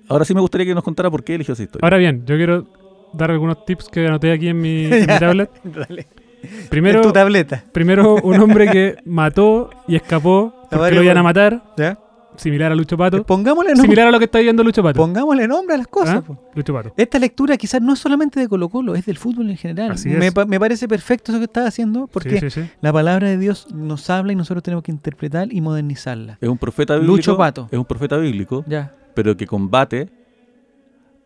Ahora 0.08 0.24
sí 0.26 0.34
me 0.34 0.42
gustaría 0.42 0.66
que 0.68 0.76
nos 0.76 0.84
contara 0.84 1.10
por 1.12 1.24
qué 1.24 1.36
eligió 1.36 1.54
esa 1.54 1.64
historia. 1.64 1.84
Ahora 1.86 1.98
bien, 1.98 2.26
yo 2.26 2.36
quiero 2.38 2.68
dar 3.14 3.32
algunos 3.32 3.66
tips 3.66 3.90
que 3.90 4.08
anoté 4.08 4.32
aquí 4.32 4.48
en 4.50 4.60
mi, 4.62 4.86
en 4.86 5.02
mi 5.02 5.06
tablet. 5.20 5.50
Dale. 5.64 6.08
Primero, 6.70 7.00
en 7.00 7.04
tu 7.04 7.12
tableta. 7.14 7.64
primero, 7.72 8.16
un 8.24 8.40
hombre 8.40 8.70
que 8.70 8.96
mató 9.06 9.70
y 9.88 9.96
escapó 9.96 10.54
porque 10.70 10.92
lo 10.96 11.04
iban 11.04 11.18
a 11.18 11.24
matar, 11.24 11.64
¿Ya? 11.78 11.98
similar 12.38 12.70
a 12.72 12.76
Lucho 12.76 12.98
Pato. 12.98 13.24
Pongámosle 13.26 13.70
nombre, 13.72 13.84
Similar 13.84 14.08
a 14.08 14.12
lo 14.12 14.20
que 14.20 14.26
está 14.26 14.40
viendo 14.40 14.62
Lucho 14.62 14.84
Pato. 14.84 14.98
pongámosle 15.00 15.48
nombre 15.48 15.76
a 15.76 15.78
las 15.78 15.88
cosas. 15.88 16.22
¿Ah? 16.30 16.34
Lucho 16.54 16.74
Pato. 16.74 16.94
Esta 16.98 17.18
lectura 17.18 17.56
quizás 17.56 17.82
no 17.82 17.94
es 17.94 18.00
solamente 18.00 18.42
de 18.42 18.50
Colo 18.50 18.68
Colo, 18.68 18.94
es 18.96 19.06
del 19.06 19.18
fútbol 19.18 19.50
en 19.50 19.56
general. 19.58 19.92
Así 19.92 20.10
me, 20.10 20.28
es. 20.28 20.34
pa- 20.34 20.44
me 20.46 20.60
parece 20.60 20.86
perfecto 20.90 21.32
eso 21.32 21.40
que 21.40 21.46
estás 21.46 21.66
haciendo 21.68 22.08
porque 22.08 22.40
Sí, 22.42 22.50
sí, 22.50 22.62
sí. 22.64 22.70
la 22.82 22.92
palabra 22.92 23.30
de 23.30 23.38
Dios 23.38 23.68
nos 23.74 24.10
habla 24.10 24.34
y 24.34 24.36
nosotros 24.36 24.64
tenemos 24.64 24.84
que 24.84 24.92
interpretar 24.92 25.48
y 25.54 25.62
modernizarla. 25.62 26.38
Es 26.42 26.50
un 26.50 26.58
profeta 26.58 26.96
bíblico. 26.96 27.16
Lucho 27.16 27.38
Pato. 27.38 27.70
Es 27.72 27.80
un 27.80 27.86
profeta 27.86 28.18
bíblico, 28.18 28.66
Ya. 28.68 28.92
pero 29.14 29.38
que 29.38 29.48
combate 29.48 30.10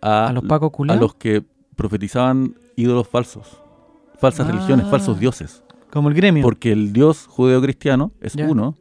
a, 0.02 0.28
A 0.28 0.34
los 0.34 0.44
pacos 0.46 0.72
a 0.90 0.96
los 0.96 1.16
que 1.16 1.44
profetizaban 1.76 2.54
ídolos 2.76 3.08
falsos, 3.08 3.62
falsas 4.20 4.48
Ah. 4.48 4.52
religiones, 4.52 4.88
falsos 4.88 5.20
dioses. 5.20 5.64
Como 5.92 6.10
el 6.10 6.16
gremio. 6.16 6.44
Porque 6.44 6.72
el 6.72 6.94
Dios 6.94 7.26
judeo-cristiano 7.28 8.12
es 8.22 8.34
Ya. 8.34 8.48
uno 8.48 8.76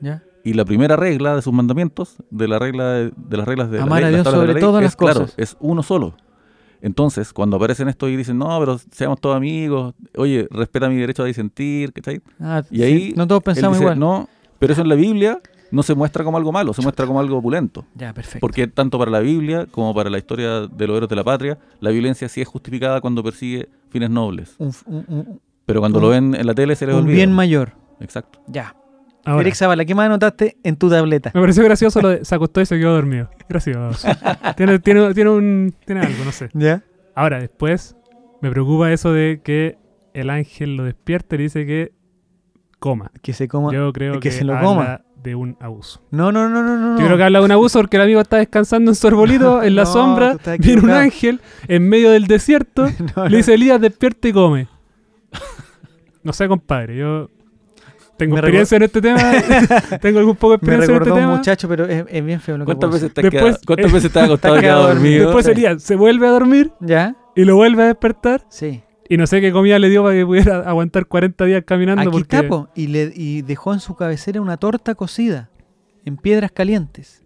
Ya. 0.00 0.22
y 0.44 0.54
la 0.54 0.64
primera 0.64 0.96
regla 0.96 1.36
de 1.36 1.42
sus 1.42 1.52
mandamientos, 1.52 2.16
de 2.30 2.48
la 2.48 2.58
regla 2.58 2.90
de, 2.92 3.12
de 3.16 3.36
las 3.36 3.46
reglas 3.46 3.70
de 3.70 3.80
Amar 3.80 4.00
la 4.02 4.06
a 4.08 4.10
ley, 4.10 4.16
Dios 4.16 4.24
tablas 4.24 4.40
de 4.40 4.46
sobre 4.46 4.48
la 4.48 4.54
ley, 4.54 4.60
todas 4.62 4.80
es, 4.82 4.84
las 4.86 4.96
claro, 4.96 5.20
cosas. 5.20 5.34
es 5.38 5.56
uno 5.60 5.82
solo. 5.82 6.14
Entonces, 6.80 7.32
cuando 7.32 7.56
aparecen 7.56 7.88
esto 7.88 8.08
y 8.08 8.16
dicen, 8.16 8.36
no, 8.38 8.58
pero 8.60 8.78
seamos 8.92 9.18
todos 9.20 9.36
amigos, 9.36 9.94
oye, 10.16 10.46
respeta 10.50 10.88
mi 10.88 10.96
derecho 10.96 11.22
a 11.22 11.26
disentir, 11.26 11.92
¿cachai? 11.94 12.20
Ah, 12.38 12.62
Y 12.70 12.76
sí, 12.76 12.82
ahí 12.82 13.14
no 13.16 13.26
todos 13.26 13.42
pensamos 13.42 13.78
dice, 13.78 13.84
igual. 13.84 13.98
no, 13.98 14.28
pero 14.58 14.74
eso 14.74 14.82
en 14.82 14.88
la 14.90 14.94
Biblia 14.94 15.40
no 15.70 15.82
se 15.82 15.94
muestra 15.94 16.24
como 16.24 16.36
algo 16.36 16.52
malo, 16.52 16.74
se 16.74 16.82
muestra 16.82 17.06
como 17.06 17.20
algo 17.20 17.38
opulento. 17.38 17.86
Ya, 17.94 18.12
perfecto. 18.12 18.40
Porque 18.40 18.66
tanto 18.66 18.98
para 18.98 19.10
la 19.10 19.20
Biblia 19.20 19.66
como 19.70 19.94
para 19.94 20.10
la 20.10 20.18
historia 20.18 20.66
de 20.66 20.86
los 20.86 20.96
héroes 20.98 21.08
de 21.08 21.16
la 21.16 21.24
patria, 21.24 21.58
la 21.80 21.88
violencia 21.90 22.28
sí 22.28 22.42
es 22.42 22.48
justificada 22.48 23.00
cuando 23.00 23.22
persigue 23.24 23.70
fines 23.94 24.10
nobles. 24.10 24.56
un, 24.58 24.72
un- 24.86 25.04
un- 25.08 25.40
Pero 25.64 25.80
cuando 25.80 25.98
Un- 25.98 26.02
lo 26.04 26.10
ven 26.10 26.34
en 26.34 26.46
la 26.46 26.52
tele 26.54 26.74
se 26.76 26.84
les 26.86 26.94
un 26.94 27.02
olvida. 27.02 27.14
bien 27.16 27.32
mayor. 27.32 27.72
Exacto. 28.00 28.40
Ya. 28.48 28.74
Ahora, 29.24 29.40
Eric 29.42 29.54
Zavala, 29.54 29.84
¿qué 29.86 29.94
más 29.94 30.04
anotaste 30.06 30.58
en 30.62 30.76
tu 30.76 30.90
tableta? 30.90 31.30
me 31.32 31.40
pareció 31.40 31.64
gracioso 31.64 32.02
lo 32.02 32.08
de 32.10 32.24
se 32.26 32.34
acostó 32.34 32.60
y 32.60 32.66
se 32.66 32.76
quedó 32.78 32.92
dormido. 32.94 33.30
Gracioso. 33.48 34.06
tiene, 34.56 34.78
tiene, 34.80 35.14
tiene 35.14 35.30
un, 35.30 35.74
tiene 35.86 36.02
algo, 36.02 36.24
no 36.24 36.32
sé. 36.32 36.50
Ya. 36.52 36.82
Ahora, 37.14 37.38
después 37.40 37.96
me 38.42 38.50
preocupa 38.50 38.92
eso 38.92 39.12
de 39.14 39.40
que 39.42 39.78
el 40.12 40.28
ángel 40.28 40.76
lo 40.76 40.84
despierta 40.84 41.36
y 41.36 41.38
le 41.38 41.44
dice 41.44 41.64
que 41.64 41.92
coma. 42.78 43.10
Que 43.22 43.32
se 43.32 43.48
coma. 43.48 43.72
Yo 43.72 43.90
creo 43.94 44.14
que 44.14 44.20
que, 44.20 44.30
se 44.32 44.44
lo 44.44 44.54
habla 44.54 44.64
coma. 44.68 45.00
De 45.24 45.34
un 45.34 45.56
abuso. 45.58 46.00
No, 46.12 46.30
no, 46.30 46.48
no, 46.48 46.62
no, 46.62 46.76
no. 46.76 46.98
Yo 47.00 47.06
creo 47.06 47.16
que 47.16 47.24
habla 47.24 47.40
de 47.40 47.44
un 47.46 47.50
abuso 47.50 47.80
porque 47.80 47.96
el 47.96 48.02
amigo 48.02 48.20
está 48.20 48.36
descansando 48.36 48.90
en 48.90 48.94
su 48.94 49.06
arbolito, 49.08 49.62
en 49.64 49.74
la 49.74 49.82
No, 49.84 49.92
sombra. 49.92 50.36
Viene 50.58 50.82
un 50.82 50.90
ángel 50.90 51.40
en 51.66 51.88
medio 51.88 52.10
del 52.12 52.26
desierto. 52.28 52.86
No, 53.16 53.26
Le 53.28 53.38
dice, 53.38 53.54
Elías, 53.54 53.80
despierta 53.80 54.28
y 54.28 54.32
come. 54.32 54.68
No 56.22 56.32
sé, 56.32 56.46
compadre. 56.48 56.96
Yo 56.98 57.28
tengo 58.16 58.34
Me 58.34 58.40
experiencia 58.40 58.76
en 58.76 58.82
este 58.84 59.00
tema. 59.02 59.18
tengo 60.00 60.18
algún 60.20 60.36
poco 60.36 60.56
de 60.56 60.66
Me 60.66 60.74
experiencia 60.76 60.94
en 60.96 61.02
este 61.02 61.10
un 61.12 61.18
tema. 61.18 61.36
muchacho, 61.36 61.68
pero 61.68 61.84
es, 61.86 62.04
es 62.08 62.24
bien 62.24 62.40
feo 62.40 62.56
lo 62.58 62.64
¿Cuántas 62.64 62.90
veces 62.92 63.12
te 63.12 63.20
has 63.20 63.24
Después- 63.30 63.42
quedado, 63.56 63.60
cuántas 63.66 63.90
eh, 63.90 63.94
veces 63.94 64.12
te 64.12 64.18
has 64.20 64.24
acostado 64.26 64.60
quedado 64.60 64.88
dormido? 64.88 65.24
Después 65.26 65.46
Sí. 65.46 65.52
Elías 65.52 65.82
se 65.82 65.96
vuelve 65.96 66.26
a 66.26 66.30
dormir. 66.30 66.70
¿Ya? 66.80 67.16
y 67.36 67.44
lo 67.44 67.56
vuelve 67.56 67.82
a 67.82 67.86
despertar. 67.86 68.44
Sí. 68.48 68.83
Y 69.08 69.16
no 69.16 69.26
sé 69.26 69.40
qué 69.40 69.52
comida 69.52 69.78
le 69.78 69.90
dio 69.90 70.02
para 70.02 70.14
que 70.14 70.24
pudiera 70.24 70.58
aguantar 70.68 71.06
40 71.06 71.44
días 71.44 71.64
caminando. 71.66 72.00
Aquí 72.02 72.10
porque 72.10 72.64
y, 72.74 72.86
le, 72.88 73.12
y 73.14 73.42
dejó 73.42 73.74
en 73.74 73.80
su 73.80 73.94
cabecera 73.96 74.40
una 74.40 74.56
torta 74.56 74.94
cocida 74.94 75.50
en 76.04 76.16
piedras 76.16 76.52
calientes. 76.52 77.22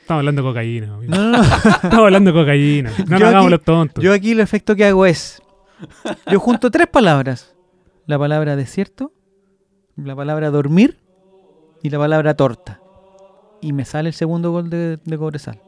Estamos 0.00 0.20
hablando 0.20 0.42
de 0.42 0.48
cocaína. 0.48 0.94
amigo. 0.94 1.14
No, 1.14 1.30
no, 1.30 1.38
no. 1.38 1.42
Estamos 1.82 1.98
hablando 1.98 2.32
de 2.32 2.38
cocaína. 2.40 2.90
No 2.98 3.04
nos 3.10 3.20
Yo 3.20 3.26
hagamos 3.28 3.44
aquí- 3.46 3.50
los 3.52 3.62
tontos. 3.62 4.04
Yo 4.04 4.12
aquí 4.12 4.34
lo 4.34 4.42
efecto 4.42 4.76
que 4.76 4.84
hago 4.84 5.06
es. 5.06 5.40
Yo 6.30 6.38
junto 6.40 6.70
tres 6.70 6.86
palabras. 6.86 7.54
La 8.06 8.18
palabra 8.18 8.56
desierto, 8.56 9.12
la 9.96 10.16
palabra 10.16 10.50
dormir 10.50 10.98
y 11.82 11.90
la 11.90 11.98
palabra 11.98 12.34
torta. 12.34 12.80
Y 13.60 13.72
me 13.72 13.84
sale 13.84 14.08
el 14.08 14.14
segundo 14.14 14.50
gol 14.50 14.70
de, 14.70 14.98
de 15.04 15.18
Cobresal. 15.18 15.60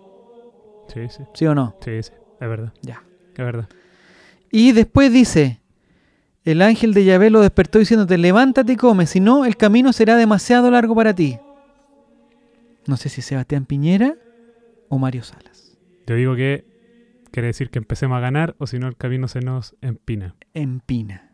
Sí, 0.93 1.01
sí, 1.09 1.23
¿Sí 1.33 1.47
o 1.47 1.55
no? 1.55 1.77
sí, 1.81 2.03
sí. 2.03 2.13
Es 2.41 2.49
verdad. 2.49 2.73
Ya. 2.83 3.05
Es 3.31 3.39
verdad. 3.45 3.69
Y 4.57 4.71
después 4.71 5.13
dice, 5.13 5.61
el 6.45 6.63
ángel 6.63 6.95
de 6.95 7.05
Yahvé 7.05 7.29
lo 7.29 7.41
despertó 7.41 7.81
diciéndote, 7.81 8.17
levántate 8.19 8.75
y 8.75 8.77
come, 8.77 9.05
si 9.05 9.19
no, 9.19 9.45
el 9.45 9.57
camino 9.57 9.93
será 9.93 10.15
demasiado 10.15 10.71
largo 10.71 10.95
para 10.95 11.13
ti. 11.13 11.41
No 12.87 12.97
sé 12.97 13.09
si 13.09 13.21
Sebastián 13.21 13.67
Piñera 13.67 14.15
o 14.89 14.99
Mario 14.99 15.25
Salas. 15.25 15.77
Yo 16.07 16.15
digo 16.15 16.37
que 16.37 16.65
quiere 17.33 17.49
decir 17.49 17.69
que 17.69 17.81
empecemos 17.81 18.17
a 18.17 18.21
ganar 18.21 18.55
o 18.59 18.69
si 18.69 18.79
no 18.79 18.87
el 18.87 18.97
camino 18.97 19.27
se 19.27 19.41
nos 19.41 19.75
empina. 19.81 20.37
Empina. 20.55 21.33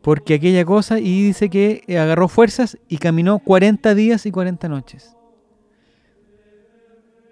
Porque 0.00 0.34
aquella 0.34 0.64
cosa, 0.64 1.00
y 1.00 1.24
dice 1.24 1.50
que 1.50 1.82
agarró 1.88 2.28
fuerzas 2.28 2.78
y 2.86 2.98
caminó 2.98 3.40
40 3.40 3.96
días 3.96 4.26
y 4.26 4.30
40 4.30 4.68
noches. 4.68 5.16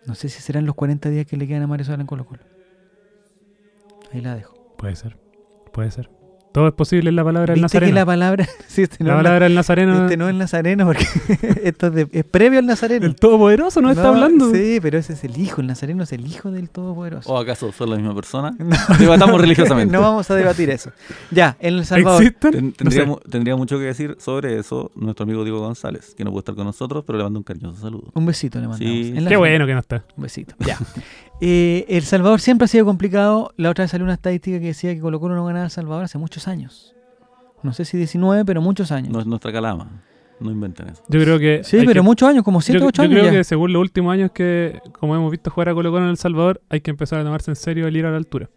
No 0.05 0.17
sé 0.17 0.29
si 0.29 0.43
serán 0.43 0.67
los 0.67 0.75
40 0.75 1.11
días 1.11 1.27
que 1.27 1.37
le 1.37 1.47
quedan 1.47 1.63
a 1.63 1.69
Mario 1.69 1.87
Salas 1.87 2.01
en 2.01 2.09
Colo 2.09 2.27
Colo. 2.27 2.43
Ahí 4.13 4.21
la 4.21 4.35
dejo. 4.35 4.56
Puede 4.79 4.97
ser. 4.97 5.17
Puede 5.73 5.91
ser. 5.91 6.11
Todo 6.53 6.69
es 6.69 6.73
posible 6.73 7.11
en 7.11 7.17
la 7.17 7.23
palabra 7.25 7.53
del 7.53 7.63
¿Viste 7.63 7.77
que 7.79 7.81
Nazareno. 7.81 7.95
la 7.97 8.07
palabra... 8.07 8.49
sí, 8.67 8.81
este 8.81 9.05
no 9.05 9.09
La 9.11 9.17
es 9.17 9.19
palabra 9.25 9.45
del 9.45 9.55
Nazareno. 9.55 10.03
Este 10.05 10.17
no 10.17 10.27
es 10.27 10.35
Nazareno 10.35 10.87
porque 10.87 11.05
esto 11.65 11.89
es, 11.89 11.93
de- 11.93 12.09
es 12.13 12.25
previo 12.25 12.59
al 12.61 12.65
Nazareno. 12.65 13.05
El 13.05 13.15
Todopoderoso 13.15 13.83
no, 13.83 13.91
está 13.91 14.05
No, 14.05 14.09
hablando. 14.09 14.51
Sí, 14.55 14.79
pero 14.81 14.97
ese 14.97 15.13
es 15.13 15.25
el 15.25 15.37
hijo, 15.39 15.61
el 15.61 15.67
Nazareno 15.67 16.05
es 16.05 16.13
el 16.15 16.27
hijo 16.27 16.51
del 16.51 16.71
Todopoderoso. 16.71 17.31
¿O 17.31 17.37
acaso 17.37 17.73
son 17.73 17.91
la 17.91 17.97
misma 17.97 18.15
persona? 18.15 18.57
No. 18.59 18.75
Debatamos 18.99 19.39
religiosamente. 19.39 19.93
no 19.93 20.01
vamos 20.01 20.31
a 20.31 20.35
debatir 20.35 20.71
eso. 20.71 20.93
Ya, 21.31 21.59
en 21.61 21.75
El 21.75 21.85
Salvador. 21.85 22.23
¿Existen? 22.23 22.51
Ten- 22.53 22.67
No 22.69 22.73
tendría, 22.73 23.01
sé. 23.03 23.07
mu- 23.07 23.17
tendría 23.31 23.57
mucho 23.57 23.77
que 23.79 23.85
decir 23.85 24.17
sobre 24.19 24.59
eso 24.59 24.91
nuestro 24.95 25.25
amigo 25.25 25.45
Diego 25.45 25.61
González, 25.61 26.15
que 26.17 26.25
no 26.25 26.31
puede 26.31 26.41
estar 26.41 26.55
con 26.55 26.65
nosotros, 26.65 27.05
pero 27.07 27.19
le 27.19 27.25
mando 27.25 27.39
un 27.39 27.45
cariñoso 27.45 27.79
saludo. 27.83 28.11
Un 28.15 28.25
besito 28.25 28.59
le 28.61 28.69
mandamos. 28.69 28.95
Sí. 28.97 29.15
Qué 29.29 29.37
bueno 29.37 29.67
que 29.67 29.75
no 29.75 29.81
está. 29.81 30.05
Un 30.17 30.23
besito. 30.23 30.55
Ya. 30.61 30.79
Eh, 31.41 31.85
el 31.89 32.03
Salvador 32.03 32.41
siempre 32.41 32.65
ha 32.65 32.69
sido 32.69 32.85
complicado. 32.87 33.53
La 33.57 33.71
otra 33.71 33.85
vez 33.85 33.91
salió 33.91 34.05
una 34.05 34.15
estadística 34.15 34.59
que 34.59 34.67
decía 34.67 34.95
que 34.95 35.01
Colo 35.01 35.21
Colo 35.21 35.35
no 35.35 35.45
ganaba 35.45 35.65
El 35.67 35.71
Salvador 35.71 36.05
hace 36.05 36.19
muchos 36.19 36.49
años. 36.49 36.95
No 37.63 37.73
sé 37.73 37.85
si 37.85 37.97
19, 37.97 38.45
pero 38.45 38.61
muchos 38.63 38.93
años. 38.93 39.13
No 39.13 39.21
es 39.21 39.27
nuestra 39.27 39.53
calama. 39.53 40.03
No 40.39 40.51
inventen 40.51 40.89
eso. 40.89 41.03
Yo 41.09 41.21
creo 41.21 41.39
que. 41.39 41.63
sí, 41.65 41.79
pero 41.81 41.95
que- 41.95 42.01
muchos 42.03 42.29
años, 42.29 42.45
como 42.45 42.61
7 42.61 42.79
yo, 42.81 42.87
8 42.87 43.03
yo 43.03 43.09
años 43.09 43.21
creo 43.21 43.33
ya. 43.33 43.39
que 43.39 43.45
según 43.45 43.73
los 43.73 43.81
últimos 43.81 44.13
años 44.13 44.31
que, 44.33 44.81
como 44.99 45.15
hemos 45.17 45.31
visto 45.31 45.51
jugar 45.51 45.71
a 45.71 45.75
Colo 45.75 45.91
Colo 45.91 46.05
en 46.05 46.11
El 46.11 46.17
Salvador, 46.19 46.61
hay 46.69 46.81
que 46.83 46.91
empezar 46.91 47.19
a 47.21 47.25
tomarse 47.25 47.51
en 47.51 47.57
serio 47.57 47.87
el 47.87 47.97
ir 47.97 48.05
a 48.07 48.11
la 48.11 48.19
altura. 48.19 48.51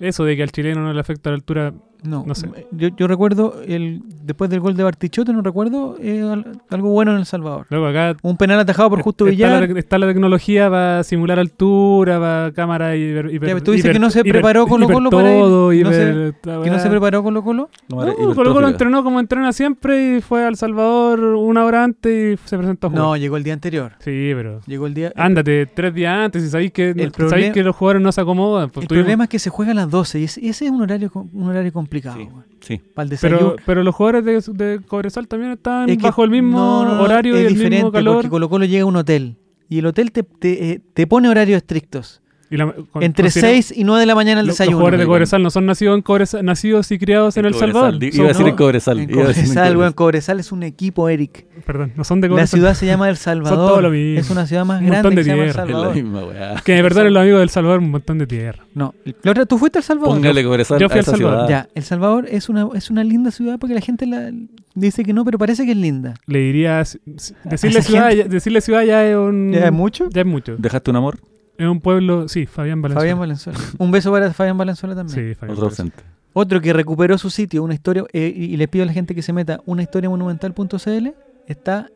Eso 0.00 0.24
de 0.24 0.36
que 0.36 0.42
al 0.42 0.50
chileno 0.50 0.80
no 0.82 0.92
le 0.92 1.00
afecta 1.00 1.30
la 1.30 1.36
altura, 1.36 1.72
No, 2.02 2.24
no 2.26 2.34
sé. 2.34 2.48
Yo, 2.72 2.88
yo 2.96 3.06
recuerdo, 3.06 3.60
el, 3.66 4.02
después 4.22 4.48
del 4.50 4.60
gol 4.60 4.76
de 4.76 4.82
Bartichotto, 4.84 5.32
no 5.32 5.42
recuerdo 5.42 5.96
eh, 6.00 6.22
al- 6.22 6.60
algo 6.70 6.90
bueno 6.90 7.12
en 7.12 7.18
El 7.18 7.26
Salvador. 7.26 7.66
luego 7.70 7.86
acá 7.86 8.16
Un 8.22 8.36
penal 8.36 8.58
atajado 8.60 8.90
por 8.90 9.02
Justo 9.02 9.26
está, 9.26 9.46
la, 9.48 9.60
Villar. 9.60 9.78
está 9.78 9.98
la 9.98 10.06
tecnología 10.06 10.70
para 10.70 11.02
simular 11.04 11.38
altura, 11.38 12.18
para 12.18 12.52
cámara 12.52 12.96
hiper, 12.96 13.32
hiper, 13.34 13.60
tú 13.62 13.72
dices 13.72 13.90
hiper- 13.90 13.92
que 13.94 13.98
no 13.98 14.10
se 14.10 14.22
preparó 14.24 14.66
Colo 14.66 14.84
hiper 14.86 14.94
Colo 14.94 15.10
para 15.10 15.32
ir. 15.32 15.38
todo, 15.40 15.66
No 15.68 15.72
hiper- 15.72 16.34
se- 16.42 16.62
¿Que 16.64 16.70
no 16.70 16.78
se 16.78 16.88
preparó 16.90 17.22
Colo 17.22 17.42
Colo? 17.42 17.70
No, 17.88 17.96
No, 17.96 18.02
era 18.04 18.14
Colo 18.34 18.52
Colo 18.54 18.68
entrenó 18.68 19.02
como 19.04 19.20
entrena 19.20 19.52
siempre 19.52 20.16
y 20.16 20.20
fue 20.20 20.44
a 20.44 20.48
El 20.48 20.56
Salvador 20.56 21.20
una 21.20 21.64
hora 21.64 21.84
antes 21.84 22.40
y 22.40 22.48
se 22.48 22.56
presentó 22.56 22.86
a 22.86 22.90
jugar. 22.90 23.04
No, 23.04 23.16
llegó 23.16 23.36
el 23.36 23.42
día 23.44 23.52
anterior. 23.54 23.92
Sí, 23.98 24.32
pero 24.34 24.60
Llegó 24.66 24.86
el 24.86 24.94
día. 24.94 25.12
ándate 25.16 25.66
tres 25.66 25.94
días 25.94 26.14
antes 26.16 26.42
y 26.44 26.48
sabéis 26.48 26.72
que, 26.72 26.90
El 26.90 26.96
sabéis 26.96 27.12
problem- 27.12 27.52
que 27.52 27.62
los 27.62 27.76
jugadores 27.76 28.02
no 28.02 28.12
se 28.12 28.20
acomodan. 28.20 28.70
pues 28.70 28.84
el 28.84 28.88
problema 28.88 29.24
es 29.24 29.30
que 29.30 29.38
se 29.38 29.50
juega 29.50 29.72
a 29.72 29.74
las 29.74 29.90
12 29.90 30.20
y 30.20 30.24
ese, 30.24 30.40
ese 30.48 30.64
es 30.66 30.70
un 30.70 30.82
horario, 30.82 31.10
un 31.14 31.48
horario 31.48 31.72
complicado. 31.90 32.16
Sí. 32.16 32.28
weón. 32.30 32.44
Sí. 32.60 32.80
Para 32.94 33.04
el 33.04 33.08
desayuno. 33.10 33.38
pero, 33.38 33.56
pero 33.66 33.82
los 33.84 33.94
jugadores 33.94 34.46
de, 34.46 34.52
de 34.64 34.80
Cobresal 34.84 35.26
también 35.28 35.52
están 35.52 35.88
Es 35.88 35.96
que- 35.96 36.02
bajo 36.02 36.24
el 36.24 36.30
mismo 36.30 36.58
no, 36.58 36.84
no, 36.84 36.94
no, 36.96 37.02
horario 37.02 37.34
es 37.36 37.42
y 37.42 37.46
el 37.46 37.52
diferente 37.54 37.76
mismo 37.78 37.92
calor. 37.92 38.14
Porque 38.16 38.28
Colo 38.28 38.48
Colo 38.48 38.64
llega 38.64 38.82
a 38.82 38.86
un 38.86 38.96
hotel 38.96 39.36
y 39.68 39.78
el 39.78 39.86
hotel 39.86 40.12
te, 40.12 40.22
te, 40.22 40.70
eh, 40.72 40.80
te 40.94 41.06
pone 41.06 41.28
horarios 41.28 41.56
estrictos. 41.58 42.22
Y 42.52 42.56
la- 42.56 42.72
con- 42.72 43.02
Entre 43.02 43.26
considera- 43.26 43.48
6 43.52 43.72
y 43.76 43.84
9 43.84 44.00
de 44.00 44.06
la 44.06 44.14
mañana 44.16 44.40
el 44.40 44.46
los, 44.46 44.54
los 44.54 44.58
desayuno. 44.58 44.78
jugadores 44.78 45.00
de. 45.00 45.06
Cobresal 45.06 45.42
no 45.42 45.50
son 45.50 45.66
nacidos 45.66 45.94
en 45.96 46.02
Cobresal, 46.02 46.44
nacidos 46.44 46.90
y 46.90 46.98
criados 46.98 47.36
en, 47.36 47.44
El 47.46 47.52
Cobresal. 47.52 47.72
Salvador. 47.72 47.98
Di- 48.00 48.10
Son- 48.10 48.16
Iba 48.20 48.24
a 48.24 48.28
decir 48.28 48.42
no, 48.44 48.48
en 48.50 48.56
Cobresal. 48.56 48.98
En 48.98 49.10
iba 49.10 49.20
en 49.20 49.26
Cobresal, 49.26 49.76
weón, 49.76 49.92
Cobresal. 49.92 50.40
Es 50.40 50.50
un 50.50 50.62
equipo, 50.64 51.08
Eric. 51.08 51.46
Perdón, 51.64 51.92
no 51.96 52.02
son 52.02 52.20
de 52.20 52.26
La 52.26 52.32
Cobresal. 52.32 52.58
ciudad 52.58 52.74
se 52.74 52.86
llama 52.86 53.08
El 53.08 53.16
todo 53.18 53.34
lo 53.36 53.44
Salvador. 53.44 53.90
mismo. 53.92 54.18
Es 54.20 54.30
una 54.30 54.46
ciudad 54.48 54.64
más 54.64 54.80
Un 54.80 54.88
montón 54.88 55.02
grande 55.14 55.16
de 55.16 55.22
que 55.22 55.24
se 55.24 55.30
llama 55.30 55.44
El 55.44 55.50
tierra. 55.52 55.62
Es 55.64 55.68
la 55.70 55.74
Salvador. 55.76 55.94
misma 55.94 56.24
weá. 56.24 56.62
Que 56.64 56.74
me 56.74 56.82
perdonen 56.82 57.14
los 57.14 57.20
amigos 57.22 57.40
del 57.40 57.50
Salvador, 57.50 57.78
un 57.78 57.90
montón 57.90 58.18
de 58.18 58.26
tierra. 58.26 58.64
No, 58.74 58.94
la 59.22 59.30
otra- 59.30 59.46
¿tú 59.46 59.56
fuiste 59.58 59.78
al 59.78 59.84
Salvador? 59.84 60.14
Póngale 60.16 60.42
Cobresal 60.44 60.80
yo 60.80 60.88
fui 60.88 60.98
a 60.98 61.02
Salvador. 61.04 61.46
ciudad. 61.46 61.48
Ya, 61.48 61.68
El 61.76 61.82
Salvador 61.84 62.26
es 62.28 62.48
una, 62.48 62.66
es 62.74 62.90
una 62.90 63.04
linda 63.04 63.30
ciudad 63.30 63.58
porque 63.60 63.74
la 63.74 63.80
gente 63.80 64.06
la, 64.06 64.30
dice 64.74 65.04
que 65.04 65.12
no, 65.12 65.24
pero 65.24 65.38
parece 65.38 65.64
que 65.66 65.70
es 65.72 65.76
linda. 65.78 66.14
Le 66.26 66.40
diría. 66.40 66.80
s- 66.80 66.98
s- 67.16 67.32
Decirle 67.44 67.82
ciudad, 67.82 68.10
decirle 68.12 68.60
ciudad 68.60 68.82
ya 68.82 69.06
es 69.06 69.16
un. 69.16 69.52
¿Ya 69.52 69.66
es 69.66 69.72
mucho? 69.72 70.08
Ya 70.10 70.22
es 70.22 70.26
mucho. 70.26 70.56
¿Dejaste 70.58 70.90
un 70.90 70.96
amor? 70.96 71.18
Es 71.60 71.68
un 71.68 71.80
pueblo. 71.80 72.28
Sí, 72.28 72.46
Fabián 72.46 72.80
Valenzuela. 72.82 73.00
Fabián 73.00 73.18
Valenzuela. 73.18 73.58
Un 73.78 73.90
beso 73.90 74.10
para 74.10 74.32
Fabián 74.32 74.56
Valenzuela 74.58 74.94
también. 74.94 75.14
Sí, 75.14 75.34
Fabián 75.34 75.52
Otro 75.56 75.66
Valenzuela. 75.66 75.92
ausente. 75.94 76.02
Otro 76.32 76.60
que 76.60 76.72
recuperó 76.72 77.18
su 77.18 77.28
sitio, 77.28 77.62
una 77.62 77.74
historia, 77.74 78.04
eh, 78.12 78.32
y 78.34 78.44
y 78.44 78.56
le 78.56 78.68
pido 78.68 78.84
a 78.84 78.86
la 78.86 78.92
gente 78.92 79.14
que 79.14 79.22
se 79.22 79.32
meta, 79.32 79.60
una 79.66 79.82
historia 79.82 80.08
monumental.cl, 80.10 81.08
está 81.46 81.88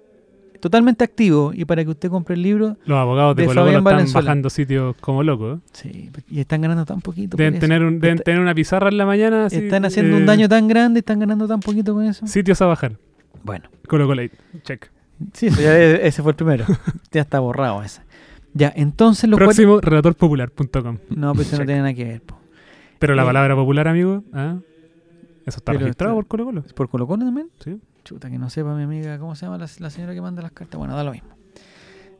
totalmente 0.61 1.05
activo 1.05 1.53
y 1.55 1.65
para 1.67 1.85
que 1.85 1.91
usted 1.91 2.09
compre 2.09 2.35
el 2.35 2.43
libro, 2.43 2.77
Los 2.87 2.97
abogados 2.99 3.37
de, 3.37 3.43
De 3.43 3.49
Colo 3.49 3.67
están 3.69 3.85
Valenzuela. 3.85 4.27
bajando 4.27 4.51
sitios 4.51 4.97
como 5.01 5.23
locos. 5.23 5.59
¿eh? 5.59 5.63
sí, 5.73 6.11
y 6.31 6.41
están 6.41 6.63
ganando 6.63 6.85
tan 6.87 7.01
poquito. 7.01 7.37
Deben, 7.37 7.61
tener 7.61 7.83
un, 7.85 8.01
deben 8.01 8.17
Está- 8.17 8.25
tener 8.25 8.41
una 8.41 8.55
pizarra 8.55 8.89
en 8.89 8.97
la 8.97 9.05
mañana. 9.07 9.47
así, 9.47 9.57
están 9.57 9.85
haciendo 9.85 10.17
eh, 10.17 10.21
un 10.21 10.27
daño 10.27 10.49
tan 10.49 10.67
grande, 10.67 11.01
están 11.01 11.21
ganando 11.21 11.47
tan 11.47 11.61
poquito 11.61 11.93
con 11.95 12.05
eso. 12.05 12.27
Sitios 12.27 12.61
a 12.63 12.67
bajar. 12.67 12.97
Bueno, 13.45 13.69
Colo 13.87 14.07
Colo. 14.07 14.23
Check. 14.63 14.91
sí, 15.35 15.47
ese 15.49 16.23
fue 16.23 16.33
el 16.33 16.37
primero. 16.37 16.65
ya 17.13 17.21
está 17.21 17.39
borrado 17.41 17.83
ese. 17.83 18.01
Ya, 18.55 18.73
entonces 18.75 19.29
los 19.29 19.37
cuatro... 19.39 19.47
Próximo, 19.55 19.81
relatorpopular.com. 19.81 20.99
No, 21.11 21.35
pues 21.35 21.49
eso 21.49 21.59
no 21.59 21.67
tiene 21.67 21.81
nada 21.81 21.95
que 21.95 22.05
ver. 22.05 22.23
po. 22.23 22.39
Pero 22.99 23.15
la 23.15 23.23
Eh, 23.23 23.27
palabra 23.27 23.55
popular, 23.57 23.89
amigo, 23.89 24.23
¿ah? 24.33 24.57
eso 25.45 25.59
está 25.59 25.73
registrado 25.73 26.15
por 26.15 26.27
Colo 26.27 26.45
Colo. 26.47 26.63
¿Es 26.65 26.73
por 26.73 26.89
Colo 26.89 27.07
Colo 27.07 27.25
también? 27.25 27.49
Sí. 27.63 27.79
Chuta, 28.05 28.31
que 28.31 28.39
no 28.39 28.49
sepa 28.51 28.75
mi 28.75 28.83
amiga, 28.85 29.19
¿cómo 29.19 29.35
se 29.35 29.47
llama 29.47 29.59
la, 29.59 29.67
la 29.79 29.91
señora 29.91 30.15
que 30.15 30.21
manda 30.21 30.41
las 30.43 30.53
cartas? 30.53 30.79
Bueno, 30.79 30.95
da 30.95 31.03
lo 31.05 31.13
mismo. 31.13 31.29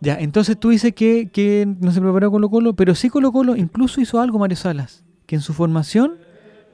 Ya, 0.01 0.17
entonces 0.19 0.59
tú 0.59 0.71
dices 0.71 0.93
que, 0.95 1.31
que 1.33 1.67
no 1.81 1.91
se 1.93 2.01
preparó 2.01 2.31
Colo 2.31 2.51
Colo, 2.51 2.75
pero 2.75 2.95
sí 2.95 3.09
Colo 3.09 3.31
Colo 3.33 3.55
incluso 3.57 4.01
hizo 4.01 4.21
algo 4.21 4.39
Mario 4.39 4.57
Salas, 4.57 5.05
que 5.27 5.37
en 5.37 5.41
su 5.41 5.53
formación, 5.55 6.15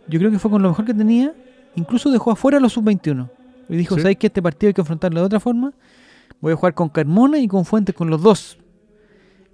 yo 0.09 0.19
creo 0.19 0.31
que 0.31 0.39
fue 0.39 0.51
con 0.51 0.63
lo 0.63 0.69
mejor 0.69 0.85
que 0.87 0.95
tenía, 0.95 1.35
incluso 1.77 2.11
dejó 2.11 2.31
afuera 2.33 2.59
a 2.59 2.61
los 2.61 2.73
sub-21. 2.73 3.29
Y 3.69 3.77
dijo, 3.77 3.95
Sí. 3.97 4.01
¿sabes 4.01 4.17
que 4.17 4.27
este 4.29 4.43
partido 4.43 4.69
hay 4.69 4.75
que 4.75 4.81
afrontarlo 4.81 5.21
de 5.21 5.27
otra 5.27 5.39
forma? 5.39 5.73
Voy 6.41 6.53
a 6.55 6.57
jugar 6.57 6.75
con 6.75 6.89
Carmona 6.89 7.39
y 7.39 7.47
con 7.47 7.65
Fuentes, 7.65 7.95
con 7.95 8.11
los 8.11 8.21
dos. 8.23 8.59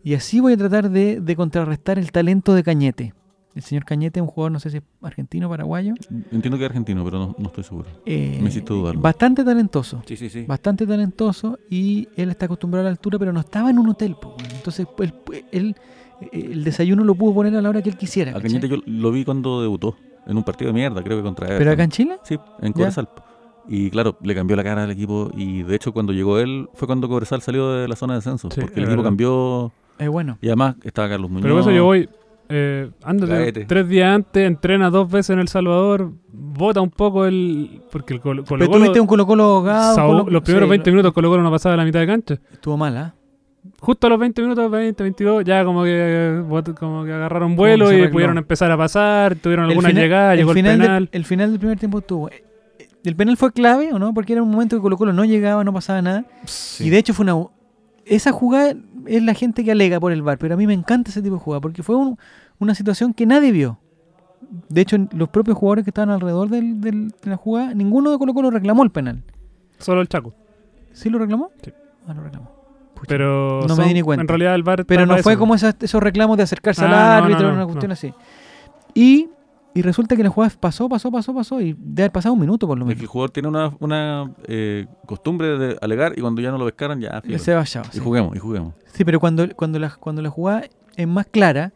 Y 0.06 0.14
así 0.14 0.38
voy 0.38 0.52
a 0.52 0.56
tratar 0.56 0.88
de, 0.88 1.20
de 1.20 1.34
contrarrestar 1.34 1.98
el 1.98 2.12
talento 2.12 2.54
de 2.54 2.62
Cañete. 2.62 3.12
El 3.56 3.62
señor 3.62 3.84
Cañete 3.84 4.20
es 4.20 4.22
un 4.22 4.28
jugador, 4.28 4.52
no 4.52 4.60
sé 4.60 4.70
si 4.70 4.76
es 4.76 4.84
argentino, 5.02 5.48
paraguayo. 5.48 5.94
Entiendo 6.30 6.56
que 6.56 6.62
es 6.64 6.70
argentino, 6.70 7.02
pero 7.04 7.18
no, 7.18 7.34
no 7.36 7.46
estoy 7.48 7.64
seguro. 7.64 7.88
eh, 8.06 8.38
Me 8.40 8.48
hiciste 8.50 8.72
dudarlo. 8.72 9.00
Bastante 9.00 9.42
talentoso 9.42 10.04
Sí, 10.06 10.16
sí, 10.16 10.28
sí. 10.30 10.44
bastante 10.46 10.86
talentoso 10.86 11.58
y 11.68 12.06
él 12.14 12.30
está 12.30 12.44
acostumbrado 12.46 12.82
a 12.86 12.90
la 12.90 12.90
altura, 12.92 13.18
pero 13.18 13.32
no 13.32 13.40
estaba 13.40 13.68
en 13.70 13.80
un 13.80 13.88
hotel. 13.88 14.14
po. 14.14 14.36
Entonces, 14.54 14.86
él, 15.00 15.44
él- 15.50 15.76
el 16.32 16.62
desayuno 16.62 17.02
lo 17.02 17.16
pudo 17.16 17.34
poner 17.34 17.56
a 17.56 17.60
la 17.60 17.68
hora 17.68 17.82
que 17.82 17.88
él 17.90 17.96
quisiera. 17.96 18.30
A 18.30 18.34
¿cachai? 18.34 18.60
Cañete 18.60 18.68
yo 18.68 18.76
lo 18.86 19.10
vi 19.10 19.24
cuando 19.24 19.60
debutó, 19.60 19.96
en 20.24 20.36
un 20.36 20.44
partido 20.44 20.68
de 20.68 20.74
mierda, 20.74 21.02
creo 21.02 21.16
que 21.16 21.24
contra 21.24 21.48
¿Pero 21.48 21.56
Everton. 21.56 21.72
acá 21.74 21.82
en 21.82 21.90
Chile? 21.90 22.16
Sí, 22.22 22.38
en 22.60 22.72
Cobresal. 22.72 23.08
Y 23.68 23.90
claro, 23.90 24.16
le 24.22 24.36
cambió 24.36 24.54
la 24.54 24.62
cara 24.62 24.84
al 24.84 24.90
equipo 24.92 25.32
y 25.36 25.64
de 25.64 25.74
hecho 25.74 25.92
cuando 25.92 26.12
llegó 26.12 26.38
él 26.38 26.68
fue 26.74 26.86
cuando 26.86 27.08
Cobresal 27.08 27.42
salió 27.42 27.72
de 27.72 27.88
la 27.88 27.96
zona 27.96 28.12
de 28.12 28.18
descenso, 28.18 28.48
Sí, 28.52 28.60
porque 28.60 28.74
el 28.78 28.84
equipo 28.84 28.98
verdad. 28.98 29.08
cambió 29.08 29.72
Es 29.98 30.08
bueno. 30.08 30.38
y 30.40 30.46
además 30.48 30.76
estaba 30.84 31.08
Carlos 31.08 31.30
Muñoz. 31.30 31.42
Pero 31.42 31.54
por 31.54 31.60
eso 31.62 31.70
yo 31.70 31.84
voy, 31.84 32.08
eh, 32.48 32.90
ándate 33.02 33.64
tres 33.64 33.88
días 33.88 34.14
antes, 34.14 34.46
entrena 34.46 34.90
dos 34.90 35.10
veces 35.10 35.30
en 35.30 35.38
El 35.40 35.48
Salvador, 35.48 36.12
bota 36.32 36.80
un 36.80 36.90
poco 36.90 37.24
el. 37.26 37.82
Porque 37.90 38.14
el 38.14 38.20
Colo 38.20 38.44
Pero 38.44 38.66
Colo. 38.66 38.78
tuviste 38.78 39.00
un 39.00 39.06
Colo 39.06 39.26
Colo 39.26 39.44
ahogado. 39.44 39.94
Sao- 39.94 40.08
Colo- 40.08 40.30
los 40.30 40.42
primeros 40.42 40.66
sí, 40.66 40.70
20 40.70 40.90
lo- 40.90 40.94
minutos 40.94 41.12
Colo 41.12 41.28
Colo 41.30 41.42
no 41.42 41.50
pasaba 41.50 41.72
de 41.72 41.76
la 41.78 41.84
mitad 41.84 42.00
de 42.00 42.06
cancha. 42.06 42.34
Estuvo 42.52 42.76
mal, 42.76 42.96
¿ah? 42.96 43.14
Justo 43.80 44.06
a 44.06 44.10
los 44.10 44.18
20 44.20 44.42
minutos, 44.42 44.70
20, 44.70 45.02
22, 45.02 45.44
ya 45.44 45.64
como 45.64 45.82
que, 45.82 46.42
como 46.78 47.04
que 47.04 47.12
agarraron 47.12 47.56
vuelo 47.56 47.88
que 47.88 48.04
y 48.04 48.08
pudieron 48.08 48.38
empezar 48.38 48.70
a 48.70 48.76
pasar, 48.76 49.34
tuvieron 49.36 49.64
El 49.64 49.70
alguna 49.72 49.88
final- 49.88 50.02
llegada, 50.04 50.32
el 50.34 50.38
llegó 50.38 50.50
el 50.52 50.56
final 50.56 50.78
penal. 50.78 51.04
Del, 51.06 51.08
el 51.12 51.24
final 51.24 51.50
del 51.50 51.58
primer 51.58 51.78
tiempo 51.78 51.98
estuvo. 51.98 52.28
eh, 52.30 52.44
eh, 52.78 52.88
El 53.04 53.16
penal 53.16 53.36
fue 53.36 53.52
clave, 53.52 53.92
¿o 53.92 53.98
no? 53.98 54.14
Porque 54.14 54.34
era 54.34 54.42
un 54.42 54.50
momento 54.50 54.76
que 54.76 54.82
Colo 54.82 54.96
Colo 54.96 55.12
no 55.12 55.24
llegaba, 55.24 55.64
no 55.64 55.72
pasaba 55.72 56.00
nada. 56.00 56.24
Y 56.78 56.90
de 56.90 56.98
hecho 56.98 57.12
fue 57.12 57.24
una... 57.24 57.34
Esa 58.06 58.32
jugada 58.32 58.72
es 59.06 59.22
la 59.22 59.34
gente 59.34 59.64
que 59.64 59.72
alega 59.72 60.00
por 60.00 60.12
el 60.12 60.22
VAR, 60.22 60.38
pero 60.38 60.54
a 60.54 60.56
mí 60.56 60.66
me 60.66 60.72
encanta 60.74 61.10
ese 61.10 61.20
tipo 61.22 61.34
de 61.34 61.40
jugada, 61.40 61.60
porque 61.60 61.82
fue 61.82 61.96
un- 61.96 62.18
una 62.58 62.74
situación 62.74 63.12
que 63.12 63.26
nadie 63.26 63.52
vio. 63.52 63.78
De 64.68 64.80
hecho, 64.80 64.96
los 65.12 65.28
propios 65.28 65.56
jugadores 65.58 65.84
que 65.84 65.90
estaban 65.90 66.10
alrededor 66.10 66.48
del- 66.48 66.80
del- 66.80 67.08
de 67.10 67.30
la 67.30 67.36
jugada, 67.36 67.74
ninguno 67.74 68.10
de 68.12 68.18
Colo 68.18 68.32
Colo 68.32 68.50
reclamó 68.50 68.82
el 68.84 68.90
penal. 68.90 69.22
Solo 69.78 70.00
el 70.00 70.08
Chaco. 70.08 70.32
¿Sí 70.92 71.10
lo 71.10 71.18
reclamó? 71.18 71.50
Sí. 71.62 71.72
Ah, 72.06 72.14
lo 72.14 72.22
reclamó. 72.22 72.50
Pucha. 72.94 73.08
Pero 73.08 73.60
No 73.68 73.76
me 73.76 73.84
di 73.88 73.94
ni 73.94 74.02
cuenta. 74.02 74.22
en 74.22 74.28
realidad 74.28 74.54
el 74.54 74.62
VAR 74.62 74.86
Pero 74.86 75.04
no 75.04 75.18
fue 75.18 75.32
eso. 75.34 75.38
como 75.38 75.54
esas- 75.54 75.76
esos 75.80 76.02
reclamos 76.02 76.36
de 76.38 76.44
acercarse 76.44 76.82
al 76.84 76.94
Ah, 76.94 77.18
no, 77.18 77.24
árbitro, 77.24 77.42
no, 77.42 77.48
no, 77.48 77.54
una 77.56 77.64
cuestión 77.66 77.92
así. 77.92 78.14
Y, 78.94 79.28
y 79.78 79.82
resulta 79.82 80.16
que 80.16 80.22
la 80.22 80.30
jugada 80.30 80.52
pasó, 80.58 80.88
pasó, 80.88 81.10
pasó, 81.12 81.34
pasó, 81.34 81.60
y 81.60 81.74
debe 81.78 82.04
haber 82.04 82.12
pasado 82.12 82.32
un 82.34 82.40
minuto 82.40 82.66
por 82.66 82.78
lo 82.78 82.84
Es 82.84 82.88
que 82.88 82.92
el 82.94 82.98
menos. 82.98 83.10
jugador 83.10 83.30
tiene 83.30 83.48
una, 83.48 83.72
una 83.80 84.30
eh, 84.48 84.86
costumbre 85.06 85.58
de 85.58 85.76
alegar 85.80 86.14
y 86.16 86.20
cuando 86.20 86.40
ya 86.40 86.50
no 86.50 86.58
lo 86.58 86.64
pescaran, 86.64 87.00
ya. 87.00 87.20
filo. 87.20 87.38
Se 87.38 87.54
vaya. 87.54 87.82
Y 87.92 87.94
Sí. 87.96 88.00
juguemos, 88.00 88.34
y 88.34 88.38
juguemos. 88.38 88.74
Sí, 88.92 89.04
pero 89.04 89.20
cuando, 89.20 89.46
cuando, 89.54 89.78
la, 89.78 89.90
cuando 89.90 90.22
la 90.22 90.30
jugada 90.30 90.64
es 90.96 91.06
más 91.06 91.26
clara, 91.26 91.72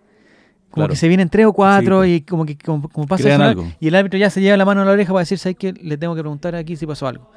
como 0.70 0.82
Claro. 0.84 0.90
que 0.90 0.96
se 0.96 1.08
vienen 1.08 1.28
tres 1.28 1.46
o 1.46 1.52
cuatro 1.52 2.04
Sí, 2.04 2.14
y 2.14 2.20
como 2.22 2.46
que 2.46 2.56
como, 2.56 2.88
como 2.88 3.06
pasa 3.06 3.34
al 3.34 3.42
algo. 3.42 3.66
y 3.80 3.88
el 3.88 3.94
árbitro 3.94 4.18
ya 4.18 4.30
se 4.30 4.40
lleva 4.40 4.56
la 4.56 4.64
mano 4.64 4.82
a 4.82 4.84
la 4.84 4.92
oreja 4.92 5.12
para 5.12 5.20
decir, 5.20 5.36
¿sabes 5.38 5.56
qué? 5.58 5.72
Le 5.72 5.96
tengo 5.98 6.14
que 6.14 6.20
preguntar 6.22 6.54
aquí 6.54 6.76
si 6.76 6.86
pasó 6.86 7.06
algo. 7.08 7.28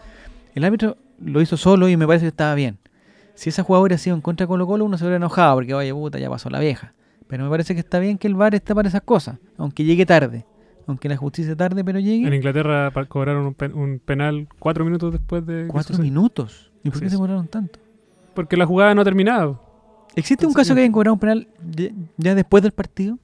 El 0.55 0.64
árbitro 0.64 0.97
lo 1.20 1.41
hizo 1.41 1.57
solo 1.57 1.89
y 1.89 1.97
me 1.97 2.05
parece 2.07 2.26
que 2.26 2.30
estaba 2.30 2.53
bien. 2.55 2.78
Si 3.36 3.49
esa 3.49 3.64
jugada 3.64 3.82
hubiera 3.82 3.97
sido 3.97 4.16
en 4.16 4.22
contra 4.22 4.45
de 4.45 4.47
Colo 4.47 4.68
Colo, 4.68 4.86
uno 4.86 4.97
se 4.99 5.03
hubiera 5.03 5.16
enojado 5.18 5.55
porque, 5.55 5.74
oye, 5.74 5.91
puta, 5.93 6.20
ya 6.20 6.30
pasó 6.30 6.49
la 6.51 6.59
vieja. 6.59 6.93
Pero 7.28 7.43
me 7.45 7.49
parece 7.49 7.74
que 7.74 7.80
está 7.80 7.97
bien 7.97 8.20
que 8.20 8.28
el 8.28 8.36
VAR 8.36 8.53
esté 8.53 8.76
para 8.76 8.88
esas 8.88 9.01
cosas, 9.01 9.38
aunque 9.57 9.84
llegue 9.84 10.05
tarde. 10.05 10.45
Aunque 10.88 11.07
la 11.09 11.15
justicia 11.17 11.55
tarde, 11.55 11.84
pero 11.84 11.99
llegue. 11.99 12.27
En 12.27 12.34
Inglaterra 12.34 12.91
cobraron 13.07 13.45
un, 13.45 13.53
pen- 13.53 13.73
un 13.73 13.99
penal 13.99 14.47
cuatro 14.59 14.84
minutos 14.86 15.11
después 15.13 15.45
de. 15.45 15.63
que 15.63 15.67
Cuatro 15.67 15.97
minutos. 15.97 16.71
¿Y 16.84 16.89
por 16.89 16.95
Así 16.97 17.05
qué 17.05 17.09
se 17.09 17.15
demoraron 17.15 17.47
tanto? 17.47 17.79
Porque 18.34 18.57
la 18.57 18.65
jugada 18.65 18.93
no 18.93 19.03
terminaba. 19.03 19.61
¿Existe 20.15 20.45
un 20.45 20.53
caso 20.53 20.75
que 20.75 20.81
hayan 20.81 20.91
cobrado 20.91 21.13
un 21.13 21.19
penal 21.19 21.47
ya, 21.71 21.89
ya 22.17 22.36
después 22.36 22.61
del 22.63 22.71
partido? 22.73 23.17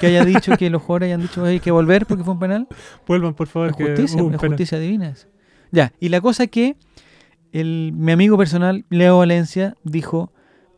Que 0.00 0.06
haya 0.08 0.24
dicho 0.24 0.56
que 0.56 0.70
los 0.70 0.82
jugadores 0.82 1.06
hayan 1.06 1.22
dicho 1.22 1.42
"Oye, 1.42 1.52
hay 1.52 1.60
que 1.60 1.70
volver 1.70 2.06
porque 2.06 2.22
fue 2.24 2.34
un 2.34 2.40
penal. 2.40 2.68
Vuelvan, 3.06 3.34
por 3.34 3.46
favor. 3.48 3.74
Que 3.74 3.84
justicia, 3.86 4.18
es 4.20 4.24
penal. 4.24 4.38
justicia 4.38 4.78
divina 4.78 5.08
eso. 5.08 5.26
Ya, 5.72 5.92
y 6.00 6.08
la 6.10 6.20
cosa 6.20 6.44
es 6.44 6.50
que 6.50 6.76
el, 7.52 7.92
mi 7.94 8.12
amigo 8.12 8.36
personal, 8.38 8.84
Leo 8.90 9.18
Valencia, 9.18 9.76
dijo, 9.84 10.32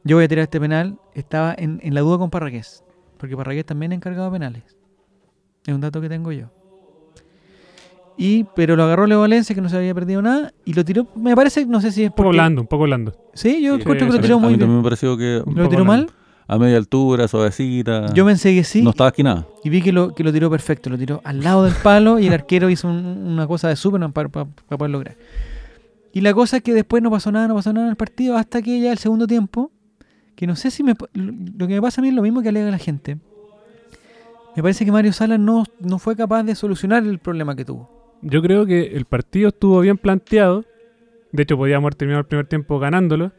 yo 0.04 0.16
voy 0.16 0.24
a 0.24 0.28
tirar 0.28 0.44
este 0.44 0.60
penal, 0.60 0.98
estaba 1.14 1.54
en, 1.56 1.80
en 1.82 1.94
la 1.94 2.00
duda 2.00 2.18
con 2.18 2.30
Parragués, 2.30 2.84
porque 3.18 3.36
Parragués 3.36 3.66
también 3.66 3.92
es 3.92 3.96
encargado 3.96 4.26
de 4.30 4.32
penales. 4.38 4.76
Es 5.66 5.74
un 5.74 5.80
dato 5.80 6.00
que 6.00 6.08
tengo 6.08 6.32
yo. 6.32 6.46
Y, 8.16 8.44
pero 8.54 8.76
lo 8.76 8.82
agarró 8.82 9.06
Leo 9.06 9.20
Valencia, 9.20 9.54
que 9.54 9.60
no 9.62 9.68
se 9.70 9.76
había 9.78 9.94
perdido 9.94 10.20
nada, 10.20 10.52
y 10.66 10.74
lo 10.74 10.84
tiró, 10.84 11.06
me 11.14 11.34
parece, 11.34 11.64
no 11.64 11.80
sé 11.80 11.90
si 11.90 12.02
es 12.02 12.08
Un 12.10 12.12
poco 12.12 12.24
porque... 12.24 12.36
blando, 12.36 12.60
un 12.60 12.66
poco 12.66 12.84
blando. 12.84 13.12
Sí, 13.32 13.62
yo 13.62 13.76
Sí, 13.76 13.80
encuentro 13.80 14.06
que 14.08 14.12
lo 14.12 14.18
A 14.18 14.22
tiró 14.22 14.38
mí- 14.38 14.44
a 14.44 14.48
muy 14.48 14.52
mí 14.54 14.58
también 14.58 14.68
bien. 14.70 14.76
me 14.78 14.82
pareció 14.84 15.16
que 15.16 15.42
¿Lo 15.54 15.68
tiró 15.70 15.84
mal? 15.86 16.06
a 16.46 16.58
media 16.58 16.76
altura, 16.76 17.28
suavecita. 17.28 18.12
Yo 18.12 18.26
pensé 18.26 18.52
que 18.54 18.64
sí. 18.64 18.82
No 18.82 18.90
estaba 18.90 19.08
esquinada. 19.08 19.46
Y 19.64 19.70
vi 19.70 19.80
que 19.80 19.92
lo, 19.92 20.14
que 20.14 20.22
lo 20.24 20.32
tiró 20.32 20.50
perfecto, 20.50 20.90
lo 20.90 20.98
tiró 20.98 21.20
al 21.24 21.40
lado 21.42 21.64
del 21.64 21.72
palo 21.74 22.18
y 22.18 22.26
el 22.26 22.32
arquero 22.34 22.68
hizo 22.68 22.88
un- 22.88 23.06
una 23.26 23.46
cosa 23.46 23.68
de 23.68 23.76
Superman 23.76 24.12
para, 24.12 24.28
para, 24.28 24.46
para 24.46 24.76
poder 24.76 24.90
lograr. 24.90 25.16
Y 26.12 26.20
la 26.20 26.34
cosa 26.34 26.58
es 26.58 26.62
que 26.62 26.74
después 26.74 27.02
no 27.02 27.10
pasó 27.10 27.30
nada, 27.32 27.46
no 27.48 27.54
pasó 27.54 27.72
nada 27.72 27.86
en 27.86 27.90
el 27.90 27.96
partido 27.96 28.36
hasta 28.36 28.60
que 28.60 28.80
ya 28.80 28.90
el 28.92 28.98
segundo 28.98 29.26
tiempo, 29.28 29.70
que 30.34 30.46
no 30.46 30.56
sé 30.56 30.70
si 30.72 30.82
me... 30.82 30.94
lo 31.14 31.68
que 31.68 31.74
me 31.74 31.80
pasa 31.80 32.00
a 32.00 32.02
mí 32.02 32.08
es 32.08 32.14
lo 32.14 32.22
mismo 32.22 32.42
que 32.42 32.48
alega 32.50 32.70
la 32.70 32.78
gente. 32.78 33.16
Me 34.56 34.62
parece 34.62 34.84
que 34.84 34.92
Mario 34.92 35.12
Salas 35.12 35.38
no, 35.38 35.64
no 35.80 35.98
fue 35.98 36.16
capaz 36.16 36.42
de 36.42 36.54
solucionar 36.54 37.04
el 37.04 37.18
problema 37.18 37.54
que 37.56 37.64
tuvo. 37.64 38.18
Yo 38.22 38.42
creo 38.42 38.66
que 38.66 38.96
el 38.96 39.04
partido 39.06 39.48
estuvo 39.48 39.80
bien 39.80 39.96
planteado. 39.96 40.64
De 41.32 41.44
hecho, 41.44 41.56
podíamos 41.56 41.84
haber 41.86 41.94
terminado 41.94 42.20
el 42.20 42.26
primer 42.26 42.46
tiempo 42.46 42.78
ganándolo. 42.78 43.32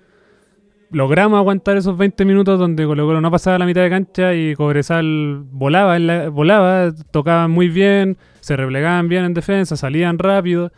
Logramos 0.89 1.37
aguantar 1.37 1.77
esos 1.77 1.97
20 1.97 2.25
minutos 2.25 2.59
donde 2.59 2.85
Colo 2.85 3.05
Colo 3.05 3.21
no 3.21 3.31
pasaba 3.31 3.57
la 3.57 3.65
mitad 3.65 3.81
de 3.81 3.89
cancha 3.89 4.33
y 4.33 4.55
Cobresal 4.55 5.43
volaba, 5.51 5.95
en 5.95 6.07
la- 6.07 6.29
volaba, 6.29 6.91
tocaban 7.11 7.49
muy 7.51 7.69
bien, 7.69 8.17
se 8.41 8.57
replegaban 8.57 9.07
bien 9.07 9.23
en 9.23 9.33
defensa, 9.33 9.77
salían 9.77 10.19
rápido. 10.19 10.71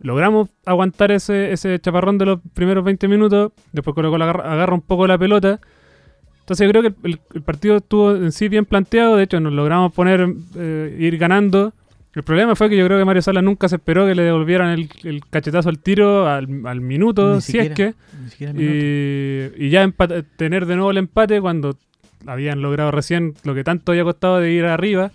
Logramos 0.00 0.50
aguantar 0.66 1.12
ese, 1.12 1.52
ese 1.52 1.78
chaparrón 1.78 2.18
de 2.18 2.26
los 2.26 2.40
primeros 2.52 2.84
20 2.84 3.06
minutos. 3.06 3.52
Después 3.72 3.94
Colo 3.94 4.10
Colo 4.10 4.24
agarra, 4.24 4.52
agarra 4.52 4.74
un 4.74 4.82
poco 4.82 5.06
la 5.06 5.18
pelota. 5.18 5.60
Entonces 6.44 6.66
yo 6.66 6.70
creo 6.72 6.82
que 6.82 7.08
el, 7.08 7.42
partido 7.42 7.78
estuvo 7.78 8.14
en 8.14 8.30
sí 8.30 8.48
bien 8.50 8.66
planteado. 8.66 9.16
De 9.16 9.22
hecho, 9.24 9.40
nos 9.40 9.54
logramos 9.54 9.94
poner, 9.94 10.28
eh, 10.56 10.94
ir 11.00 11.16
ganando. 11.16 11.72
El 12.14 12.22
problema 12.22 12.54
fue 12.54 12.68
que 12.68 12.76
yo 12.76 12.84
creo 12.84 12.98
que 12.98 13.04
Mario 13.06 13.22
Salas 13.22 13.42
nunca 13.42 13.66
se 13.66 13.76
esperó 13.76 14.06
que 14.06 14.14
le 14.14 14.22
devolvieran 14.24 14.68
el, 14.68 14.90
el 15.04 15.22
cachetazo 15.30 15.70
al 15.70 15.78
tiro 15.78 16.28
al, 16.28 16.46
al 16.66 16.80
minuto, 16.82 17.36
Ni 17.36 17.40
si 17.40 17.58
es 17.58 17.70
que. 17.70 17.94
Ni 18.38 18.46
minuto. 18.52 18.62
Y, 18.62 19.66
y 19.66 19.70
ya 19.70 19.90
tener 20.36 20.66
de 20.66 20.76
nuevo 20.76 20.90
el 20.90 20.98
empate 20.98 21.40
cuando 21.40 21.78
habían 22.26 22.60
logrado 22.60 22.90
recién 22.90 23.32
lo 23.42 23.54
que 23.54 23.64
tanto 23.64 23.92
había 23.92 24.04
costado 24.04 24.38
de 24.38 24.52
ir 24.52 24.66
arriba. 24.66 25.12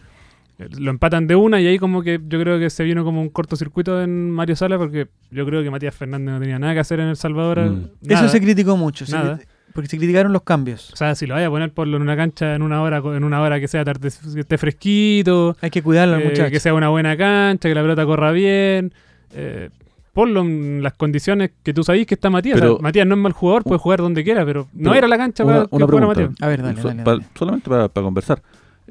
eh, 0.58 0.68
Lo 0.80 0.90
empatan 0.90 1.28
de 1.28 1.36
una 1.36 1.62
y 1.62 1.68
ahí 1.68 1.78
como 1.78 2.02
que 2.02 2.20
yo 2.28 2.40
creo 2.42 2.58
que 2.58 2.72
se 2.72 2.84
vino 2.84 3.04
como 3.04 3.22
un 3.22 3.30
cortocircuito 3.30 4.02
en 4.02 4.32
Mario 4.32 4.56
Salas 4.56 4.80
porque 4.80 5.10
yo 5.30 5.46
creo 5.46 5.62
que 5.62 5.70
Matías 5.70 5.94
Fernández 5.96 6.34
no 6.34 6.40
tenía 6.40 6.58
nada 6.58 6.74
que 6.74 6.80
hacer 6.80 7.00
en 7.00 7.10
El 7.10 7.18
Salvador. 7.18 7.60
Mm. 7.60 7.90
nada. 8.02 8.26
Eso 8.26 8.30
se 8.30 8.42
criticó 8.42 8.76
mucho, 8.78 9.06
se 9.06 9.14
Nada. 9.14 9.40
Porque 9.80 9.90
se 9.90 9.98
criticaron 9.98 10.34
los 10.34 10.44
cambios. 10.44 10.92
O 10.92 10.96
sea, 10.96 11.16
si 11.16 11.26
lo 11.26 11.34
vaya 11.36 11.48
a 11.48 11.50
poner 11.50 11.72
por 11.72 11.88
en 11.88 11.96
una 11.96 12.16
cancha 12.16 12.54
en 12.56 12.62
una 12.62 12.82
hora 12.82 12.98
en 13.16 13.24
una 13.24 13.42
hora 13.42 13.60
que 13.60 13.68
sea 13.68 13.84
tarde, 13.86 14.10
que 14.34 14.40
esté 14.42 14.58
fresquito, 14.58 15.56
Hay 15.62 15.70
que 15.70 15.82
cuidarlo 15.82 16.16
al 16.16 16.22
eh, 16.22 16.26
muchacho. 16.26 16.52
que 16.52 16.60
sea 16.60 16.74
una 16.74 16.90
buena 16.90 17.16
cancha, 17.18 17.70
que 17.70 17.76
la 17.76 17.82
pelota 17.82 18.06
corra 18.06 18.32
bien. 18.32 18.94
Eh, 19.34 19.70
ponlo 20.14 20.42
en 20.42 20.84
las 20.84 20.94
condiciones 20.94 21.52
que 21.64 21.74
tú 21.74 21.84
sabís 21.84 22.06
que 22.06 22.16
está 22.16 22.30
Matías. 22.30 22.56
O 22.56 22.60
sea, 22.60 22.68
Pero- 22.68 22.80
Matías 22.80 23.08
no 23.08 23.16
es 23.16 23.22
mal 23.22 23.32
jugador, 23.32 23.64
puede 23.64 23.80
jugar 23.80 24.00
donde 24.00 24.24
quiera, 24.24 24.46
pero 24.46 24.68
no 24.74 24.94
era 24.94 25.08
la 25.08 25.18
cancha 25.18 25.44
una- 25.46 25.54
para 25.54 25.68
que 25.68 25.76
una 25.76 25.88
fuera 25.88 25.98
pregunta. 26.08 26.22
Matías. 26.22 26.42
A 26.42 26.48
ver, 26.48 26.62
dale, 26.62 26.82
dale, 26.82 27.04
pa- 27.04 27.20
solamente 27.38 27.70
para 27.70 27.88
conversar. 27.90 28.42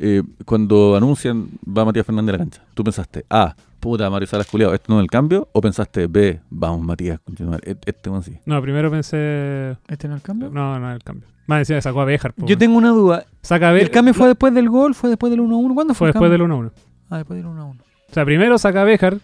Eh, 0.01 0.23
cuando 0.45 0.97
anuncian 0.97 1.49
va 1.67 1.85
Matías 1.85 2.07
Fernández 2.07 2.35
a 2.35 2.39
la 2.39 2.45
cancha, 2.45 2.63
¿tú 2.75 2.85
pensaste 2.85 3.25
A, 3.29 3.57
puta 3.81 4.09
Mario 4.09 4.29
Salas 4.29 4.47
culiado, 4.47 4.73
¿este 4.73 4.93
no 4.93 5.01
es 5.01 5.03
el 5.03 5.11
cambio? 5.11 5.49
¿O 5.53 5.61
pensaste 5.61 6.07
B, 6.07 6.41
vamos 6.51 6.83
Matías, 6.83 7.19
continuar, 7.19 7.61
este 7.65 8.09
bueno 8.09 8.23
sí? 8.23 8.39
No, 8.47 8.63
primero 8.63 8.91
pensé. 8.93 9.77
¿Este 9.89 10.07
no 10.07 10.15
es 10.15 10.21
el 10.21 10.27
cambio? 10.27 10.51
No, 10.51 10.79
no, 10.79 10.93
el 10.93 11.03
cambio. 11.03 11.27
Más 11.49 11.61
decía, 11.61 11.81
sacó 11.83 12.01
a 12.03 12.05
Béjar. 12.05 12.33
po, 12.33 12.47
Yo 12.47 12.57
tengo 12.57 12.77
una 12.77 12.91
duda. 12.91 13.25
Saca 13.43 13.71
a 13.71 13.77
¿El 13.77 13.91
cambio 13.91 14.15
fue 14.15 14.29
después 14.29 14.55
del 14.55 14.69
gol? 14.69 14.95
¿Fue 14.95 15.09
después 15.09 15.31
del 15.31 15.41
1-1? 15.41 15.75
¿Cuándo 15.75 15.95
fue, 15.95 16.13
fue 16.13 16.27
el 16.27 16.31
después 16.31 16.31
del 16.31 16.43
1-1. 16.43 16.73
Ah, 17.11 17.17
después 17.17 17.43
del 17.43 17.47
1-1. 17.51 17.71
O 17.71 18.15
sea, 18.15 18.25
primero 18.25 18.57
saca 18.59 18.83
a 18.83 18.85
Béjar 18.85 19.19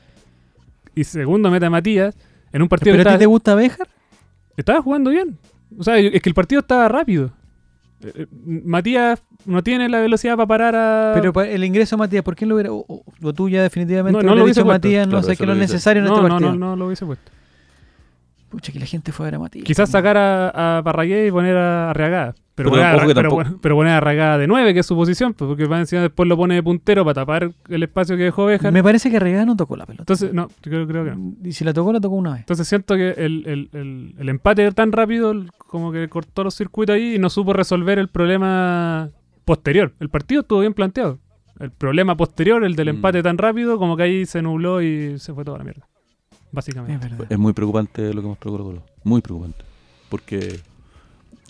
y 0.94 1.04
segundo 1.04 1.50
mete 1.50 1.66
a 1.66 1.70
Matías 1.70 2.16
en 2.52 2.62
un 2.62 2.68
partido 2.68 2.94
¿Pero 2.94 3.04
que 3.04 3.08
a 3.08 3.12
ti 3.12 3.14
estaba, 3.14 3.18
te 3.18 3.26
gusta 3.26 3.54
Béjar? 3.54 3.88
estaba 4.56 4.82
jugando 4.82 5.10
bien. 5.10 5.38
O 5.78 5.84
sea, 5.84 5.98
es 5.98 6.20
que 6.20 6.28
el 6.28 6.34
partido 6.34 6.60
estaba 6.60 6.88
rápido. 6.88 7.30
Matías 8.44 9.22
no 9.46 9.62
tiene 9.62 9.88
la 9.88 10.00
velocidad 10.00 10.36
para 10.36 10.46
parar 10.46 10.76
a. 10.76 11.12
Pero 11.20 11.40
el 11.42 11.64
ingreso 11.64 11.96
Matías, 11.96 12.22
¿por 12.22 12.36
qué 12.36 12.46
lo 12.46 12.54
hubiera.? 12.54 12.72
O, 12.72 12.84
o- 12.88 13.04
o 13.22 13.32
tú 13.32 13.48
ya 13.48 13.62
definitivamente 13.62 14.22
No, 14.22 14.28
no 14.30 14.34
lo 14.36 14.44
hubiese 14.44 14.60
dicho 14.60 14.66
puesto. 14.66 14.86
Matías, 14.88 15.06
no 15.06 15.10
Claro, 15.12 15.26
sé 15.26 15.36
qué 15.36 15.46
lo 15.46 15.54
lo 15.54 15.60
necesario 15.60 16.02
en 16.02 16.08
no, 16.08 16.14
este 16.14 16.22
no, 16.22 16.28
partido. 16.28 16.50
no, 16.52 16.58
no 16.70 16.76
lo 16.76 16.86
hubiese 16.86 17.06
puesto. 17.06 17.30
Pucha, 18.50 18.72
que 18.72 18.78
la 18.78 18.86
gente 18.86 19.10
fue 19.12 19.24
a 19.24 19.28
ver 19.28 19.34
a 19.34 19.38
Matías. 19.40 19.64
Quizás 19.64 19.90
sacar 19.90 20.16
a, 20.16 20.78
a 20.78 20.82
Parragué 20.82 21.26
y 21.26 21.30
poner 21.30 21.56
a 21.56 21.90
Arriagada. 21.90 22.34
Pero, 22.56 22.70
Pero 22.70 22.82
poner 22.82 22.86
a, 22.86 22.96
ojo 22.96 23.08
que 23.08 23.14
pero, 23.16 23.28
tampoco- 23.30 23.50
pon- 23.50 23.58
pero 23.60 23.74
poner 23.74 23.92
a 23.94 23.96
Arriagada 23.96 24.38
de 24.38 24.46
9, 24.46 24.74
que 24.74 24.80
es 24.80 24.86
su 24.86 24.94
posición, 24.94 25.34
pues, 25.34 25.48
porque 25.48 25.66
va 25.66 25.80
encima 25.80 26.02
después 26.02 26.28
lo 26.28 26.36
pone 26.36 26.54
de 26.54 26.62
puntero 26.62 27.04
para 27.04 27.14
tapar 27.14 27.50
el 27.68 27.82
espacio 27.82 28.16
que 28.16 28.22
dejó 28.22 28.46
Béjar. 28.46 28.72
Me 28.72 28.80
parece 28.82 29.10
que 29.10 29.16
Arregada 29.16 29.44
no 29.44 29.56
tocó 29.56 29.76
la 29.76 29.86
pelota. 29.86 30.02
Entonces, 30.02 30.32
no, 30.32 30.46
yo 30.62 30.70
creo, 30.70 30.86
creo 30.86 31.04
que 31.04 31.10
no. 31.16 31.32
Y 31.42 31.52
si 31.52 31.64
la 31.64 31.72
tocó, 31.72 31.92
la 31.92 32.00
tocó 32.00 32.14
una 32.14 32.30
vez. 32.32 32.40
Entonces 32.40 32.68
siento 32.68 32.94
que 32.94 33.10
el, 33.10 33.44
el, 33.46 33.70
el, 33.72 34.14
el 34.18 34.28
empate 34.28 34.70
tan 34.70 34.92
rápido 34.92 35.34
como 35.58 35.90
que 35.90 36.08
cortó 36.08 36.44
los 36.44 36.54
circuitos 36.54 36.94
ahí 36.94 37.16
y 37.16 37.18
no 37.18 37.28
supo 37.28 37.52
resolver 37.54 37.98
el 37.98 38.06
problema 38.08 39.10
posterior. 39.44 39.92
El 39.98 40.08
partido 40.08 40.42
estuvo 40.42 40.60
bien 40.60 40.74
planteado. 40.74 41.18
El 41.58 41.72
problema 41.72 42.16
posterior, 42.16 42.64
el 42.64 42.76
del 42.76 42.86
Mm. 42.86 42.96
empate 42.96 43.22
tan 43.24 43.36
rápido, 43.38 43.78
como 43.78 43.96
que 43.96 44.04
ahí 44.04 44.26
se 44.26 44.42
nubló 44.42 44.80
y 44.80 45.18
se 45.18 45.34
fue 45.34 45.44
toda 45.44 45.58
la 45.58 45.64
mierda. 45.64 45.86
Básicamente. 46.52 47.06
Es. 47.08 47.30
Es 47.30 47.38
muy 47.38 47.52
preocupante 47.52 48.14
lo 48.14 48.22
que 48.22 48.28
mostró 48.28 48.52
Colo 48.52 48.64
Colo, 48.64 48.82
muy 49.02 49.20
preocupante. 49.20 49.64
Porque 50.08 50.60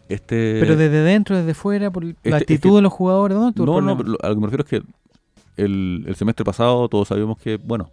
este... 0.08 0.58
Pero 0.60 0.76
desde 0.76 1.02
dentro, 1.02 1.36
desde 1.36 1.54
fuera, 1.54 1.90
por 1.90 2.04
la 2.04 2.10
Este- 2.10 2.28
es 2.28 2.34
actitud 2.34 2.70
que- 2.70 2.76
de 2.76 2.82
los 2.82 2.92
jugadores, 2.92 3.34
¿dónde 3.36 3.50
estuvo 3.50 3.78
el 3.78 3.84
No, 3.84 3.90
no, 3.92 3.96
pero 3.96 4.08
lo- 4.10 4.18
a 4.22 4.28
lo 4.28 4.34
que 4.34 4.40
me 4.40 4.46
refiero 4.46 4.64
es 4.64 4.70
que 4.70 5.62
el, 5.62 6.04
el 6.06 6.14
semestre 6.16 6.44
pasado 6.44 6.88
todos 6.88 7.08
sabíamos 7.08 7.38
que, 7.38 7.56
bueno, 7.56 7.90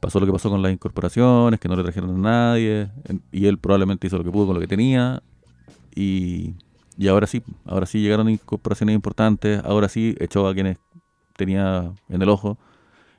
pasó 0.00 0.20
lo 0.20 0.26
que 0.26 0.32
pasó 0.32 0.50
con 0.50 0.60
las 0.62 0.72
incorporaciones, 0.72 1.58
que 1.60 1.68
no 1.68 1.76
le 1.76 1.82
trajeron 1.82 2.10
a 2.10 2.18
nadie, 2.18 2.90
en- 3.08 3.22
y 3.32 3.46
él 3.46 3.58
probablemente 3.58 4.06
hizo 4.06 4.18
lo 4.18 4.24
que 4.24 4.30
pudo 4.30 4.46
con 4.46 4.54
lo 4.54 4.60
que 4.60 4.66
tenía, 4.68 5.22
y, 5.94 6.54
y 6.98 7.08
ahora 7.08 7.26
sí, 7.26 7.42
ahora 7.64 7.86
sí 7.86 8.00
llegaron 8.00 8.28
incorporaciones 8.28 8.94
importantes, 8.94 9.60
ahora 9.64 9.88
sí 9.88 10.14
echó 10.18 10.46
a 10.48 10.54
quienes 10.54 10.78
tenía 11.36 11.92
en 12.08 12.22
el 12.22 12.28
ojo. 12.28 12.58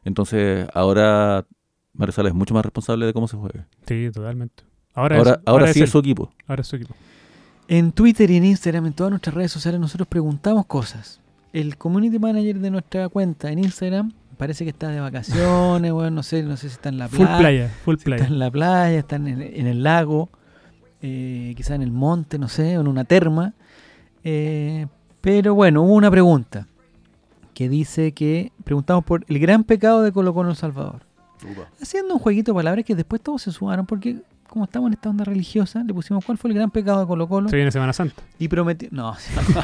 Entonces, 0.04 0.68
ahora 0.74 1.46
Mario 1.94 2.14
Salas 2.14 2.32
es 2.32 2.36
mucho 2.36 2.54
más 2.54 2.64
responsable 2.64 3.06
de 3.06 3.14
cómo 3.14 3.28
se 3.28 3.38
juegue. 3.38 3.66
Sí, 3.88 4.10
totalmente. 4.14 4.64
Ahora, 4.94 5.18
Ahora, 5.18 5.32
es, 5.32 5.40
ahora, 5.46 5.74
sí 5.74 5.80
él. 5.80 5.86
es 5.86 5.90
su 5.92 6.00
equipo. 6.00 6.32
Ahora 6.48 6.62
es 6.62 6.68
su 6.68 6.76
equipo. 6.76 6.94
En 7.68 7.92
Twitter 7.92 8.30
y 8.30 8.38
en 8.38 8.46
Instagram, 8.46 8.86
en 8.88 8.94
todas 8.94 9.12
nuestras 9.12 9.34
redes 9.34 9.52
sociales, 9.52 9.80
nosotros 9.80 10.08
preguntamos 10.08 10.66
cosas. 10.66 11.20
El 11.52 11.78
community 11.78 12.20
manager 12.20 12.60
de 12.60 12.70
nuestra 12.70 13.10
cuenta 13.10 13.52
en 13.52 13.60
Instagram 13.60 14.12
parece 14.38 14.66
que 14.66 14.70
está 14.72 14.90
de 14.90 15.00
vacaciones, 15.00 15.92
bueno, 15.94 16.12
no 16.12 16.24
sé, 16.24 16.44
no 16.44 16.58
sé 16.58 16.70
si 16.70 16.76
está 16.76 16.90
en 16.90 16.98
la 16.98 17.08
Full 17.08 17.18
playa. 17.26 17.38
playa, 17.40 17.74
full 17.84 17.96
si 17.98 18.04
playa. 18.06 18.24
Está 18.24 18.34
en 18.34 18.40
la 18.40 18.52
playa, 18.52 19.00
está 19.00 19.16
en 19.16 19.28
el, 19.28 19.42
en 19.42 19.68
el 19.68 19.82
lago, 19.82 20.30
eh, 21.02 21.54
quizá 21.56 21.76
en 21.76 21.82
el 21.82 21.92
monte, 21.92 22.38
no 22.38 22.50
sé, 22.50 22.78
o 22.78 22.82
en 22.82 22.88
una 22.88 23.06
terma. 23.06 23.54
Eh, 24.24 24.88
pero 25.22 25.56
bueno, 25.56 25.82
hubo 25.84 25.94
una 25.94 26.12
pregunta 26.12 26.68
que 27.54 27.70
dice 27.70 28.12
que 28.12 28.52
preguntamos 28.64 29.04
por 29.06 29.26
el 29.28 29.40
gran 29.40 29.64
pecado 29.64 30.04
de 30.04 30.12
Colo 30.12 30.34
Colo 30.34 30.50
El 30.50 30.56
Salvador. 30.56 31.04
Haciendo 31.82 32.14
un 32.14 32.20
jueguito 32.20 32.52
de 32.52 32.56
palabras 32.56 32.86
que 32.86 32.96
después 32.96 33.22
todos 33.22 33.42
se 33.42 33.52
sumaron 33.52 33.86
porque 33.86 34.18
como 34.48 34.66
estamos 34.66 34.88
en 34.88 34.94
esta 34.94 35.10
onda 35.10 35.26
religiosa, 35.26 35.84
le 35.84 35.94
pusimos 35.94 36.24
cuál 36.24 36.38
fue 36.38 36.50
el 36.52 36.56
gran 36.56 36.72
pecado 36.72 37.02
de 37.02 37.08
Colo 37.08 37.28
Colo 37.28 37.50
Se 37.50 37.56
viene 37.56 37.72
Semana 37.72 37.94
Santa. 37.94 38.22
y 38.40 38.48
prometimos... 38.48 38.94
No, 38.94 39.16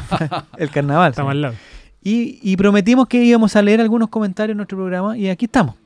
el 0.58 0.70
carnaval. 0.70 1.10
Estamos 1.10 1.30
sí. 1.30 1.36
al 1.36 1.42
lado. 1.42 1.54
Y, 2.02 2.38
y 2.42 2.56
prometimos 2.56 3.06
que 3.06 3.22
íbamos 3.22 3.54
a 3.56 3.62
leer 3.62 3.80
algunos 3.80 4.08
comentarios 4.08 4.52
en 4.52 4.58
nuestro 4.58 4.76
programa 4.76 5.16
y 5.16 5.28
aquí 5.28 5.44
estamos. 5.44 5.76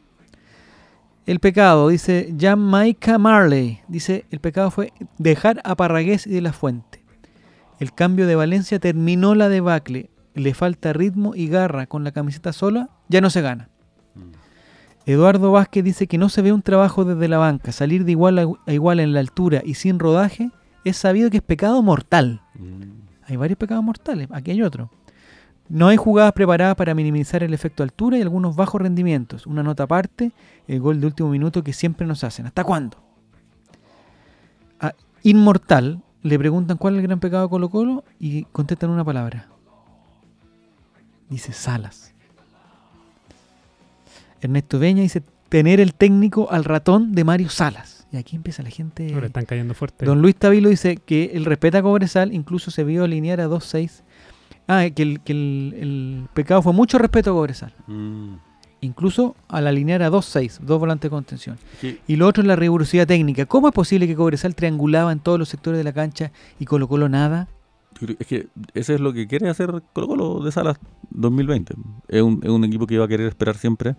El 1.26 1.40
pecado, 1.40 1.88
dice 1.88 2.32
Jamaica 2.38 3.18
Marley, 3.18 3.80
dice, 3.88 4.24
el 4.30 4.38
pecado 4.38 4.70
fue 4.70 4.92
dejar 5.18 5.60
a 5.64 5.74
Parragués 5.74 6.26
y 6.26 6.30
de 6.30 6.40
la 6.40 6.52
Fuente. 6.52 7.02
El 7.80 7.92
cambio 7.92 8.26
de 8.26 8.36
Valencia 8.36 8.78
terminó 8.78 9.34
la 9.34 9.48
debacle, 9.48 10.08
le 10.34 10.54
falta 10.54 10.92
ritmo 10.92 11.34
y 11.34 11.48
garra 11.48 11.86
con 11.86 12.04
la 12.04 12.12
camiseta 12.12 12.52
sola, 12.52 12.90
ya 13.08 13.20
no 13.20 13.28
se 13.30 13.42
gana. 13.42 13.68
Eduardo 15.06 15.52
Vázquez 15.52 15.84
dice 15.84 16.08
que 16.08 16.18
no 16.18 16.28
se 16.28 16.42
ve 16.42 16.52
un 16.52 16.62
trabajo 16.62 17.04
desde 17.04 17.28
la 17.28 17.38
banca, 17.38 17.70
salir 17.70 18.04
de 18.04 18.10
igual 18.10 18.38
a, 18.40 18.72
igual 18.72 18.98
en 18.98 19.12
la 19.12 19.20
altura 19.20 19.62
y 19.64 19.74
sin 19.74 20.00
rodaje 20.00 20.50
es 20.84 20.96
sabido 20.96 21.30
que 21.30 21.36
es 21.36 21.42
pecado 21.44 21.80
mortal. 21.80 22.42
Hay 23.24 23.36
varios 23.36 23.56
pecados 23.56 23.84
mortales, 23.84 24.28
aquí 24.32 24.50
hay 24.50 24.62
otro. 24.62 24.90
No 25.68 25.86
hay 25.88 25.96
jugadas 25.96 26.32
preparadas 26.32 26.74
para 26.74 26.94
minimizar 26.94 27.44
el 27.44 27.54
efecto 27.54 27.84
altura 27.84 28.18
y 28.18 28.22
algunos 28.22 28.56
bajos 28.56 28.80
rendimientos. 28.80 29.46
Una 29.46 29.62
nota 29.62 29.84
aparte, 29.84 30.32
el 30.66 30.80
gol 30.80 31.00
de 31.00 31.06
último 31.06 31.28
minuto 31.28 31.62
que 31.62 31.72
siempre 31.72 32.06
nos 32.06 32.24
hacen. 32.24 32.46
¿Hasta 32.46 32.64
cuándo? 32.64 32.98
A 34.80 34.92
Inmortal 35.22 36.02
le 36.22 36.38
preguntan 36.38 36.78
cuál 36.78 36.94
es 36.94 37.00
el 37.00 37.06
gran 37.06 37.20
pecado 37.20 37.44
de 37.44 37.48
Colo 37.48 37.68
Colo 37.68 38.04
y 38.18 38.42
contestan 38.44 38.90
una 38.90 39.04
palabra. 39.04 39.48
Dice 41.28 41.52
Salas. 41.52 42.15
Ernesto 44.40 44.78
Beña 44.78 45.02
dice 45.02 45.22
tener 45.48 45.80
el 45.80 45.94
técnico 45.94 46.50
al 46.50 46.64
ratón 46.64 47.12
de 47.12 47.24
Mario 47.24 47.48
Salas. 47.48 48.06
Y 48.12 48.16
aquí 48.16 48.36
empieza 48.36 48.62
la 48.62 48.70
gente... 48.70 49.12
Ahora 49.14 49.26
están 49.26 49.44
cayendo 49.44 49.74
fuerte. 49.74 50.06
Don 50.06 50.22
Luis 50.22 50.36
Tabilo 50.36 50.68
dice 50.68 50.96
que 50.96 51.32
él 51.34 51.44
respeta 51.44 51.78
a 51.78 51.82
Cobresal, 51.82 52.32
incluso 52.32 52.70
se 52.70 52.84
vio 52.84 53.04
alinear 53.04 53.40
a 53.40 53.48
2-6. 53.48 54.02
Ah, 54.68 54.84
que, 54.94 55.02
el, 55.02 55.20
que 55.20 55.32
el, 55.32 55.74
el 55.78 56.28
pecado 56.34 56.62
fue 56.62 56.72
mucho 56.72 56.98
respeto 56.98 57.30
a 57.30 57.34
Cobresal. 57.34 57.72
Incluso 58.80 59.34
al 59.48 59.66
alinear 59.66 60.02
a 60.02 60.10
2-6, 60.10 60.60
dos 60.60 60.78
volantes 60.78 61.10
de 61.10 61.10
contención. 61.10 61.58
Sí. 61.80 61.98
Y 62.06 62.16
lo 62.16 62.26
otro 62.26 62.42
es 62.42 62.46
la 62.46 62.56
rigurosidad 62.56 63.06
técnica. 63.06 63.46
¿Cómo 63.46 63.68
es 63.68 63.74
posible 63.74 64.06
que 64.06 64.14
Cobresal 64.14 64.54
triangulaba 64.54 65.12
en 65.12 65.20
todos 65.20 65.38
los 65.38 65.48
sectores 65.48 65.78
de 65.78 65.84
la 65.84 65.92
cancha 65.92 66.30
y 66.58 66.64
Colo 66.64 66.88
Colo 66.88 67.08
nada? 67.08 67.48
Es 68.18 68.26
que 68.26 68.48
ese 68.74 68.94
es 68.94 69.00
lo 69.00 69.12
que 69.12 69.26
quiere 69.26 69.48
hacer 69.48 69.82
Colo 69.92 70.06
Colo 70.06 70.44
de 70.44 70.52
Salas 70.52 70.78
2020. 71.10 71.74
Es 72.08 72.22
un, 72.22 72.40
es 72.42 72.50
un 72.50 72.64
equipo 72.64 72.86
que 72.86 72.98
va 72.98 73.06
a 73.06 73.08
querer 73.08 73.26
esperar 73.28 73.56
siempre. 73.56 73.96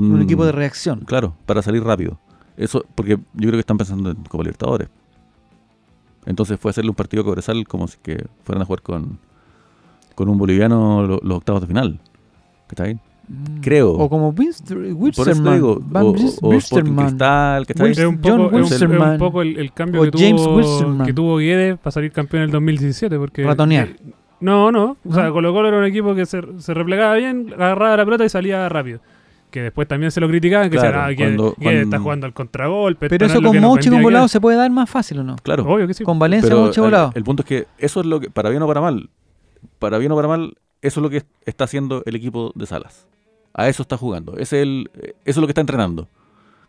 Con, 0.00 0.12
Un 0.12 0.22
equipo 0.22 0.44
de 0.46 0.52
reacción. 0.52 1.00
Claro, 1.00 1.34
para 1.46 1.62
salir 1.62 1.82
rápido. 1.84 2.18
Eso, 2.56 2.84
porque 2.94 3.12
yo 3.16 3.18
creo 3.34 3.52
que 3.52 3.58
están 3.60 3.76
pensando 3.78 4.10
en 4.10 4.16
Copa 4.24 4.44
Libertadores. 4.44 4.88
Entonces 6.24 6.58
fue 6.58 6.70
hacerle 6.70 6.90
un 6.90 6.96
partido 6.96 7.22
a 7.22 7.24
Cobresal 7.26 7.66
como 7.68 7.86
si 7.86 7.98
que 8.02 8.26
fueran 8.44 8.62
a 8.62 8.64
jugar 8.64 8.82
con, 8.82 9.18
con 10.14 10.28
un 10.28 10.38
boliviano 10.38 11.06
lo- 11.06 11.20
los 11.22 11.36
octavos 11.38 11.60
de 11.60 11.66
final. 11.68 12.00
¿Cachai? 12.66 12.94
Mm. 13.28 13.60
Creo. 13.60 13.92
O 13.92 14.08
como 14.08 14.32
Van 14.32 16.06
o, 16.06 16.08
o. 16.10 16.50
Cristal, 16.50 17.66
¿cachai? 17.66 17.90
Es 17.92 17.98
un 17.98 18.20
John 18.22 18.38
poco, 18.42 18.58
es 18.58 18.72
un- 18.72 18.92
es 18.92 19.00
un 19.12 19.18
poco 19.18 19.42
el, 19.42 19.58
el 19.58 19.72
cambio 19.72 20.02
O 20.02 20.04
que 20.10 20.18
James 20.18 20.42
tuvo, 20.42 21.04
que 21.04 21.12
tuvo 21.12 21.36
Guedes 21.38 21.78
para 21.78 21.92
salir 21.92 22.10
campeón 22.12 22.42
en 22.42 22.48
el 22.48 22.52
2017. 22.52 23.18
Porque, 23.18 23.44
Ratonear. 23.44 23.88
eh, 23.88 23.96
no, 24.40 24.70
no. 24.72 24.96
O 25.04 25.14
sea, 25.14 25.24
¿No? 25.24 25.32
Colo 25.32 25.52
Colo 25.52 25.68
era 25.68 25.78
un 25.78 25.84
equipo 25.84 26.14
que 26.14 26.26
se, 26.26 26.40
se 26.58 26.74
replegaba 26.74 27.14
bien, 27.14 27.52
agarraba 27.54 27.96
la 27.96 28.04
pelota 28.04 28.24
y 28.24 28.28
salía 28.28 28.68
rápido. 28.68 29.00
Que 29.56 29.62
después 29.62 29.88
también 29.88 30.10
se 30.10 30.20
lo 30.20 30.28
criticaban, 30.28 30.68
que 30.68 30.76
Claro, 30.76 31.08
decían, 31.08 31.32
ah, 31.40 31.54
cuando- 31.56 31.56
está 31.80 31.98
jugando 31.98 32.26
al 32.26 32.34
contragolpe. 32.34 33.08
Pero 33.08 33.24
eso 33.24 33.36
con 33.40 33.56
y 33.56 33.58
con 33.88 34.02
Volado 34.02 34.24
Guedes". 34.24 34.30
se 34.32 34.38
puede 34.38 34.58
dar 34.58 34.70
más 34.70 34.90
fácil 34.90 35.20
o 35.20 35.24
no? 35.24 35.36
Claro. 35.42 35.64
Obvio 35.66 35.86
que 35.86 35.94
sí. 35.94 36.04
Con 36.04 36.18
Valencia, 36.18 36.54
Mouche 36.54 36.78
y 36.78 36.84
el, 36.84 36.90
Volado. 36.90 37.12
el 37.14 37.24
punto 37.24 37.40
es 37.42 37.48
que 37.48 37.66
eso 37.78 38.00
es 38.00 38.06
lo 38.06 38.20
que, 38.20 38.28
para 38.28 38.50
bien 38.50 38.60
o 38.62 38.66
para 38.66 38.82
mal, 38.82 39.08
para 39.78 39.96
bien 39.96 40.12
o 40.12 40.16
para 40.16 40.28
mal, 40.28 40.58
eso 40.82 41.00
es 41.00 41.02
lo 41.02 41.08
que 41.08 41.22
está 41.46 41.64
haciendo 41.64 42.02
el 42.04 42.16
equipo 42.16 42.52
de 42.54 42.66
Salas. 42.66 43.06
A 43.54 43.66
eso 43.66 43.80
está 43.80 43.96
jugando. 43.96 44.34
Ese 44.36 44.58
es 44.58 44.62
el, 44.64 44.90
eso 44.92 45.14
es 45.24 45.36
lo 45.38 45.46
que 45.46 45.52
está 45.52 45.62
entrenando, 45.62 46.06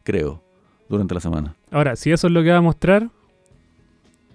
creo, 0.05 0.41
durante 0.87 1.13
la 1.13 1.19
semana. 1.19 1.55
Ahora, 1.69 1.97
si 1.97 2.09
eso 2.13 2.27
es 2.27 2.31
lo 2.33 2.41
que 2.41 2.51
va 2.51 2.57
a 2.59 2.61
mostrar. 2.61 3.09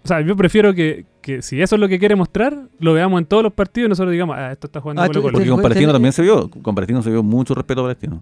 O 0.05 0.09
sea, 0.09 0.21
yo 0.21 0.37
prefiero 0.37 0.75
que, 0.75 1.07
que 1.23 1.41
si 1.43 1.63
eso 1.63 1.77
es 1.77 1.81
lo 1.81 1.89
que 1.89 1.99
quiere 1.99 2.17
mostrar, 2.17 2.59
lo 2.81 2.93
veamos 2.93 3.19
en 3.21 3.25
todos 3.25 3.43
los 3.45 3.53
partidos 3.55 3.87
y 3.87 3.89
nosotros 3.91 4.13
digamos, 4.13 4.37
ah, 4.37 4.53
esto 4.53 4.67
está 4.67 4.81
jugando 4.81 5.01
Ah, 5.01 5.07
Colo 5.07 5.23
Colo. 5.23 5.33
Porque 5.35 5.49
con 5.49 5.63
Palestino 5.63 5.93
también 5.93 6.13
se 6.13 6.21
vio, 6.23 6.51
con 6.51 6.75
Palestino 6.75 7.01
se 7.03 7.11
vio 7.11 7.23
mucho 7.23 7.55
respeto 7.55 7.81
a 7.81 7.85
Palestino. 7.85 8.21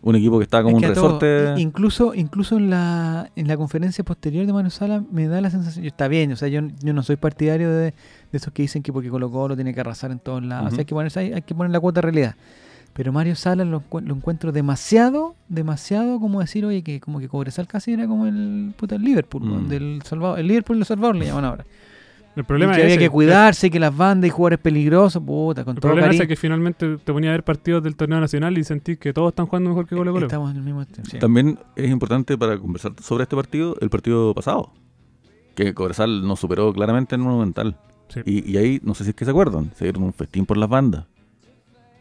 Un 0.00 0.14
equipo 0.14 0.38
que 0.38 0.44
está 0.44 0.62
como 0.62 0.76
Es 0.78 0.82
que 0.82 0.88
un 0.90 0.94
todo, 0.94 1.18
resorte. 1.20 1.60
incluso 1.60 2.14
incluso 2.14 2.56
en 2.56 2.70
la, 2.70 3.30
en 3.34 3.48
la 3.48 3.56
conferencia 3.56 4.04
posterior 4.04 4.46
de 4.46 4.52
Manu 4.52 4.70
Sala 4.70 5.02
me 5.10 5.26
da 5.26 5.40
la 5.40 5.50
sensación, 5.50 5.84
está 5.84 6.06
bien, 6.06 6.30
o 6.32 6.36
sea, 6.36 6.46
yo, 6.48 6.60
yo 6.82 6.92
no 6.94 7.02
soy 7.02 7.16
partidario 7.16 7.68
de, 7.70 7.82
de 7.86 7.94
esos 8.32 8.52
que 8.52 8.62
dicen 8.62 8.82
que 8.82 8.92
porque 8.92 9.08
Colo 9.10 9.28
Colo 9.30 9.56
tiene 9.56 9.74
que 9.74 9.80
arrasar 9.80 10.12
en 10.12 10.20
todos 10.20 10.42
lados, 10.44 10.68
o 10.68 10.70
sea, 10.70 10.78
hay 10.80 10.84
que, 10.84 10.94
ponerse, 10.94 11.18
hay, 11.20 11.32
hay 11.32 11.42
que 11.42 11.54
poner 11.54 11.72
la 11.72 11.80
cuota 11.80 11.98
de 12.00 12.02
realidad. 12.02 12.36
Pero 12.94 13.12
Mario 13.12 13.36
Salas 13.36 13.66
lo, 13.66 13.82
lo 14.00 14.14
encuentro 14.14 14.50
demasiado, 14.50 15.34
demasiado 15.48 16.18
como 16.20 16.40
decir, 16.40 16.64
oye, 16.64 16.82
que 16.82 17.00
como 17.00 17.18
que 17.20 17.28
Cobresal 17.28 17.66
casi 17.68 17.92
era 17.92 18.06
como 18.06 18.26
el 18.26 18.72
puta 18.76 18.94
el 18.96 19.02
Liverpool, 19.02 19.42
Mm. 19.44 19.68
del 19.68 20.02
Salvador, 20.04 20.38
el 20.38 20.46
Liverpool 20.48 20.78
del 20.78 20.86
Salvador 20.86 21.16
le 21.16 21.26
llaman 21.26 21.44
ahora. 21.44 21.64
El 22.38 22.44
problema 22.44 22.72
Y 22.72 22.76
que 22.76 22.80
es 22.80 22.84
había 22.84 22.94
ese. 22.94 23.04
que 23.04 23.10
cuidarse, 23.10 23.70
que 23.70 23.80
las 23.80 23.96
bandas 23.96 24.28
y 24.28 24.30
jugadores 24.30 24.60
peligrosos, 24.60 25.22
puta, 25.22 25.64
con 25.64 25.76
El 25.76 25.80
todo 25.80 25.88
problema 25.90 26.06
es 26.06 26.10
cariño. 26.10 26.22
ese 26.22 26.28
que 26.28 26.36
finalmente 26.36 26.96
te 26.98 27.12
ponía 27.12 27.30
a 27.30 27.32
ver 27.32 27.42
partidos 27.44 27.82
del 27.82 27.96
torneo 27.96 28.20
nacional 28.20 28.56
y 28.56 28.64
sentís 28.64 28.98
que 28.98 29.12
todos 29.12 29.30
están 29.32 29.46
jugando 29.46 29.70
mejor 29.70 29.86
que 29.86 29.96
Colo 29.96 30.12
Colo. 30.12 30.26
Estamos 30.26 30.50
en 30.52 30.56
el 30.58 30.62
mismo 30.62 30.84
sí. 31.02 31.18
También 31.18 31.58
es 31.76 31.90
importante 31.90 32.38
para 32.38 32.56
conversar 32.58 32.92
sobre 33.02 33.24
este 33.24 33.34
partido, 33.36 33.76
el 33.80 33.90
partido 33.90 34.34
pasado. 34.34 34.72
Que 35.54 35.74
Cobresal 35.74 36.26
nos 36.26 36.38
superó 36.38 36.72
claramente 36.72 37.16
en 37.16 37.22
un 37.22 37.26
Monumental. 37.28 37.76
Sí. 38.08 38.20
Y, 38.24 38.52
y 38.52 38.56
ahí, 38.56 38.80
no 38.84 38.94
sé 38.94 39.02
si 39.04 39.10
es 39.10 39.16
que 39.16 39.24
se 39.24 39.32
acuerdan, 39.32 39.72
se 39.74 39.84
dieron 39.84 40.04
un 40.04 40.12
festín 40.12 40.46
por 40.46 40.56
las 40.56 40.68
bandas. 40.68 41.04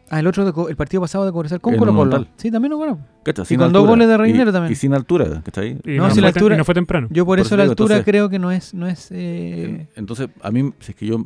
Ah, 0.10 0.20
el 0.22 0.28
otro, 0.28 0.50
de 0.50 0.70
el 0.72 0.76
partido 0.78 1.02
pasado 1.02 1.26
de 1.26 1.32
Cobresal 1.34 1.60
con 1.60 1.76
Colo. 1.76 2.26
Sí, 2.38 2.50
también 2.50 2.72
lo 2.72 2.78
conozco. 2.78 3.04
¿Cachai? 3.24 3.46
Y 3.50 3.58
con 3.58 3.74
dos 3.74 3.86
goles 3.86 4.08
de 4.08 4.16
Reinero 4.18 4.54
también. 4.54 4.72
Y 4.72 4.76
sin 4.76 4.94
altura, 4.94 5.42
¿cachai? 5.44 5.78
Y 5.84 5.98
No, 5.98 6.04
no, 6.04 6.10
si 6.10 6.16
fue 6.16 6.22
la 6.22 6.28
tem- 6.30 6.36
altura- 6.38 6.56
y 6.56 6.58
no 6.58 6.64
fue 6.66 6.76
temprano. 6.76 7.08
Yo 7.12 7.26
por, 7.26 7.32
Por 7.34 7.40
eso 7.40 7.48
eso 7.48 7.58
la 7.58 7.64
digo, 7.64 7.72
altura 7.74 7.96
entonces- 7.96 8.06
creo 8.12 8.30
que 8.30 8.40
no 8.40 8.52
es, 8.52 8.74
no 8.74 8.88
es 8.88 9.10
eh, 9.12 9.88
Entonces, 9.96 10.30
a 10.42 10.50
mí, 10.52 10.72
si 10.80 10.92
es 10.94 10.96
que 10.98 11.06
yo 11.08 11.26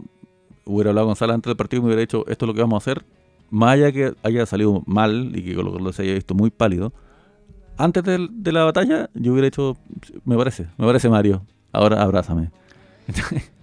hubiera 0.66 0.90
hablado 0.90 1.08
con 1.08 1.16
Sala 1.16 1.36
antes 1.36 1.50
del 1.50 1.58
partido, 1.58 1.84
me 1.84 1.88
hubiera 1.90 2.02
dicho, 2.02 2.26
esto 2.28 2.46
es 2.46 2.48
lo 2.48 2.54
que 2.56 2.62
vamos 2.62 2.76
a 2.76 2.84
hacer, 2.92 3.06
más 3.52 3.74
allá 3.74 3.92
que 3.92 4.14
haya 4.24 4.46
salido 4.48 4.82
mal 4.88 5.32
y 5.36 5.44
que 5.44 5.54
Colo 5.54 5.72
Colo 5.74 5.94
se 5.94 6.02
haya 6.02 6.14
visto 6.16 6.34
muy 6.34 6.50
pálido, 6.50 6.92
antes 7.78 8.04
del- 8.04 8.30
de, 8.32 8.52
la 8.52 8.64
batalla, 8.64 9.10
yo 9.14 9.34
hubiera 9.34 9.48
hecho, 9.48 9.78
me 10.26 10.36
parece, 10.38 10.68
me 10.78 10.86
parece 10.88 11.08
Mario, 11.08 11.46
ahora 11.72 12.02
abrázame. 12.02 12.50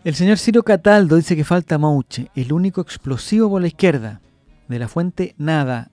El 0.05 0.15
señor 0.15 0.39
Ciro 0.39 0.63
Cataldo 0.63 1.17
dice 1.17 1.35
que 1.37 1.45
falta 1.45 1.77
Mouche, 1.79 2.29
el 2.37 2.53
único 2.53 2.81
explosivo 2.81 3.49
por 3.51 3.61
la 3.63 3.67
izquierda. 3.69 4.21
De 4.69 4.79
la 4.79 4.89
fuente, 4.89 5.35
nada. 5.39 5.91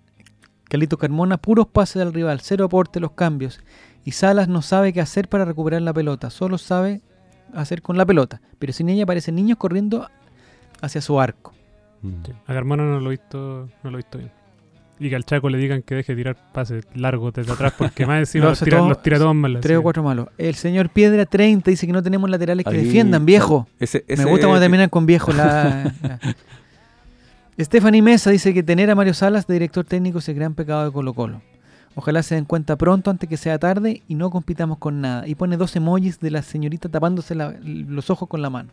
Calito 0.69 0.97
Carmona, 0.97 1.37
puros 1.37 1.67
pases 1.67 1.95
del 1.99 2.13
rival, 2.13 2.41
cero 2.41 2.65
aporte 2.65 2.99
los 2.99 3.11
cambios. 3.11 3.59
Y 4.03 4.11
Salas 4.11 4.47
no 4.47 4.61
sabe 4.61 4.93
qué 4.93 5.01
hacer 5.01 5.29
para 5.29 5.45
recuperar 5.45 5.81
la 5.81 5.93
pelota, 5.93 6.29
solo 6.29 6.57
sabe 6.57 7.01
hacer 7.53 7.81
con 7.81 7.97
la 7.97 8.05
pelota. 8.05 8.41
Pero 8.59 8.73
sin 8.73 8.89
ella 8.89 9.03
aparecen 9.03 9.35
niños 9.35 9.57
corriendo 9.57 10.07
hacia 10.81 11.01
su 11.01 11.19
arco. 11.19 11.53
Sí. 12.01 12.31
A 12.45 12.53
Carmona 12.53 12.83
no 12.83 12.99
lo 12.99 13.07
he 13.07 13.11
visto, 13.11 13.69
no 13.83 13.89
lo 13.91 13.97
he 13.97 13.99
visto 14.01 14.17
bien. 14.17 14.31
Y 14.99 15.09
que 15.09 15.15
al 15.15 15.25
Chaco 15.25 15.49
le 15.49 15.57
digan 15.57 15.81
que 15.81 15.93
deje 15.95 16.13
de 16.13 16.17
tirar 16.17 16.37
pases 16.53 16.85
largos 16.93 17.33
desde 17.33 17.51
atrás 17.51 17.73
porque 17.77 18.05
más 18.05 18.19
encima 18.19 18.45
Lo 18.45 18.49
los 18.51 18.59
tira, 18.59 18.77
todo- 18.77 18.89
los 18.89 19.01
tira 19.01 19.17
todos 19.17 19.35
mal. 19.35 19.59
Tres 19.61 19.77
o 19.77 19.81
cuatro 19.83 20.03
malos. 20.03 20.27
El 20.37 20.55
señor 20.55 20.89
Piedra 20.89 21.25
30 21.25 21.69
dice 21.71 21.85
que 21.87 21.93
no 21.93 22.01
tenemos 22.03 22.29
laterales 22.29 22.63
que 22.65 22.71
Ahí- 22.75 22.85
defiendan, 22.85 23.25
viejo. 23.25 23.67
Ese, 23.79 24.03
Me 24.07 24.25
gusta 24.25 24.47
cuando 24.47 24.59
terminan 24.59 24.89
con 24.89 25.05
viejo 25.05 25.31
la... 25.33 25.93
la- 26.01 26.19
Stephanie 27.59 28.01
Mesa 28.01 28.31
dice 28.31 28.53
que 28.53 28.63
tener 28.63 28.89
a 28.89 28.95
Mario 28.95 29.13
Salas 29.13 29.47
de 29.47 29.53
director 29.53 29.85
técnico 29.85 30.19
es 30.19 30.27
el 30.29 30.35
gran 30.35 30.53
pecado 30.55 30.85
de 30.85 30.91
Colo 30.91 31.13
Colo. 31.13 31.41
Ojalá 31.95 32.21
se 32.23 32.35
den 32.35 32.43
cuenta 32.43 32.75
pronto 32.75 33.09
antes 33.09 33.29
que 33.29 33.37
sea 33.37 33.57
tarde 33.57 34.01
y 34.09 34.15
no 34.15 34.29
compitamos 34.29 34.77
con 34.79 34.99
nada. 34.99 35.25
Y 35.27 35.35
pone 35.35 35.55
dos 35.55 35.73
emojis 35.77 36.19
de 36.19 36.31
la 36.31 36.41
señorita 36.41 36.89
tapándose 36.89 37.35
la- 37.35 37.55
los 37.63 38.09
ojos 38.09 38.27
con 38.27 38.41
la 38.41 38.49
mano. 38.49 38.71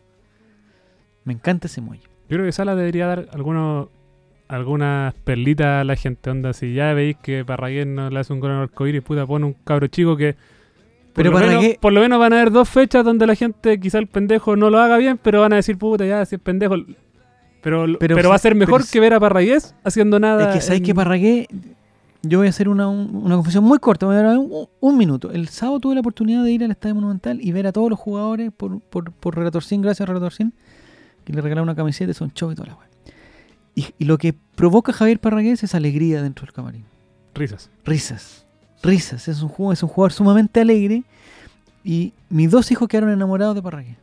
Me 1.24 1.32
encanta 1.32 1.68
ese 1.68 1.80
emoji. 1.80 2.00
Yo 2.00 2.36
creo 2.36 2.44
que 2.46 2.50
Sala 2.52 2.74
debería 2.74 3.06
dar 3.06 3.28
algunos 3.32 3.88
algunas 4.48 5.14
perlitas 5.14 5.80
a 5.80 5.84
la 5.84 5.96
gente. 5.96 6.28
Onda, 6.28 6.52
si 6.52 6.74
ya 6.74 6.92
veis 6.92 7.16
que 7.22 7.42
Parragués 7.44 7.86
no 7.86 8.10
le 8.10 8.18
hace 8.20 8.32
un 8.34 8.40
gol 8.40 8.50
al 8.50 8.62
arcoíris, 8.64 9.00
puta, 9.02 9.24
pone 9.24 9.46
un 9.46 9.54
cabro 9.64 9.86
chico 9.86 10.14
que. 10.16 10.34
Por, 10.34 11.14
Pero 11.14 11.30
lo 11.30 11.38
menos, 11.38 11.54
Parragués- 11.54 11.78
por 11.78 11.92
lo 11.92 12.00
menos 12.02 12.18
van 12.18 12.32
a 12.32 12.36
haber 12.40 12.50
dos 12.52 12.68
fechas 12.68 13.02
donde 13.04 13.26
la 13.26 13.34
gente, 13.34 13.78
quizá 13.80 13.98
el 13.98 14.08
pendejo 14.08 14.54
no 14.56 14.68
lo 14.68 14.78
haga 14.78 14.98
bien, 14.98 15.16
pero 15.22 15.40
van 15.40 15.52
a 15.54 15.56
decir, 15.56 15.78
puta, 15.78 16.04
ya, 16.04 16.26
si 16.26 16.34
es 16.34 16.40
pendejo. 16.40 16.74
Pero, 17.62 17.86
pero, 17.98 18.16
Pero 18.16 18.28
va 18.28 18.34
a 18.34 18.38
ser 18.38 18.54
mejor 18.54 18.80
pero 18.80 18.90
que 18.92 19.00
ver 19.00 19.14
a 19.14 19.20
Parragués 19.20 19.74
haciendo 19.84 20.18
nada. 20.18 20.48
Es 20.50 20.54
que 20.56 20.60
sabéis 20.60 20.80
en- 20.80 20.86
que 20.86 20.94
Parragué, 20.94 21.46
yo 22.22 22.38
voy 22.38 22.48
a 22.48 22.50
hacer 22.50 22.68
una, 22.68 22.88
un- 22.88 23.14
una 23.24 23.36
confesión 23.36 23.62
muy 23.64 23.78
corta, 23.78 24.04
voy 24.06 24.16
a 24.16 24.22
dar 24.22 24.38
un, 24.38 24.66
un 24.80 24.96
minuto. 24.98 25.30
El 25.30 25.48
sábado 25.48 25.78
tuve 25.80 25.94
la 25.94 26.00
oportunidad 26.00 26.42
de 26.42 26.50
ir 26.50 26.64
al 26.64 26.72
Estadio 26.72 26.96
Monumental 26.96 27.38
y 27.40 27.52
ver 27.52 27.66
a 27.68 27.72
todos 27.72 27.88
los 27.88 27.98
jugadores 27.98 28.50
por, 28.52 28.80
por, 28.80 29.12
por 29.12 29.36
Relator 29.36 29.62
Sin, 29.62 29.80
gracias 29.80 30.02
a 30.02 30.12
Relator 30.12 30.32
Sin, 30.32 30.52
que 31.24 31.32
le 31.32 31.40
regalaron 31.40 31.68
una 31.68 31.76
camiseta, 31.76 32.12
son 32.14 32.32
show 32.32 32.50
y 32.50 32.54
toda 32.56 32.68
la 32.68 32.74
weá. 32.74 32.88
Y, 33.74 33.86
y 33.98 34.04
lo 34.04 34.18
que 34.18 34.34
provoca 34.54 34.92
Javier 34.92 35.18
Parragués 35.20 35.62
es 35.62 35.74
alegría 35.74 36.20
dentro 36.22 36.44
del 36.44 36.52
camarín. 36.52 36.84
Risas. 37.34 37.70
Risas, 37.84 38.44
risas. 38.82 39.28
Es 39.28 39.40
un, 39.40 39.72
es 39.72 39.82
un 39.82 39.88
jugador 39.88 40.12
sumamente 40.12 40.60
alegre 40.60 41.04
y 41.84 42.12
mis 42.28 42.50
dos 42.50 42.70
hijos 42.72 42.88
quedaron 42.88 43.10
enamorados 43.10 43.54
de 43.54 43.62
Parragués. 43.62 43.96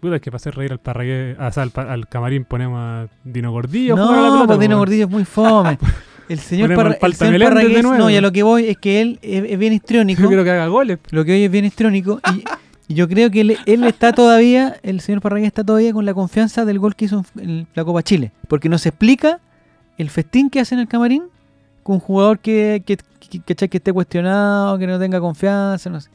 Puta, 0.00 0.16
es 0.16 0.22
que 0.22 0.30
para 0.30 0.36
hacer 0.36 0.54
reír 0.56 0.72
al 0.72 0.78
Parragués, 0.78 1.36
o 1.38 1.50
sea, 1.52 1.62
al, 1.64 1.72
al 1.88 2.08
camarín 2.08 2.44
ponemos 2.44 2.78
a 2.80 3.06
Dino 3.24 3.52
Gordillo. 3.52 3.96
a 3.96 3.98
a 3.98 4.00
la 4.00 4.06
No, 4.06 4.22
pelota, 4.32 4.46
pues 4.46 4.58
Dino 4.60 4.78
Gordillo 4.78 5.04
es 5.04 5.10
muy 5.10 5.24
fome. 5.24 5.78
El 6.30 6.38
señor, 6.38 6.72
Parra- 6.76 6.96
el 7.02 7.14
señor 7.14 7.32
Meléndez 7.32 7.54
de 7.56 7.62
Parragués, 7.64 7.82
nuevo. 7.82 7.98
no, 8.04 8.08
y 8.10 8.14
a 8.16 8.20
lo 8.20 8.30
que 8.30 8.44
voy 8.44 8.66
es 8.66 8.78
que 8.78 9.00
él 9.00 9.18
es, 9.20 9.50
es 9.50 9.58
bien 9.58 9.72
histriónico. 9.72 10.22
Yo 10.22 10.28
quiero 10.28 10.44
que 10.44 10.50
haga 10.52 10.68
goles. 10.68 11.00
Lo 11.10 11.24
que 11.24 11.32
hoy 11.32 11.42
es 11.42 11.50
bien 11.50 11.64
histriónico. 11.64 12.20
Y, 12.32 12.44
y 12.92 12.94
yo 12.94 13.08
creo 13.08 13.32
que 13.32 13.40
él, 13.40 13.56
él 13.66 13.82
está 13.82 14.12
todavía, 14.12 14.76
el 14.84 15.00
señor 15.00 15.22
Parragués 15.22 15.48
está 15.48 15.64
todavía 15.64 15.92
con 15.92 16.06
la 16.06 16.14
confianza 16.14 16.64
del 16.64 16.78
gol 16.78 16.94
que 16.94 17.06
hizo 17.06 17.24
en, 17.36 17.66
la 17.74 17.84
Copa 17.84 18.04
Chile. 18.04 18.30
Porque 18.46 18.68
no 18.68 18.78
se 18.78 18.90
explica 18.90 19.40
el 19.98 20.08
festín 20.08 20.50
que 20.50 20.60
hace 20.60 20.76
en 20.76 20.80
el 20.82 20.86
camarín 20.86 21.24
con 21.82 21.94
un 21.96 22.00
jugador 22.00 22.38
que, 22.38 22.84
que, 22.86 22.96
que, 23.28 23.40
que- 23.54 23.68
que 23.68 23.76
esté 23.78 23.92
cuestionado, 23.92 24.78
que 24.78 24.86
no 24.86 25.00
tenga 25.00 25.18
confianza. 25.18 25.90
No 25.90 26.00
sé. 26.00 26.10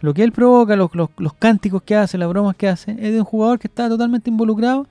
Lo 0.00 0.14
que 0.14 0.22
él 0.22 0.32
provoca, 0.32 0.76
los, 0.76 0.94
los, 0.94 1.10
los 1.18 1.34
cánticos 1.34 1.82
que 1.82 1.96
hace, 1.96 2.18
las 2.18 2.28
bromas 2.28 2.54
que 2.56 2.68
hace, 2.68 2.92
es 2.92 3.12
de 3.12 3.18
un 3.18 3.24
jugador 3.24 3.58
que 3.58 3.66
está 3.66 3.88
totalmente 3.88 4.30
involucrado. 4.30 4.86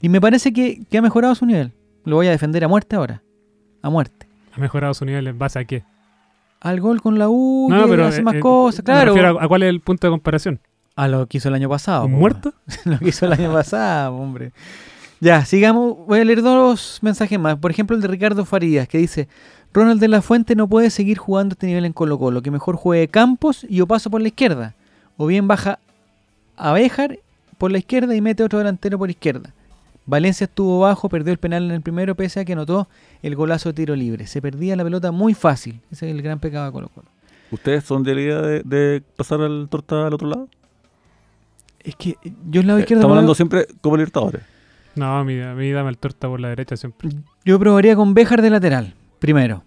Y 0.00 0.08
me 0.08 0.20
parece 0.20 0.52
que, 0.52 0.82
que 0.90 0.98
ha 0.98 1.02
mejorado 1.02 1.34
su 1.34 1.46
nivel. 1.46 1.72
Lo 2.04 2.16
voy 2.16 2.26
a 2.26 2.30
defender 2.30 2.62
a 2.64 2.68
muerte 2.68 2.96
ahora. 2.96 3.22
A 3.82 3.88
muerte. 3.90 4.26
Ha 4.54 4.60
mejorado 4.60 4.92
su 4.94 5.04
nivel 5.04 5.26
en 5.26 5.38
base 5.38 5.58
a 5.58 5.64
qué. 5.64 5.84
Al 6.60 6.80
gol 6.80 7.00
con 7.00 7.18
la 7.18 7.28
U, 7.28 7.68
No, 7.70 7.84
que 7.84 7.90
pero. 7.90 8.06
hace 8.06 8.20
eh, 8.20 8.22
más 8.24 8.34
eh, 8.34 8.40
cosas. 8.40 8.80
me 8.80 8.84
Claro. 8.84 9.14
refiero 9.14 9.40
a, 9.40 9.44
a 9.44 9.48
cuál 9.48 9.62
es 9.62 9.70
el 9.70 9.80
punto 9.80 10.06
de 10.06 10.10
comparación. 10.10 10.60
A 10.96 11.08
lo 11.08 11.26
que 11.26 11.38
hizo 11.38 11.48
el 11.48 11.54
año 11.54 11.68
pasado. 11.68 12.04
¿Un 12.04 12.12
po, 12.12 12.18
muerto? 12.18 12.54
lo 12.84 12.98
que 12.98 13.08
hizo 13.08 13.24
el 13.26 13.32
año 13.32 13.52
pasado, 13.52 14.14
hombre. 14.16 14.52
Ya, 15.20 15.44
sigamos. 15.44 15.96
Voy 16.06 16.18
a 16.20 16.24
leer 16.24 16.42
dos 16.42 16.98
mensajes 17.00 17.38
más. 17.38 17.56
Por 17.56 17.70
ejemplo, 17.70 17.96
el 17.96 18.02
de 18.02 18.08
Ricardo 18.08 18.44
Farías, 18.44 18.86
que 18.88 18.98
dice: 18.98 19.28
Ronald 19.74 20.00
de 20.00 20.08
la 20.08 20.22
Fuente 20.22 20.54
no 20.54 20.66
puede 20.68 20.90
seguir 20.90 21.18
jugando 21.18 21.54
este 21.54 21.66
nivel 21.66 21.84
en 21.84 21.92
Colo-Colo. 21.92 22.42
Que 22.42 22.50
mejor 22.50 22.76
juegue 22.76 23.08
Campos 23.08 23.64
y 23.68 23.80
Opaso 23.80 24.10
por 24.10 24.20
la 24.20 24.28
izquierda. 24.28 24.74
O 25.16 25.26
bien 25.26 25.48
baja 25.48 25.78
a 26.56 26.72
Béjar 26.72 27.18
por 27.58 27.70
la 27.72 27.78
izquierda 27.78 28.14
y 28.14 28.20
mete 28.20 28.42
otro 28.42 28.58
delantero 28.58 28.98
por 28.98 29.08
izquierda. 29.10 29.50
Valencia 30.04 30.44
estuvo 30.44 30.80
bajo, 30.80 31.08
perdió 31.08 31.32
el 31.32 31.38
penal 31.38 31.64
en 31.64 31.70
el 31.70 31.80
primero, 31.80 32.14
pese 32.16 32.40
a 32.40 32.44
que 32.44 32.54
anotó 32.54 32.88
el 33.22 33.36
golazo 33.36 33.68
de 33.70 33.74
tiro 33.74 33.94
libre. 33.94 34.26
Se 34.26 34.42
perdía 34.42 34.74
la 34.76 34.82
pelota 34.84 35.12
muy 35.12 35.32
fácil. 35.32 35.80
Ese 35.90 36.08
es 36.08 36.14
el 36.14 36.22
gran 36.22 36.38
pecado 36.40 36.66
de 36.66 36.72
Colo-Colo. 36.72 37.06
¿Ustedes 37.52 37.84
son 37.84 38.02
de 38.02 38.14
la 38.14 38.20
idea 38.20 38.40
de, 38.42 38.62
de 38.64 39.02
pasar 39.16 39.40
al 39.40 39.68
torta 39.70 40.06
al 40.06 40.14
otro 40.14 40.28
lado? 40.28 40.48
Es 41.80 41.94
que 41.96 42.16
yo 42.50 42.60
en 42.60 42.66
lado 42.66 42.78
Eh, 42.78 42.82
izquierdo. 42.82 43.00
Estamos 43.00 43.14
hablando 43.16 43.34
siempre 43.34 43.66
como 43.80 43.96
Libertadores. 43.96 44.42
No, 44.94 45.18
a 45.18 45.24
mí, 45.24 45.40
a 45.40 45.54
mí 45.54 45.70
dame 45.70 45.90
el 45.90 45.98
torta 45.98 46.28
por 46.28 46.40
la 46.40 46.48
derecha 46.48 46.76
siempre. 46.76 47.10
Yo 47.44 47.58
probaría 47.58 47.94
con 47.96 48.12
Béjar 48.14 48.42
de 48.42 48.50
lateral, 48.50 48.94
primero. 49.22 49.64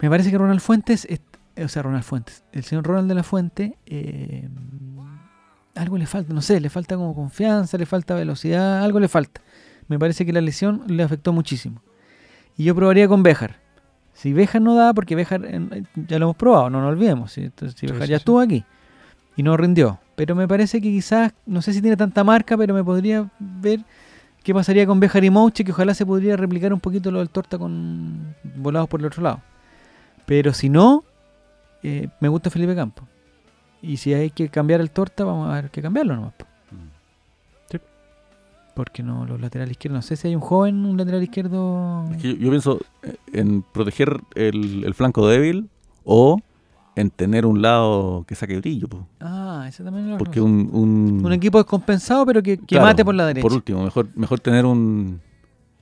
Me 0.00 0.08
parece 0.08 0.30
que 0.30 0.38
Ronald 0.38 0.60
Fuentes, 0.60 1.06
es- 1.06 1.20
o 1.64 1.66
sea, 1.68 1.82
Ronald 1.82 2.04
Fuentes, 2.04 2.44
el 2.52 2.62
señor 2.62 2.86
Ronald 2.86 3.08
de 3.08 3.14
la 3.14 3.22
Fuente, 3.24 3.76
eh, 3.86 4.48
algo 5.74 5.96
le 5.96 6.06
falta, 6.06 6.32
no 6.32 6.40
sé, 6.42 6.60
le 6.60 6.70
falta 6.70 6.96
como 6.96 7.14
confianza, 7.14 7.78
le 7.78 7.86
falta 7.86 8.14
velocidad, 8.14 8.84
algo 8.84 9.00
le 9.00 9.08
falta. 9.08 9.40
Me 9.88 9.98
parece 9.98 10.26
que 10.26 10.32
la 10.32 10.40
lesión 10.40 10.82
le 10.86 11.02
afectó 11.02 11.32
muchísimo. 11.32 11.82
Y 12.56 12.64
yo 12.64 12.74
probaría 12.74 13.08
con 13.08 13.22
Béjar. 13.22 13.56
Si 14.12 14.32
Béjar 14.32 14.60
no 14.60 14.74
da, 14.74 14.92
porque 14.92 15.14
Béjar 15.14 15.44
eh, 15.44 15.84
ya 15.94 16.18
lo 16.18 16.26
hemos 16.26 16.36
probado, 16.36 16.68
no 16.70 16.80
nos 16.80 16.90
olvidemos. 16.90 17.32
Si, 17.32 17.42
entonces, 17.44 17.78
sí, 17.78 17.86
ya 17.86 18.04
sí. 18.06 18.12
estuvo 18.14 18.40
aquí 18.40 18.64
y 19.36 19.42
no 19.42 19.56
rindió. 19.56 20.00
Pero 20.16 20.34
me 20.34 20.46
parece 20.48 20.80
que 20.80 20.90
quizás, 20.90 21.32
no 21.46 21.62
sé 21.62 21.72
si 21.72 21.80
tiene 21.80 21.96
tanta 21.96 22.24
marca, 22.24 22.56
pero 22.56 22.74
me 22.74 22.82
podría 22.84 23.30
ver 23.38 23.80
qué 24.48 24.54
pasaría 24.54 24.86
con 24.86 24.98
Béjar 24.98 25.22
y 25.24 25.28
Mouche, 25.28 25.62
que 25.62 25.72
ojalá 25.72 25.92
se 25.92 26.06
podría 26.06 26.34
replicar 26.34 26.72
un 26.72 26.80
poquito 26.80 27.10
lo 27.10 27.18
del 27.18 27.28
torta 27.28 27.58
con 27.58 28.34
volados 28.56 28.88
por 28.88 28.98
el 29.00 29.04
otro 29.04 29.22
lado. 29.22 29.42
Pero 30.24 30.54
si 30.54 30.70
no, 30.70 31.04
eh, 31.82 32.08
me 32.18 32.28
gusta 32.28 32.48
Felipe 32.48 32.74
Campo. 32.74 33.02
Y 33.82 33.98
si 33.98 34.14
hay 34.14 34.30
que 34.30 34.48
cambiar 34.48 34.80
el 34.80 34.90
torta, 34.90 35.24
vamos 35.24 35.50
a 35.50 35.52
ver 35.52 35.70
que 35.70 35.82
cambiarlo 35.82 36.16
nomás. 36.16 36.32
po. 36.32 36.46
Sí. 37.70 37.78
Porque 38.72 39.02
no, 39.02 39.26
los 39.26 39.38
laterales 39.38 39.72
izquierdos, 39.72 39.98
no 39.98 40.02
sé 40.02 40.16
si 40.16 40.28
hay 40.28 40.34
un 40.34 40.40
joven, 40.40 40.86
un 40.86 40.96
lateral 40.96 41.22
izquierdo. 41.22 42.08
Es 42.12 42.22
que 42.22 42.28
yo, 42.28 42.36
yo 42.38 42.48
pienso 42.48 42.80
eh, 43.02 43.16
en 43.34 43.60
proteger 43.60 44.18
el, 44.34 44.82
el 44.82 44.94
flanco 44.94 45.28
débil 45.28 45.68
o 46.04 46.40
en 47.00 47.10
tener 47.10 47.46
un 47.46 47.60
lado 47.62 48.24
que 48.26 48.34
saque 48.34 48.56
brillo. 48.58 48.88
po. 48.88 49.06
Ah, 49.20 49.66
ese 49.68 49.84
también 49.84 50.10
lo 50.10 50.18
Porque 50.18 50.40
un, 50.40 50.68
un, 50.72 51.20
un 51.24 51.32
equipo 51.32 51.58
descompensado, 51.58 52.24
pero 52.26 52.42
que, 52.42 52.58
que 52.58 52.66
claro, 52.66 52.86
mate 52.86 53.04
por 53.04 53.14
la 53.14 53.26
derecha. 53.26 53.42
Por 53.42 53.52
último, 53.52 53.82
mejor, 53.84 54.08
mejor 54.14 54.40
tener 54.40 54.64
un, 54.66 55.20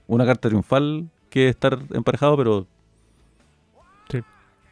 una 0.07 0.27
carta 0.27 0.49
triunfal 0.49 1.09
que 1.31 1.49
estar 1.49 1.79
emparejado, 1.93 2.37
pero 2.37 2.67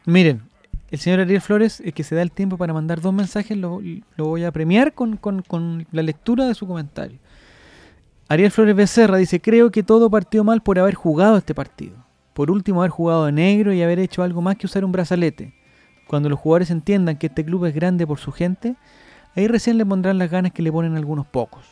Miren, 0.07 0.43
el 0.91 0.99
señor 0.99 1.19
Ariel 1.21 1.41
Flores, 1.41 1.81
es 1.83 1.91
que 1.93 2.03
se 2.03 2.13
da 2.13 2.21
el 2.21 2.31
tiempo 2.31 2.57
para 2.57 2.73
mandar 2.73 3.01
dos 3.01 3.11
mensajes, 3.11 3.57
lo, 3.57 3.81
lo 4.17 4.25
voy 4.25 4.43
a 4.43 4.51
premiar 4.51 4.93
con, 4.93 5.17
con- 5.17 5.41
con 5.41 5.87
la 5.91 6.03
lectura 6.03 6.45
de 6.45 6.53
su 6.53 6.67
comentario. 6.67 7.17
Ariel 8.27 8.51
Flores 8.51 8.75
Becerra 8.75 9.17
dice, 9.17 9.41
creo 9.41 9.71
que 9.71 9.81
todo 9.81 10.09
partió 10.11 10.43
mal 10.43 10.61
por 10.61 10.77
haber 10.77 10.93
jugado 10.93 11.37
este 11.37 11.55
partido. 11.55 11.95
Por 12.33 12.51
último, 12.51 12.81
haber 12.81 12.91
jugado 12.91 13.25
de 13.25 13.31
negro 13.31 13.73
y 13.73 13.81
haber 13.81 13.97
hecho 13.97 14.21
algo 14.21 14.41
más 14.43 14.57
que 14.57 14.67
usar 14.67 14.85
un 14.85 14.91
brazalete. 14.91 15.53
Cuando 16.07 16.29
los 16.29 16.39
jugadores 16.39 16.69
entiendan 16.71 17.17
que 17.17 17.27
este 17.27 17.43
club 17.45 17.65
es 17.65 17.73
grande 17.73 18.05
por 18.05 18.19
su 18.19 18.31
gente, 18.31 18.75
ahí 19.35 19.47
recién 19.47 19.77
le 19.77 19.85
pondrán 19.85 20.17
las 20.17 20.29
ganas 20.29 20.51
que 20.51 20.61
le 20.61 20.71
ponen 20.71 20.95
algunos 20.95 21.25
pocos. 21.25 21.65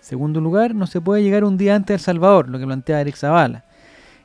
Segundo 0.00 0.40
lugar, 0.40 0.74
no 0.74 0.86
se 0.86 1.00
puede 1.00 1.22
llegar 1.22 1.44
un 1.44 1.56
día 1.56 1.74
antes 1.74 1.94
al 1.94 2.00
Salvador, 2.00 2.48
lo 2.48 2.58
que 2.58 2.66
plantea 2.66 3.00
Eric 3.00 3.16
Zavala, 3.16 3.64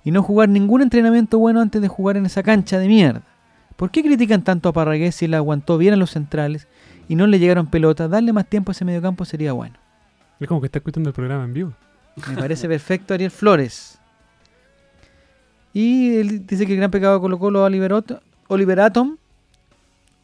y 0.03 0.11
no 0.11 0.23
jugar 0.23 0.49
ningún 0.49 0.81
entrenamiento 0.81 1.37
bueno 1.39 1.61
antes 1.61 1.81
de 1.81 1.87
jugar 1.87 2.17
en 2.17 2.25
esa 2.25 2.43
cancha 2.43 2.79
de 2.79 2.87
mierda. 2.87 3.21
¿Por 3.75 3.91
qué 3.91 4.01
critican 4.01 4.41
tanto 4.43 4.69
a 4.69 4.73
Parragués 4.73 5.15
si 5.15 5.25
él 5.25 5.33
aguantó 5.35 5.77
bien 5.77 5.93
a 5.93 5.97
los 5.97 6.11
centrales 6.11 6.67
y 7.07 7.15
no 7.15 7.27
le 7.27 7.37
llegaron 7.37 7.67
pelotas? 7.67 8.09
Darle 8.09 8.33
más 8.33 8.47
tiempo 8.47 8.71
a 8.71 8.73
ese 8.73 8.85
mediocampo 8.85 9.23
sería 9.25 9.53
bueno. 9.53 9.75
Es 10.39 10.47
como 10.47 10.61
que 10.61 10.65
está 10.67 10.79
escuchando 10.79 11.09
el 11.09 11.13
programa 11.13 11.43
en 11.43 11.53
vivo. 11.53 11.73
Me 12.27 12.37
parece 12.37 12.67
perfecto 12.69 13.13
Ariel 13.13 13.29
Flores. 13.29 13.99
Y 15.73 16.15
él 16.17 16.45
dice 16.47 16.65
que 16.65 16.73
el 16.73 16.79
gran 16.79 16.89
pecado 16.91 17.15
de 17.15 17.19
Colo 17.19 17.37
Colo 17.37 17.63
Oliver, 17.63 17.93
Otto- 17.93 18.21
Oliver 18.47 18.79
Atom, 18.79 19.17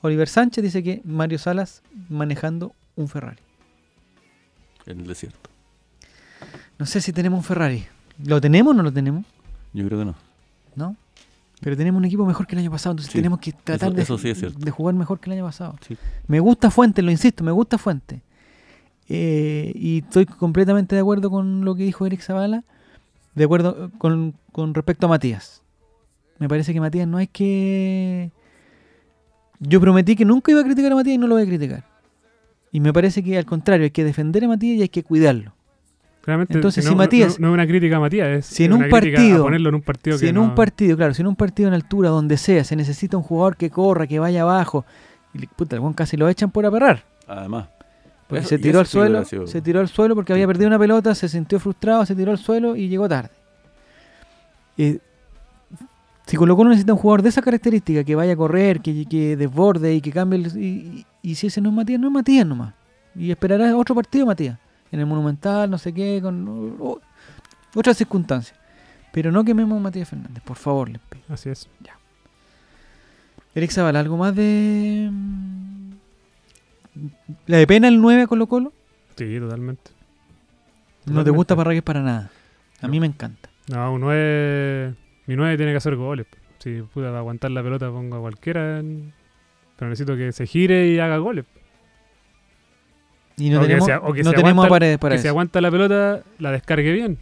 Oliver 0.01 0.27
Sánchez 0.27 0.63
dice 0.63 0.83
que 0.83 1.01
Mario 1.05 1.37
Salas 1.39 1.81
manejando 2.09 2.73
un 2.95 3.07
Ferrari. 3.07 3.41
en 4.85 4.99
el 4.99 5.07
desierto. 5.07 5.49
No 6.77 6.85
sé 6.85 6.99
si 7.01 7.13
tenemos 7.13 7.37
un 7.37 7.43
Ferrari. 7.43 7.85
¿Lo 8.25 8.41
tenemos 8.41 8.71
o 8.71 8.73
no 8.73 8.83
lo 8.83 8.91
tenemos? 8.91 9.23
Yo 9.73 9.85
creo 9.85 9.99
que 9.99 10.05
no. 10.05 10.15
¿No? 10.75 10.95
Pero 11.61 11.77
tenemos 11.77 11.99
un 11.99 12.05
equipo 12.05 12.25
mejor 12.25 12.45
que 12.45 12.55
el 12.55 12.59
año 12.59 12.71
pasado, 12.71 12.91
entonces 12.91 13.11
Sí, 13.13 13.17
tenemos 13.19 13.39
que 13.39 13.53
tratar 13.53 13.89
eso- 13.89 13.95
de, 13.95 14.01
eso 14.01 14.17
sí 14.17 14.29
es 14.29 14.37
cierto. 14.39 14.59
de 14.59 14.69
jugar 14.71 14.93
mejor 14.95 15.19
que 15.21 15.29
el 15.29 15.37
año 15.37 15.45
pasado. 15.45 15.75
Sí. 15.87 15.97
Me 16.27 16.39
gusta 16.41 16.69
Fuente, 16.69 17.01
lo 17.01 17.09
insisto, 17.11 17.43
me 17.43 17.51
gusta 17.51 17.77
Fuente. 17.77 18.21
Eh, 19.07 19.71
y 19.75 19.99
estoy 19.99 20.25
completamente 20.25 20.95
de 20.95 21.01
acuerdo 21.01 21.29
con 21.29 21.63
lo 21.63 21.75
que 21.75 21.83
dijo 21.83 22.05
Eric 22.05 22.21
Zavala, 22.21 22.63
de 23.35 23.43
acuerdo 23.45 23.85
eh, 23.85 23.89
con, 23.97 24.33
con 24.51 24.73
respecto 24.73 25.05
a 25.05 25.09
Matías. 25.09 25.61
Me 26.39 26.47
parece 26.49 26.73
que 26.73 26.79
Matías 26.81 27.07
no 27.07 27.17
hay 27.17 27.27
que... 27.27 28.31
Yo 29.59 29.79
prometí 29.79 30.15
que 30.15 30.25
nunca 30.25 30.51
iba 30.51 30.61
a 30.61 30.63
criticar 30.63 30.91
a 30.91 30.95
Matías 30.95 31.15
y 31.15 31.17
no 31.17 31.27
lo 31.27 31.35
voy 31.35 31.43
a 31.43 31.45
criticar. 31.45 31.83
Y 32.71 32.79
me 32.79 32.91
parece 32.91 33.23
que 33.23 33.37
al 33.37 33.45
contrario, 33.45 33.85
hay 33.85 33.91
que 33.91 34.03
defender 34.03 34.43
a 34.43 34.47
Matías 34.47 34.77
y 34.79 34.81
hay 34.81 34.89
que 34.89 35.03
cuidarlo. 35.03 35.53
Claramente, 36.21 36.53
Entonces, 36.53 36.83
no, 36.85 36.89
si 36.91 36.95
no- 36.95 37.03
Matías- 37.03 37.39
No, 37.39 37.47
no 37.47 37.53
es 37.53 37.53
una 37.53 37.67
crítica 37.67 37.97
a 37.97 37.99
Matías, 37.99 38.27
es 38.29 38.45
Si 38.45 38.63
en 38.65 38.73
una 38.73 38.85
un 38.85 38.87
a 38.87 38.89
partido- 38.89 39.43
ponerlo 39.43 39.69
en 39.69 39.75
un 39.75 39.81
partido 39.81 40.17
Si 40.17 40.25
que 40.25 40.29
en 40.29 40.35
no- 40.35 40.43
un 40.43 40.55
partido, 40.55 40.97
claro, 40.97 41.13
si 41.13 41.21
en 41.21 41.27
un 41.27 41.35
partido 41.35 41.67
en 41.69 41.75
altura, 41.75 42.09
donde 42.09 42.37
sea, 42.37 42.63
se 42.63 42.75
necesita 42.75 43.15
un 43.17 43.23
jugador 43.23 43.55
que 43.57 43.69
corra, 43.69 44.07
que 44.07 44.19
vaya 44.19 44.41
abajo, 44.41 44.85
y 45.33 45.45
puta, 45.47 45.75
el 45.75 45.95
casi 45.95 46.17
lo 46.17 46.27
echan 46.29 46.49
por 46.51 46.65
aperrar. 46.65 47.03
Además. 47.27 47.67
Porque 48.27 48.39
Eso- 48.41 48.49
se 48.49 48.57
tiró 48.59 48.79
al 48.79 48.87
suelo, 48.87 49.23
sido- 49.25 49.47
se 49.47 49.61
tiró 49.61 49.79
al 49.81 49.89
suelo 49.89 50.15
porque 50.15 50.33
había 50.33 50.47
perdido 50.47 50.67
una 50.67 50.79
pelota, 50.79 51.13
se 51.13 51.27
sintió 51.29 51.59
frustrado, 51.59 52.05
se 52.05 52.15
tiró 52.15 52.31
al 52.31 52.37
suelo 52.37 52.75
y 52.75 52.87
llegó 52.87 53.07
tarde. 53.07 53.29
Eh, 54.77 54.99
si 56.33 56.37
Colo 56.37 56.55
Colo 56.55 56.71
necesita 56.71 56.93
un 56.93 56.99
jugador 56.99 57.21
de 57.21 57.29
esa 57.29 57.43
característica, 57.43 58.03
que 58.03 58.15
vaya 58.15 58.33
a 58.33 58.35
correr, 58.35 58.81
que, 58.81 59.05
que 59.05 59.37
desborde 59.37 59.93
y 59.93 60.01
que 60.01 60.11
cambie 60.11 60.39
el- 60.39 60.57
y, 60.57 60.65
y- 60.65 61.05
y 61.21 61.35
si 61.35 61.45
ese 61.45 61.61
no 61.61 61.69
es 61.69 61.75
Matías, 61.75 61.99
no 61.99 62.07
es 62.07 62.13
Matías 62.13 62.47
nomás. 62.47 62.73
Y 63.15 63.29
esperará 63.29 63.77
otro 63.77 63.93
partido 63.93 64.25
Matías. 64.25 64.57
En 64.91 64.99
el 64.99 65.05
Monumental, 65.05 65.69
no 65.69 65.77
sé 65.77 65.93
qué, 65.93 66.19
con 66.23 66.75
o- 66.79 66.99
otras 67.75 67.97
circunstancias. 67.97 68.57
Pero 69.11 69.31
no 69.31 69.43
quememos 69.43 69.77
a 69.77 69.81
Matías 69.81 70.09
Fernández, 70.09 70.41
por 70.43 70.57
favor, 70.57 70.89
les 70.89 70.99
pido. 71.01 71.23
Así 71.29 71.49
es. 71.49 71.69
Eric 73.53 73.69
Zavala, 73.69 73.99
¿algo 73.99 74.17
más 74.17 74.35
de. 74.35 75.11
¿La 77.45 77.57
de 77.57 77.67
pena 77.67 77.87
el 77.89 78.01
9 78.01 78.23
a 78.23 78.27
Colo 78.27 78.47
Colo? 78.47 78.73
Sí, 79.15 79.37
totalmente. 79.39 79.91
No 81.05 81.23
te 81.23 81.29
gusta 81.29 81.55
Parragués 81.55 81.83
para 81.83 82.01
nada. 82.01 82.31
A 82.81 82.87
mí 82.87 82.99
me 82.99 83.05
encanta. 83.05 83.49
No, 83.69 83.93
un 83.93 84.01
9. 84.01 84.95
Mi 85.27 85.35
9 85.35 85.57
tiene 85.57 85.71
que 85.71 85.77
hacer 85.77 85.95
goles. 85.95 86.27
Si 86.59 86.81
puta, 86.81 87.07
para 87.07 87.19
aguantar 87.19 87.51
la 87.51 87.61
pelota 87.63 87.89
pongo 87.89 88.17
a 88.17 88.19
cualquiera. 88.21 88.81
Pero 89.75 89.89
necesito 89.89 90.15
que 90.15 90.31
se 90.31 90.45
gire 90.47 90.87
y 90.89 90.99
haga 90.99 91.17
goles. 91.17 91.45
Y 93.37 93.49
no 93.49 93.57
O 93.59 93.61
que 93.61 93.67
tenemos, 93.67 93.85
se- 93.87 93.95
o 93.95 94.13
que 94.13 94.23
no 94.23 94.29
se 94.29 94.35
tenemos 94.35 94.53
aguanta- 94.65 94.69
paredes 94.69 94.97
para 94.99 95.15
que 95.15 95.21
si 95.21 95.27
eso. 95.27 95.31
aguanta 95.31 95.59
la 95.61 95.71
pelota, 95.71 96.21
la 96.39 96.51
descargue 96.51 96.91
bien. 96.91 97.17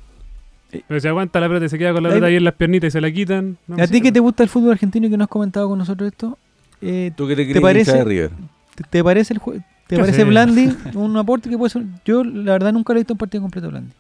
Eh. 0.74 0.82
Pero 0.88 0.99
si 0.99 1.08
aguanta 1.08 1.39
la 1.39 1.47
pelota 1.47 1.66
y 1.66 1.70
se 1.70 1.78
queda 1.78 1.93
con 1.93 2.04
la 2.04 2.10
pelota 2.10 2.28
ahí 2.28 2.36
en 2.36 2.43
las 2.43 2.54
piernitas 2.56 2.89
y 2.89 2.91
se 2.91 3.02
la 3.02 3.12
quitan. 3.12 3.58
no 3.68 3.82
¿A 3.82 3.88
ti 3.88 4.02
que 4.02 4.12
te 4.12 4.20
gusta 4.20 4.43
el 4.43 4.49
fútbol 4.49 4.72
argentino 4.72 5.08
y 5.08 5.10
que 5.10 5.18
no 5.18 5.24
has 5.24 5.30
comentado 5.30 5.70
con 5.70 5.78
nosotros 5.80 6.12
esto? 6.12 6.38
eh, 6.82 7.12
¿Tú 7.16 7.28
qué 7.28 7.36
te 7.36 7.43
¿Te 7.45 7.49
crees 7.49 7.62
parece? 7.62 7.93
de 7.97 8.04
River? 8.04 8.32
¿te, 8.76 8.84
te 8.84 9.04
parece 9.04 9.34
el 9.34 9.39
¿Te 9.39 9.95
¿Qué 9.95 9.97
parece 9.97 10.18
sé? 10.20 10.24
Blandi 10.24 10.74
un 10.95 11.16
aporte 11.18 11.49
que 11.49 11.58
puede 11.58 11.70
ser? 11.70 11.84
Yo, 12.06 12.24
la 12.24 12.54
verdad, 12.54 12.72
nunca 12.74 12.93
le 12.93 12.99
he 12.99 13.02
visto 13.02 13.14
un 13.14 13.18
partido 13.18 13.41
completo 13.41 13.68
a 13.68 13.72
Blandi. 13.72 13.91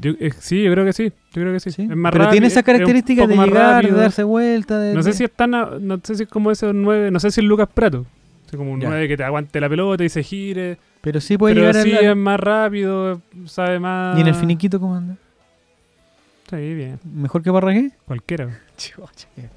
Yo- 0.00 0.12
eh, 0.20 0.30
sí, 0.38 0.62
yo 0.62 0.72
creo 0.72 0.84
que 0.84 0.92
sí. 0.92 1.04
Yo 1.32 1.42
creo 1.42 1.52
que 1.52 1.60
sí. 1.60 1.70
¿sí? 1.70 1.82
Es 1.82 1.88
más 1.96 2.12
Pero 2.12 2.24
rápido, 2.24 2.30
tiene 2.32 2.46
es- 2.48 2.52
esa 2.54 2.62
característica 2.62 3.26
de 3.26 3.36
llegar, 3.36 3.74
rápido. 3.76 3.96
de 3.96 4.02
darse 4.02 4.22
vuelta. 4.22 4.78
de- 4.78 4.94
No 4.94 5.02
sé 5.02 5.12
si 5.12 5.24
es 5.24 5.30
tan. 5.32 5.54
a- 5.54 5.70
No 5.80 6.00
sé 6.02 6.14
si 6.16 6.22
es 6.24 6.28
como 6.28 6.50
ese 6.50 6.72
9. 6.72 7.10
No 7.10 7.20
sé 7.20 7.30
si 7.30 7.40
es 7.40 7.46
Lucas 7.46 7.68
Prato. 7.72 8.04
Así 8.46 8.56
como 8.56 8.72
un 8.72 8.80
Ya. 8.80 8.88
9 8.88 9.08
que 9.08 9.16
te 9.16 9.24
aguante 9.24 9.60
la 9.60 9.68
pelota 9.68 10.04
y 10.04 10.08
se 10.08 10.22
gire. 10.22 10.78
Pero 11.00 11.20
sí 11.20 11.36
puede 11.36 11.54
Pero 11.54 11.66
llegar 11.68 11.82
sí 11.84 11.92
al- 11.92 12.04
es 12.04 12.16
más 12.16 12.40
rápido, 12.40 13.20
sabe 13.46 13.78
más. 13.78 14.16
¿Y 14.18 14.22
en 14.22 14.26
el 14.28 14.34
finiquito 14.34 14.80
cómo 14.80 14.96
anda? 14.96 15.16
Sí, 16.50 16.74
bien. 16.74 16.98
¿Mejor 17.04 17.42
que 17.42 17.50
Parragués? 17.52 17.92
Cualquiera. 18.06 18.60
Qué, 18.76 19.48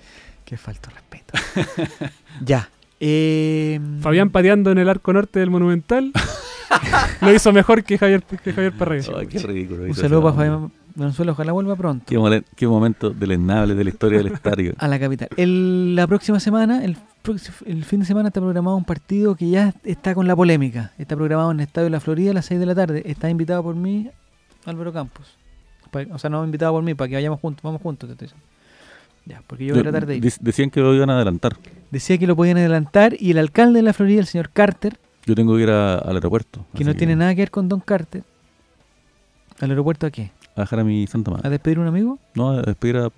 qué 0.46 0.58
falta 0.58 0.90
de 0.90 0.96
respeto. 0.96 1.34
ya. 2.46 2.70
Eh, 3.00 3.80
Fabián 4.02 4.30
pateando 4.30 4.72
en 4.72 4.78
el 4.80 4.90
arco 4.90 5.14
norte 5.14 5.40
del 5.40 5.50
Monumental. 5.50 6.12
lo 7.22 7.34
hizo 7.34 7.52
mejor 7.54 7.84
que 7.84 7.98
Javier, 7.98 8.24
que 8.24 8.54
Javier. 8.54 8.74
Ay, 9.18 9.28
qué 9.28 9.40
ridículo. 9.40 9.84
Un 9.84 9.96
saludo 9.96 10.22
para. 10.24 10.36
Fabián 10.36 10.72
Venezuela, 10.96 11.34
ojalá 11.34 11.52
vuelva 11.52 11.76
pronto 11.76 12.06
Qué, 12.08 12.18
momen- 12.18 12.44
qué 12.56 12.66
momento 12.68 13.12
deleznable 13.12 13.76
de 13.76 13.84
la 13.84 13.90
historia 13.92 14.18
del 14.18 14.34
estadio. 14.34 14.74
a 14.80 14.88
la 14.88 15.00
capital. 15.00 15.30
El- 15.38 15.96
la 15.96 16.08
próxima 16.08 16.40
semana, 16.40 16.84
el, 16.84 16.98
el 17.66 17.86
fin 17.86 18.00
de 18.00 18.06
semana 18.08 18.30
está 18.30 18.42
programado 18.42 18.76
un 18.76 18.84
partido 18.84 19.36
que 19.36 19.48
ya 19.48 19.76
está 19.84 20.16
con 20.16 20.26
la 20.26 20.36
polémica. 20.36 20.94
Está 20.98 21.16
programado 21.16 21.52
en 21.52 21.60
el 21.60 21.68
Estadio 21.68 21.86
de 21.86 21.92
la 21.92 22.00
Florida 22.00 22.32
a 22.32 22.34
las 22.34 22.46
6 22.48 22.60
de 22.60 22.66
la 22.66 22.74
tarde. 22.74 23.04
Está 23.06 23.30
invitado 23.30 23.62
por 23.62 23.76
mí, 23.76 24.10
Álvaro 24.66 24.92
Campos. 24.92 25.38
O 26.12 26.18
sea, 26.18 26.32
no 26.32 26.44
invitado 26.44 26.74
por 26.74 26.84
mí, 26.84 26.96
para 26.96 27.10
que 27.10 27.16
vayamos 27.16 27.40
juntos. 27.40 27.62
Vamos 27.62 27.80
juntos, 27.82 28.08
te 28.10 28.14
estoy 28.14 28.26
diciendo. 28.30 28.47
Ya, 29.28 29.42
porque 29.46 29.66
yo 29.66 29.74
voy 29.74 29.82
a 29.82 29.84
tratar 29.84 30.06
de 30.06 30.18
ir. 30.18 30.34
Decían 30.40 30.70
que 30.70 30.80
lo 30.80 30.94
iban 30.94 31.10
a 31.10 31.16
adelantar. 31.16 31.58
Decía 31.92 32.18
que 32.18 32.28
lo 32.28 32.36
podían 32.36 32.58
adelantar 32.58 33.16
y 33.20 33.32
el 33.32 33.38
alcalde 33.38 33.80
de 33.80 33.84
la 33.84 33.94
Florida, 33.94 34.22
el 34.22 34.26
señor 34.28 34.50
Carter, 34.52 34.98
Yo 35.26 35.36
tengo 35.36 35.56
que 35.58 35.64
ir 35.64 35.70
a- 35.70 35.96
al 35.98 36.16
aeropuerto. 36.16 36.66
que 36.74 36.84
no 36.86 36.96
tiene 36.96 37.16
nada 37.16 37.36
que 37.36 37.42
ver 37.42 37.52
con 37.52 37.68
Don 37.68 37.82
Carter, 37.82 38.24
¿al 39.60 39.70
aeropuerto 39.70 40.06
a 40.08 40.12
qué? 40.12 40.32
A 40.56 40.62
dejar 40.62 40.80
a 40.80 40.84
mi 40.84 41.06
santa 41.08 41.32
¿A 41.32 41.34
madre. 41.36 41.50
despedir 41.50 41.78
a 41.78 41.82
un 41.82 41.88
amigo? 41.88 42.20
No, 42.36 42.52
a 42.52 42.62
despedir 42.62 42.98
a 42.98 43.10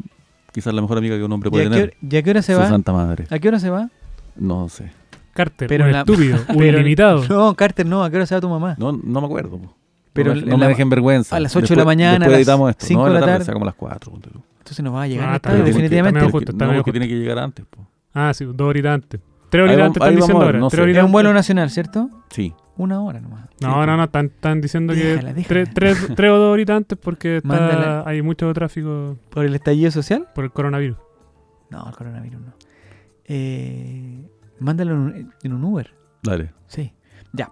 quizás 0.51 0.73
la 0.73 0.81
mejor 0.81 0.97
amiga 0.97 1.15
que 1.17 1.23
un 1.23 1.31
hombre 1.31 1.49
¿Y 1.49 1.51
puede 1.51 1.65
a, 1.65 1.69
qué, 1.69 1.75
tener. 1.75 1.89
hora- 1.89 1.97
y 2.11 2.17
a 2.17 2.23
qué 2.23 2.29
hora 2.31 2.41
se 2.41 2.53
Su 2.53 2.59
va? 2.59 2.67
santa 2.69 2.91
madre. 2.91 3.27
¿A 3.29 3.39
qué 3.39 3.47
hora 3.47 3.59
se 3.59 3.69
va? 3.69 3.89
No 4.35 4.67
sé. 4.69 4.91
Carter, 5.33 5.67
Pero 5.67 5.85
un 5.85 5.91
la- 5.91 5.99
estúpido, 5.99 6.37
un 6.49 6.57
pero- 6.57 6.79
ilimitado. 6.79 7.23
No, 7.27 7.53
Carter 7.55 7.85
no, 7.85 8.03
¿a 8.03 8.09
qué 8.09 8.15
hora 8.17 8.25
se 8.25 8.35
va 8.35 8.41
tu 8.41 8.49
mamá? 8.49 8.75
No, 8.79 8.91
no 8.91 9.21
me 9.21 9.25
acuerdo. 9.27 9.57
po. 9.59 9.75
Pero 10.11 10.33
no 10.35 10.57
me, 10.57 10.57
la- 10.57 10.67
dejen 10.69 10.89
vergüenza. 10.89 11.35
a 11.35 11.39
las 11.39 11.55
ocho 11.55 11.73
de 11.75 11.77
la 11.77 11.85
mañana, 11.85 12.25
a 12.25 12.29
las 12.29 12.39
de 12.39 12.45
la 12.45 12.57
tarde, 12.57 13.25
tarde. 13.25 13.45
sea 13.45 13.53
como 13.53 13.65
a 13.65 13.67
las 13.67 13.75
4. 13.75 14.11
Entonces 14.59 14.83
nos 14.83 14.93
va 14.93 15.03
a 15.03 15.07
llegar 15.07 15.29
Ah, 15.29 15.35
está 15.37 15.53
bien, 15.53 15.65
definitivamente. 15.65 16.19
está 16.19 16.31
justo, 16.31 16.51
está 16.51 16.65
no, 16.65 16.71
medio 16.71 16.83
porque 16.83 16.91
justo. 16.99 17.05
tiene 17.07 17.07
que 17.07 17.19
llegar 17.19 17.39
antes. 17.43 17.65
po. 17.65 17.87
Ah, 18.13 18.33
sí, 18.33 18.45
dos 18.45 18.61
horitas 18.61 18.93
antes. 18.93 19.19
Tres 19.49 19.63
horitas 19.63 19.85
antes 19.87 20.01
ahí 20.01 20.09
están 20.09 20.15
vamos 20.15 20.15
diciendo 20.27 20.45
ahora. 20.45 20.59
no 20.59 20.69
tres 20.69 20.77
sé. 20.77 20.83
horitas 20.83 20.99
Es 20.99 21.05
un 21.05 21.11
vuelo 21.11 21.33
nacional, 21.33 21.69
¿cierto? 21.71 22.09
Sí. 22.29 22.53
Una 22.77 23.01
hora 23.01 23.19
nomás. 23.19 23.49
No, 23.61 23.85
no, 23.85 23.97
no, 23.97 24.03
están, 24.05 24.27
están 24.27 24.61
diciendo 24.61 24.93
Déjala, 24.93 25.29
que 25.33 25.33
déjala. 25.41 25.47
tres, 25.47 25.73
tres, 25.73 26.07
tres 26.15 26.31
o 26.31 26.37
dos 26.37 26.53
horitas 26.53 26.77
antes 26.77 26.97
porque 27.01 27.37
está- 27.37 28.07
hay 28.07 28.21
mucho 28.21 28.53
tráfico 28.53 29.17
¿Por 29.29 29.45
el 29.45 29.55
estallido 29.55 29.91
social? 29.91 30.27
por 30.35 30.43
el 30.45 30.51
coronavirus. 30.51 30.97
No, 31.71 31.87
el 31.89 31.95
coronavirus 31.95 32.39
no. 32.41 32.53
Eh, 33.25 34.29
mándalo 34.59 34.91
en 34.93 34.97
un, 34.99 35.33
en 35.43 35.53
un 35.53 35.63
Uber. 35.63 35.93
Dale. 36.23 36.51
Sí, 36.67 36.93
ya. 37.33 37.51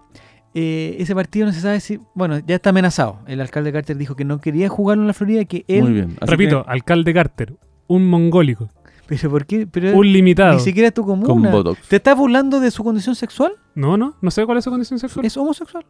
Eh, 0.59 0.95
ese 0.99 1.13
partido 1.13 1.45
no 1.45 1.51
se 1.53 1.61
sabe 1.61 1.79
si. 1.79 1.99
Bueno, 2.15 2.39
ya 2.39 2.55
está 2.55 2.71
amenazado. 2.71 3.19
El 3.27 3.41
alcalde 3.41 3.71
Carter 3.71 3.95
dijo 3.95 4.15
que 4.15 4.25
no 4.25 4.39
quería 4.41 4.69
jugarlo 4.69 5.03
en 5.03 5.07
la 5.07 5.13
Florida, 5.13 5.45
que 5.45 5.63
él. 5.67 5.83
Muy 5.83 5.93
bien. 5.93 6.17
Así 6.19 6.31
Repito, 6.31 6.63
que, 6.63 6.71
alcalde 6.71 7.13
Carter, 7.13 7.53
un 7.85 8.09
mongólico, 8.09 8.67
Pero 9.05 9.29
¿por 9.29 9.45
qué? 9.45 9.67
Pero 9.67 9.95
un 9.95 10.11
limitado. 10.11 10.55
ni 10.55 10.59
siquiera 10.59 10.87
es 10.87 10.95
tu 10.95 11.05
con 11.05 11.21
comuna. 11.21 11.51
Botox. 11.51 11.87
¿Te 11.87 11.97
estás 11.97 12.17
burlando 12.17 12.59
de 12.59 12.71
su 12.71 12.83
condición 12.83 13.13
sexual? 13.15 13.51
No, 13.75 13.97
no, 13.97 14.15
no 14.19 14.31
sé 14.31 14.47
cuál 14.47 14.57
es 14.57 14.63
su 14.63 14.71
condición 14.71 14.97
sexual. 14.97 15.25
¿Es 15.27 15.37
homosexual? 15.37 15.85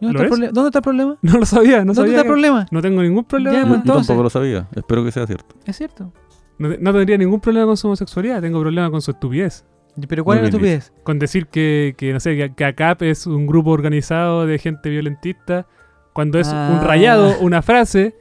¿Dónde, 0.00 0.18
¿Lo 0.18 0.18
está, 0.18 0.22
el 0.22 0.24
es? 0.24 0.28
problema? 0.30 0.52
¿Dónde 0.52 0.68
está 0.70 0.78
el 0.78 0.82
problema? 0.82 1.18
No 1.22 1.38
lo 1.38 1.46
sabía, 1.46 1.78
no 1.78 1.84
¿Dónde 1.84 1.94
sabía. 1.94 2.12
está 2.14 2.22
el 2.22 2.26
problema? 2.26 2.66
No 2.72 2.82
tengo 2.82 3.02
ningún 3.02 3.24
problema. 3.24 3.52
Ya, 3.56 3.62
Yo, 3.62 3.68
pues, 3.68 3.84
yo 3.84 3.94
tampoco 3.94 4.22
lo 4.24 4.30
sabía. 4.30 4.66
Espero 4.74 5.04
que 5.04 5.12
sea 5.12 5.24
cierto. 5.28 5.54
Es 5.64 5.76
cierto. 5.76 6.12
No, 6.58 6.68
no 6.80 6.92
tendría 6.92 7.16
ningún 7.16 7.38
problema 7.38 7.66
con 7.66 7.76
su 7.76 7.86
homosexualidad, 7.86 8.40
tengo 8.40 8.60
problema 8.60 8.90
con 8.90 9.00
su 9.02 9.12
estupidez. 9.12 9.64
Pero 10.08 10.24
¿cuál 10.24 10.38
es 10.38 10.42
la 10.42 10.48
estupidez? 10.48 10.92
Con 11.02 11.18
decir 11.18 11.46
que, 11.48 11.94
que 11.96 12.12
no 12.12 12.20
sé, 12.20 12.36
que, 12.36 12.54
que 12.54 12.64
ACAP 12.64 13.02
es 13.02 13.26
un 13.26 13.46
grupo 13.46 13.70
organizado 13.70 14.46
de 14.46 14.58
gente 14.58 14.88
violentista, 14.88 15.66
cuando 16.12 16.38
es 16.38 16.48
Ah. 16.52 16.70
un 16.80 16.86
rayado, 16.86 17.38
una 17.40 17.62
frase. 17.62 18.14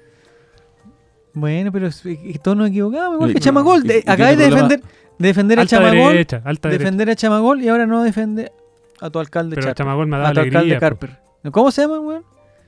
Bueno, 1.34 1.72
pero 1.72 1.88
es- 1.88 2.05
es- 2.05 2.41
todos 2.41 2.57
nos 2.57 2.70
equivocamos. 2.70 3.15
Igual 3.15 3.34
que 3.34 3.39
Chamagol. 3.39 3.84
De- 3.84 4.03
acabáis 4.05 4.38
de 4.38 4.45
defender, 4.49 4.82
de 4.82 5.28
defender 5.28 5.59
a 5.59 5.65
Chamagol. 5.65 6.11
derecha, 6.11 6.41
alta 6.43 6.70
derecha. 6.70 6.84
Defender 6.84 7.09
a 7.11 7.15
Chamagol 7.15 7.61
y 7.61 7.67
ahora 7.70 7.86
no 7.86 8.03
defiende 8.03 8.51
a 8.99 9.09
tu 9.09 9.20
alcalde 9.20 9.55
Pero 9.55 9.67
Charper. 9.67 9.86
Chamagol 9.86 10.07
me 10.07 10.15
ha 10.15 10.20
dado 10.20 10.32
a 10.32 10.34
tu 10.34 10.39
alcalde 10.41 10.57
alegría. 10.57 10.78
po. 10.78 10.82
Carper. 10.82 11.51
¿Cómo 11.51 11.72
se 11.72 11.82
llama, 11.84 11.99
weón? 11.99 12.24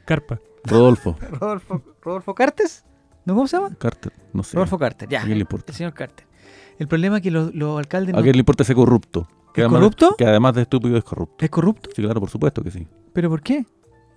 Carpa. 0.06 0.40
Rodolfo. 0.64 1.18
Rodolfo, 1.32 1.82
Rodolfo 2.02 2.36
Cartes. 2.36 2.86
¿No 3.26 3.34
cómo 3.36 3.48
se 3.48 3.58
llama? 3.58 3.76
Carter. 3.78 4.14
No 4.34 4.44
sé. 4.44 4.56
Rodolfo 4.56 4.78
Carter, 4.80 5.10
ya. 5.10 5.24
El 5.24 5.46
señor 5.74 5.94
Carter. 5.94 6.26
El 6.82 6.88
problema 6.88 7.18
es 7.18 7.22
que 7.22 7.30
los, 7.30 7.54
los 7.54 7.78
alcaldes 7.78 8.16
¿A 8.16 8.18
no- 8.20 8.24
le 8.26 8.38
importa 8.40 8.64
ese 8.64 8.74
corrupto? 8.74 9.28
Que 9.54 9.62
¿Es 9.62 9.66
además- 9.66 9.80
corrupto? 9.82 10.16
Que 10.18 10.26
además 10.26 10.56
de 10.56 10.64
estúpido 10.64 10.98
es 10.98 11.04
corrupto. 11.04 11.46
es 11.46 11.52
corrupto. 11.52 11.90
Sí, 11.96 12.02
claro, 12.02 12.20
por 12.20 12.30
supuesto 12.32 12.64
que 12.64 12.72
sí. 12.72 12.88
¿Pero 13.14 13.30
por 13.30 13.44
qué? 13.44 13.66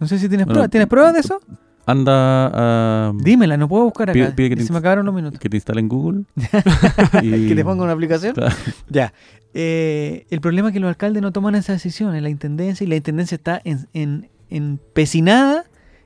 No 0.00 0.06
sé 0.06 0.18
si 0.18 0.28
tienes 0.28 0.46
Bueno, 0.46 0.54
pruebas. 0.54 0.70
¿Tienes 0.70 0.88
pruebas 0.88 1.12
de 1.12 1.20
eso? 1.20 1.40
Anda 1.84 3.08
a. 3.08 3.12
Dímela, 3.18 3.58
no 3.58 3.68
puedo 3.68 3.84
buscar 3.84 4.08
acá. 4.08 4.14
Pide- 4.18 4.32
pide 4.32 4.48
que 4.48 4.56
te 4.56 4.62
se 4.64 4.72
me 4.72 4.78
acabaron 4.78 5.04
los 5.04 5.14
minutos. 5.14 5.38
Que 5.38 5.50
te 5.50 5.58
instalen 5.58 5.88
Google. 5.88 6.24
y- 7.22 7.48
Que 7.48 7.54
te 7.54 7.64
ponga 7.64 7.84
una 7.84 7.92
aplicación. 7.92 8.32
Claro. 8.34 8.54
Ya. 8.88 9.12
Eh, 9.52 10.24
el 10.30 10.40
problema 10.40 10.68
es 10.68 10.72
que 10.72 10.80
los 10.80 10.88
alcaldes 10.88 11.20
no 11.22 11.32
toman 11.32 11.54
esas 11.56 11.76
decisiones, 11.76 12.22
la 12.22 12.30
intendencia, 12.30 12.82
y 12.84 12.88
la 12.88 12.96
intendencia 12.96 13.34
está 13.36 13.60
en, 13.64 13.86
en- 13.92 14.30
empecinada 14.48 15.64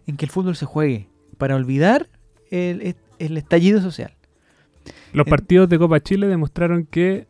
en 0.09 0.17
que 0.17 0.25
el 0.25 0.31
fútbol 0.33 0.57
se 0.57 0.67
juegue 0.67 1.09
para 1.39 1.55
olvidar 1.55 2.09
el, 2.51 2.97
el 3.21 3.37
estallido 3.37 3.81
social. 3.81 4.13
Los 5.13 5.27
En- 5.27 5.31
partidos 5.31 5.69
de 5.69 5.79
Copa 5.79 6.01
Chile 6.01 6.27
demostraron 6.29 6.85
que 6.87 7.27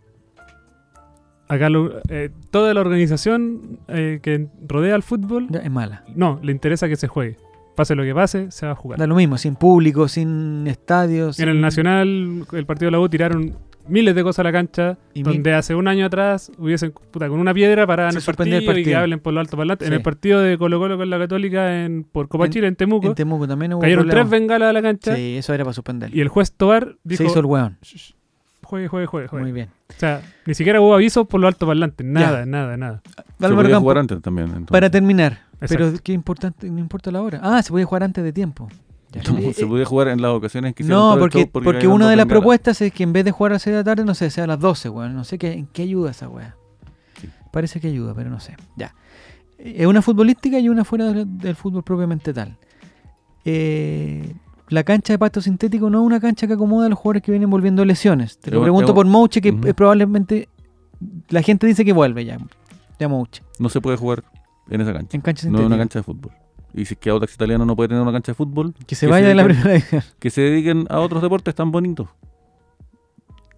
acá 1.48 1.68
lo- 1.70 2.00
eh, 2.08 2.30
toda 2.50 2.74
la 2.74 2.80
organización 2.80 3.80
eh, 3.88 4.20
que 4.22 4.48
rodea 4.66 4.94
al 4.94 5.02
fútbol, 5.02 5.46
Ya, 5.50 5.60
Es 5.60 5.70
mala. 5.70 6.04
no, 6.14 6.38
le 6.42 6.52
interesa 6.52 6.88
que 6.88 6.96
se 6.96 7.08
juegue. 7.08 7.36
Pase 7.76 7.94
lo 7.94 8.02
que 8.02 8.12
pase, 8.14 8.50
se 8.50 8.66
va 8.66 8.72
a 8.72 8.74
jugar. 8.74 8.98
Da 8.98 9.06
lo 9.06 9.14
mismo, 9.14 9.38
sin 9.38 9.54
público, 9.54 10.08
sin 10.08 10.66
estadios. 10.66 11.38
En 11.38 11.48
el 11.48 11.60
Nacional, 11.60 12.44
el 12.52 12.66
partido 12.66 12.88
de 12.88 12.90
la 12.92 13.00
U 13.00 13.08
tiraron 13.08 13.56
miles 13.88 14.14
de 14.14 14.22
cosas 14.22 14.40
a 14.40 14.42
la 14.44 14.52
cancha, 14.52 14.96
Y 15.14 15.22
donde 15.22 15.52
hace 15.54 15.74
un 15.74 15.88
año 15.88 16.06
atrás 16.06 16.50
hubiesen 16.58 16.92
puta, 16.92 17.28
con 17.28 17.40
una 17.40 17.52
piedra 17.54 17.86
Se 18.10 18.18
el 18.18 18.24
partido, 18.36 18.56
el 18.58 18.62
y 18.62 18.66
que 18.66 18.72
partido. 18.72 18.98
hablen 18.98 19.20
por 19.20 19.32
lo 19.34 19.40
alto 19.40 19.56
parlante. 19.56 19.84
En 19.84 19.90
Sí. 19.90 19.96
el 19.96 20.02
partido 20.02 20.40
de 20.40 20.56
Colo 20.58 20.78
Colo 20.78 20.96
con 20.96 21.08
la 21.10 21.18
Católica 21.18 21.84
en, 21.84 22.04
por 22.04 22.28
Copa 22.28 22.46
En- 22.46 22.52
Chile 22.52 22.66
en 22.68 22.76
Temuco, 22.76 23.06
En 23.08 23.14
Temuco 23.14 23.46
también 23.48 23.72
hubo 23.72 23.80
cayeron 23.80 24.04
problemas. 24.06 24.28
tres 24.30 24.40
bengalas 24.40 24.70
a 24.70 24.72
la 24.72 24.82
cancha 24.82 25.14
Sí, 25.16 25.36
eso 25.36 25.54
era 25.54 25.64
para 25.64 25.74
suspender. 25.74 26.14
y 26.14 26.20
el 26.20 26.28
juez 26.28 26.52
Tobar 26.52 26.96
dijo, 27.04 27.22
Se 27.22 27.24
hizo 27.30 27.40
el 27.40 27.46
weón. 27.46 27.78
"Shh, 27.82 27.96
shh, 27.96 28.14
juegue, 28.62 28.88
juegue, 28.88 29.06
juegue, 29.06 29.28
juegue". 29.28 29.42
Muy 29.44 29.52
bien. 29.52 29.68
O 29.88 29.94
sea, 29.98 30.20
ni 30.46 30.54
siquiera 30.54 30.80
hubo 30.80 30.94
aviso 30.94 31.24
por 31.26 31.40
lo 31.40 31.46
alto 31.48 31.66
parlante, 31.66 32.04
nada, 32.04 32.44
nada, 32.46 32.76
nada. 32.76 33.02
Se 33.38 33.46
Álvaro 33.46 33.56
podía 33.62 33.70
Campo, 33.76 33.80
jugar 33.84 33.98
antes 33.98 34.20
también. 34.22 34.46
entonces. 34.48 34.70
para 34.70 34.90
terminar. 34.90 35.40
Exacto. 35.60 35.86
Pero 35.90 35.92
qué 36.04 36.12
importante, 36.12 36.70
no 36.70 36.78
importa 36.78 37.10
la 37.10 37.20
hora. 37.22 37.40
Ah, 37.42 37.60
se 37.62 37.70
podía 37.70 37.84
jugar 37.84 38.04
antes 38.04 38.22
de 38.22 38.32
tiempo. 38.32 38.68
Ya. 39.12 39.22
No, 39.22 39.38
Eh, 39.38 39.54
se 39.54 39.64
eh, 39.64 39.66
podía 39.66 39.84
jugar 39.84 40.08
en 40.08 40.20
las 40.20 40.32
ocasiones 40.32 40.74
que 40.74 40.84
No, 40.84 41.16
porque, 41.18 41.46
porque, 41.46 41.68
habían 41.78 41.92
una 41.92 42.10
de 42.10 42.16
las 42.16 42.26
propuestas 42.26 42.80
es 42.82 42.92
que 42.92 43.02
en 43.04 43.12
vez 43.12 43.24
de 43.24 43.30
jugar 43.30 43.52
a 43.52 43.54
las 43.54 43.62
6 43.62 43.72
de 43.72 43.80
la 43.80 43.84
tarde, 43.84 44.04
no 44.04 44.14
sé, 44.14 44.30
sea 44.30 44.44
a 44.44 44.46
las 44.46 44.60
12, 44.60 44.88
weón. 44.90 45.14
No 45.14 45.24
sé 45.24 45.38
qué, 45.38 45.52
en 45.52 45.66
qué 45.66 45.82
ayuda 45.82 46.10
esa 46.10 46.28
weá. 46.28 46.56
Sí. 47.20 47.28
Parece 47.50 47.80
que 47.80 47.88
ayuda, 47.88 48.14
pero 48.14 48.28
no 48.30 48.38
sé. 48.40 48.56
Ya. 48.76 48.94
Eh, 49.58 49.76
Es 49.78 49.86
una 49.86 50.02
futbolística 50.02 50.58
y 50.58 50.68
una 50.68 50.84
fuera 50.84 51.06
del, 51.12 51.38
del 51.38 51.56
fútbol 51.56 51.82
propiamente 51.82 52.34
tal. 52.34 52.58
Eh, 53.44 54.34
la 54.68 54.84
cancha 54.84 55.14
de 55.14 55.18
pasto 55.18 55.40
sintético 55.40 55.88
no 55.88 56.00
es 56.02 56.06
una 56.06 56.20
cancha 56.20 56.46
que 56.46 56.52
acomoda 56.52 56.86
a 56.86 56.88
los 56.90 56.98
jugadores 56.98 57.22
que 57.22 57.30
vienen 57.30 57.48
volviendo 57.48 57.84
lesiones. 57.84 58.38
Te 58.38 58.50
lo 58.50 58.60
pregunto 58.60 58.94
por 58.94 59.06
Mouche, 59.06 59.40
que 59.40 59.52
probablemente 59.52 60.48
la 61.30 61.40
gente 61.42 61.66
dice 61.66 61.84
que 61.84 61.92
vuelve 61.92 62.24
ya. 62.26 62.38
Ya 62.98 63.08
Mouche. 63.08 63.42
No 63.58 63.70
se 63.70 63.80
puede 63.80 63.96
jugar 63.96 64.24
en 64.68 64.82
esa 64.82 64.92
cancha. 64.92 65.16
En 65.16 65.22
cancha 65.22 65.46
No 65.46 65.58
sintética. 65.58 65.62
es 65.62 65.66
una 65.66 65.78
cancha 65.78 65.98
de 66.00 66.02
fútbol. 66.02 66.32
Y 66.74 66.84
si 66.84 66.94
es 66.94 67.00
que 67.00 67.10
Audax 67.10 67.34
Italiano 67.34 67.64
no 67.64 67.74
puede 67.74 67.88
tener 67.88 68.02
una 68.02 68.12
cancha 68.12 68.32
de 68.32 68.36
fútbol, 68.36 68.74
Que 68.86 68.94
se 68.94 69.06
Que 69.06 69.10
vaya 69.12 69.24
se 69.24 69.28
de 69.30 69.34
la 69.34 69.44
primera 69.44 69.70
división. 69.72 70.02
que 70.18 70.30
se 70.30 70.40
dediquen 70.42 70.86
a 70.90 71.00
otros 71.00 71.22
deportes 71.22 71.54
tan 71.54 71.70
bonitos. 71.72 72.08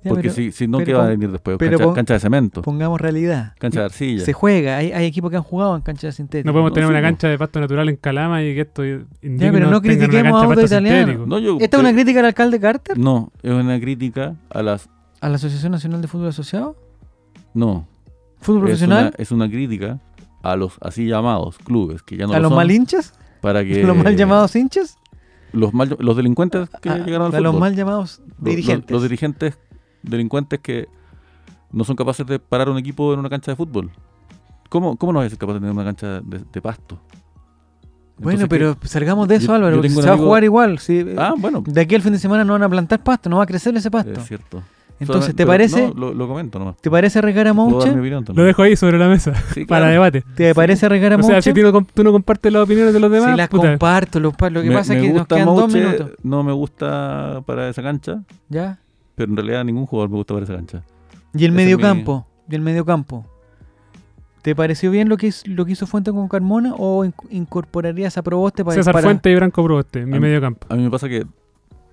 Ya, 0.03 0.09
Porque 0.09 0.23
pero 0.31 0.35
si, 0.35 0.51
si 0.53 0.67
no, 0.67 0.79
¿qué 0.79 0.95
va 0.95 1.05
a 1.05 1.09
venir 1.09 1.31
después? 1.31 1.59
pero 1.59 1.73
Cancha, 1.73 1.85
pon- 1.85 1.95
cancha 1.95 2.15
de 2.15 2.21
cemento, 2.21 2.63
Pongamos 2.63 2.99
realidad. 2.99 3.53
cancha 3.59 3.81
de 3.81 3.85
arcilla. 3.87 4.25
Se 4.25 4.33
juega, 4.33 4.79
hay, 4.79 4.93
hay 4.93 5.05
equipos 5.05 5.31
que 5.31 5.37
han 5.37 5.43
jugado 5.43 5.77
en 5.77 5.83
canchas 5.83 6.15
sintéticas. 6.15 6.47
No 6.47 6.53
podemos 6.53 6.71
No, 6.71 6.75
tener 6.75 6.89
sí, 6.89 6.91
una 6.93 7.03
cancha 7.03 7.29
de 7.29 7.37
pasto 7.37 7.61
natural 7.61 7.87
en 7.91 7.97
Calama 7.97 8.43
y 8.43 8.55
que 8.55 8.63
esto 8.63 8.83
indigne 8.83 9.53
pero 9.53 9.71
no 9.71 9.83
critiquemos 9.83 10.43
a 10.43 10.47
Auto 10.47 10.63
Italiano. 10.65 11.27
No, 11.27 11.39
yo- 11.39 11.59
¿Esta 11.61 11.77
es 11.77 11.81
una 11.83 11.93
crítica 11.93 12.21
al 12.21 12.27
alcalde 12.27 12.59
Carter? 12.59 12.99
No, 12.99 13.31
es 13.43 13.53
una 13.53 13.79
crítica 13.79 14.37
a 14.49 14.63
las... 14.63 14.89
¿A 15.21 15.29
la 15.29 15.35
Asociación 15.35 15.73
Nacional 15.73 16.01
de 16.01 16.09
Fútbol 16.09 16.29
Asociado? 16.29 16.77
No, 17.53 17.87
¿Fútbol 18.41 18.61
es 18.63 18.79
profesional? 18.79 19.07
una, 19.09 19.13
es 19.19 19.31
una 19.33 19.51
crítica 19.51 19.99
a 20.43 20.57
los 20.57 20.79
así 20.81 21.07
llamados 21.07 21.59
clubes, 21.59 22.03
que 22.03 22.17
ya 22.17 22.27
no 22.27 22.33
¿A 22.33 22.37
lo 22.37 22.43
los 22.45 22.51
son, 22.51 22.57
mal 22.57 22.71
hinchas? 22.71 23.15
para 23.41 23.65
que... 23.65 23.83
¿Los 23.85 23.97
mal 23.97 24.17
llamados 24.17 24.55
hinchas? 24.57 24.99
Los, 25.53 25.73
mal- 25.75 25.97
los 25.99 26.17
delincuentes 26.17 26.69
que 26.81 26.89
A- 26.91 26.99
llegaron 26.99 27.29
al 27.29 27.35
a 27.35 27.41
los 27.41 27.51
fútbol. 27.53 27.61
mal 27.61 27.75
llamados 27.77 28.21
Los- 28.27 28.45
dirigentes. 28.45 28.91
Los, 28.91 29.01
los 29.01 29.03
dirigentes 29.03 29.59
delincuentes 30.03 30.61
que 30.61 30.89
no 31.73 31.85
son 31.85 31.97
capaces 31.97 32.27
de 32.27 32.39
parar 32.39 32.69
un 32.69 32.79
equipo 32.79 33.13
en 33.13 33.19
una 33.21 33.29
cancha 33.29 33.51
de 33.53 33.57
fútbol. 33.57 33.91
¿Cómo, 34.69 34.97
cómo 34.97 35.13
no 35.13 35.19
vas 35.19 35.27
a 35.27 35.31
ser 35.31 35.39
capaz 35.39 35.55
de 35.55 35.59
tener 35.61 35.73
una 35.75 35.85
cancha 35.85 36.21
de, 36.21 36.41
de 36.53 36.63
pasto? 36.63 36.99
bueno, 38.19 38.47
pero 38.49 38.77
salgamos 38.85 39.27
de 39.29 39.37
eso, 39.37 39.47
yo 39.47 39.55
Álvaro. 39.55 39.83
Se 39.83 40.03
va 40.09 40.13
a 40.15 40.19
jugar 40.19 40.45
igual. 40.45 40.79
¿qué? 40.87 41.15
Ah, 41.19 41.35
bueno, 41.39 41.63
De 41.67 41.81
aquí 41.81 41.95
al 41.95 42.03
fin 42.03 42.13
de 42.13 42.19
semana 42.19 42.45
no 42.45 42.53
van 42.53 42.63
a 42.63 42.69
plantar 42.69 43.03
pasto, 43.03 43.31
no 43.31 43.39
va 43.39 43.45
a 43.45 43.47
crecer 43.47 43.75
ese 43.77 43.91
pasto. 43.91 44.13
es 44.13 44.27
cierto. 44.27 44.63
Entonces, 45.01 45.35
¿te 45.35 45.47
parece, 45.47 45.89
no, 45.89 45.95
lo, 45.95 46.15
lo 46.15 46.29
comento 46.29 46.59
nomás. 46.59 46.77
¿te 46.77 46.91
parece 46.91 47.19
arriesgar 47.19 47.49
a 47.49 47.53
Mouche? 47.55 47.91
Lo 48.35 48.45
dejo 48.45 48.63
ahí 48.63 48.77
sobre 48.77 48.99
la 48.99 49.09
mesa 49.09 49.33
Sí, 49.55 49.65
para 49.67 49.87
claro. 49.87 49.93
debate. 49.93 50.25
¿Te 50.37 50.55
parece 50.55 50.87
arriesgar 50.87 51.15
a 51.15 51.17
O 51.17 51.23
sea, 51.23 51.37
Mouche? 51.37 51.53
si 51.55 51.61
tú 51.61 51.73
no, 51.73 51.87
tú 51.95 52.05
no 52.05 52.13
compartes 52.13 52.53
las 52.53 52.63
opiniones 52.63 52.93
de 52.93 53.01
los 53.01 53.11
demás, 53.11 53.31
Si 53.31 53.37
las 53.37 53.49
puta, 53.49 53.69
comparto, 53.71 54.21
lo, 54.21 54.33
que 54.33 54.51
Me- 54.69 54.75
pasa 54.75 54.95
es 54.95 55.03
que 55.03 55.13
nos 55.13 55.27
quedan 55.27 55.47
dos 55.47 55.57
Mouche, 55.69 55.79
minutos. 55.81 56.11
No 56.23 56.43
me 56.43 56.53
gusta 56.53 57.43
para 57.47 57.69
esa 57.71 57.83
cancha, 57.83 58.23
¿Ya? 58.51 58.79
pero 59.15 59.31
en 59.31 59.37
realidad 59.37 59.65
ningún 59.65 59.87
jugador 59.87 60.11
me 60.11 60.17
gusta 60.17 60.35
para 60.35 60.45
esa 60.45 60.55
cancha. 60.55 60.83
Y 61.33 61.45
el 61.47 61.53
Ese 61.53 61.57
medio 61.57 61.77
es 61.77 61.79
mi- 61.79 61.83
campo, 61.83 62.27
y 62.51 62.55
el 62.55 62.61
medio 62.61 62.85
campo. 62.85 63.25
¿Te 64.43 64.55
pareció 64.55 64.91
bien 64.91 65.09
lo 65.11 65.17
que 65.19 65.27
hizo, 65.29 65.43
lo 65.47 65.67
que 65.67 65.73
hizo 65.73 65.87
Fuente 65.87 66.11
con 66.13 66.27
Carmona 66.29 66.75
o 66.79 67.05
in- 67.05 67.13
incorporarías 67.31 68.17
a 68.17 68.23
Proboste 68.23 68.65
para, 68.65 68.75
César 68.75 68.93
para 68.95 69.05
Fuente 69.05 69.31
y 69.31 69.35
Branco 69.35 69.63
Proboste, 69.63 70.07
mi 70.07 70.13
A 70.17 70.21
mí- 70.21 70.21
medio 70.21 70.41
campo. 70.41 70.67
A 70.71 70.77
mí 70.77 70.83
me 70.83 70.91
pasa 70.91 71.09
que, 71.09 71.27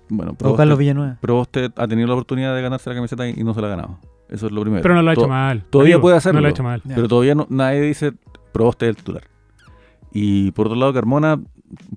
bueno, 0.08 0.34
o 0.42 0.56
Carlos 0.56 0.78
Villanueva? 0.78 1.18
Proboste 1.20 1.70
ha 1.76 1.86
tenido 1.88 2.06
la 2.08 2.14
oportunidad 2.14 2.54
de 2.54 2.62
ganarse 2.62 2.88
la 2.90 2.96
camiseta 2.96 3.28
y 3.28 3.42
no 3.44 3.54
se 3.54 3.60
la 3.60 3.66
ha 3.68 3.70
ganado. 3.70 3.98
Eso 4.28 4.46
es 4.46 4.52
lo 4.52 4.60
primero. 4.60 4.82
Pero 4.82 4.94
no 4.94 5.02
lo 5.02 5.10
ha 5.10 5.12
hecho 5.14 5.22
To- 5.22 5.28
mal. 5.28 5.64
todavía 5.70 5.94
amigo, 5.94 6.02
puede 6.02 6.14
No 6.14 6.18
hacerlo. 6.18 6.40
lo 6.40 6.46
ha 6.46 6.50
hecho 6.50 6.62
mal. 6.62 6.82
Ya. 6.84 6.94
Pero 6.94 7.08
todavía 7.08 7.34
no, 7.34 7.46
nadie 7.50 7.80
dice 7.80 8.12
Proboste 8.52 8.86
es 8.86 8.90
el 8.90 8.96
titular. 8.96 9.22
Y 10.12 10.50
por 10.52 10.66
otro 10.66 10.78
lado, 10.78 10.92
Carmona 10.92 11.40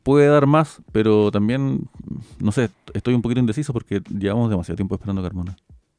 puede 0.03 0.27
dar 0.27 0.45
más, 0.47 0.81
pero 0.91 1.31
también, 1.31 1.87
no 2.39 2.51
sé, 2.51 2.69
estoy 2.93 3.13
un 3.13 3.21
poquito 3.21 3.39
indeciso 3.39 3.71
porque 3.73 4.01
llevamos 4.17 4.49
demasiado 4.49 4.75
tiempo 4.75 4.95
esperando 4.95 5.21
a 5.21 5.23
Carmona. 5.23 5.55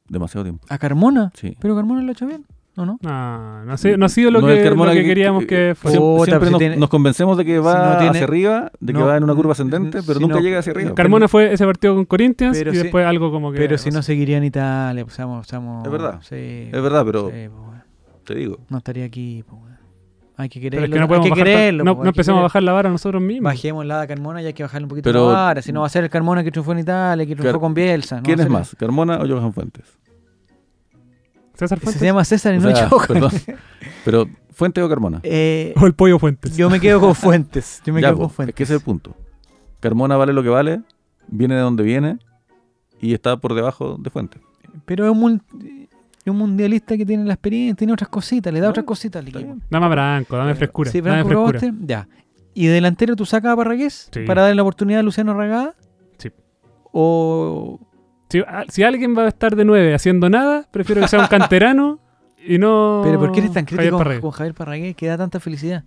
Demasiado 0.08 0.44
tiempo. 0.44 0.66
¿A 0.68 0.78
Carmona? 0.78 1.32
Sí. 1.34 1.56
Pero 1.60 1.74
Carmona 1.74 2.02
lo 2.02 2.08
ha 2.08 2.12
hecho 2.12 2.26
bien, 2.26 2.44
¿o 2.76 2.86
no? 2.86 2.98
No, 3.02 3.64
no, 3.64 3.72
ha 3.72 3.76
sido, 3.76 3.96
no 3.98 4.06
ha 4.06 4.08
sido 4.08 4.30
lo 4.30 4.40
No 4.40 4.46
que, 4.46 4.58
el 4.58 4.64
Carmona 4.64 4.90
lo 4.90 4.94
que 4.96 5.02
que- 5.02 5.06
queríamos 5.08 5.40
que- 5.42 5.46
que 5.46 5.74
fuera. 5.74 5.98
Siempre, 5.98 6.16
Puta, 6.16 6.24
siempre 6.24 6.46
si 6.46 6.52
nos, 6.52 6.58
tiene- 6.58 6.76
nos 6.76 6.88
convencemos 6.88 7.36
de 7.36 7.44
que 7.44 7.58
va 7.58 7.72
si 7.72 7.78
no 7.92 7.96
tiene- 7.98 8.10
hacia 8.10 8.24
arriba, 8.24 8.72
de 8.80 8.92
que 8.92 8.98
no, 8.98 9.06
va 9.06 9.16
en 9.16 9.24
una 9.24 9.34
curva 9.34 9.52
ascendente, 9.52 10.00
si 10.00 10.06
pero 10.06 10.20
nunca 10.20 10.34
no- 10.36 10.40
llega 10.40 10.58
hacia 10.60 10.72
arriba. 10.72 10.94
Carmona 10.94 11.28
fue 11.28 11.52
ese 11.52 11.64
partido 11.66 11.94
con 11.94 12.04
Corinthians 12.06 12.56
Pero 12.58 12.72
y 12.72 12.76
si- 12.76 12.82
después 12.84 13.06
algo 13.06 13.30
como 13.30 13.52
que. 13.52 13.58
Pero 13.58 13.76
si 13.78 13.90
no 13.90 14.02
seguiría 14.02 14.38
en 14.38 14.44
Italia, 14.44 15.04
pues 15.04 15.14
seamos, 15.14 15.46
seamos- 15.46 15.84
Es 15.84 15.92
verdad. 15.92 16.20
Sí, 16.22 16.68
Es 16.72 16.82
verdad, 16.82 17.04
pero 17.04 17.28
sí, 17.28 17.48
pues, 17.48 17.82
te 18.24 18.34
digo. 18.36 18.58
no 18.68 18.78
estaría 18.78 19.04
aquí, 19.04 19.44
pues. 19.48 19.60
Hay 20.38 20.48
que 20.48 20.60
quererlo. 20.60 20.86
Pero 20.86 20.86
es 20.86 20.92
que 20.92 20.98
no 21.08 21.14
hay 21.14 21.22
que 21.22 21.30
bajar 21.30 21.44
quererlo, 21.44 21.84
no, 21.84 21.94
pues, 21.94 22.04
no 22.04 22.08
empecemos 22.08 22.38
a 22.38 22.42
bajar 22.44 22.62
la 22.62 22.72
vara 22.72 22.88
nosotros 22.88 23.22
mismos. 23.22 23.52
Bajemos 23.52 23.84
la 23.84 24.00
de 24.00 24.06
Carmona 24.08 24.40
y 24.42 24.46
hay 24.46 24.54
que 24.54 24.62
bajarle 24.62 24.86
un 24.86 24.88
poquito 24.88 25.10
Pero- 25.10 25.30
la 25.30 25.34
vara. 25.38 25.62
Si 25.62 25.72
no 25.72 25.80
va 25.82 25.86
a 25.86 25.90
ser 25.90 26.04
el 26.04 26.10
Carmona 26.10 26.42
que 26.42 26.50
triunfó 26.50 26.72
en 26.72 26.78
Italia, 26.78 27.26
que 27.26 27.34
triunfó 27.36 27.52
Car- 27.52 27.60
con 27.60 27.74
Bielsa. 27.74 28.16
no 28.16 28.22
¿Quién 28.22 28.40
es 28.40 28.48
más, 28.48 28.74
Carmona 28.76 29.18
o 29.20 29.28
Johan 29.28 29.52
Fuentes? 29.52 29.84
César 31.68 31.92
Se 31.92 32.04
llama 32.04 32.24
César 32.24 32.54
y 32.54 32.58
O 32.58 32.60
no 32.60 32.74
sea, 32.76 32.88
Johan. 32.88 33.06
perdón. 33.08 33.30
Pero, 34.04 34.28
¿Fuentes 34.52 34.82
o 34.84 34.88
Carmona? 34.88 35.20
Eh, 35.22 35.72
o 35.80 35.86
el 35.86 35.94
Pollo 35.94 36.18
Fuentes. 36.18 36.56
yo 36.56 36.68
me 36.70 36.78
quedo 36.80 37.00
con 37.00 37.14
Fuentes. 37.14 37.80
Yo 37.84 37.92
me 37.92 38.00
Ya, 38.02 38.08
quedo 38.08 38.16
po, 38.16 38.22
con 38.24 38.30
Fuentes. 38.30 38.52
Es 38.52 38.56
que 38.56 38.62
ese 38.64 38.74
es 38.74 38.80
el 38.80 38.84
punto. 38.84 39.14
Carmona 39.80 40.16
vale 40.16 40.32
lo 40.32 40.42
que 40.42 40.48
vale, 40.48 40.80
viene 41.28 41.54
de 41.54 41.60
donde 41.60 41.82
viene 41.82 42.18
y 43.00 43.14
está 43.14 43.36
por 43.36 43.54
debajo 43.54 43.96
de 43.98 44.10
Fuentes. 44.10 44.40
Pero 44.84 45.04
es 45.06 45.10
un, 45.12 45.18
mun- 45.20 45.42
es 46.24 46.30
un 46.30 46.36
mundialista 46.36 46.96
que 46.96 47.04
tiene 47.04 47.24
la 47.24 47.34
experiencia, 47.34 47.74
tiene 47.74 47.92
otras 47.92 48.08
cositas, 48.08 48.52
le 48.52 48.60
da 48.60 48.66
No, 48.66 48.70
otras 48.70 48.86
cositas 48.86 49.20
al 49.22 49.28
equipo. 49.28 49.56
Dame 49.70 49.86
a 49.86 49.88
Branco, 49.88 50.36
dame 50.36 50.54
frescura. 50.54 50.90
Sí, 50.90 51.00
dame 51.00 51.22
Branco 51.24 51.48
frescura. 51.48 51.74
Ya. 51.84 52.08
¿Y 52.54 52.66
de 52.66 52.72
delantero 52.74 53.16
tú 53.16 53.24
sacas 53.26 53.52
a 53.52 53.56
Parragués 53.56 54.08
Sí. 54.12 54.20
para 54.26 54.42
darle 54.42 54.54
la 54.56 54.62
oportunidad 54.62 55.00
a 55.00 55.02
Luciano 55.02 55.34
Ragada? 55.34 55.74
Sí. 56.18 56.30
O 56.92 57.80
Si, 58.32 58.40
ah, 58.40 58.64
si 58.68 58.82
alguien 58.82 59.16
va 59.16 59.24
a 59.24 59.28
estar 59.28 59.54
de 59.54 59.64
nueve 59.64 59.94
haciendo 59.94 60.28
nada, 60.30 60.66
prefiero 60.70 61.00
que 61.02 61.08
sea 61.08 61.20
un 61.20 61.26
canterano 61.26 62.00
y 62.44 62.58
no. 62.58 63.02
Pero 63.04 63.18
¿por 63.20 63.30
qué 63.32 63.40
eres 63.40 63.52
tan 63.52 63.64
Javier 63.64 63.78
crítico 63.78 63.96
con, 63.96 63.98
Parragués. 64.04 64.20
con 64.22 64.30
Javier 64.32 64.54
Parragués 64.54 64.96
que 64.96 65.06
da 65.06 65.16
tanta 65.18 65.38
felicidad? 65.40 65.84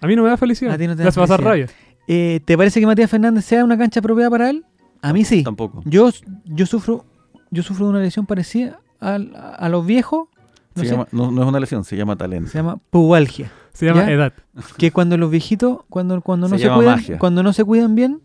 A 0.00 0.06
mí 0.06 0.14
no 0.14 0.22
me 0.22 0.28
da 0.28 0.36
felicidad. 0.36 0.74
A 0.74 0.78
ti 0.78 0.86
no 0.86 0.94
te 0.94 1.02
da 1.02 1.08
hace 1.08 1.18
pasar 1.20 1.42
felicidad. 1.42 1.50
rabia. 1.50 1.94
Eh, 2.06 2.40
¿Te 2.44 2.56
parece 2.56 2.80
que 2.80 2.86
Matías 2.86 3.10
Fernández 3.10 3.44
sea 3.44 3.64
una 3.64 3.76
cancha 3.76 4.00
apropiada 4.00 4.30
para 4.30 4.50
él? 4.50 4.64
A 5.02 5.12
mí 5.12 5.24
sí. 5.24 5.42
Tampoco. 5.42 5.82
Yo, 5.84 6.10
yo 6.44 6.66
sufro 6.66 7.04
yo 7.50 7.62
sufro 7.62 7.86
de 7.86 7.90
una 7.92 8.00
lesión 8.00 8.26
parecida 8.26 8.80
a, 9.00 9.14
a 9.14 9.68
los 9.68 9.84
viejos. 9.86 10.28
No, 10.74 10.82
Se 10.84 10.90
llama- 10.90 11.08
no, 11.12 11.30
no 11.30 11.42
es 11.42 11.48
una 11.48 11.60
lesión, 11.60 11.82
se 11.84 11.96
llama 11.96 12.14
talento. 12.16 12.50
se 12.50 12.58
llama 12.58 12.78
pubalgia. 12.90 13.50
Se 13.72 13.86
llama 13.86 14.06
¿Ya? 14.06 14.12
edad. 14.12 14.32
Que 14.76 14.90
cuando 14.90 15.16
los 15.16 15.30
viejitos, 15.30 15.78
cuando, 15.88 16.20
cuando 16.20 16.48
no 16.48 16.58
Se 16.58 16.68
cuidan, 16.68 16.96
magia. 16.96 17.18
cuando 17.18 17.42
no 17.42 17.52
se 17.52 17.64
cuidan 17.64 17.94
bien, 17.94 18.20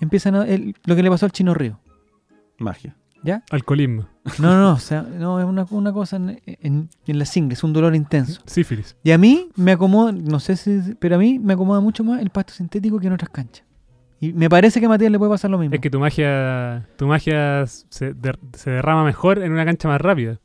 empiezan 0.00 0.34
a, 0.36 0.44
el- 0.46 0.74
lo 0.84 0.94
que 0.96 1.02
le 1.02 1.10
pasó 1.10 1.26
al 1.26 1.32
Chino 1.32 1.52
Río. 1.54 1.78
Magia. 2.60 2.94
¿Ya? 3.22 3.42
Alcoholismo. 3.50 4.06
No, 4.38 4.48
no, 4.54 4.58
no, 4.60 4.72
o 4.72 4.78
sea, 4.78 5.02
no 5.02 5.38
es 5.40 5.44
una, 5.44 5.66
una 5.70 5.92
cosa 5.92 6.16
en, 6.16 6.40
en, 6.46 6.88
en 7.06 7.18
la 7.18 7.26
ingle, 7.34 7.52
es 7.52 7.62
un 7.62 7.72
dolor 7.74 7.94
intenso. 7.94 8.40
Sífilis. 8.46 8.96
Y 9.02 9.10
a 9.10 9.18
mí 9.18 9.48
me 9.56 9.72
acomoda, 9.72 10.12
no 10.12 10.40
sé 10.40 10.56
si, 10.56 10.94
pero 10.98 11.16
a 11.16 11.18
mí 11.18 11.38
me 11.38 11.52
acomoda 11.52 11.80
mucho 11.80 12.02
más 12.02 12.22
el 12.22 12.30
pasto 12.30 12.54
sintético 12.54 12.98
que 12.98 13.08
en 13.08 13.12
otras 13.12 13.28
canchas. 13.28 13.66
Y 14.20 14.32
me 14.32 14.48
parece 14.48 14.80
que 14.80 14.86
a 14.86 14.88
Matías 14.88 15.10
le 15.10 15.18
puede 15.18 15.32
pasar 15.32 15.50
lo 15.50 15.58
mismo. 15.58 15.74
Es 15.74 15.80
que 15.82 15.90
tu 15.90 15.98
magia, 16.00 16.86
tu 16.96 17.06
magia 17.06 17.64
se, 17.66 18.14
der- 18.14 18.38
se 18.54 18.70
derrama 18.70 19.04
mejor 19.04 19.38
en 19.42 19.52
una 19.52 19.64
cancha 19.66 19.88
más 19.88 20.00
rápida. 20.00 20.38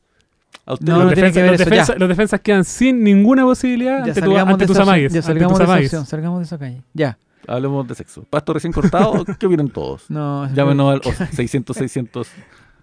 No, 0.66 0.76
que 0.76 0.84
los, 0.90 1.12
eso, 1.12 1.64
defensa- 1.64 1.92
ya. 1.94 1.98
los 1.98 2.08
defensas 2.08 2.40
quedan 2.40 2.64
sin 2.64 3.02
ninguna 3.04 3.44
posibilidad 3.44 3.98
ya 4.04 4.04
ante, 4.12 4.20
tu, 4.22 4.36
ante 4.36 4.66
tus 4.66 4.78
amagues. 4.78 5.12
ya 5.12 5.18
ante 5.20 5.26
salgamos 5.28 5.52
tus 5.52 5.58
de 5.58 5.64
esa 5.64 5.72
amagues. 5.72 5.86
opción, 5.88 6.06
salgamos 6.06 6.38
de 6.40 6.44
esa 6.44 6.58
calle. 6.58 6.82
Ya. 6.92 7.18
Hablemos 7.48 7.86
de 7.88 7.94
sexo. 7.94 8.24
Pasto 8.28 8.52
recién 8.52 8.72
cortado, 8.72 9.24
¿qué 9.38 9.46
opinan 9.46 9.68
todos? 9.68 10.04
No, 10.10 10.52
Llámenos 10.54 10.92
al 10.94 11.00
o 11.04 11.12
600, 11.32 11.76
600. 11.76 12.28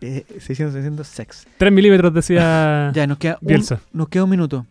eh, 0.01 0.25
600, 0.39 0.73
600, 0.73 1.07
sex. 1.07 1.47
3 1.57 1.71
milímetros 1.71 2.13
decía 2.13 2.91
Ya, 2.95 3.07
nos 3.07 3.17
queda, 3.17 3.37
un, 3.41 3.47
Bielsa. 3.47 3.79
nos 3.91 4.07
queda 4.09 4.23
un 4.25 4.29
minuto. 4.29 4.65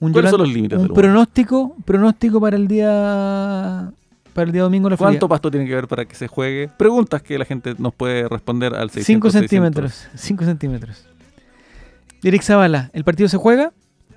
Un, 0.00 0.12
¿Cuáles 0.12 0.30
son 0.32 0.40
los 0.40 0.52
límites 0.52 0.78
un 0.78 0.86
del 0.86 0.92
pronóstico, 0.94 1.76
pronóstico 1.84 2.40
para 2.40 2.56
el 2.56 2.66
día 2.68 3.90
para 4.34 4.46
el 4.46 4.52
día 4.52 4.62
domingo 4.62 4.90
la 4.90 4.96
¿Cuánto 4.96 5.18
Florida. 5.20 5.28
pasto 5.28 5.50
tiene 5.50 5.66
que 5.66 5.74
ver 5.76 5.86
para 5.88 6.04
que 6.04 6.14
se 6.16 6.26
juegue? 6.26 6.68
Preguntas 6.76 7.22
que 7.22 7.38
la 7.38 7.44
gente 7.44 7.74
nos 7.78 7.94
puede 7.94 8.28
responder 8.28 8.74
al 8.74 8.90
600. 8.90 9.06
5 9.06 9.30
600. 9.30 9.48
centímetros. 9.50 10.08
5 10.16 10.44
centímetros. 10.44 11.06
Eric 12.24 12.42
Zavala, 12.42 12.90
¿el 12.92 13.04
partido 13.04 13.28
se 13.28 13.36
juega? 13.36 13.72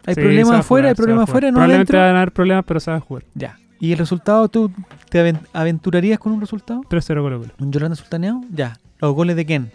¿Hay 0.06 0.16
Sí, 0.16 0.22
problemas 0.22 0.60
afuera? 0.62 0.64
jugar, 0.64 0.86
¿Hay 0.90 0.96
problemas 0.96 1.30
afuera? 1.30 1.48
¿No 1.52 1.56
Probablemente 1.56 1.96
van 1.98 2.16
a 2.16 2.18
haber 2.22 2.32
problemas, 2.32 2.66
pero 2.66 2.80
se 2.80 2.90
va 2.92 2.98
a 2.98 3.00
jugar. 3.02 3.24
Ya. 3.36 3.60
¿Y 3.80 3.92
el 3.92 3.98
resultado 4.00 4.48
tú 4.50 4.72
te 5.10 5.20
aven- 5.20 5.40
aventurarías 5.54 6.18
con 6.20 6.32
un 6.32 6.42
resultado? 6.42 6.82
3-0 6.90 7.22
Colo 7.22 7.40
Colo. 7.40 7.54
¿Un 7.60 7.72
Yolanda 7.72 7.96
Sultaneado? 7.96 8.42
Ya. 8.54 8.78
¿Los 9.00 9.14
goles 9.14 9.36
de 9.36 9.46
quién? 9.46 9.72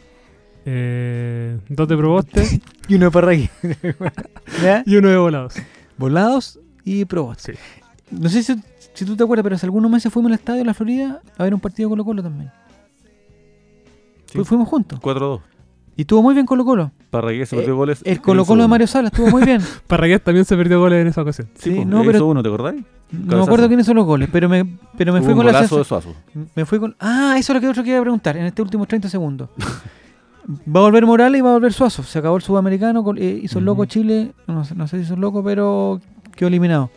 Eh, 0.65 1.59
dos 1.69 1.89
de 1.89 1.97
Proboste 1.97 2.61
Y 2.89 2.95
uno 2.97 3.07
de 3.07 3.11
Parragui. 3.11 3.51
¿Ya? 4.63 4.83
y 4.87 4.97
uno 4.97 5.09
de 5.09 5.17
Volados. 5.17 5.55
Volados 5.99 6.59
y 6.85 7.05
Proboste. 7.05 7.55
Sí. 7.55 7.59
No 8.11 8.29
sé 8.29 8.43
si, 8.43 8.55
si 8.95 9.05
tú 9.05 9.17
te 9.17 9.23
acuerdas, 9.25 9.43
pero 9.45 9.57
hace 9.57 9.67
algunos 9.67 9.91
meses 9.91 10.13
fuimos 10.13 10.31
al 10.31 10.35
estadio 10.39 10.59
de 10.61 10.65
la 10.67 10.75
Florida 10.75 11.21
a 11.39 11.43
ver 11.45 11.55
un 11.55 11.61
partido 11.61 11.89
Colo 11.89 12.05
Colo 12.05 12.23
también. 12.23 12.51
Sí. 14.27 14.39
Fu- 14.39 14.45
Fuimos 14.45 14.69
juntos. 14.69 14.99
4-2. 15.01 15.41
Y 15.97 16.03
estuvo 16.03 16.23
muy 16.23 16.35
bien 16.35 16.47
Colo 16.47 16.65
Colo. 16.65 16.91
Parragués 17.11 17.49
se 17.51 17.57
Eh, 17.57 17.59
perdió 17.59 17.77
goles. 17.77 18.01
El 18.05 18.21
Colo 18.23 18.45
Colo 18.47 18.63
de. 18.63 18.69
Mario 18.69 18.87
Sala 18.87 19.09
estuvo 19.09 19.29
muy 19.29 19.45
bien. 19.45 19.61
Parragués 19.87 20.23
también 20.23 20.45
se 20.47 20.57
perdió 20.57 20.81
goles 20.81 21.03
en 21.03 21.09
esa 21.09 21.21
ocasión. 21.23 21.49
Sí, 21.55 21.71
Sí, 21.71 21.77
pues, 21.77 21.87
no, 21.87 22.01
eh, 22.01 22.05
pero- 22.07 22.19
hizo 22.19 22.27
uno, 22.27 22.43
¿te 22.43 22.49
acordáis? 22.49 22.83
No 23.11 23.37
me 23.37 23.43
acuerdo 23.43 23.69
quiénes 23.69 23.85
son 23.85 23.97
los 23.97 24.07
goles, 24.07 24.29
pero 24.33 24.49
me, 24.49 24.65
pero 24.97 25.13
me 25.13 25.19
Hubo 25.19 25.25
fui 25.27 25.33
un 25.35 25.39
con 25.45 25.53
la 25.53 25.61
de 25.61 25.69
Suazo. 25.69 26.15
Me 26.55 26.65
fui 26.65 26.79
con. 26.79 26.97
Ah, 26.99 27.35
eso 27.39 27.53
es 27.53 27.55
lo 27.57 27.61
que 27.61 27.69
otro 27.69 27.83
que 27.83 27.91
iba 27.91 27.99
a 27.99 28.03
preguntar 28.03 28.39
en 28.39 28.47
este 28.47 28.63
últimos 28.63 28.89
30 28.89 29.11
segundos. 29.11 29.51
va 30.67 30.81
a 30.81 30.83
volver 30.85 31.05
Morales 31.05 31.39
y 31.39 31.43
va 31.43 31.51
a 31.51 31.53
volver 31.53 31.75
Suazo. 31.75 32.03
Se 32.05 32.19
acabó 32.19 32.37
el 32.37 32.43
sudamericano, 32.43 33.05
eh, 33.19 33.41
hizo 33.43 33.59
el 33.59 33.67
loco. 33.67 33.85
Chile. 33.85 34.33
No, 34.47 34.65
sé- 34.65 34.75
no 34.75 34.87
sé 34.89 34.97
si 34.97 35.03
hizo 35.05 35.13
el 35.15 35.21
loco, 35.21 35.45
pero 35.45 36.01
quedó 36.35 36.49
eliminado. 36.49 36.91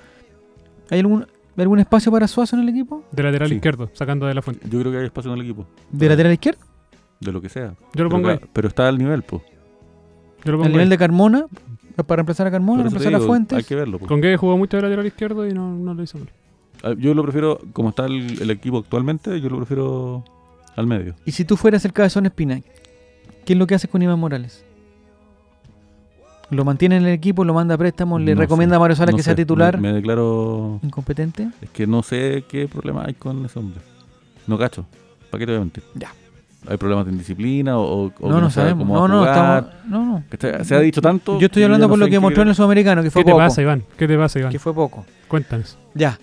¿Hay 0.90 1.00
algún, 1.00 1.26
algún 1.58 1.80
espacio 1.80 2.12
para 2.14 2.30
Suazo 2.30 2.56
en 2.56 2.62
el 2.64 2.70
equipo? 2.70 3.04
De 3.12 3.22
lateral 3.22 3.50
Sí. 3.50 3.56
izquierdo, 3.56 3.90
sacando 3.92 4.26
de 4.26 4.34
la 4.36 4.42
fuente. 4.42 4.70
Yo 4.70 4.80
creo 4.80 4.94
que 4.94 5.00
hay 5.00 5.06
espacio 5.06 5.34
en 5.34 5.40
el 5.40 5.44
equipo. 5.46 5.68
¿De 5.92 6.08
lateral 6.08 6.32
izquierdo? 6.32 6.62
De 7.20 7.32
lo 7.32 7.42
que 7.42 7.50
sea. 7.50 7.76
Yo 7.94 8.04
lo 8.04 8.10
Pero, 8.10 8.10
pongo 8.10 8.30
ahí. 8.30 8.38
ca- 8.40 8.48
pero 8.54 8.68
está 8.68 8.88
al 8.88 8.98
nivel, 8.98 9.24
pues. 9.24 9.42
Yo 10.44 10.52
lo 10.52 10.58
Al 10.58 10.58
pongo 10.58 10.70
nivel 10.70 10.82
ahí. 10.84 10.90
de 10.90 10.98
Carmona, 10.98 11.46
para 11.96 12.18
reemplazar 12.18 12.48
a 12.48 12.52
Carmona, 12.52 12.84
reemplazar 12.84 13.16
a 13.16 13.20
Fuentes. 13.20 13.58
Hay 13.58 13.64
que 13.64 13.76
verlo. 13.76 14.00
po. 14.00 14.06
Con 14.08 14.22
que 14.22 14.36
jugó 14.38 14.58
mucho 14.58 14.78
de 14.78 14.84
lateral 14.84 15.06
izquierdo 15.06 15.48
y 15.48 15.54
no, 15.54 15.74
no 15.76 15.94
lo 15.94 16.04
hizo 16.04 16.18
mal. 16.20 16.30
Ah, 16.84 16.94
Yo 16.98 17.14
lo 17.14 17.24
prefiero, 17.24 17.60
como 17.74 17.90
está 17.90 18.06
el, 18.06 18.42
el 18.42 18.52
equipo 18.52 18.80
actualmente, 18.80 19.40
yo 19.42 19.50
lo 19.50 19.58
prefiero 19.58 20.24
al 20.76 20.88
medio. 20.88 21.16
Y 21.26 21.32
si 21.32 21.46
tú 21.46 21.56
fueras 21.58 21.84
el 21.86 21.94
cabezón 21.94 22.26
Espina, 22.26 22.60
¿qué 23.46 23.54
es 23.54 23.58
lo 23.60 23.66
que 23.66 23.76
haces 23.76 23.90
con 23.90 24.02
Iván 24.02 24.20
Morales? 24.20 24.64
¿Lo 26.52 26.64
mantiene 26.64 26.98
en 26.98 27.06
el 27.06 27.14
equipo, 27.14 27.44
lo 27.44 27.54
manda 27.56 27.74
a 27.74 27.78
préstamos, 27.78 28.22
le 28.22 28.36
No 28.36 28.42
recomienda 28.42 28.74
sé, 28.74 28.78
a 28.78 28.80
Mario 28.80 28.96
Sala 28.96 29.12
no 29.12 29.18
que 29.18 29.24
sea 29.24 29.36
titular? 29.36 29.80
Me, 29.80 29.88
me 29.90 29.94
declaro. 29.96 30.80
¿Incompetente? 30.84 31.50
Es 31.62 31.70
que 31.72 31.88
no 31.88 32.04
sé 32.04 32.44
qué 32.48 32.68
problema 32.68 33.04
hay 33.08 33.16
con 33.16 33.44
ese 33.46 33.58
hombre. 33.58 33.82
No 34.46 34.56
cacho. 34.58 34.86
¿Para 35.32 35.40
qué 35.40 35.46
te 35.48 35.52
voy 35.54 35.58
a 35.58 35.62
mentir? 35.62 35.84
Ya. 35.96 36.12
¿Hay 36.68 36.78
problemas 36.78 37.06
de 37.06 37.12
indisciplina 37.12 37.78
o, 37.78 38.06
o- 38.08 38.12
no, 38.30 38.42
no 38.42 38.50
sabe 38.50 38.70
sabemos. 38.72 38.88
cómo 38.88 39.08
No, 39.08 39.08
no, 39.08 39.26
estamos, 39.26 39.66
no, 39.88 40.06
no. 40.06 40.64
Se 40.64 40.76
ha 40.76 40.80
dicho 40.80 41.02
tanto. 41.02 41.40
Yo 41.40 41.46
estoy 41.48 41.64
hablando 41.64 41.86
no 41.88 41.90
por 41.92 42.00
lo 42.00 42.06
que 42.06 42.12
qué 42.12 42.20
mostró 42.20 42.44
en 42.44 42.50
el 42.50 42.56
sudamericano, 42.56 43.04
que 43.04 43.12
fue 43.12 43.22
¿Qué 43.22 43.26
te 43.26 43.32
poco. 43.32 43.44
pasa, 43.44 43.62
Iván? 43.62 43.84
¿Qué 43.98 44.08
te 44.08 44.18
pasa, 44.18 44.40
Iván? 44.40 44.52
Que 44.52 44.60
fue 44.60 44.74
poco. 44.74 45.06
Cuéntanos. 45.28 45.78
Ya. 45.94 46.20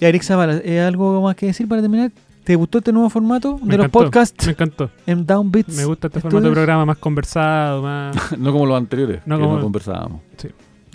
Y 0.00 0.04
Eric 0.04 0.22
Zavala, 0.22 0.60
¿hay 0.64 0.78
algo 0.78 1.22
más 1.22 1.34
que 1.36 1.46
decir 1.46 1.66
para 1.68 1.80
terminar? 1.80 2.10
¿Te 2.44 2.56
gustó 2.56 2.78
este 2.78 2.92
nuevo 2.92 3.08
formato 3.08 3.58
Me 3.62 3.72
de 3.72 3.78
los 3.78 3.88
podcasts 3.88 4.46
Me 4.46 4.52
encantó. 4.52 4.90
en 5.06 5.24
Downbeats? 5.26 5.76
Me 5.76 5.84
gusta 5.84 6.08
este 6.08 6.20
formato 6.20 6.36
de 6.40 6.48
Estudios? 6.48 6.54
programa 6.54 6.84
más 6.86 6.98
conversado, 6.98 7.82
más... 7.82 8.16
no 8.38 8.50
como 8.52 8.66
los 8.66 8.76
anteriores, 8.76 9.20
No 9.26 9.36
que 9.36 9.42
como- 9.44 9.56
no 9.56 9.62
conversábamos. 9.62 10.20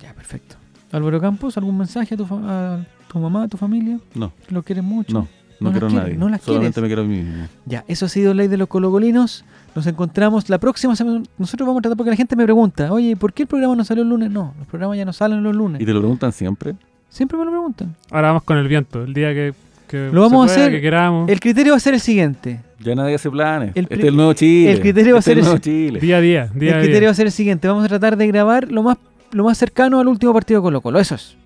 Ya, 0.04 0.14
perfecto. 0.14 0.56
Álvaro 0.92 1.20
Campos, 1.22 1.58
¿algún 1.58 1.78
mensaje 1.78 2.16
a 2.16 2.18
tu, 2.18 2.26
fa- 2.26 2.76
a 2.76 2.80
tu 3.08 3.20
mamá, 3.20 3.44
a 3.44 3.48
tu 3.48 3.56
familia? 3.58 3.98
No, 4.14 4.32
¿Lo 4.50 4.62
quieres 4.64 4.84
mucho? 4.84 5.14
no. 5.14 5.28
No 5.60 5.72
quiero 5.72 5.88
a 5.88 5.90
nadie. 5.90 6.14
no 6.16 6.30
las 6.30 6.42
Solamente 6.42 6.74
quieres. 6.80 6.82
me 6.84 6.88
quiero 6.88 7.02
a 7.02 7.06
mí 7.06 7.18
mismo. 7.24 7.48
Ya, 7.66 7.84
eso 7.88 8.06
ha 8.06 8.10
sido 8.10 8.34
Ley 8.34 8.48
de 8.48 8.58
los 8.58 8.68
Colocolinos. 8.68 9.44
Nos 9.76 9.86
encontramos 9.88 10.50
la 10.50 10.58
próxima 10.60 10.96
semana. 10.96 11.24
Nosotros 11.38 11.68
vamos 11.68 11.80
a 11.80 11.82
tratar 11.84 11.98
porque 11.98 12.10
la 12.12 12.16
gente 12.16 12.36
me 12.36 12.44
pregunta, 12.44 12.92
oye, 12.92 13.16
¿por 13.16 13.34
qué 13.34 13.44
el 13.44 13.48
programa 13.48 13.76
no 13.76 13.84
salió 13.84 14.04
el 14.04 14.10
lunes? 14.10 14.30
No, 14.32 14.54
los 14.58 14.68
programas 14.68 14.98
ya 14.98 15.06
no 15.06 15.14
salen 15.14 15.42
los 15.44 15.56
lunes. 15.56 15.82
Y 15.82 15.86
te 15.86 15.94
lo 15.94 16.00
preguntan 16.00 16.32
siempre. 16.32 16.76
Siempre 17.10 17.38
me 17.38 17.46
lo 17.46 17.52
preguntan. 17.52 17.96
Ahora 18.12 18.28
vamos 18.30 18.44
con 18.44 18.58
el 18.58 18.68
viento. 18.68 19.04
El 19.04 19.14
día 19.14 19.34
que, 19.34 19.54
que 19.88 20.10
Lo 20.12 20.22
vamos 20.22 20.52
se 20.52 20.60
a 20.60 20.64
hacer- 20.64 20.72
que 20.74 20.82
queramos. 20.82 21.30
El 21.30 21.40
criterio 21.40 21.74
va 21.74 21.78
a 21.78 21.80
ser 21.80 21.94
el 21.94 22.02
siguiente. 22.02 22.60
Ya 22.80 22.94
nadie 22.96 23.16
hace 23.16 23.30
planes. 23.32 23.72
El 23.76 23.84
este 23.86 23.96
es 23.96 24.04
el 24.06 24.16
nuevo 24.16 24.34
Chile. 24.34 24.72
el 24.74 24.80
criterio 24.82 25.14
va 25.14 25.18
a 25.18 25.20
Este 25.20 25.32
es 25.32 25.36
ser 25.36 25.38
el 25.40 25.44
nuevo. 25.46 25.58
Chile. 25.60 26.00
Día 26.00 26.18
a 26.18 26.22
día. 26.22 26.50
Día 26.54 26.70
el 26.72 26.76
criterio 26.82 27.00
día. 27.00 27.08
va 27.10 27.12
a 27.12 27.16
ser 27.16 27.26
el 27.28 27.32
siguiente. 27.32 27.68
Vamos 27.68 27.86
a 27.86 27.88
tratar 27.88 28.18
de 28.18 28.28
grabar 28.28 28.72
lo 28.72 28.84
más, 28.84 28.98
lo 29.32 29.44
más 29.46 29.58
cercano 29.58 30.00
al 30.00 30.08
último 30.08 30.34
partido 30.34 30.60
de 30.60 30.64
Colo 30.64 30.82
Colo. 30.82 31.00
Eso 31.00 31.16
es. 31.16 31.37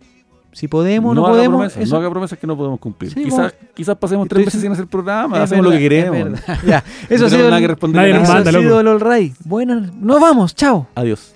Si 0.53 0.67
podemos, 0.67 1.15
no, 1.15 1.21
haga 1.25 1.33
podemos. 1.35 1.57
promesas, 1.57 1.83
eso- 1.83 1.93
no 1.95 1.99
haga 2.01 2.09
promesas 2.09 2.37
que 2.39 2.45
no 2.47 2.57
podemos 2.57 2.79
cumplir. 2.79 3.11
Sí, 3.13 3.23
quizás, 3.23 3.53
quizás 3.73 3.95
pasemos 3.97 4.27
tres 4.27 4.39
meses 4.45 4.53
sin- 4.53 4.61
sin 4.61 4.71
hacer 4.73 4.87
programa, 4.87 5.37
es 5.37 5.43
hacemos 5.43 5.65
lo 5.65 5.71
que 5.71 5.79
queremos. 5.79 6.39
es 6.39 6.45
ya, 6.65 6.83
eso 7.09 7.25
ha 7.25 7.29
no 7.29 7.29
sido 7.29 7.29
tenemos 7.29 7.49
nada 7.49 7.59
que 7.61 7.67
el. 7.67 8.01
Nadie 8.01 8.11
eso 8.13 8.21
nada. 8.23 8.33
manda, 8.35 8.49
ha 8.49 8.53
loco. 8.53 8.63
sido 8.63 8.79
el 8.81 8.87
All 8.87 8.99
Right. 8.99 9.33
Bueno, 9.45 9.81
nos 9.99 10.19
vamos. 10.19 10.53
Chao. 10.55 10.87
Adiós. 10.95 11.33